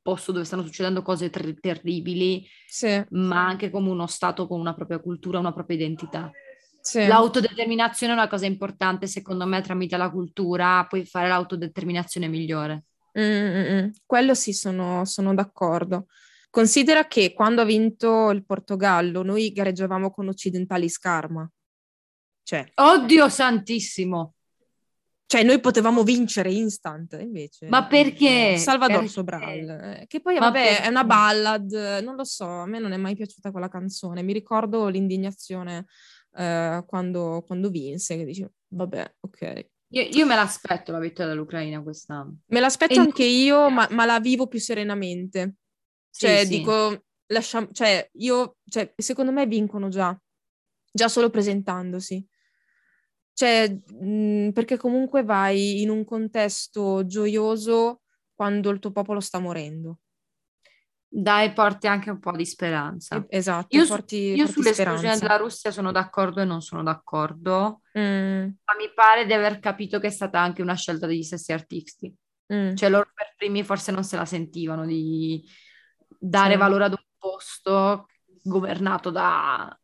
posto 0.00 0.32
dove 0.32 0.44
stanno 0.44 0.62
succedendo 0.64 1.02
cose 1.02 1.28
ter- 1.28 1.58
terribili, 1.60 2.46
Sì, 2.66 3.04
ma 3.10 3.46
anche 3.46 3.70
come 3.70 3.90
uno 3.90 4.06
stato 4.06 4.46
con 4.46 4.60
una 4.60 4.74
propria 4.74 5.00
cultura, 5.00 5.38
una 5.40 5.52
propria 5.52 5.76
identità. 5.76 6.30
sì. 6.80 7.04
L'autodeterminazione 7.06 8.12
è 8.12 8.16
una 8.16 8.28
cosa 8.28 8.46
importante, 8.46 9.06
secondo 9.08 9.44
me, 9.44 9.60
tramite 9.60 9.96
la 9.96 10.10
cultura 10.10 10.86
puoi 10.88 11.04
fare 11.04 11.28
l'autodeterminazione 11.28 12.28
migliore. 12.28 12.84
Mm, 13.18 13.22
mm, 13.22 13.72
mm. 13.72 13.88
Quello 14.06 14.34
sì, 14.34 14.52
sono, 14.52 15.04
sono 15.04 15.34
d'accordo. 15.34 16.06
Considera 16.50 17.06
che 17.06 17.32
quando 17.32 17.62
ha 17.62 17.64
vinto 17.64 18.30
il 18.30 18.44
Portogallo, 18.44 19.22
noi 19.22 19.52
gareggiavamo 19.52 20.10
con 20.10 20.28
Occidentali 20.28 20.88
Scarma. 20.88 21.48
Cioè, 22.42 22.72
Oddio 22.74 23.28
santissimo! 23.28 24.34
cioè, 25.30 25.44
noi 25.44 25.60
potevamo 25.60 26.02
vincere 26.02 26.50
instant, 26.50 27.16
invece. 27.20 27.68
Ma 27.68 27.86
perché? 27.86 28.56
Salvador 28.56 28.96
Perché? 28.96 29.12
Sobral, 29.12 29.68
eh, 29.68 30.04
che 30.08 30.20
poi, 30.20 30.34
Ma 30.34 30.50
vabbè, 30.50 30.64
perché? 30.64 30.82
è 30.82 30.88
una 30.88 31.04
ballad, 31.04 32.00
non 32.02 32.16
lo 32.16 32.24
so, 32.24 32.48
a 32.48 32.66
me 32.66 32.80
non 32.80 32.90
è 32.90 32.96
mai 32.96 33.14
piaciuta 33.14 33.52
quella 33.52 33.68
canzone. 33.68 34.24
Mi 34.24 34.32
ricordo 34.32 34.88
l'indignazione 34.88 35.86
eh, 36.34 36.82
quando, 36.84 37.44
quando 37.46 37.70
vinse, 37.70 38.16
che 38.16 38.24
dici, 38.24 38.44
vabbè, 38.70 39.14
ok. 39.20 39.66
Io, 39.92 40.02
io, 40.02 40.26
me 40.26 40.34
l'aspetto 40.34 40.90
la 40.90 40.98
vittoria 40.98 41.30
dell'Ucraina 41.30 41.80
quest'anno. 41.80 42.38
Me 42.46 42.58
l'aspetto 42.58 42.94
e 42.94 42.98
anche 42.98 43.22
io, 43.22 43.70
ma, 43.70 43.86
ma, 43.92 44.04
la 44.04 44.18
vivo 44.18 44.48
più 44.48 44.58
serenamente. 44.58 45.58
Sì, 46.10 46.26
cioè, 46.26 46.44
sì. 46.44 46.48
dico, 46.48 47.04
lasciamo, 47.26 47.68
cioè, 47.72 48.08
io, 48.14 48.56
cioè, 48.68 48.92
secondo 48.96 49.32
me 49.32 49.46
vincono 49.46 49.88
già, 49.88 50.18
già 50.92 51.08
solo 51.08 51.30
presentandosi. 51.30 52.26
Cioè, 53.32 53.70
mh, 53.70 54.50
perché 54.50 54.76
comunque 54.76 55.22
vai 55.22 55.80
in 55.80 55.88
un 55.88 56.04
contesto 56.04 57.06
gioioso 57.06 58.02
quando 58.34 58.70
il 58.70 58.78
tuo 58.78 58.90
popolo 58.90 59.20
sta 59.20 59.38
morendo. 59.38 60.00
Dai, 61.12 61.52
porti 61.52 61.88
anche 61.88 62.08
un 62.10 62.20
po' 62.20 62.36
di 62.36 62.46
speranza. 62.46 63.24
Esatto, 63.28 63.76
io, 63.76 63.84
porti, 63.84 64.16
io 64.16 64.44
porti 64.44 64.62
sull'esclusione 64.62 65.18
della 65.18 65.36
Russia 65.38 65.72
sono 65.72 65.90
d'accordo 65.90 66.40
e 66.40 66.44
non 66.44 66.60
sono 66.62 66.84
d'accordo, 66.84 67.80
mm. 67.98 68.42
ma 68.42 68.74
mi 68.78 68.92
pare 68.94 69.26
di 69.26 69.32
aver 69.32 69.58
capito 69.58 69.98
che 69.98 70.06
è 70.06 70.10
stata 70.10 70.38
anche 70.38 70.62
una 70.62 70.74
scelta 70.74 71.06
degli 71.06 71.24
stessi 71.24 71.52
artisti. 71.52 72.14
Mm. 72.54 72.74
Cioè 72.76 72.88
loro 72.88 73.10
per 73.12 73.34
primi 73.36 73.64
forse 73.64 73.90
non 73.90 74.04
se 74.04 74.16
la 74.16 74.24
sentivano 74.24 74.86
di 74.86 75.44
dare 76.20 76.52
sì. 76.52 76.58
valore 76.58 76.84
ad 76.84 76.92
un 76.92 77.04
posto 77.18 78.06
governato 78.42 79.10
da, 79.10 79.76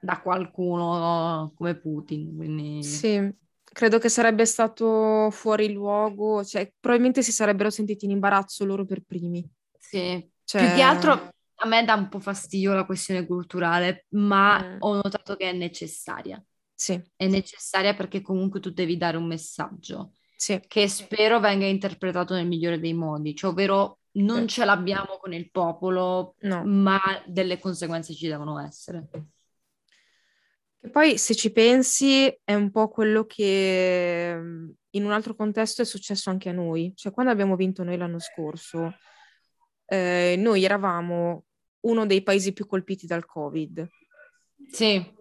da 0.00 0.20
qualcuno 0.20 1.52
come 1.56 1.74
Putin. 1.78 2.36
Quindi... 2.36 2.82
Sì, 2.84 3.34
credo 3.64 3.98
che 3.98 4.08
sarebbe 4.08 4.46
stato 4.46 5.28
fuori 5.30 5.72
luogo, 5.72 6.44
cioè 6.44 6.72
probabilmente 6.78 7.22
si 7.22 7.32
sarebbero 7.32 7.70
sentiti 7.70 8.04
in 8.04 8.12
imbarazzo 8.12 8.64
loro 8.64 8.84
per 8.84 9.02
primi. 9.02 9.46
Sì, 9.78 10.30
cioè... 10.44 10.66
Più 10.66 10.74
che 10.74 10.82
altro 10.82 11.30
a 11.54 11.66
me 11.66 11.84
dà 11.84 11.94
un 11.94 12.08
po' 12.08 12.18
fastidio 12.18 12.72
la 12.74 12.84
questione 12.84 13.26
culturale, 13.26 14.06
ma 14.10 14.60
mm. 14.60 14.76
ho 14.80 14.94
notato 14.94 15.36
che 15.36 15.50
è 15.50 15.52
necessaria. 15.52 16.42
Sì. 16.74 17.00
È 17.14 17.28
necessaria 17.28 17.94
perché 17.94 18.20
comunque 18.20 18.58
tu 18.58 18.70
devi 18.70 18.96
dare 18.96 19.16
un 19.16 19.26
messaggio 19.26 20.14
sì. 20.34 20.60
che 20.66 20.88
spero 20.88 21.38
venga 21.38 21.66
interpretato 21.66 22.34
nel 22.34 22.48
migliore 22.48 22.80
dei 22.80 22.94
modi, 22.94 23.36
cioè 23.36 23.52
ovvero 23.52 24.00
non 24.14 24.46
ce 24.46 24.64
l'abbiamo 24.64 25.18
con 25.18 25.32
il 25.32 25.50
popolo, 25.50 26.34
no. 26.40 26.64
ma 26.64 27.00
delle 27.26 27.58
conseguenze 27.58 28.14
ci 28.14 28.28
devono 28.28 28.58
essere. 28.58 29.08
E 30.80 30.90
poi 30.90 31.16
se 31.16 31.34
ci 31.34 31.52
pensi 31.52 32.26
è 32.42 32.54
un 32.54 32.70
po' 32.70 32.88
quello 32.88 33.24
che 33.24 34.34
mm, 34.36 34.70
in 34.90 35.04
un 35.04 35.12
altro 35.12 35.34
contesto 35.34 35.82
è 35.82 35.84
successo 35.84 36.28
anche 36.28 36.48
a 36.48 36.52
noi, 36.52 36.92
cioè 36.96 37.12
quando 37.12 37.30
abbiamo 37.30 37.56
vinto 37.56 37.84
noi 37.84 37.96
l'anno 37.96 38.18
scorso 38.18 38.92
eh, 39.86 40.36
noi 40.38 40.64
eravamo 40.64 41.44
uno 41.80 42.06
dei 42.06 42.22
paesi 42.22 42.52
più 42.52 42.66
colpiti 42.66 43.06
dal 43.06 43.26
Covid. 43.26 43.86
Sì. 44.70 45.20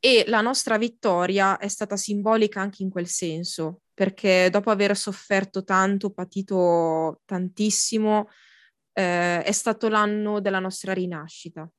E 0.00 0.24
la 0.26 0.40
nostra 0.40 0.78
vittoria 0.78 1.58
è 1.58 1.68
stata 1.68 1.96
simbolica 1.96 2.60
anche 2.60 2.82
in 2.82 2.88
quel 2.88 3.06
senso, 3.06 3.82
perché 4.00 4.48
dopo 4.48 4.70
aver 4.70 4.96
sofferto 4.96 5.62
tanto, 5.62 6.10
patito 6.10 7.20
tantissimo, 7.26 8.30
eh, 8.94 9.42
è 9.42 9.52
stato 9.52 9.90
l'anno 9.90 10.40
della 10.40 10.58
nostra 10.58 10.94
rinascita. 10.94 11.70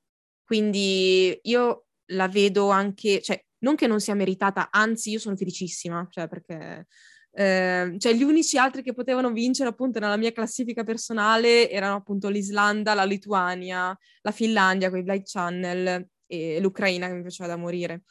Quindi 0.44 1.36
io 1.42 1.86
la 2.12 2.28
vedo 2.28 2.70
anche, 2.70 3.24
cioè, 3.24 3.44
non 3.64 3.74
che 3.74 3.88
non 3.88 4.00
sia 4.00 4.14
meritata, 4.14 4.70
anzi 4.70 5.10
io 5.10 5.18
sono 5.18 5.36
felicissima, 5.36 6.06
cioè 6.12 6.28
perché 6.28 6.86
eh, 7.32 7.96
cioè 7.98 8.14
gli 8.14 8.22
unici 8.22 8.56
altri 8.56 8.84
che 8.84 8.94
potevano 8.94 9.32
vincere 9.32 9.70
appunto 9.70 9.98
nella 9.98 10.18
mia 10.18 10.32
classifica 10.32 10.84
personale 10.84 11.72
erano 11.72 11.96
appunto 11.96 12.30
l'Islanda, 12.30 12.94
la 12.94 13.04
Lituania, 13.04 13.98
la 14.22 14.32
Finlandia 14.32 14.92
con 14.92 15.00
i 15.00 15.04
Blind 15.04 15.24
Channel 15.26 16.08
e 16.28 16.60
l'Ucraina 16.60 17.08
che 17.08 17.14
mi 17.14 17.22
piaceva 17.22 17.50
da 17.50 17.58
morire. 17.58 18.04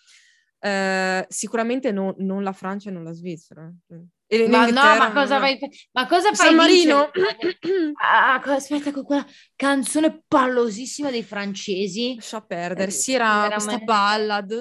Eh, 0.63 1.27
sicuramente 1.29 1.91
no, 1.91 2.15
non 2.19 2.43
la 2.43 2.53
Francia 2.53 2.91
e 2.91 2.93
non 2.93 3.03
la 3.03 3.13
Svizzera. 3.13 3.73
E 4.27 4.47
ma 4.47 4.67
no, 4.67 4.73
ma 4.73 5.11
cosa 5.13 5.39
fai? 5.41 5.59
Ma 5.93 6.07
cosa 6.07 6.33
fai? 6.33 6.47
San 6.49 6.55
Marino? 6.55 7.11
ah, 8.01 8.35
aspetta, 8.35 8.93
con 8.93 9.05
quella 9.05 9.27
canzone 9.57 10.23
pallosissima 10.29 11.11
dei 11.11 11.25
francesi. 11.25 12.15
Lascia 12.15 12.43
perdere, 12.43 12.91
si 12.91 13.13
era 13.13 13.49
questa 13.51 13.79
ballad. 13.79 14.53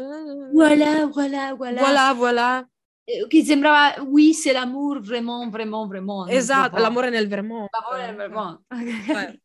Voilà, 0.53 1.05
voilà, 1.07 1.53
voilà. 1.53 1.81
Voilà, 1.81 2.13
voilà. 2.13 2.69
Eh, 3.09 3.25
che 3.27 3.43
sembrava 3.43 4.03
oui 4.03 4.35
c'est 4.35 4.53
l'amour 4.53 5.01
vraiment 5.01 5.49
vraiment 5.49 5.87
vraiment 5.87 6.27
esatto 6.27 6.77
l'amore 6.77 7.09
nel 7.09 7.27
Vermont 7.27 7.67
l'amore 7.71 8.05
nel 8.05 8.15
Vermont 8.15 8.61
okay. 8.67 9.41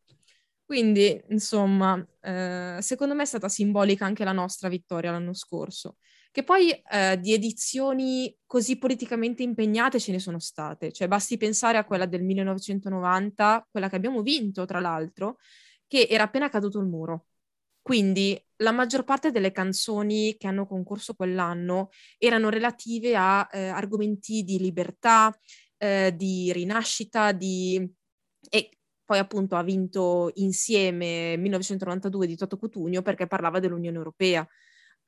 quindi 0.67 1.19
insomma 1.31 1.97
eh, 2.21 2.77
secondo 2.81 3.15
me 3.15 3.23
è 3.23 3.25
stata 3.25 3.49
simbolica 3.49 4.05
anche 4.05 4.23
la 4.23 4.33
nostra 4.33 4.69
vittoria 4.69 5.13
l'anno 5.13 5.33
scorso 5.33 5.97
che 6.35 6.43
poi 6.43 6.73
eh, 6.73 7.17
di 7.21 7.33
edizioni 7.33 8.37
così 8.45 8.77
politicamente 8.77 9.45
impegnate 9.45 10.01
ce 10.01 10.11
ne 10.11 10.19
sono 10.19 10.41
state 10.41 10.91
cioè 10.91 11.07
basti 11.07 11.37
pensare 11.37 11.79
a 11.79 11.85
quella 11.85 12.07
del 12.07 12.25
1990 12.25 13.69
quella 13.71 13.89
che 13.89 13.95
abbiamo 13.95 14.21
vinto 14.21 14.65
tra 14.65 14.81
l'altro 14.81 15.39
che 15.87 16.09
era 16.11 16.25
appena 16.25 16.49
caduto 16.49 16.81
il 16.81 16.87
muro 16.87 17.27
quindi 17.85 18.37
la 18.57 18.73
maggior 18.73 19.05
parte 19.05 19.31
delle 19.31 19.53
canzoni 19.53 20.37
che 20.37 20.49
hanno 20.49 20.67
concorso 20.67 21.15
quell'anno 21.15 21.91
erano 22.19 22.49
relative 22.49 23.15
a 23.15 23.47
eh, 23.53 23.67
argomenti 23.69 24.43
di 24.43 24.59
libertà, 24.59 25.31
eh, 25.77 26.15
di 26.17 26.51
rinascita, 26.51 27.33
di... 27.33 27.87
e 28.49 28.71
poi 29.05 29.19
appunto 29.19 29.57
ha 29.57 29.63
vinto 29.63 30.31
insieme 30.37 31.37
1992 31.37 32.27
di 32.27 32.37
Toto 32.37 32.57
Cutugno 32.57 33.03
perché 33.03 33.27
parlava 33.27 33.61
dell'Unione 33.61 33.99
Europea. 33.99 34.49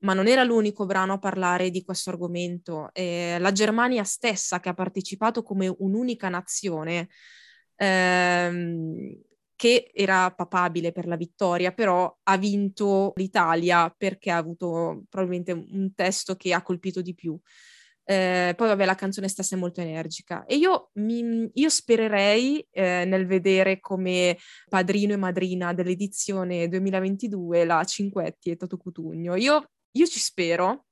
Ma 0.00 0.12
non 0.12 0.26
era 0.28 0.44
l'unico 0.44 0.86
brano 0.86 1.14
a 1.14 1.18
parlare 1.18 1.70
di 1.70 1.82
questo 1.82 2.10
argomento. 2.10 2.90
Eh, 2.92 3.36
la 3.38 3.52
Germania 3.52 4.04
stessa, 4.04 4.60
che 4.60 4.68
ha 4.68 4.74
partecipato 4.74 5.42
come 5.42 5.74
un'unica 5.78 6.28
nazione, 6.28 7.08
ehm, 7.76 9.20
che 9.56 9.90
era 9.94 10.30
papabile 10.32 10.92
per 10.92 11.06
la 11.06 11.16
vittoria, 11.16 11.72
però 11.72 12.14
ha 12.24 12.36
vinto 12.36 13.12
l'Italia 13.16 13.92
perché 13.96 14.30
ha 14.30 14.36
avuto 14.36 15.04
probabilmente 15.08 15.52
un 15.52 15.92
testo 15.94 16.36
che 16.36 16.52
ha 16.52 16.62
colpito 16.62 17.00
di 17.00 17.14
più. 17.14 17.38
Eh, 18.08 18.54
poi 18.56 18.68
vabbè 18.68 18.84
la 18.84 18.94
canzone 18.94 19.26
stessa 19.26 19.56
è 19.56 19.58
molto 19.58 19.80
energica 19.80 20.44
e 20.44 20.54
io, 20.54 20.90
mi, 20.94 21.50
io 21.52 21.68
spererei 21.68 22.64
eh, 22.70 23.04
nel 23.04 23.26
vedere 23.26 23.80
come 23.80 24.38
padrino 24.68 25.12
e 25.12 25.16
madrina 25.16 25.74
dell'edizione 25.74 26.68
2022 26.68 27.64
la 27.64 27.82
Cinquetti 27.82 28.50
e 28.50 28.56
Toto 28.56 28.76
Cutugno. 28.76 29.34
Io, 29.34 29.70
io 29.96 30.06
ci 30.06 30.18
spero, 30.18 30.86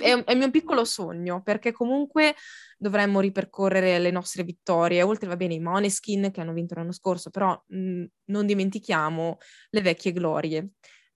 è, 0.00 0.12
un, 0.12 0.22
è 0.24 0.32
il 0.32 0.38
mio 0.38 0.50
piccolo 0.50 0.84
sogno, 0.84 1.42
perché 1.42 1.72
comunque 1.72 2.34
dovremmo 2.78 3.20
ripercorrere 3.20 3.98
le 3.98 4.10
nostre 4.10 4.42
vittorie, 4.42 5.02
oltre 5.02 5.28
va 5.28 5.36
bene 5.36 5.54
i 5.54 5.60
Moneskin 5.60 6.30
che 6.30 6.40
hanno 6.40 6.52
vinto 6.52 6.74
l'anno 6.74 6.92
scorso, 6.92 7.30
però 7.30 7.60
mh, 7.66 8.04
non 8.26 8.46
dimentichiamo 8.46 9.38
le 9.70 9.80
vecchie 9.80 10.12
glorie. 10.12 10.70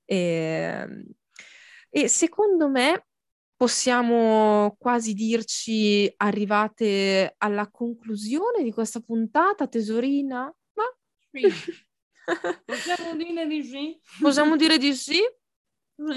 E, 0.04 0.16
ehm, 0.16 1.04
e 1.90 2.08
secondo 2.08 2.68
me 2.68 3.06
possiamo 3.56 4.76
quasi 4.78 5.14
dirci 5.14 6.12
arrivate 6.18 7.34
alla 7.38 7.68
conclusione 7.70 8.62
di 8.62 8.72
questa 8.72 9.00
puntata, 9.00 9.66
tesorina? 9.66 10.42
Ma 10.74 10.84
sì. 11.30 11.48
Possiamo 12.64 13.16
dire 13.16 13.46
di 13.46 13.62
sì? 13.64 14.00
Possiamo 14.20 14.56
dire 14.56 14.78
di 14.78 14.94
sì? 14.94 15.20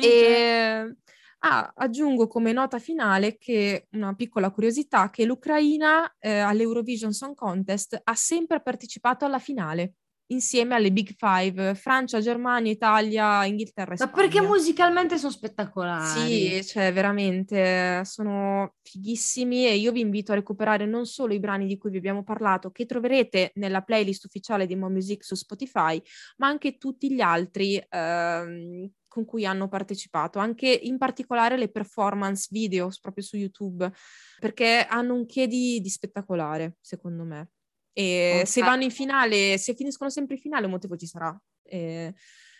E 0.02 0.96
Ah, 1.44 1.72
aggiungo 1.74 2.28
come 2.28 2.52
nota 2.52 2.78
finale 2.78 3.38
che 3.40 3.88
una 3.94 4.14
piccola 4.14 4.52
curiosità 4.52 5.10
che 5.10 5.26
l'Ucraina 5.26 6.16
eh, 6.20 6.38
all'Eurovision 6.38 7.14
Song 7.14 7.34
Contest 7.34 8.00
ha 8.04 8.14
sempre 8.14 8.62
partecipato 8.62 9.26
alla 9.26 9.40
finale 9.40 9.96
insieme 10.28 10.76
alle 10.76 10.92
Big 10.92 11.16
Five, 11.18 11.74
Francia, 11.74 12.20
Germania, 12.20 12.72
Italia, 12.72 13.44
Inghilterra 13.46 13.94
e 13.94 13.98
Spagna. 13.98 14.14
Ma 14.14 14.22
perché 14.22 14.42
musicalmente 14.42 15.18
sono 15.18 15.32
spettacolari? 15.32 16.60
Sì, 16.60 16.64
cioè 16.64 16.94
veramente 16.94 18.06
sono 18.06 18.76
fighissimi 18.84 19.66
e 19.66 19.76
io 19.78 19.92
vi 19.92 20.00
invito 20.02 20.32
a 20.32 20.36
recuperare 20.36 20.86
non 20.86 21.06
solo 21.06 21.34
i 21.34 21.40
brani 21.40 21.66
di 21.66 21.78
cui 21.78 21.90
vi 21.90 21.98
abbiamo 21.98 22.24
parlato, 22.24 22.70
che 22.70 22.86
troverete 22.86 23.52
nella 23.56 23.82
playlist 23.82 24.26
ufficiale 24.26 24.68
di 24.68 24.76
Mo 24.76 24.90
Music 24.90 25.24
su 25.24 25.34
Spotify, 25.34 26.00
ma 26.38 26.48
anche 26.48 26.78
tutti 26.78 27.12
gli 27.12 27.20
altri 27.20 27.84
ehm, 27.90 28.90
con 29.12 29.26
cui 29.26 29.46
hanno 29.46 29.68
partecipato, 29.68 30.40
anche 30.40 30.70
in 30.70 30.98
particolare 30.98 31.58
le 31.58 31.70
performance 31.70 32.48
video 32.50 32.90
proprio 33.02 33.22
su 33.26 33.36
YouTube, 33.36 33.92
perché 34.40 34.86
hanno 34.90 35.16
un 35.16 35.26
che 35.26 35.48
di, 35.48 35.82
di 35.82 35.90
spettacolare, 35.90 36.78
secondo 36.80 37.26
me. 37.26 37.50
E 37.92 38.32
okay. 38.36 38.46
se 38.46 38.62
vanno 38.62 38.84
in 38.84 38.90
finale, 38.92 39.58
se 39.58 39.76
finiscono 39.76 40.10
sempre 40.10 40.36
in 40.36 40.42
finale, 40.42 40.64
un 40.64 40.72
motivo 40.72 40.96
ci 40.96 41.08
sarà. 41.08 41.38
E 41.62 42.14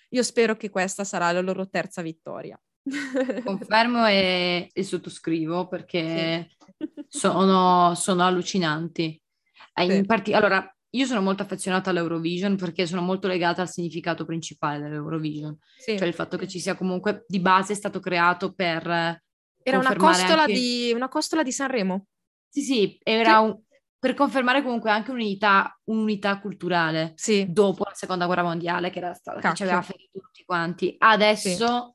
io 0.10 0.24
spero 0.24 0.58
che 0.58 0.70
questa 0.70 1.06
sarà 1.06 1.32
la 1.32 1.40
loro 1.40 1.70
terza 1.70 2.02
vittoria. 2.02 2.62
Confermo 3.46 4.06
e, 4.06 4.68
e 4.74 4.84
sottoscrivo 4.84 5.70
perché 5.70 6.50
sì. 6.78 6.92
sono, 7.08 7.96
sono, 7.96 8.26
allucinanti. 8.26 9.22
Sì. 9.74 10.04
Parti- 10.06 10.34
allora, 10.34 10.70
io 10.94 11.06
sono 11.06 11.22
molto 11.22 11.44
affezionata 11.44 11.90
all'Eurovision 11.90 12.56
perché 12.58 12.86
sono 12.86 13.02
molto 13.02 13.28
legata 13.28 13.62
al 13.62 13.70
significato 13.70 14.26
principale 14.26 14.80
dell'Eurovision, 14.82 15.58
Sì. 15.78 15.98
cioè 15.98 16.08
il 16.08 16.14
fatto 16.14 16.38
che 16.38 16.48
ci 16.48 16.60
sia 16.60 16.76
comunque 16.76 17.24
di 17.28 17.40
base 17.40 17.74
è 17.74 17.76
stato 17.76 18.00
creato 18.00 18.54
per 18.54 18.86
Era 19.64 19.78
una 19.78 19.96
costola, 19.96 20.42
anche- 20.42 20.54
di, 20.54 20.92
una 20.94 21.08
costola 21.08 21.44
di 21.44 21.52
Sanremo. 21.52 22.08
Sì, 22.50 22.62
sì, 22.62 23.00
era 23.04 23.40
un- 23.40 23.58
per 23.98 24.16
confermare 24.16 24.64
comunque 24.64 24.90
anche 24.90 25.12
un'unità, 25.12 25.80
un'unità 25.86 26.40
culturale 26.40 27.14
Sì, 27.16 27.46
dopo 27.48 27.84
la 27.86 27.94
seconda 27.94 28.26
guerra 28.26 28.44
mondiale 28.44 28.90
che 28.90 28.98
era 28.98 29.14
stata 29.14 29.38
che 29.40 29.44
ci 29.44 29.64
Cacchio. 29.64 29.66
aveva 29.68 29.82
ferito 29.84 30.20
tutti 30.20 30.44
quanti. 30.44 30.96
Adesso, 30.98 31.94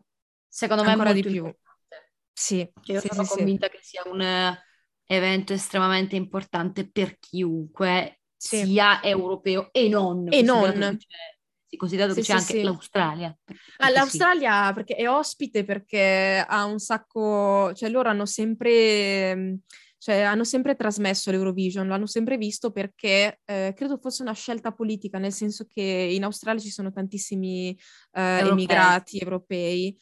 secondo 0.49 0.85
me, 0.85 0.91
Ancora 0.93 1.13
di 1.13 1.21
più. 1.23 1.35
importante. 1.47 2.13
sì, 2.33 2.71
Cioè, 2.81 2.95
io 2.95 3.01
sì, 3.01 3.09
sono 3.09 3.23
sì, 3.23 3.29
sì. 3.29 3.37
convinta 3.37 3.69
che 3.69 3.79
sia 3.83 4.03
un 4.07 4.21
eh, 4.21 4.59
evento 5.07 5.53
estremamente 5.53 6.17
importante 6.17 6.89
per 6.89 7.19
chiunque 7.19 8.21
Sì. 8.37 8.65
sia 8.67 9.03
europeo 9.03 9.69
e 9.73 9.89
non. 9.89 10.27
E 10.31 10.43
non. 10.43 10.73
c'è- 10.99 11.35
sì, 11.69 11.77
considerato 11.77 12.15
Sì, 12.15 12.21
che 12.21 12.27
c'è 12.27 12.39
sì, 12.39 12.53
anche 12.53 12.63
l'Australia. 12.63 13.37
Ah. 13.79 13.91
L'Australia 13.91 14.73
perché 14.73 14.95
è 14.95 15.09
ospite 15.09 15.65
perché 15.65 16.45
ha 16.47 16.65
un 16.65 16.79
sacco, 16.79 17.73
cioè 17.75 17.89
loro 17.89 18.09
hanno 18.09 18.25
sempre, 18.27 19.35
mh, 19.35 19.57
cioè, 19.99 20.21
hanno 20.21 20.45
sempre 20.45 20.77
trasmesso 20.77 21.33
l'Eurovision, 21.33 21.89
l'hanno 21.89 22.07
sempre 22.07 22.37
visto 22.37 22.71
perché 22.71 23.41
eh, 23.45 23.73
credo 23.75 23.99
fosse 23.99 24.23
una 24.23 24.35
scelta 24.35 24.71
politica, 24.73 25.19
nel 25.19 25.33
senso 25.33 25.67
che 25.67 25.83
in 25.83 26.23
Australia 26.23 26.61
ci 26.61 26.71
sono 26.71 26.93
tantissimi 26.93 27.71
eh, 28.13 28.21
Europei. 28.21 28.49
emigrati 28.51 29.19
europei 29.19 29.99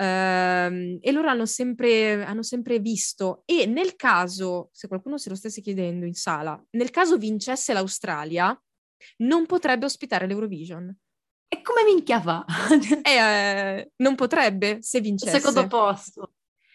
e 0.00 1.10
loro 1.12 1.28
hanno 1.28 1.44
sempre, 1.46 2.24
hanno 2.24 2.42
sempre 2.42 2.78
visto 2.78 3.42
e 3.44 3.66
nel 3.66 3.96
caso, 3.96 4.68
se 4.72 4.86
qualcuno 4.86 5.18
se 5.18 5.28
lo 5.28 5.34
stesse 5.34 5.60
chiedendo 5.60 6.06
in 6.06 6.14
sala, 6.14 6.60
nel 6.70 6.90
caso 6.90 7.16
vincesse 7.18 7.72
l'Australia, 7.72 8.56
non 9.18 9.46
potrebbe 9.46 9.86
ospitare 9.86 10.26
l'Eurovision. 10.26 10.94
E 11.48 11.62
come 11.62 11.82
minchia 11.84 12.20
fa? 12.20 12.44
Eh, 13.02 13.90
non 13.96 14.14
potrebbe 14.14 14.78
se 14.82 15.00
vincesse. 15.00 15.38
Secondo 15.38 15.66
posto. 15.66 16.34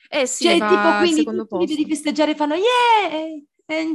Eh 0.10 0.26
sì, 0.26 0.44
Cioè, 0.44 0.58
tipo, 0.58 0.98
quindi 0.98 1.24
tutti 1.24 1.76
di 1.76 1.86
festeggiare 1.88 2.36
fanno 2.36 2.56
yeah! 2.56 3.10
E- 3.66 3.94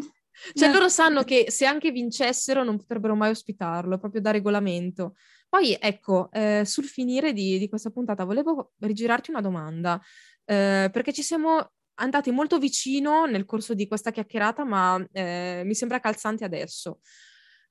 Cioè 0.55 0.69
No. 0.69 0.75
loro 0.75 0.89
sanno 0.89 1.25
che 1.25 1.47
se 1.51 1.67
anche 1.67 1.91
vincessero 1.91 2.63
non 2.63 2.77
potrebbero 2.79 3.15
mai 3.17 3.31
ospitarlo, 3.31 3.99
proprio 3.99 4.21
da 4.21 4.31
regolamento. 4.31 5.17
Poi 5.49 5.77
ecco, 5.81 6.31
eh, 6.31 6.63
sul 6.65 6.85
finire 6.85 7.33
di, 7.33 7.59
di 7.59 7.69
questa 7.69 7.91
puntata 7.91 8.25
volevo 8.25 8.73
rigirarti 8.79 9.31
una 9.31 9.41
domanda, 9.41 10.01
eh, 10.45 10.91
perché 10.93 11.13
ci 11.13 11.23
siamo 11.23 11.73
andati 12.01 12.31
molto 12.31 12.59
vicino 12.59 13.27
nel 13.27 13.45
corso 13.45 13.75
di 13.75 13.89
questa 13.89 14.11
chiacchierata, 14.11 14.65
ma 14.65 15.05
eh, 15.13 15.63
mi 15.65 15.75
sembra 15.75 16.01
calzante 16.01 16.45
adesso. 16.45 17.01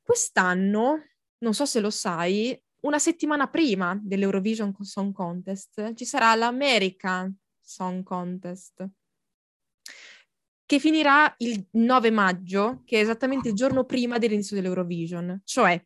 Quest'anno, 0.02 1.04
non 1.40 1.54
so 1.54 1.66
se 1.66 1.80
lo 1.80 1.90
sai, 1.90 2.60
una 2.82 3.00
settimana 3.00 3.48
prima 3.48 4.00
dell'Eurovision 4.02 4.74
Song 4.80 5.14
Contest 5.14 5.94
ci 5.94 6.06
sarà 6.06 6.34
l'American 6.36 7.36
Song 7.60 8.04
Contest 8.04 8.88
che 10.68 10.80
finirà 10.80 11.34
il 11.38 11.66
9 11.72 12.12
maggio, 12.12 12.82
che 12.86 12.98
è 12.98 13.02
esattamente 13.02 13.48
il 13.48 13.56
giorno 13.56 13.86
prima 13.86 14.18
dell'inizio 14.18 14.56
dell'Eurovision. 14.58 15.42
Cioè, 15.46 15.82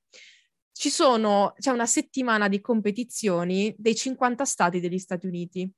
ci 0.72 0.90
sono, 0.90 1.54
c'è 1.58 1.72
una 1.72 1.86
settimana 1.86 2.48
di 2.48 2.62
competizioni 2.62 3.74
dei 3.78 3.96
50 3.96 4.46
stati 4.46 4.80
degli 4.80 5.00
Stati 5.00 5.28
Uniti. 5.28 5.70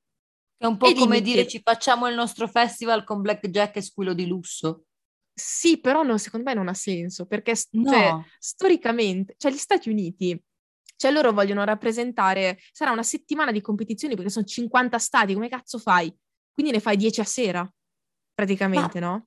È 0.56 0.66
un 0.66 0.76
po' 0.76 0.86
E 0.86 0.94
come 0.94 1.20
dire 1.20 1.46
ci 1.46 1.60
facciamo 1.62 2.08
il 2.08 2.14
nostro 2.14 2.48
festival 2.48 3.04
con 3.04 3.20
blackjack 3.20 3.76
e 3.76 3.82
squillo 3.82 4.14
di 4.14 4.26
lusso. 4.26 4.84
Sì, 5.32 5.80
però 5.80 6.02
no, 6.02 6.16
secondo 6.16 6.48
me 6.48 6.54
non 6.54 6.68
ha 6.68 6.74
senso, 6.74 7.26
perché 7.26 7.54
No. 7.72 7.90
cioè, 7.90 8.24
storicamente, 8.38 9.34
cioè 9.36 9.50
gli 9.50 9.56
Stati 9.56 9.90
Uniti, 9.90 10.40
cioè 10.96 11.10
loro 11.10 11.32
vogliono 11.32 11.64
rappresentare, 11.64 12.58
sarà 12.70 12.92
una 12.92 13.02
settimana 13.02 13.50
di 13.50 13.60
competizioni 13.60 14.14
perché 14.14 14.30
sono 14.30 14.46
50 14.46 14.98
stati, 14.98 15.34
come 15.34 15.48
cazzo 15.48 15.78
fai? 15.78 16.14
Quindi 16.52 16.70
ne 16.70 16.80
fai 16.80 16.96
10 16.96 17.20
a 17.20 17.24
sera, 17.24 17.74
praticamente, 18.32 19.00
no? 19.00 19.26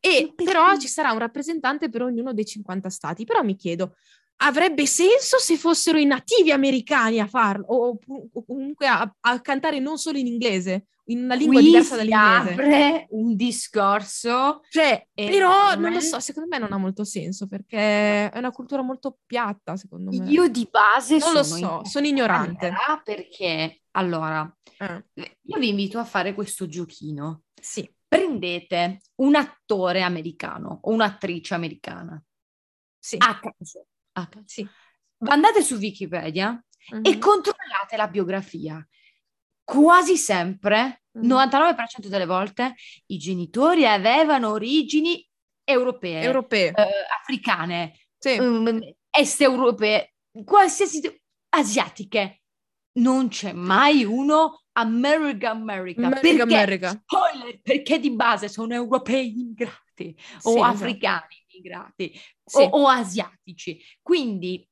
E 0.00 0.32
però 0.34 0.76
ci 0.76 0.88
sarà 0.88 1.12
un 1.12 1.18
rappresentante 1.18 1.88
per 1.88 2.02
ognuno 2.02 2.32
dei 2.32 2.44
50 2.44 2.88
stati. 2.88 3.24
Però 3.24 3.42
mi 3.42 3.56
chiedo, 3.56 3.96
avrebbe 4.42 4.86
senso 4.86 5.38
se 5.38 5.56
fossero 5.56 5.98
i 5.98 6.04
nativi 6.06 6.50
americani 6.50 7.18
a 7.20 7.26
farlo, 7.26 7.64
o, 7.66 7.98
o 8.32 8.44
comunque 8.44 8.86
a, 8.86 9.12
a 9.20 9.40
cantare 9.40 9.78
non 9.80 9.98
solo 9.98 10.18
in 10.18 10.26
inglese, 10.26 10.86
in 11.10 11.24
una 11.24 11.34
lingua 11.34 11.56
Qui 11.60 11.64
diversa 11.64 11.98
si 11.98 12.08
dall'inglese? 12.08 12.52
apre 12.52 13.06
un 13.10 13.34
discorso 13.34 14.60
Cioè, 14.68 15.08
però 15.12 15.74
non 15.74 15.92
lo 15.92 16.00
so, 16.00 16.20
secondo 16.20 16.48
me 16.48 16.58
non 16.58 16.72
ha 16.72 16.76
molto 16.78 17.04
senso 17.04 17.48
perché 17.48 18.30
è 18.30 18.38
una 18.38 18.52
cultura 18.52 18.82
molto 18.82 19.18
piatta, 19.26 19.76
secondo 19.76 20.10
me. 20.10 20.30
Io 20.30 20.48
di 20.48 20.68
base 20.70 21.18
Non 21.18 21.32
lo 21.32 21.42
so, 21.42 21.84
sono 21.84 22.06
ignorante. 22.06 22.72
Perché, 23.04 23.82
allora, 23.92 24.48
Eh, 24.78 25.04
io 25.42 25.58
vi 25.58 25.68
invito 25.68 25.98
a 25.98 26.04
fare 26.04 26.32
questo 26.32 26.66
giochino. 26.66 27.42
sì, 27.60 27.88
Prendete 28.06 29.00
un 29.16 29.34
attore 29.36 30.02
americano 30.02 30.78
o 30.82 30.90
un'attrice 30.92 31.54
americana 31.54 32.20
sì, 32.98 33.16
a 33.18 33.38
caso, 33.38 33.86
caso. 34.12 34.42
sì. 34.46 34.66
andate 35.18 35.62
su 35.62 35.76
Wikipedia 35.76 36.62
Mhm. 36.92 37.00
e 37.04 37.18
controllate 37.18 37.96
la 37.96 38.08
biografia. 38.08 38.84
Quasi 39.64 40.16
sempre, 40.16 41.02
Mm. 41.18 41.22
99% 41.24 42.08
delle 42.08 42.24
volte, 42.26 42.74
i 43.06 43.18
genitori 43.18 43.84
avevano 43.86 44.50
origini 44.50 45.28
europee, 45.64 46.22
Europee. 46.22 46.68
eh, 46.68 46.86
africane, 47.20 47.98
Sì. 48.16 48.40
mm, 48.40 48.78
est 49.10 49.40
europee, 49.40 50.14
qualsiasi 50.44 51.00
asiatiche. 51.50 52.42
Non 52.92 53.28
c'è 53.28 53.52
mai 53.52 54.04
uno 54.04 54.62
America 54.72 55.50
America. 55.50 56.06
America, 56.06 56.20
perché? 56.46 56.54
America. 56.54 56.90
Spoiler, 57.04 57.60
perché 57.60 57.98
di 57.98 58.10
base 58.12 58.48
sono 58.48 58.72
europei 58.74 59.28
immigrati 59.30 60.16
o 60.42 60.50
Sì, 60.52 60.56
esatto. 60.58 60.62
africani 60.62 61.39
immigrati 61.60 62.12
Sì. 62.44 62.62
o, 62.62 62.64
o 62.82 62.86
asiatici. 62.88 63.80
Quindi 64.02 64.66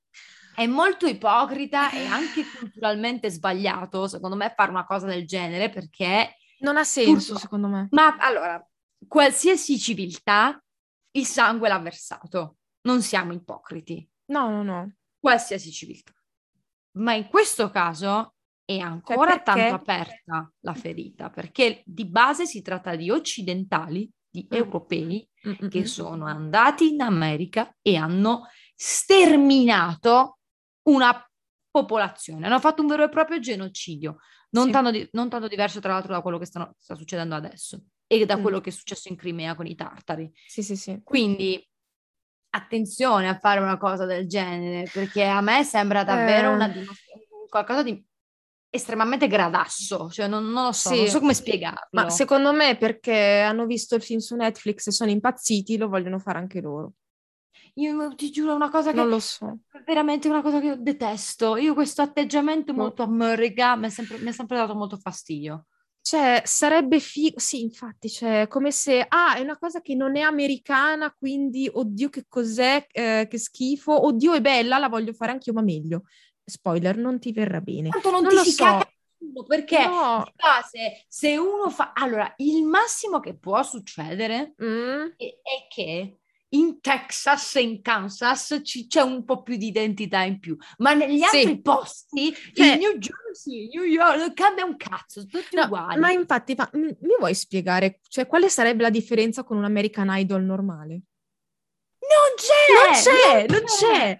è 0.54 0.66
molto 0.66 1.06
ipocrita 1.06 1.90
e 1.92 2.04
anche 2.06 2.42
culturalmente 2.58 3.30
sbagliato, 3.30 4.08
secondo 4.08 4.34
me, 4.36 4.52
fare 4.56 4.70
una 4.70 4.84
cosa 4.84 5.06
del 5.06 5.26
genere 5.26 5.70
perché, 5.70 6.34
Non 6.60 6.76
ha 6.76 6.84
senso, 6.84 7.12
Purtroppo. 7.12 7.38
secondo 7.40 7.68
me. 7.68 7.88
ma 7.92 8.16
allora, 8.16 8.66
qualsiasi 9.06 9.78
civiltà, 9.78 10.60
il 11.12 11.24
sangue 11.26 11.68
l'ha 11.68 11.78
versato. 11.78 12.56
Non 12.82 13.02
siamo 13.02 13.32
ipocriti, 13.32 14.08
No, 14.26 14.50
no, 14.50 14.62
no. 14.62 14.92
qualsiasi 15.20 15.70
civiltà. 15.70 16.12
Ma 16.98 17.12
in 17.14 17.28
questo 17.28 17.70
caso 17.70 18.34
è 18.64 18.78
ancora 18.78 19.32
Cioè, 19.34 19.42
tanto 19.44 19.74
aperta 19.74 20.52
la 20.60 20.74
ferita, 20.74 21.30
perché 21.30 21.82
di 21.86 22.04
base 22.06 22.44
si 22.46 22.60
tratta 22.62 22.96
di 22.96 23.10
occidentali, 23.10 24.10
di 24.46 24.54
Mm. 24.54 24.56
europei, 24.58 25.28
Mm-mm. 25.46 25.68
che 25.70 25.86
sono 25.86 26.26
andati 26.26 26.92
in 26.92 27.00
America 27.00 27.74
e 27.82 27.96
hanno 27.96 28.48
sterminato 28.74 30.38
una 30.88 31.22
popolazione, 31.70 32.46
hanno 32.46 32.60
fatto 32.60 32.82
un 32.82 32.88
vero 32.88 33.04
e 33.04 33.08
proprio 33.08 33.38
genocidio, 33.38 34.16
non, 34.50 34.66
Sì. 34.66 34.70
tanto, 34.72 34.90
di- 34.90 35.08
non 35.12 35.28
tanto 35.28 35.48
diverso 35.48 35.80
tra 35.80 35.92
l'altro 35.92 36.12
da 36.12 36.20
quello 36.22 36.38
che 36.38 36.46
stanno- 36.46 36.74
sta 36.78 36.94
succedendo 36.94 37.34
adesso 37.34 37.82
e 38.06 38.24
da 38.26 38.36
Mm. 38.36 38.42
quello 38.42 38.60
che 38.60 38.70
è 38.70 38.72
successo 38.72 39.08
in 39.08 39.16
Crimea 39.16 39.54
con 39.54 39.66
i 39.66 39.74
tartari. 39.74 40.30
Sì, 40.46 40.62
sì, 40.62 40.76
sì. 40.76 41.00
Quindi 41.04 41.62
attenzione 42.50 43.28
a 43.28 43.38
fare 43.38 43.60
una 43.60 43.76
cosa 43.76 44.06
del 44.06 44.26
genere, 44.26 44.88
perché 44.90 45.24
a 45.24 45.40
me 45.42 45.62
sembra 45.64 46.02
davvero 46.04 46.50
Eh. 46.50 46.54
una 46.54 46.68
dimostra- 46.68 47.16
qualcosa 47.48 47.82
di 47.82 48.02
estremamente 48.70 49.26
gradasso, 49.28 50.10
cioè 50.10 50.28
non, 50.28 50.50
non 50.50 50.64
lo 50.66 50.72
so, 50.72 50.90
Sì. 50.90 50.96
non 50.96 51.06
so 51.08 51.20
come 51.20 51.34
spiegarlo. 51.34 51.88
Ma 51.92 52.10
secondo 52.10 52.52
me 52.52 52.76
perché 52.76 53.40
hanno 53.40 53.66
visto 53.66 53.94
il 53.94 54.02
film 54.02 54.18
su 54.20 54.34
Netflix 54.36 54.86
e 54.88 54.92
sono 54.92 55.10
impazziti, 55.10 55.76
lo 55.76 55.88
vogliono 55.88 56.18
fare 56.18 56.38
anche 56.38 56.60
loro. 56.60 56.92
Io 57.74 58.14
ti 58.16 58.30
giuro 58.30 58.54
una 58.54 58.70
cosa 58.70 58.90
che 58.90 58.96
Non 58.96 59.08
lo 59.08 59.20
so. 59.20 59.58
Veramente 59.86 60.28
una 60.28 60.42
cosa 60.42 60.60
che 60.60 60.66
io 60.66 60.76
detesto. 60.76 61.56
Io 61.56 61.74
questo 61.74 62.02
atteggiamento 62.02 62.74
molto 62.74 63.02
america 63.04 63.76
mi 63.76 63.86
mi 63.86 64.28
è 64.28 64.32
sempre 64.32 64.56
dato 64.56 64.74
molto 64.74 64.96
fastidio. 64.96 65.66
Cioè, 66.00 66.40
sarebbe 66.44 67.00
figo, 67.00 67.38
sì, 67.38 67.60
infatti, 67.60 68.08
cioè, 68.08 68.46
come 68.48 68.70
se, 68.70 69.04
ah, 69.06 69.34
è 69.36 69.40
una 69.40 69.58
cosa 69.58 69.82
che 69.82 69.94
non 69.94 70.16
è 70.16 70.20
americana, 70.20 71.12
quindi, 71.12 71.68
oddio, 71.70 72.08
che 72.08 72.24
cos'è, 72.26 72.86
eh, 72.90 73.26
che 73.28 73.38
schifo, 73.38 74.06
oddio, 74.06 74.32
è 74.32 74.40
bella, 74.40 74.78
la 74.78 74.88
voglio 74.88 75.12
fare 75.12 75.32
anch'io, 75.32 75.52
ma 75.52 75.60
meglio. 75.60 76.04
Spoiler, 76.48 76.96
non 76.96 77.18
ti 77.18 77.32
verrà 77.32 77.60
bene. 77.60 77.90
Tanto 77.90 78.10
non, 78.10 78.22
Non 78.22 78.32
ti 78.32 78.50
si 78.50 78.52
so. 78.52 78.64
caga 78.64 78.90
perché 79.46 79.84
No. 79.86 80.22
di 80.24 80.32
base, 80.36 81.04
se 81.08 81.36
uno 81.36 81.68
fa... 81.70 81.92
Allora, 81.92 82.32
il 82.38 82.62
massimo 82.64 83.20
che 83.20 83.36
può 83.36 83.62
succedere 83.62 84.54
Mm, 84.62 85.06
è, 85.16 85.24
è 85.24 85.66
che 85.68 86.18
in 86.52 86.80
Texas 86.80 87.56
e 87.56 87.60
in 87.60 87.82
Kansas 87.82 88.60
ci- 88.64 88.86
c'è 88.86 89.02
un 89.02 89.24
po' 89.26 89.42
più 89.42 89.56
di 89.56 89.66
identità 89.66 90.22
in 90.22 90.38
più, 90.38 90.56
ma 90.78 90.94
negli 90.94 91.18
Sì. 91.18 91.36
altri 91.38 91.60
posti, 91.60 92.32
Cioè- 92.54 92.72
in 92.72 92.78
New 92.78 92.96
Jersey, 92.96 93.68
New 93.68 93.82
York, 93.84 94.32
cambia 94.32 94.64
un 94.64 94.76
cazzo, 94.78 95.26
tutti 95.26 95.54
no, 95.56 95.64
uguali. 95.64 96.00
ma 96.00 96.10
infatti, 96.10 96.54
ma, 96.56 96.70
mm, 96.74 96.82
mi 97.00 97.16
vuoi 97.18 97.34
spiegare, 97.34 98.00
cioè, 98.08 98.26
quale 98.26 98.48
sarebbe 98.48 98.82
la 98.82 98.90
differenza 98.90 99.44
con 99.44 99.58
un 99.58 99.64
American 99.64 100.08
Idol 100.10 100.42
normale? 100.42 101.02
Non 102.00 102.34
c'è! 102.36 102.72
Non 102.74 102.92
c'è, 102.94 103.46
non 103.48 103.64
c'è. 103.64 104.18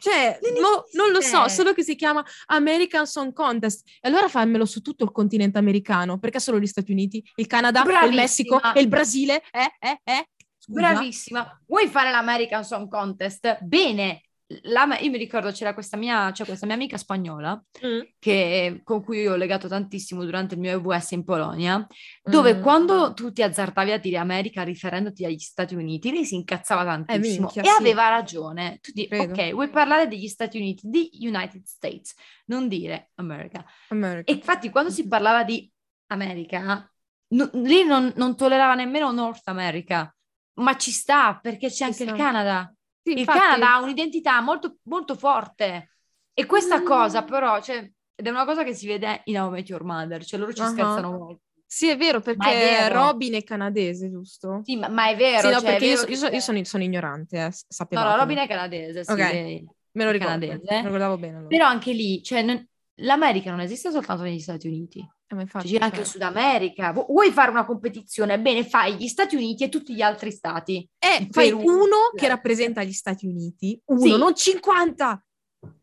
Cioè, 0.00 0.38
mo- 0.60 0.84
non 0.92 1.10
lo 1.12 1.20
so, 1.20 1.46
solo 1.48 1.74
che 1.74 1.82
si 1.82 1.94
chiama 1.94 2.24
American 2.46 3.06
Song 3.06 3.34
Contest. 3.34 3.86
E 4.00 4.08
allora 4.08 4.28
fammelo 4.28 4.64
su 4.64 4.80
tutto 4.80 5.04
il 5.04 5.12
continente 5.12 5.58
americano, 5.58 6.18
perché 6.18 6.40
solo 6.40 6.58
gli 6.58 6.66
Stati 6.66 6.90
Uniti, 6.90 7.22
il 7.36 7.46
Canada, 7.46 7.82
il 8.06 8.14
Messico 8.14 8.60
e 8.74 8.80
il 8.80 8.88
Brasile? 8.88 9.42
Eh, 9.50 9.76
eh, 9.78 10.00
eh? 10.04 10.28
Scusa. 10.56 10.92
Bravissima. 10.92 11.62
Vuoi 11.66 11.88
fare 11.88 12.10
l'American 12.10 12.64
Song 12.64 12.88
Contest? 12.88 13.58
Bene, 13.62 14.22
la, 14.62 14.98
io 14.98 15.10
mi 15.10 15.18
ricordo 15.18 15.50
c'era 15.52 15.74
questa 15.74 15.96
mia, 15.96 16.30
c'è 16.32 16.44
questa 16.44 16.66
mia 16.66 16.74
amica 16.74 16.96
spagnola 16.96 17.62
mm. 17.86 18.00
che, 18.18 18.80
con 18.82 19.02
cui 19.02 19.20
io 19.20 19.32
ho 19.32 19.36
legato 19.36 19.68
tantissimo 19.68 20.24
durante 20.24 20.54
il 20.54 20.60
mio 20.60 20.72
EVS 20.72 21.12
in 21.12 21.24
Polonia, 21.24 21.86
dove 22.22 22.54
mm. 22.54 22.62
quando 22.62 23.14
tu 23.14 23.32
ti 23.32 23.42
azzardavi 23.42 23.92
a 23.92 23.98
dire 23.98 24.16
America 24.16 24.62
riferendoti 24.62 25.24
agli 25.24 25.38
Stati 25.38 25.74
Uniti, 25.74 26.10
lei 26.10 26.24
si 26.24 26.34
incazzava 26.34 26.84
tantissimo 26.84 27.48
eh, 27.48 27.52
minchia, 27.54 27.62
e 27.62 27.66
sì. 27.66 27.80
aveva 27.80 28.08
ragione. 28.08 28.78
Tu 28.80 28.90
dici, 28.92 29.14
ok, 29.14 29.52
vuoi 29.52 29.68
parlare 29.68 30.08
degli 30.08 30.28
Stati 30.28 30.56
Uniti, 30.56 30.88
di 30.88 31.10
United 31.20 31.64
States, 31.64 32.14
non 32.46 32.66
dire 32.66 33.10
America. 33.16 33.64
America. 33.88 34.30
E 34.30 34.34
infatti 34.34 34.70
quando 34.70 34.90
si 34.90 35.06
parlava 35.06 35.44
di 35.44 35.70
America, 36.08 36.90
no, 37.28 37.50
lì 37.52 37.84
non, 37.84 38.12
non, 38.16 38.36
tollerava 38.36 38.74
nemmeno 38.74 39.12
North 39.12 39.46
America, 39.46 40.12
ma 40.54 40.76
ci 40.76 40.90
sta 40.90 41.38
perché 41.40 41.68
c'è 41.68 41.74
ci 41.74 41.82
anche 41.84 42.02
sta. 42.02 42.10
il 42.10 42.16
Canada. 42.16 42.74
Sì, 43.10 43.12
il 43.12 43.18
infatti... 43.18 43.38
Canada 43.38 43.74
ha 43.74 43.80
un'identità 43.80 44.40
molto, 44.40 44.76
molto 44.84 45.14
forte 45.14 45.90
e 46.32 46.46
questa 46.46 46.80
mm. 46.80 46.84
cosa 46.84 47.24
però, 47.24 47.60
cioè, 47.60 47.78
ed 48.14 48.26
è 48.26 48.30
una 48.30 48.44
cosa 48.44 48.62
che 48.62 48.74
si 48.74 48.86
vede 48.86 49.22
in 49.24 49.40
How 49.40 49.50
Met 49.50 49.68
Your 49.68 49.82
Mother, 49.82 50.24
cioè 50.24 50.38
loro 50.38 50.52
ci 50.52 50.60
uh-huh. 50.60 50.68
scherzano 50.68 51.10
molto. 51.10 51.42
Sì, 51.66 51.88
è 51.88 51.96
vero, 51.96 52.20
perché 52.20 52.50
è 52.50 52.82
vero. 52.82 52.94
Robin 52.94 53.34
è 53.34 53.44
canadese, 53.44 54.10
giusto? 54.10 54.60
Sì, 54.64 54.76
ma, 54.76 54.88
ma 54.88 55.08
è 55.08 55.16
vero. 55.16 55.48
Sì, 55.48 55.54
no, 55.54 55.60
cioè, 55.60 55.70
perché 55.70 55.86
vero 55.86 56.00
io, 56.02 56.08
io, 56.16 56.28
io, 56.28 56.40
sono, 56.40 56.64
sono, 56.64 56.82
ignorante, 56.82 57.46
eh, 57.46 57.50
sapevate. 57.50 58.08
No, 58.08 58.14
no, 58.14 58.20
Robin 58.20 58.38
è 58.38 58.48
canadese, 58.48 59.04
sì. 59.04 59.10
Okay. 59.12 59.64
Me 59.92 60.04
lo 60.04 60.10
ricordo, 60.10 60.46
canadese. 60.46 60.64
me 60.68 60.76
lo 60.76 60.82
ricordavo 60.82 61.18
bene. 61.18 61.32
Allora. 61.34 61.48
Però 61.48 61.66
anche 61.66 61.92
lì, 61.92 62.22
cioè, 62.22 62.42
non, 62.42 62.68
l'America 62.96 63.50
non 63.50 63.60
esiste 63.60 63.90
soltanto 63.90 64.22
negli 64.22 64.40
Stati 64.40 64.66
Uniti. 64.66 65.08
Eh, 65.36 65.40
infatti, 65.40 65.70
c'è 65.70 65.82
anche 65.82 66.00
il 66.00 66.06
Sud 66.06 66.22
America. 66.22 66.92
Vuoi 66.92 67.30
fare 67.30 67.50
una 67.50 67.64
competizione? 67.64 68.40
Bene, 68.40 68.64
fai 68.64 68.96
gli 68.96 69.06
Stati 69.06 69.36
Uniti 69.36 69.64
e 69.64 69.68
tutti 69.68 69.94
gli 69.94 70.02
altri 70.02 70.32
stati. 70.32 70.88
E 70.98 71.28
fai 71.30 71.50
Perù, 71.50 71.60
uno 71.60 72.10
che 72.14 72.28
rappresenta 72.28 72.82
gli 72.82 72.92
Stati 72.92 73.26
Uniti, 73.26 73.80
uno, 73.86 74.00
sì. 74.00 74.16
non 74.16 74.34
50. 74.34 75.24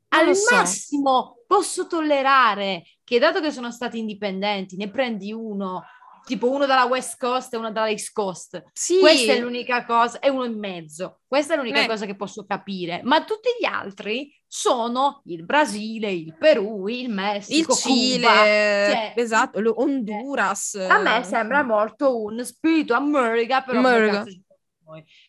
Al 0.10 0.36
so. 0.36 0.56
massimo 0.56 1.38
posso 1.48 1.88
tollerare 1.88 2.84
che 3.04 3.20
dato 3.20 3.40
che 3.40 3.52
sono 3.52 3.72
stati 3.72 3.98
indipendenti, 4.00 4.76
ne 4.76 4.90
prendi 4.90 5.32
uno 5.32 5.84
tipo 6.28 6.52
uno 6.52 6.66
dalla 6.66 6.84
West 6.84 7.18
Coast 7.18 7.54
e 7.54 7.58
uno 7.58 7.72
dalla 7.72 7.90
East 7.90 8.12
Coast. 8.12 8.62
Sì. 8.74 9.00
Questa 9.00 9.32
è 9.32 9.40
l'unica 9.40 9.86
cosa, 9.86 10.20
e 10.20 10.30
uno 10.30 10.44
in 10.44 10.60
mezzo. 10.60 11.22
Questa 11.26 11.54
è 11.54 11.58
l'unica 11.58 11.84
eh. 11.84 11.88
cosa 11.88 12.06
che 12.06 12.16
posso 12.16 12.46
capire. 12.46 13.00
Ma 13.04 13.24
tutti 13.24 13.50
gli 13.60 13.66
altri 13.66 14.30
sono 14.46 15.22
il 15.26 15.46
Brasile, 15.46 16.12
il 16.12 16.36
Perù, 16.38 16.88
il 16.88 17.10
Messico, 17.10 17.72
il 17.72 17.78
Cile, 17.78 18.28
cioè, 18.28 19.14
esatto, 19.16 19.60
Honduras. 19.80 20.76
A 20.76 21.00
me 21.00 21.24
sembra 21.24 21.64
molto 21.64 22.22
un 22.22 22.44
spirito 22.44 22.94
America, 22.94 23.62
però 23.64 23.80
America. 23.80 24.26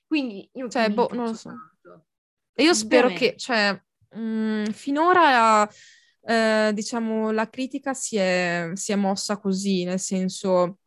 Quindi 0.05 0.49
io 0.53 0.69
cioè, 0.69 0.91
boh, 0.91 1.09
non 1.12 1.27
lo 1.27 1.35
so. 1.35 1.53
E 2.53 2.65
io 2.65 2.75
spero 2.75 3.09
che, 3.09 3.37
cioè, 3.37 3.73
mh, 4.15 4.20
mm, 4.20 4.65
finora 4.73 5.69
eh, 6.23 6.73
diciamo 6.75 7.31
la 7.31 7.49
critica 7.49 7.95
si 7.95 8.16
è, 8.16 8.70
si 8.75 8.91
è 8.91 8.97
mossa 8.97 9.39
così, 9.39 9.85
nel 9.85 10.01
senso 10.01 10.79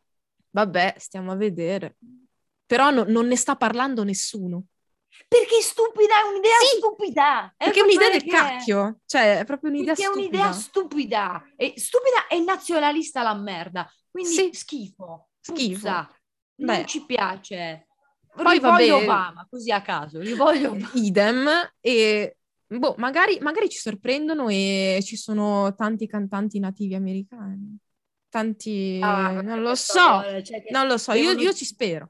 Vabbè, 0.52 0.94
stiamo 0.98 1.32
a 1.32 1.36
vedere. 1.36 1.96
Però 2.66 2.90
no, 2.90 3.04
non 3.06 3.26
ne 3.26 3.36
sta 3.36 3.56
parlando 3.56 4.04
nessuno. 4.04 4.64
Perché 5.28 5.58
è 5.58 5.62
stupida, 5.62 6.20
è 6.20 6.28
un'idea 6.28 6.58
sì, 6.60 6.76
stupida. 6.78 7.54
È 7.56 7.64
perché 7.64 7.80
è 7.80 7.82
un'idea 7.82 8.10
del 8.10 8.24
cacchio. 8.24 9.00
Cioè, 9.04 9.40
è 9.40 9.44
proprio 9.44 9.70
un'idea 9.70 9.94
perché 9.94 10.10
stupida. 10.10 10.24
è 10.24 10.28
un'idea 10.28 10.52
stupida. 10.52 11.44
È 11.56 11.72
stupida 11.76 12.26
e 12.28 12.40
nazionalista 12.40 13.22
la 13.22 13.34
merda. 13.34 13.90
Quindi 14.10 14.32
sì. 14.32 14.50
schifo. 14.52 15.28
Schifo. 15.40 15.80
Puzza. 15.80 16.16
Non 16.56 16.76
Beh. 16.76 16.86
ci 16.86 17.04
piace. 17.04 17.86
Poi 18.34 18.58
voglio 18.58 18.96
Obama, 18.96 19.46
così 19.48 19.70
a 19.70 19.82
caso. 19.82 20.22
Io 20.22 20.36
voglio 20.36 20.76
Idem. 20.94 21.48
E 21.80 22.36
boh, 22.66 22.94
magari, 22.96 23.38
magari 23.40 23.68
ci 23.68 23.78
sorprendono 23.78 24.48
e 24.48 25.00
ci 25.02 25.16
sono 25.16 25.74
tanti 25.74 26.06
cantanti 26.06 26.58
nativi 26.58 26.94
americani 26.94 27.78
tanti... 28.32 28.98
Ah, 29.02 29.42
non 29.42 29.60
lo 29.60 29.74
so, 29.74 30.22
cioè 30.42 30.64
non 30.70 30.86
lo 30.86 30.96
so, 30.96 31.12
io, 31.12 31.32
io, 31.32 31.52
ci 31.52 31.66
spero. 31.66 32.08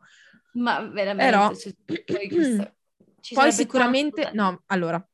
Ma 0.52 0.80
veramente... 0.80 1.30
Però... 1.30 1.52
Cioè, 1.52 1.74
poi, 2.04 2.70
poi 3.34 3.52
sicuramente... 3.52 4.22
Tanto... 4.22 4.36
No, 4.40 4.62
allora, 4.66 5.04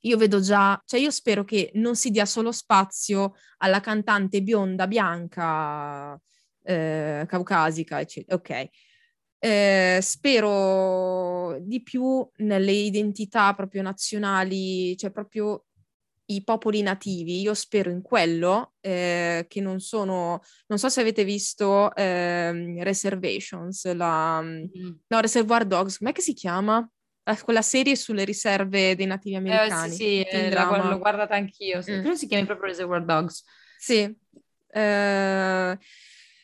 io 0.00 0.16
vedo 0.16 0.40
già, 0.40 0.82
cioè 0.86 0.98
io 0.98 1.10
spero 1.10 1.44
che 1.44 1.70
non 1.74 1.94
si 1.94 2.10
dia 2.10 2.24
solo 2.24 2.52
spazio 2.52 3.34
alla 3.58 3.80
cantante 3.80 4.40
bionda, 4.42 4.86
bianca, 4.86 6.18
eh, 6.62 7.26
caucasica, 7.28 8.00
eccetera. 8.00 8.36
Ok. 8.36 8.68
Eh, 9.38 9.98
spero 10.00 11.58
di 11.60 11.82
più 11.82 12.26
nelle 12.36 12.72
identità 12.72 13.52
proprio 13.54 13.82
nazionali, 13.82 14.96
cioè 14.96 15.10
proprio 15.10 15.65
i 16.26 16.42
popoli 16.42 16.82
nativi, 16.82 17.40
io 17.40 17.54
spero 17.54 17.90
in 17.90 18.02
quello, 18.02 18.74
eh, 18.80 19.46
che 19.48 19.60
non 19.60 19.80
sono, 19.80 20.42
non 20.66 20.78
so 20.78 20.88
se 20.88 21.00
avete 21.00 21.24
visto 21.24 21.94
eh, 21.94 22.82
Reservations, 22.82 23.92
la, 23.94 24.40
mm. 24.42 24.64
no, 25.06 25.20
Reservoir 25.20 25.64
Dogs, 25.64 25.98
com'è 25.98 26.12
che 26.12 26.22
si 26.22 26.34
chiama? 26.34 26.88
Eh, 27.22 27.40
quella 27.42 27.62
serie 27.62 27.96
sulle 27.96 28.24
riserve 28.24 28.96
dei 28.96 29.06
nativi 29.06 29.34
eh, 29.34 29.38
americani. 29.38 29.90
sì, 29.90 29.96
sì 29.96 30.22
eh, 30.22 30.50
la, 30.50 30.88
l'ho 30.88 30.98
guardata 30.98 31.34
anch'io, 31.34 31.80
sì. 31.80 31.92
mm. 31.92 32.10
si 32.12 32.26
chiami 32.26 32.44
proprio 32.44 32.68
Reservoir 32.70 33.04
Dogs. 33.04 33.44
Sì, 33.78 34.00
eh, 34.68 35.78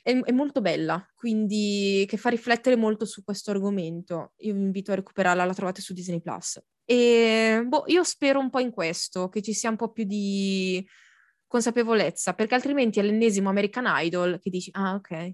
è, 0.02 0.20
è, 0.20 0.32
molto 0.32 0.60
bella, 0.60 1.04
quindi 1.14 2.04
che 2.08 2.16
fa 2.16 2.28
riflettere 2.28 2.76
molto 2.76 3.04
su 3.04 3.24
questo 3.24 3.50
argomento. 3.50 4.32
Io 4.38 4.54
vi 4.54 4.60
invito 4.60 4.92
a 4.92 4.96
recuperarla, 4.96 5.44
la 5.44 5.54
trovate 5.54 5.80
su 5.80 5.92
Disney 5.92 6.20
Plus. 6.20 6.60
E 6.84 7.62
boh, 7.66 7.84
io 7.86 8.02
spero 8.04 8.38
un 8.38 8.50
po' 8.50 8.60
in 8.60 8.70
questo, 8.70 9.28
che 9.28 9.40
ci 9.42 9.52
sia 9.52 9.70
un 9.70 9.76
po' 9.76 9.90
più 9.90 10.04
di 10.04 10.84
consapevolezza, 11.46 12.32
perché 12.34 12.54
altrimenti 12.54 12.98
è 12.98 13.02
l'ennesimo 13.02 13.50
American 13.50 13.84
Idol 13.86 14.38
che 14.40 14.50
dici, 14.50 14.70
ah 14.72 14.94
ok, 14.94 15.32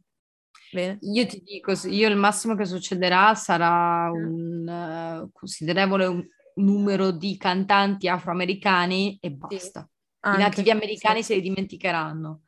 bene. 0.72 0.98
Io 1.00 1.26
ti 1.26 1.40
dico, 1.42 1.72
io 1.86 2.08
il 2.08 2.16
massimo 2.16 2.54
che 2.54 2.64
succederà 2.64 3.34
sarà 3.34 4.10
un 4.10 4.66
uh, 4.66 5.30
considerevole 5.32 6.06
un 6.06 6.26
numero 6.56 7.12
di 7.12 7.36
cantanti 7.36 8.08
afroamericani 8.08 9.18
e 9.20 9.30
basta. 9.30 9.80
Sì. 9.80 9.96
Anche, 10.20 10.40
I 10.40 10.42
nativi 10.42 10.70
americani 10.70 11.20
sì. 11.20 11.26
se 11.26 11.34
li 11.36 11.42
dimenticheranno. 11.42 12.42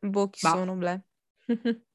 Boh, 0.00 0.28
chi 0.28 0.40
bah. 0.42 0.50
sono, 0.50 0.74
ble. 0.74 1.04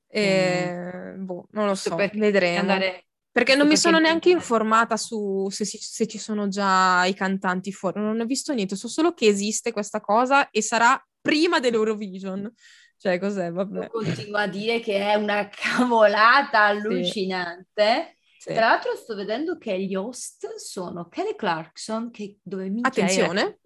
e, 0.07 1.13
mm. 1.17 1.25
boh, 1.25 1.47
non 1.51 1.67
lo 1.67 1.75
so, 1.75 1.95
vedremo. 1.95 2.59
Andare 2.59 3.08
perché 3.39 3.55
non 3.55 3.69
mi 3.69 3.77
sono 3.77 3.99
neanche 3.99 4.29
informata 4.29 4.97
su 4.97 5.47
se, 5.49 5.63
se, 5.63 6.07
ci 6.07 6.17
sono 6.17 6.49
già 6.49 7.05
i 7.05 7.13
cantanti 7.13 7.71
fuori, 7.71 8.01
non 8.01 8.19
ho 8.19 8.25
visto 8.25 8.53
niente, 8.53 8.75
so 8.75 8.89
solo 8.89 9.13
che 9.13 9.27
esiste 9.27 9.71
questa 9.71 10.01
cosa 10.01 10.49
e 10.49 10.61
sarà 10.61 11.01
prima 11.21 11.61
dell'Eurovision. 11.61 12.51
Cioè, 12.97 13.17
cos'è? 13.17 13.49
Vabbè. 13.49 13.87
continuo 13.87 14.39
a 14.39 14.47
dire 14.47 14.81
che 14.81 14.97
è 14.97 15.15
una 15.15 15.47
cavolata 15.55 16.65
allucinante. 16.65 18.17
Sì. 18.37 18.53
Tra 18.53 18.67
l'altro 18.67 18.93
sto 18.97 19.15
vedendo 19.15 19.57
che 19.57 19.79
gli 19.79 19.95
host 19.95 20.55
sono 20.55 21.07
Kelly 21.07 21.35
Clarkson, 21.37 22.11
che 22.11 22.39
dove 22.41 22.69
mi 22.69 22.81
Attenzione, 22.83 23.59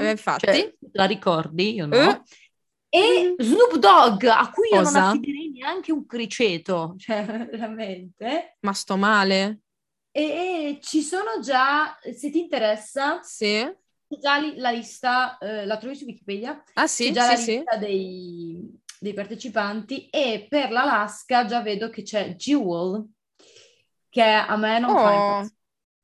eh, 0.00 0.10
infatti. 0.10 0.46
Cioè, 0.46 0.74
la 0.92 1.04
ricordi? 1.04 1.74
Io 1.74 1.86
no. 1.86 1.96
Eh? 1.96 2.22
E 2.96 3.34
mm. 3.38 3.42
Snoop 3.44 3.76
Dogg, 3.76 4.24
a 4.24 4.50
cui 4.50 4.70
Cosa? 4.70 4.78
io 4.80 4.90
non 4.90 5.08
affiderei 5.10 5.50
neanche 5.50 5.92
un 5.92 6.06
criceto, 6.06 6.94
cioè 6.98 7.26
veramente. 7.26 8.56
Ma 8.60 8.72
sto 8.72 8.96
male? 8.96 9.60
E, 10.10 10.22
e 10.22 10.78
ci 10.80 11.02
sono 11.02 11.40
già, 11.40 11.98
se 12.00 12.30
ti 12.30 12.38
interessa, 12.38 13.20
sì. 13.22 13.70
già 14.08 14.38
li, 14.38 14.56
la 14.56 14.70
lista, 14.70 15.36
eh, 15.36 15.66
la 15.66 15.76
trovi 15.76 15.94
su 15.94 16.06
Wikipedia? 16.06 16.62
Ah 16.72 16.86
sì, 16.86 17.08
c'è 17.08 17.12
già 17.12 17.22
sì, 17.24 17.28
la 17.28 17.36
sì. 17.36 17.50
lista 17.56 17.76
dei, 17.76 18.80
dei 18.98 19.12
partecipanti 19.12 20.08
e 20.08 20.46
per 20.48 20.70
l'Alaska 20.70 21.44
già 21.44 21.60
vedo 21.60 21.90
che 21.90 22.02
c'è 22.02 22.34
Jewel, 22.34 23.06
che 24.08 24.22
a 24.22 24.56
me 24.56 24.78
non 24.78 24.90
oh. 24.90 24.98
fa 24.98 25.12
impazzire. 25.12 25.54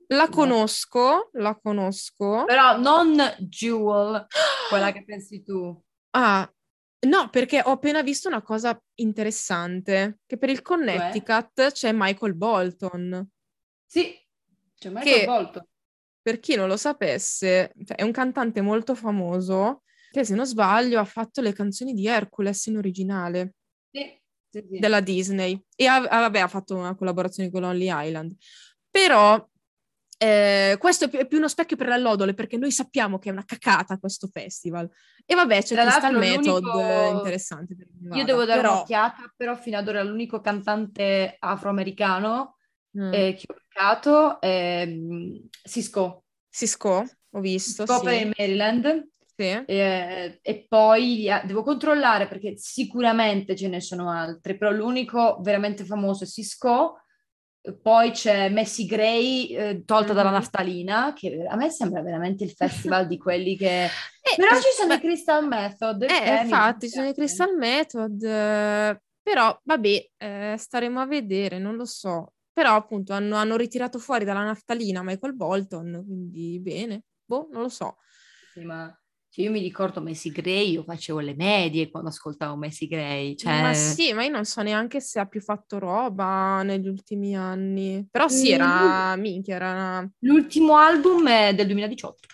La 0.08 0.28
conosco, 0.28 1.30
la 1.32 1.58
conosco. 1.58 2.44
Però 2.44 2.76
non 2.76 3.16
Jewel, 3.38 4.26
quella 4.68 4.92
che 4.92 5.04
pensi 5.04 5.42
tu. 5.42 5.74
Ah, 6.10 6.46
No, 7.04 7.30
perché 7.30 7.60
ho 7.64 7.72
appena 7.72 8.00
visto 8.02 8.28
una 8.28 8.42
cosa 8.42 8.80
interessante, 9.00 10.20
che 10.24 10.38
per 10.38 10.50
il 10.50 10.62
Connecticut 10.62 11.50
Beh. 11.54 11.72
c'è 11.72 11.90
Michael 11.92 12.34
Bolton. 12.34 13.28
Sì, 13.84 14.14
c'è 14.78 14.88
Michael 14.88 15.18
che, 15.18 15.24
Bolton. 15.24 15.66
Per 16.22 16.38
chi 16.38 16.54
non 16.54 16.68
lo 16.68 16.76
sapesse, 16.76 17.72
cioè, 17.84 17.96
è 17.96 18.02
un 18.02 18.12
cantante 18.12 18.60
molto 18.60 18.94
famoso 18.94 19.82
che, 20.12 20.24
se 20.24 20.36
non 20.36 20.46
sbaglio, 20.46 21.00
ha 21.00 21.04
fatto 21.04 21.40
le 21.40 21.52
canzoni 21.52 21.92
di 21.92 22.06
Hercules 22.06 22.66
in 22.66 22.76
originale. 22.76 23.54
Sì, 23.90 24.20
sì, 24.48 24.64
sì. 24.70 24.78
Della 24.78 25.00
Disney. 25.00 25.60
E 25.74 25.86
ha, 25.86 26.00
vabbè, 26.00 26.38
ha 26.38 26.48
fatto 26.48 26.76
una 26.76 26.94
collaborazione 26.94 27.50
con 27.50 27.62
Lonely 27.62 27.88
Island. 27.90 28.36
Però 28.88 29.44
eh, 30.22 30.76
questo 30.78 31.10
è 31.10 31.26
più 31.26 31.38
uno 31.38 31.48
specchio 31.48 31.76
per 31.76 31.88
l'allodole 31.88 32.34
perché 32.34 32.56
noi 32.56 32.70
sappiamo 32.70 33.18
che 33.18 33.28
è 33.28 33.32
una 33.32 33.44
cacata 33.44 33.98
questo 33.98 34.28
festival. 34.28 34.88
E 35.26 35.34
vabbè, 35.34 35.62
c'è 35.62 35.74
Crystal 35.74 36.16
Method 36.16 36.62
l'unico- 36.62 36.80
eh, 36.80 37.08
interessante. 37.08 37.74
Chi 38.10 38.18
Io 38.18 38.24
devo 38.24 38.44
dare 38.44 38.60
però- 38.60 38.72
un'occhiata, 38.74 39.32
però 39.36 39.56
fino 39.56 39.78
ad 39.78 39.88
ora 39.88 40.02
l'unico 40.02 40.40
cantante 40.40 41.36
afroamericano 41.38 42.56
Mm. 42.94 43.10
eh, 43.14 43.34
che 43.34 43.46
ho 43.48 43.54
beccato 43.54 44.38
è 44.38 44.84
mm, 44.86 45.36
Cisco. 45.64 46.24
Cisco, 46.50 47.02
ho 47.30 47.40
visto, 47.40 47.86
Scopre 47.86 48.18
sì. 48.18 48.32
Maryland. 48.36 49.08
sì. 49.34 49.44
Eh, 49.64 50.38
e 50.42 50.66
poi 50.68 51.30
ha- 51.30 51.42
devo 51.42 51.62
controllare 51.62 52.28
perché 52.28 52.52
sicuramente 52.58 53.56
ce 53.56 53.68
ne 53.68 53.80
sono 53.80 54.10
altri, 54.10 54.58
però 54.58 54.70
l'unico 54.70 55.38
veramente 55.40 55.86
famoso 55.86 56.24
è 56.24 56.26
Cisco. 56.26 56.98
Poi 57.80 58.10
c'è 58.10 58.48
Messi 58.48 58.86
Gray, 58.86 59.46
eh, 59.54 59.82
tolta 59.84 60.12
dalla 60.12 60.30
Mhm. 60.30 60.34
naftalina, 60.34 61.12
che 61.14 61.46
a 61.48 61.54
me 61.56 61.70
sembra 61.70 62.02
veramente 62.02 62.42
il 62.44 62.50
festival 62.50 63.06
di 63.06 63.18
quelli 63.18 63.56
che... 63.56 63.86
Eh, 64.22 64.36
Però 64.36 64.56
eh, 64.56 64.60
ci 64.60 64.68
sono 64.76 64.92
i 64.94 65.00
Crystal 65.00 65.46
Method. 65.46 66.02
Eh, 66.02 66.30
mi 66.34 66.40
infatti, 66.42 66.88
sono 66.88 67.08
i. 67.08 67.12
Crystal 67.12 67.56
Method, 67.56 68.22
eh, 68.22 69.00
però 69.20 69.60
vabbè, 69.64 70.06
eh, 70.16 70.54
staremo 70.56 71.00
a 71.00 71.06
vedere, 71.06 71.58
non 71.58 71.74
lo 71.74 71.84
so. 71.84 72.32
Però 72.52 72.76
appunto 72.76 73.14
hanno, 73.14 73.34
hanno 73.34 73.56
ritirato 73.56 73.98
fuori 73.98 74.24
dalla 74.24 74.44
naftalina 74.44 75.02
Michael 75.02 75.34
Bolton, 75.34 76.04
quindi 76.06 76.60
bene. 76.60 77.02
Boh, 77.24 77.48
non 77.50 77.62
lo 77.62 77.68
so. 77.68 77.96
Sì, 78.52 78.60
ma 78.62 78.96
cioè, 79.32 79.46
io 79.46 79.50
mi 79.50 79.60
ricordo 79.60 80.02
Messi 80.02 80.30
Gray, 80.30 80.72
io 80.72 80.82
facevo 80.82 81.20
le 81.20 81.34
medie 81.34 81.90
quando 81.90 82.10
ascoltavo 82.10 82.54
Messi 82.54 82.86
Gray. 82.86 83.34
Cioè... 83.34 83.62
Ma 83.62 83.72
sì, 83.72 84.12
ma 84.12 84.24
io 84.24 84.30
non 84.30 84.44
so 84.44 84.60
neanche 84.60 85.00
se 85.00 85.20
ha 85.20 85.24
più 85.26 85.40
fatto 85.40 85.78
roba 85.78 86.62
negli 86.62 86.86
ultimi 86.86 87.34
anni. 87.34 88.06
Però 88.10 88.28
sì, 88.28 88.50
Mm. 88.50 88.52
era 88.52 89.16
minchia, 89.16 89.54
era 89.54 89.70
una... 89.72 90.10
L'ultimo 90.18 90.76
album 90.76 91.26
è 91.28 91.54
del 91.54 91.64
2018. 91.64 92.28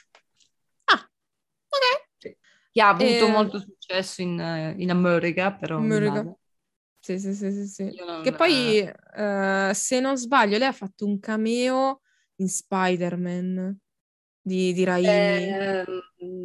Ah, 0.86 0.94
ok. 0.96 2.36
che 2.72 2.82
ha 2.82 2.88
avuto 2.88 3.26
Eh, 3.26 3.30
molto 3.30 3.60
successo 3.60 4.20
in, 4.20 4.74
in 4.78 4.90
America, 4.90 5.52
però 5.54 5.76
America. 5.76 6.36
Sì, 6.98 7.20
sì, 7.20 7.32
sì, 7.32 7.52
sì, 7.52 7.66
sì. 7.68 7.94
Non- 8.04 8.24
Che 8.24 8.32
poi, 8.32 8.78
eh, 8.80 9.70
se 9.72 10.00
non 10.00 10.16
sbaglio, 10.16 10.58
lei 10.58 10.66
ha 10.66 10.72
fatto 10.72 11.06
un 11.06 11.20
cameo 11.20 12.00
in 12.40 12.48
Spider-Man 12.48 13.78
di, 14.40 14.72
di 14.72 14.84
Raimi. 14.84 15.46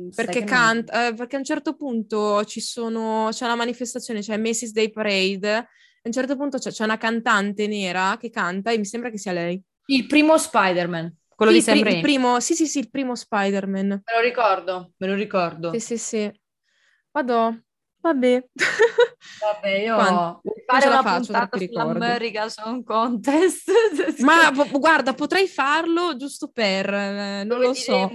Sai 0.09 0.25
Perché 0.25 0.43
canta, 0.43 1.07
eh, 1.07 1.13
perché 1.15 1.35
a 1.35 1.39
un 1.39 1.45
certo 1.45 1.75
punto 1.75 2.43
ci 2.45 2.61
sono, 2.61 3.29
c'è 3.31 3.45
una 3.45 3.55
manifestazione, 3.55 4.19
c'è 4.21 4.37
Macy's 4.37 4.71
Day 4.71 4.91
Parade, 4.91 5.47
e 5.49 5.51
a 5.55 5.65
un 6.03 6.11
certo 6.11 6.35
punto 6.35 6.57
c'è, 6.59 6.69
c'è 6.71 6.83
una 6.83 6.97
cantante 6.97 7.65
nera 7.67 8.17
che 8.19 8.29
canta 8.29 8.71
e 8.71 8.77
mi 8.77 8.85
sembra 8.85 9.09
che 9.09 9.17
sia 9.17 9.31
lei. 9.31 9.61
Il 9.87 10.05
primo 10.05 10.37
Spider-Man, 10.37 11.15
quello 11.35 11.51
Sì, 11.51 11.57
di 11.57 11.63
Sam 11.63 11.77
il, 11.77 11.83
pri- 11.83 11.93
il 11.95 12.01
primo, 12.01 12.39
sì, 12.39 12.53
sì, 12.53 12.67
sì, 12.67 12.79
il 12.79 12.89
primo 12.89 13.15
Spider-Man. 13.15 13.87
Me 13.87 14.01
lo 14.13 14.21
ricordo, 14.21 14.93
me 14.97 15.07
lo 15.07 15.15
ricordo. 15.15 15.71
Sì, 15.71 15.79
sì, 15.79 15.97
sì. 15.97 16.31
Vado, 17.11 17.63
vabbè. 18.01 18.47
Vabbè, 19.43 19.69
io 19.69 19.95
Quando- 19.95 20.41
fare 20.65 20.87
una 20.87 21.01
faccio, 21.01 21.31
puntata 21.31 21.57
sull'America 21.57 22.49
Song 22.49 22.83
Contest. 22.83 23.69
Ma 24.23 24.51
guarda, 24.71 25.13
potrei 25.13 25.47
farlo 25.47 26.15
giusto 26.15 26.49
per, 26.49 26.93
eh, 26.93 27.43
non 27.43 27.47
Dove 27.47 27.65
lo 27.67 27.73
so. 27.73 28.09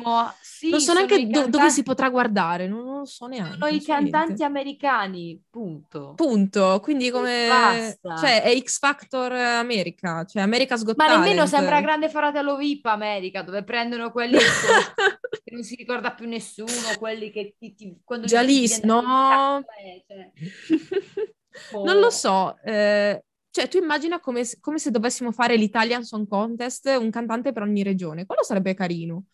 Sì, 0.59 0.71
non 0.71 0.81
so 0.81 0.93
neanche 0.93 1.17
do- 1.19 1.23
cantanti- 1.23 1.51
dove 1.51 1.71
si 1.71 1.83
potrà 1.85 2.11
guardare, 2.11 2.67
non, 2.67 2.85
non 2.85 2.99
lo 2.99 3.05
so 3.05 3.27
neanche. 3.27 3.59
Sono 3.59 3.67
i 3.69 3.81
cantanti 3.81 4.27
niente. 4.27 4.43
americani, 4.43 5.41
punto. 5.49 6.15
Punto. 6.17 6.81
Quindi 6.83 7.11
come... 7.11 7.47
basta. 7.49 8.17
Cioè, 8.17 8.43
è 8.43 8.61
X 8.61 8.79
Factor 8.81 9.31
America, 9.31 10.25
cioè 10.25 10.43
America's 10.43 10.83
Got 10.83 10.97
Ma 10.97 11.07
nemmeno 11.07 11.45
Talent. 11.45 11.49
sembra 11.49 11.81
Grande 11.81 12.09
Fratello 12.09 12.57
VIP 12.57 12.87
America, 12.87 13.43
dove 13.43 13.63
prendono 13.63 14.11
quelli 14.11 14.37
che, 15.45 15.53
non 15.53 15.63
si 15.63 15.77
ricorda 15.77 16.13
più 16.13 16.27
nessuno, 16.27 16.73
quelli 16.99 17.31
che 17.31 17.55
ti, 17.57 17.75
ti- 17.77 18.01
quando 18.03 18.27
Già 18.27 18.41
lì, 18.41 18.67
no. 18.83 19.63
pensare, 19.65 20.05
cioè, 20.09 21.79
non 21.85 22.01
lo 22.01 22.11
so. 22.11 22.59
eh, 22.65 23.23
cioè, 23.51 23.69
tu 23.69 23.79
immagina 23.79 24.19
come, 24.19 24.43
come 24.61 24.79
se 24.79 24.91
dovessimo 24.91 25.31
fare 25.31 25.57
l'Italian 25.57 26.03
Song 26.03 26.27
Contest, 26.27 26.87
un 26.99 27.11
cantante 27.11 27.53
per 27.53 27.63
ogni 27.63 27.85
regione. 27.85 28.27
Quello 28.27 28.43
sarebbe 28.43 28.75
carino. 28.75 29.25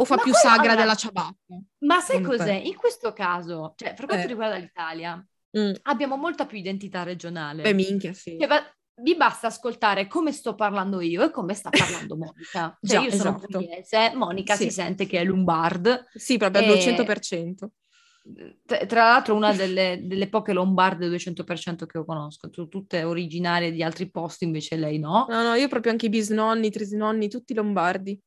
O 0.00 0.04
fa 0.06 0.16
Ma 0.16 0.22
più 0.22 0.32
sagra 0.32 0.60
allora- 0.60 0.74
della 0.76 0.94
ciabatta. 0.94 1.60
Ma 1.80 2.00
sai 2.00 2.18
te? 2.18 2.22
cos'è? 2.26 2.52
In 2.54 2.74
questo 2.76 3.12
caso, 3.12 3.74
cioè, 3.76 3.92
per 3.94 4.06
quanto 4.06 4.24
Eh. 4.24 4.28
riguarda 4.28 4.56
l'Italia, 4.56 5.22
Mm. 5.58 5.72
abbiamo 5.82 6.16
molta 6.16 6.46
più 6.46 6.56
identità 6.56 7.02
regionale. 7.02 7.62
Beh, 7.62 7.74
minchia, 7.74 8.12
sì. 8.14 8.36
Cioè, 8.38 8.46
va- 8.48 8.64
vi 9.02 9.16
basta 9.16 9.48
ascoltare 9.48 10.06
come 10.06 10.30
sto 10.32 10.54
parlando 10.54 11.00
io 11.00 11.22
e 11.22 11.30
come 11.30 11.54
sta 11.54 11.70
parlando 11.70 12.16
Monica. 12.32 12.78
Cioè, 12.80 12.96
Già, 12.98 13.00
io 13.00 13.10
sono 13.10 13.36
esatto. 13.36 13.58
pugliese, 13.58 14.12
Monica 14.14 14.54
Sì. 14.56 14.64
si 14.64 14.70
sente 14.70 15.06
che 15.06 15.18
è 15.20 15.24
lombard. 15.24 16.06
Sì, 16.14 16.36
proprio 16.38 16.62
al 16.62 16.68
Eh, 16.68 16.72
200%. 16.72 17.72
Tra 18.66 18.84
tra 18.86 19.02
l'altro 19.04 19.34
una 19.34 19.52
delle, 19.54 19.98
delle 20.02 20.28
poche 20.28 20.52
lombarde 20.52 21.08
200% 21.08 21.86
che 21.86 21.96
io 21.98 22.04
conosco, 22.04 22.48
tu- 22.50 22.68
tutte 22.68 23.02
originarie 23.02 23.72
di 23.72 23.82
altri 23.82 24.10
posti, 24.10 24.44
invece 24.44 24.76
lei 24.76 24.98
no. 24.98 25.26
No, 25.28 25.42
no, 25.42 25.54
io 25.54 25.68
proprio 25.68 25.90
anche 25.92 26.06
i 26.06 26.10
bisnonni, 26.10 26.66
i 26.66 26.70
trisnonni, 26.70 27.28
tutti 27.28 27.54
lombardi. 27.54 28.18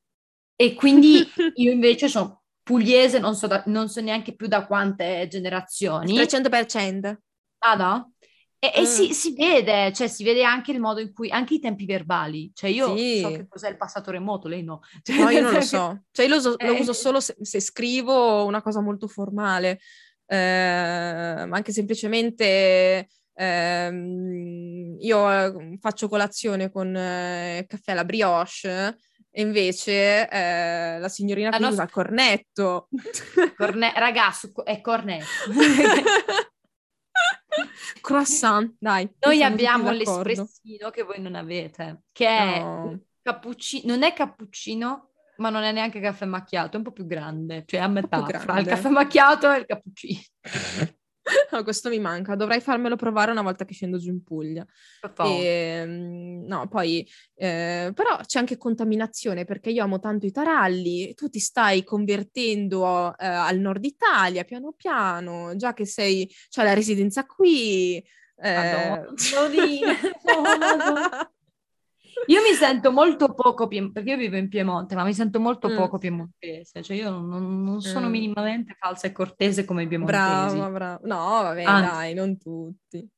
E 0.56 0.74
quindi 0.74 1.24
io 1.56 1.72
invece 1.72 2.08
sono 2.08 2.42
pugliese, 2.62 3.18
non 3.18 3.34
so, 3.34 3.46
da- 3.46 3.62
non 3.66 3.88
so 3.88 4.00
neanche 4.00 4.34
più 4.34 4.46
da 4.46 4.66
quante 4.66 5.26
generazioni. 5.30 6.14
300%. 6.14 7.16
Ah 7.58 7.74
no? 7.74 8.12
E, 8.58 8.72
e 8.74 8.80
Mm. 8.82 8.84
si, 8.84 9.12
si 9.12 9.34
vede, 9.34 9.92
cioè 9.92 10.06
si 10.06 10.24
vede 10.24 10.42
anche 10.42 10.72
il 10.72 10.80
modo 10.80 11.00
in 11.00 11.12
cui, 11.12 11.30
anche 11.30 11.54
i 11.54 11.58
tempi 11.60 11.84
verbali. 11.84 12.50
Cioè 12.54 12.70
io 12.70 12.96
Sì. 12.96 13.20
so 13.20 13.30
che 13.32 13.46
cos'è 13.46 13.68
il 13.68 13.76
passato 13.76 14.10
remoto, 14.10 14.48
lei 14.48 14.62
no. 14.62 14.80
Cioè, 15.02 15.16
No, 15.18 15.28
io 15.28 15.40
non 15.42 15.52
lo 15.52 15.60
senso 15.60 15.76
so. 15.76 16.04
Cioè, 16.12 16.24
io 16.26 16.30
lo, 16.30 16.36
uso- 16.38 16.56
lo 16.58 16.74
Eh. 16.74 16.80
uso 16.80 16.92
solo 16.94 17.20
se, 17.20 17.36
se 17.40 17.60
scrivo 17.60 18.44
una 18.46 18.62
cosa 18.62 18.80
molto 18.80 19.06
formale, 19.08 19.80
eh, 20.26 21.44
ma 21.46 21.56
anche 21.56 21.72
semplicemente 21.72 23.08
ehm, 23.34 24.96
io 25.00 25.30
eh, 25.30 25.78
faccio 25.80 26.08
colazione 26.08 26.70
con 26.70 26.94
eh, 26.96 27.64
caffè 27.68 27.92
alla 27.92 28.04
brioche 28.06 28.96
e 29.36 29.42
invece 29.42 30.28
eh, 30.28 30.98
la 31.00 31.08
signorina 31.08 31.50
La 31.50 31.56
qui 31.56 31.64
nostra- 31.66 31.88
cornetto. 31.88 32.88
corne- 33.56 33.92
ragazzo, 33.96 34.52
è 34.64 34.80
cornetto. 34.80 35.24
Croissant, 38.00 38.74
dai. 38.78 39.08
Noi 39.20 39.42
abbiamo 39.42 39.90
l'espressino 39.90 40.90
che 40.90 41.02
voi 41.02 41.20
non 41.20 41.34
avete, 41.34 42.02
che 42.12 42.26
è 42.28 42.58
No. 42.60 42.98
cappuccino, 43.22 43.92
non 43.92 44.02
è 44.04 44.12
cappuccino, 44.12 45.10
ma 45.38 45.50
non 45.50 45.62
è 45.62 45.72
neanche 45.72 46.00
caffè 46.00 46.26
macchiato, 46.26 46.74
è 46.74 46.76
un 46.76 46.84
po' 46.84 46.92
più 46.92 47.06
grande, 47.06 47.64
cioè 47.66 47.80
a 47.80 47.88
metà 47.88 48.24
fra 48.24 48.58
il 48.60 48.66
caffè 48.66 48.88
macchiato 48.88 49.50
e 49.52 49.58
il 49.58 49.66
cappuccino. 49.66 50.20
No, 51.50 51.62
questo 51.64 51.88
mi 51.88 51.98
manca, 51.98 52.34
dovrei 52.34 52.60
farmelo 52.60 52.96
provare 52.96 53.30
una 53.30 53.42
volta 53.42 53.64
che 53.64 53.72
scendo 53.72 53.98
giù 53.98 54.10
in 54.10 54.22
Puglia. 54.22 54.66
E, 55.26 55.84
mm, 55.86 56.44
no, 56.46 56.68
poi, 56.68 57.08
eh, 57.34 57.92
però 57.94 58.18
c'è 58.24 58.38
anche 58.38 58.58
contaminazione 58.58 59.44
perché 59.44 59.70
io 59.70 59.82
amo 59.82 59.98
tanto 59.98 60.26
i 60.26 60.30
taralli, 60.32 61.14
tu 61.14 61.28
ti 61.28 61.38
stai 61.38 61.82
convertendo 61.82 63.16
eh, 63.16 63.26
al 63.26 63.58
nord 63.58 63.84
Italia 63.84 64.44
piano 64.44 64.72
piano, 64.72 65.56
già 65.56 65.72
che 65.72 65.86
sei, 65.86 66.30
c'hai 66.50 66.66
la 66.66 66.74
residenza 66.74 67.24
qui. 67.24 67.96
eh, 68.36 68.54
Madonna, 68.54 69.04
Madonna. 70.42 71.33
Io 72.26 72.40
mi 72.42 72.54
sento 72.54 72.90
molto 72.92 73.32
poco 73.34 73.66
piemontese, 73.66 74.04
perché 74.04 74.10
io 74.20 74.28
vivo 74.28 74.36
in 74.36 74.48
Piemonte, 74.48 74.94
ma 74.94 75.04
mi 75.04 75.14
sento 75.14 75.40
molto 75.40 75.68
Mm. 75.70 75.76
poco 75.76 75.98
piemontese, 75.98 76.82
cioè 76.82 76.96
io 76.96 77.10
non, 77.10 77.62
non 77.62 77.80
sono 77.80 78.06
Mm. 78.08 78.10
minimamente 78.10 78.76
falsa 78.78 79.06
e 79.06 79.12
cortese 79.12 79.64
come 79.64 79.82
i 79.82 79.86
piemontesi. 79.88 80.16
brava, 80.56 80.70
brava. 80.70 81.00
No, 81.04 81.16
vabbè, 81.42 81.64
Anzi. 81.64 81.90
dai, 81.90 82.14
non 82.14 82.38
tutti, 82.38 83.08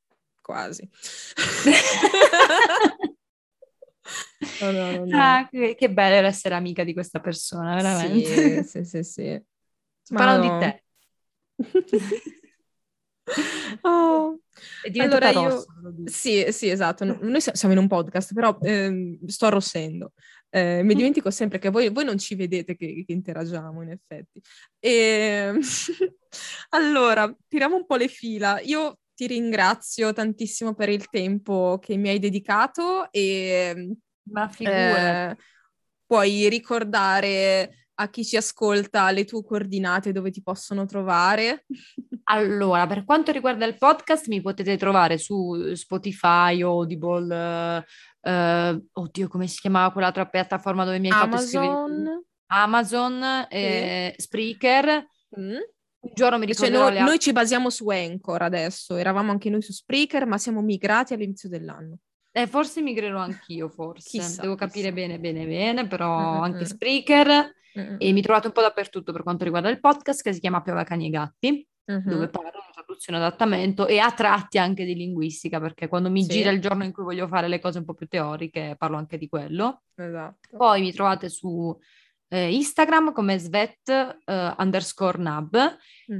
quasi. 0.40 0.88
No, 4.58 4.70
no, 4.70 5.04
no. 5.04 5.18
Ah, 5.18 5.48
che, 5.50 5.74
che 5.74 5.90
bello 5.90 6.26
essere 6.26 6.54
amica 6.54 6.82
di 6.84 6.94
questa 6.94 7.20
persona, 7.20 7.74
veramente. 7.74 8.62
Sì, 8.64 8.84
sì, 8.84 8.84
sì, 8.84 9.02
sì. 9.02 9.42
No. 10.08 10.38
di 10.40 10.48
te. 10.58 10.84
Oh. 13.82 14.38
Diventata 14.88 15.28
Allora 15.28 15.40
io- 15.48 15.54
rossa, 15.54 15.74
lo 15.82 15.90
dico. 15.90 16.10
Sì, 16.10 16.46
sì, 16.50 16.68
esatto. 16.68 17.04
No- 17.04 17.18
Noi 17.22 17.40
si- 17.40 17.50
siamo 17.52 17.74
in 17.74 17.80
un 17.80 17.88
podcast, 17.88 18.32
però 18.32 18.56
ehm, 18.62 19.24
sto 19.26 19.46
arrossendo. 19.46 20.12
Eh, 20.48 20.82
Mm. 20.82 20.86
mi 20.86 20.94
dimentico 20.94 21.30
sempre 21.30 21.58
che 21.58 21.70
voi, 21.70 21.90
voi 21.90 22.04
non 22.04 22.18
ci 22.18 22.34
vedete 22.34 22.76
che, 22.76 23.04
che 23.06 23.12
interagiamo, 23.12 23.82
in 23.82 23.90
effetti. 23.90 24.40
E... 24.78 25.52
allora, 26.70 27.34
tiriamo 27.48 27.76
un 27.76 27.86
po' 27.86 27.96
le 27.96 28.08
fila. 28.08 28.60
Io 28.60 28.98
ti 29.14 29.26
ringrazio 29.26 30.12
tantissimo 30.12 30.74
per 30.74 30.88
il 30.90 31.08
tempo 31.08 31.78
che 31.80 31.96
mi 31.96 32.08
hai 32.10 32.18
dedicato 32.18 33.10
e 33.10 33.96
Ma 34.30 34.48
figura. 34.48 35.30
eh, 35.32 35.36
puoi 36.06 36.48
ricordare 36.48 37.85
a 37.98 38.08
chi 38.08 38.24
ci 38.24 38.36
ascolta 38.36 39.10
le 39.10 39.24
tue 39.24 39.44
coordinate 39.44 40.12
dove 40.12 40.30
ti 40.30 40.42
possono 40.42 40.86
trovare? 40.86 41.64
Allora, 42.28 42.88
per 42.88 43.04
quanto 43.04 43.30
riguarda 43.30 43.66
il 43.66 43.78
podcast, 43.78 44.26
mi 44.26 44.40
potete 44.42 44.76
trovare 44.76 45.16
su 45.16 45.72
Spotify, 45.74 46.60
Audible, 46.60 47.32
eh, 47.32 47.84
eh, 48.28 48.84
oddio, 48.94 49.28
come 49.28 49.46
si 49.46 49.60
chiamava 49.60 49.92
quell'altra 49.92 50.26
piattaforma 50.26 50.84
dove 50.84 50.98
mi 50.98 51.08
hai 51.08 51.22
Amazon. 51.22 51.38
fatto 51.38 51.92
scrivere? 51.92 52.24
Amazon, 52.46 53.46
eh, 53.48 54.12
Spreaker. 54.16 55.06
Mm. 55.38 55.50
Un 55.50 56.12
giorno 56.14 56.38
mi 56.38 56.46
Cioè, 56.46 56.66
ricorderò 56.66 56.88
noi, 56.88 56.92
le 56.94 57.00
noi 57.04 57.18
ci 57.20 57.30
basiamo 57.30 57.70
su 57.70 57.88
Anchor 57.90 58.42
adesso, 58.42 58.96
eravamo 58.96 59.30
anche 59.30 59.48
noi 59.48 59.62
su 59.62 59.70
Spreaker, 59.72 60.26
ma 60.26 60.36
siamo 60.36 60.62
migrati 60.62 61.14
all'inizio 61.14 61.48
dell'anno. 61.48 61.98
Eh, 62.36 62.46
forse 62.46 62.82
migrerò 62.82 63.18
anch'io, 63.20 63.68
forse. 63.70 64.10
Chissà, 64.18 64.42
Devo 64.42 64.56
capire 64.56 64.92
chissà. 64.92 65.06
bene, 65.06 65.18
bene, 65.18 65.46
bene, 65.46 65.86
però 65.86 66.18
Mm, 66.18 66.36
mm, 66.36 66.42
anche. 66.42 66.64
Spreaker. 66.66 67.54
Mm, 67.78 67.96
E 67.98 68.12
mi 68.12 68.20
trovate 68.20 68.48
un 68.48 68.52
po' 68.52 68.60
dappertutto 68.60 69.10
per 69.12 69.22
quanto 69.22 69.44
riguarda 69.44 69.70
il 69.70 69.80
podcast 69.80 70.22
che 70.22 70.32
si 70.34 70.40
chiama 70.40 70.60
Piove 70.60 70.84
Cani 70.84 71.06
e 71.06 71.10
Gatti, 71.10 71.66
mhm. 71.86 72.08
dove 72.08 72.28
parlo 72.28 72.50
di 72.50 72.72
traduzione 72.74 73.18
e 73.18 73.22
adattamento 73.22 73.86
e 73.86 73.98
a 73.98 74.10
tratti 74.12 74.58
anche 74.58 74.84
di 74.84 74.94
linguistica, 74.94 75.60
perché 75.60 75.88
quando 75.88 76.10
mi 76.10 76.22
Sì. 76.22 76.28
gira 76.28 76.50
il 76.50 76.60
giorno 76.60 76.84
in 76.84 76.92
cui 76.92 77.04
voglio 77.04 77.26
fare 77.26 77.48
le 77.48 77.58
cose 77.58 77.78
un 77.78 77.84
po' 77.86 77.94
più 77.94 78.06
teoriche 78.06 78.76
parlo 78.78 78.96
anche 78.98 79.16
di 79.18 79.28
quello. 79.28 79.82
Esatto. 79.94 80.56
Poi 80.58 80.80
mi 80.82 80.92
trovate 80.92 81.28
su 81.30 81.74
eh, 82.28 82.52
Instagram 82.54 83.12
come 83.12 83.38
Svet 83.38 83.88
eh, 83.88 84.54
underscore 84.58 85.18
nab 85.18 85.54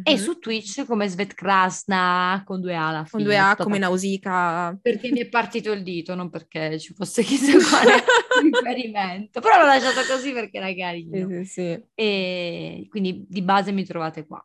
e 0.03 0.13
Mhm. 0.13 0.17
su 0.17 0.39
Twitch 0.39 0.85
come 0.85 1.09
Svet 1.09 1.35
Krasna 1.35 2.43
con 2.45 2.61
due 2.61 2.75
A 2.77 2.89
alla 2.89 2.99
Con 3.09 3.21
fine. 3.21 3.23
due 3.25 3.39
A 3.39 3.57
come 3.57 3.79
Nausicaa. 3.79 4.79
Perché 4.81 5.11
mi 5.11 5.21
è 5.21 5.29
partito 5.29 5.73
il 5.73 5.83
dito, 5.83 6.15
non 6.15 6.31
perché 6.31 6.79
ci 6.79 6.95
fosse 6.95 7.23
chissà 7.23 7.53
quale 7.59 8.05
riferimento. 8.43 9.41
Però 9.41 9.59
l'ho 9.59 9.67
lasciato 9.67 10.01
così 10.13 10.33
perché 10.33 10.59
era 10.59 10.73
carino. 10.75 11.29
Sì, 11.29 11.45
sì, 11.45 11.51
sì. 11.51 11.83
E 11.95 12.87
quindi 12.89 13.25
di 13.29 13.43
base 13.43 13.73
mi 13.73 13.85
trovate 13.85 14.27
qua. 14.27 14.45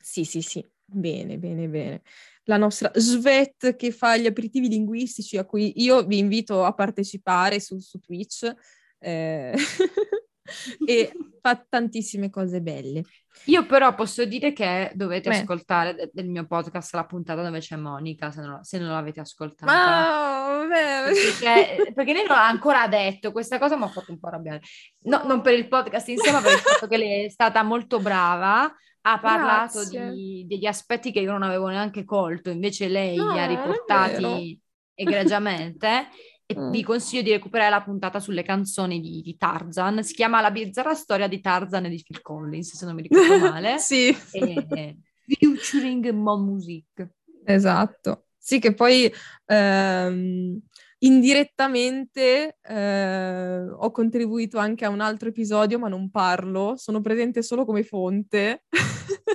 Sì, 0.00 0.24
sì, 0.24 0.40
sì. 0.42 0.64
Bene, 0.86 1.38
bene, 1.38 1.66
bene. 1.68 2.02
La 2.44 2.56
nostra 2.58 2.90
Svet 2.94 3.74
che 3.76 3.90
fa 3.90 4.16
gli 4.18 4.26
aperitivi 4.26 4.68
linguistici 4.68 5.38
a 5.38 5.44
cui 5.46 5.72
io 5.82 6.04
vi 6.04 6.18
invito 6.18 6.62
a 6.64 6.74
partecipare 6.74 7.58
su, 7.58 7.78
su 7.78 7.98
Twitch 8.00 8.52
eh, 8.98 9.54
e 10.86 11.12
fa 11.40 11.64
tantissime 11.68 12.30
cose 12.30 12.60
belle. 12.60 13.02
Io 13.46 13.66
però 13.66 13.94
posso 13.94 14.24
dire 14.24 14.52
che 14.52 14.92
dovete 14.94 15.28
Beh. 15.28 15.36
ascoltare 15.38 15.94
de- 15.94 16.10
del 16.12 16.28
mio 16.28 16.46
podcast 16.46 16.94
la 16.94 17.04
puntata 17.04 17.42
dove 17.42 17.58
c'è 17.58 17.76
Monica, 17.76 18.30
se 18.30 18.40
non, 18.42 18.62
se 18.62 18.78
non 18.78 18.90
l'avete 18.90 19.20
ascoltata. 19.20 19.72
Vabbè. 19.72 21.12
Perché, 21.12 21.92
perché 21.92 22.12
lei 22.12 22.24
non 22.26 22.36
l'ha 22.36 22.46
ancora 22.46 22.86
detto, 22.86 23.32
questa 23.32 23.58
cosa 23.58 23.76
mi 23.76 23.82
ha 23.84 23.88
fatto 23.88 24.12
un 24.12 24.18
po' 24.18 24.28
arrabbiare. 24.28 24.60
No, 25.02 25.22
non 25.24 25.40
per 25.40 25.54
il 25.54 25.68
podcast 25.68 26.08
insieme, 26.08 26.38
ma 26.38 26.42
per 26.42 26.52
il 26.52 26.58
fatto 26.58 26.86
che 26.86 26.96
lei 26.96 27.24
è 27.24 27.28
stata 27.28 27.62
molto 27.62 27.98
brava, 27.98 28.72
ha 29.06 29.18
parlato 29.18 29.86
di- 29.88 30.44
degli 30.48 30.66
aspetti 30.66 31.12
che 31.12 31.20
io 31.20 31.32
non 31.32 31.42
avevo 31.42 31.68
neanche 31.68 32.04
colto, 32.04 32.50
invece 32.50 32.88
lei 32.88 33.16
No, 33.16 33.32
li 33.32 33.40
ha 33.40 33.46
riportati 33.46 34.58
egregiamente. 34.94 36.08
E 36.46 36.58
Mm. 36.58 36.70
vi 36.70 36.82
consiglio 36.82 37.22
di 37.22 37.30
recuperare 37.30 37.70
la 37.70 37.82
puntata 37.82 38.20
sulle 38.20 38.42
canzoni 38.42 39.00
di, 39.00 39.22
di 39.22 39.36
Tarzan. 39.36 40.02
Si 40.02 40.14
chiama 40.14 40.42
La 40.42 40.50
bizzarra 40.50 40.94
storia 40.94 41.26
di 41.26 41.40
Tarzan 41.40 41.86
e 41.86 41.88
di 41.88 42.02
Phil 42.02 42.20
Collins, 42.20 42.76
se 42.76 42.84
non 42.84 42.94
mi 42.94 43.02
ricordo 43.02 43.38
male. 43.38 43.78
Sì. 43.80 44.14
E, 44.32 44.98
featuring 45.26 46.10
Mon 46.10 46.44
Music. 46.44 47.08
Esatto. 47.44 48.26
Sì, 48.36 48.58
che 48.58 48.74
poi 48.74 49.10
ehm, 49.46 50.60
indirettamente 50.98 52.58
eh, 52.62 53.58
ho 53.70 53.90
contribuito 53.90 54.58
anche 54.58 54.84
a 54.84 54.90
un 54.90 55.00
altro 55.00 55.30
episodio, 55.30 55.78
ma 55.78 55.88
non 55.88 56.10
parlo, 56.10 56.74
sono 56.76 57.00
presente 57.00 57.42
solo 57.42 57.64
come 57.64 57.84
fonte. 57.84 58.64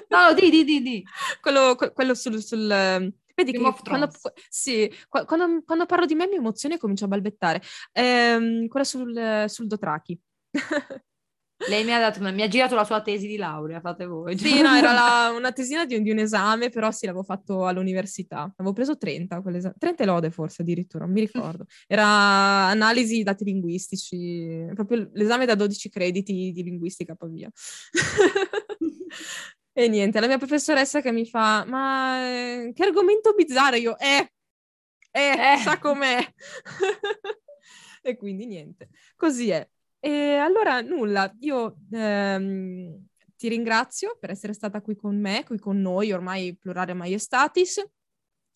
No, 0.10 0.34
di, 0.36 0.52
di, 0.52 0.64
di, 0.64 0.82
di. 0.82 1.04
quello, 1.42 1.74
que- 1.76 1.92
quello 1.92 2.14
sul... 2.14 2.40
sul, 2.44 2.70
ehm, 2.70 3.12
vedi 3.44 3.52
Game 3.52 3.74
che 3.74 3.82
quando, 3.84 4.10
sì, 4.50 4.92
qua- 5.08 5.26
quando, 5.26 5.64
quando 5.64 5.86
parlo 5.86 6.06
di 6.06 6.16
me 6.16 6.28
mi 6.28 6.36
emozione 6.36 6.76
e 6.76 6.78
comincio 6.78 7.06
a 7.06 7.08
balbettare. 7.08 7.62
Ehm, 7.94 8.68
quella 8.68 8.86
sul, 8.86 9.46
sul 9.48 9.68
Dothraki. 9.68 10.20
Lei 11.68 11.84
mi 11.84 11.94
ha, 11.94 12.00
dato, 12.00 12.22
mi 12.22 12.42
ha 12.42 12.48
girato 12.48 12.74
la 12.74 12.86
sua 12.86 13.02
tesi 13.02 13.28
di 13.28 13.36
laurea, 13.36 13.82
fate 13.82 14.06
voi. 14.06 14.38
Sì, 14.38 14.62
no, 14.62 14.74
era 14.76 14.94
la- 14.94 15.32
una 15.36 15.52
tesina 15.52 15.86
di 15.86 15.96
un, 15.96 16.04
di 16.04 16.12
un 16.12 16.20
esame, 16.20 16.70
però 16.70 16.90
sì, 16.90 17.06
l'avevo 17.06 17.24
fatto 17.24 17.66
all'università. 17.66 18.52
Avevo 18.56 18.74
preso 18.74 18.98
30, 18.98 19.42
quell'esame. 19.42 19.74
30 19.78 20.06
lode 20.06 20.32
forse 20.32 20.62
addirittura, 20.62 21.04
non 21.04 21.14
mi 21.14 21.20
ricordo. 21.20 21.66
Era 21.86 22.06
analisi 22.06 23.24
dati 23.24 23.44
linguistici, 23.44 24.68
proprio 24.74 25.10
l'esame 25.14 25.46
da 25.46 25.56
12 25.56 25.90
crediti 25.90 26.52
di 26.54 26.64
linguistica, 26.64 27.16
poi 27.16 27.30
via. 27.30 27.50
e 29.84 29.88
niente, 29.88 30.20
la 30.20 30.28
mia 30.28 30.38
professoressa 30.38 31.00
che 31.00 31.14
mi 31.14 31.26
fa, 31.26 31.64
ma 31.66 32.20
eh, 32.28 32.72
che 32.74 32.84
argomento 32.84 33.34
bizzarro? 33.34 33.78
Io, 33.78 33.98
eh, 33.98 34.30
eh, 35.10 35.54
Eh. 35.54 35.58
sa 35.60 35.80
com'è. 35.80 36.20
e 38.02 38.18
quindi 38.18 38.46
niente, 38.46 38.90
così 39.16 39.52
è. 39.52 39.66
E 40.00 40.36
allora 40.36 40.82
nulla, 40.82 41.34
io 41.40 41.78
ehm, 41.92 43.06
ti 43.38 43.48
ringrazio 43.48 44.18
per 44.20 44.32
essere 44.32 44.52
stata 44.52 44.82
qui 44.82 44.96
con 44.96 45.18
me, 45.18 45.46
qui 45.46 45.58
con 45.58 45.80
noi, 45.80 46.12
ormai 46.12 46.58
plurale 46.58 46.94
maiestatis. 46.94 47.82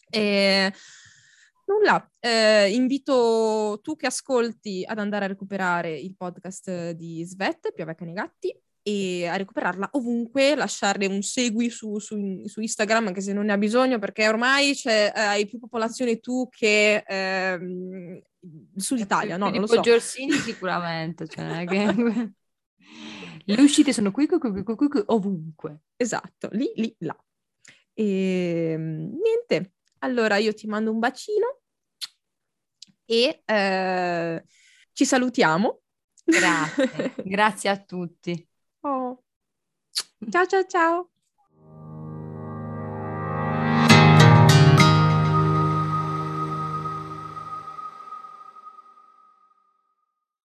E 0.10 0.74
nulla, 1.68 2.12
eh, 2.20 2.70
invito 2.74 3.80
tu 3.82 3.96
che 3.96 4.08
ascolti 4.08 4.84
ad 4.86 5.00
andare 5.00 5.24
a 5.24 5.30
recuperare 5.30 5.98
il 5.98 6.18
podcast 6.18 6.92
di 6.92 7.24
Svet, 7.24 7.72
Piove 7.72 7.96
Cani 7.96 8.12
Gatti, 8.12 8.63
e 8.84 9.26
a 9.28 9.38
recuperarla 9.38 9.90
ovunque, 9.94 10.56
lasciarle 10.56 11.06
un 11.08 11.22
segui 11.22 11.70
su, 11.70 12.00
su- 12.00 12.44
su 12.46 12.60
Instagram 12.60 13.08
anche 13.08 13.22
se 13.22 13.32
non 13.32 13.46
ne 13.46 13.54
ha 13.54 13.58
bisogno 13.58 13.98
perché 13.98 14.28
ormai 14.28 14.74
c'è, 14.76 15.12
eh, 15.16 15.20
hai 15.20 15.46
più 15.48 15.58
popolazione 15.58 16.20
tu 16.20 16.50
che 16.50 17.04
ehm, 17.08 18.22
sull'Italia, 18.76 19.38
no? 19.38 19.50
Non 19.50 19.62
lo 19.62 19.68
so. 19.68 19.80
Giorgini 19.80 20.34
sicuramente, 20.34 21.28
cioè, 21.28 21.66
che- 21.66 22.32
Le 23.46 23.62
uscite 23.62 23.92
sono 23.94 24.12
qui, 24.12 24.26
qui, 24.28 24.38
qui, 24.38 24.52
qui, 24.64 24.76
qui, 24.76 24.88
qui, 24.88 25.04
ovunque. 25.08 25.82
Esatto, 25.98 26.50
lì, 26.52 26.72
lì, 26.76 26.94
là. 27.00 27.18
E 27.94 28.76
niente, 28.78 29.74
allora 30.00 30.38
io 30.38 30.54
ti 30.54 30.66
mando 30.68 30.92
un 30.92 31.00
bacino 31.00 31.62
e 33.06 33.42
eh, 33.46 34.44
ci 34.94 35.06
salutiamo. 35.06 35.82
Grazie, 36.24 37.14
grazie 37.24 37.70
a 37.70 37.78
tutti. 37.78 38.48
Oh. 38.84 39.18
Ciao 40.32 40.46
ciao 40.48 40.64
ciao. 40.68 41.13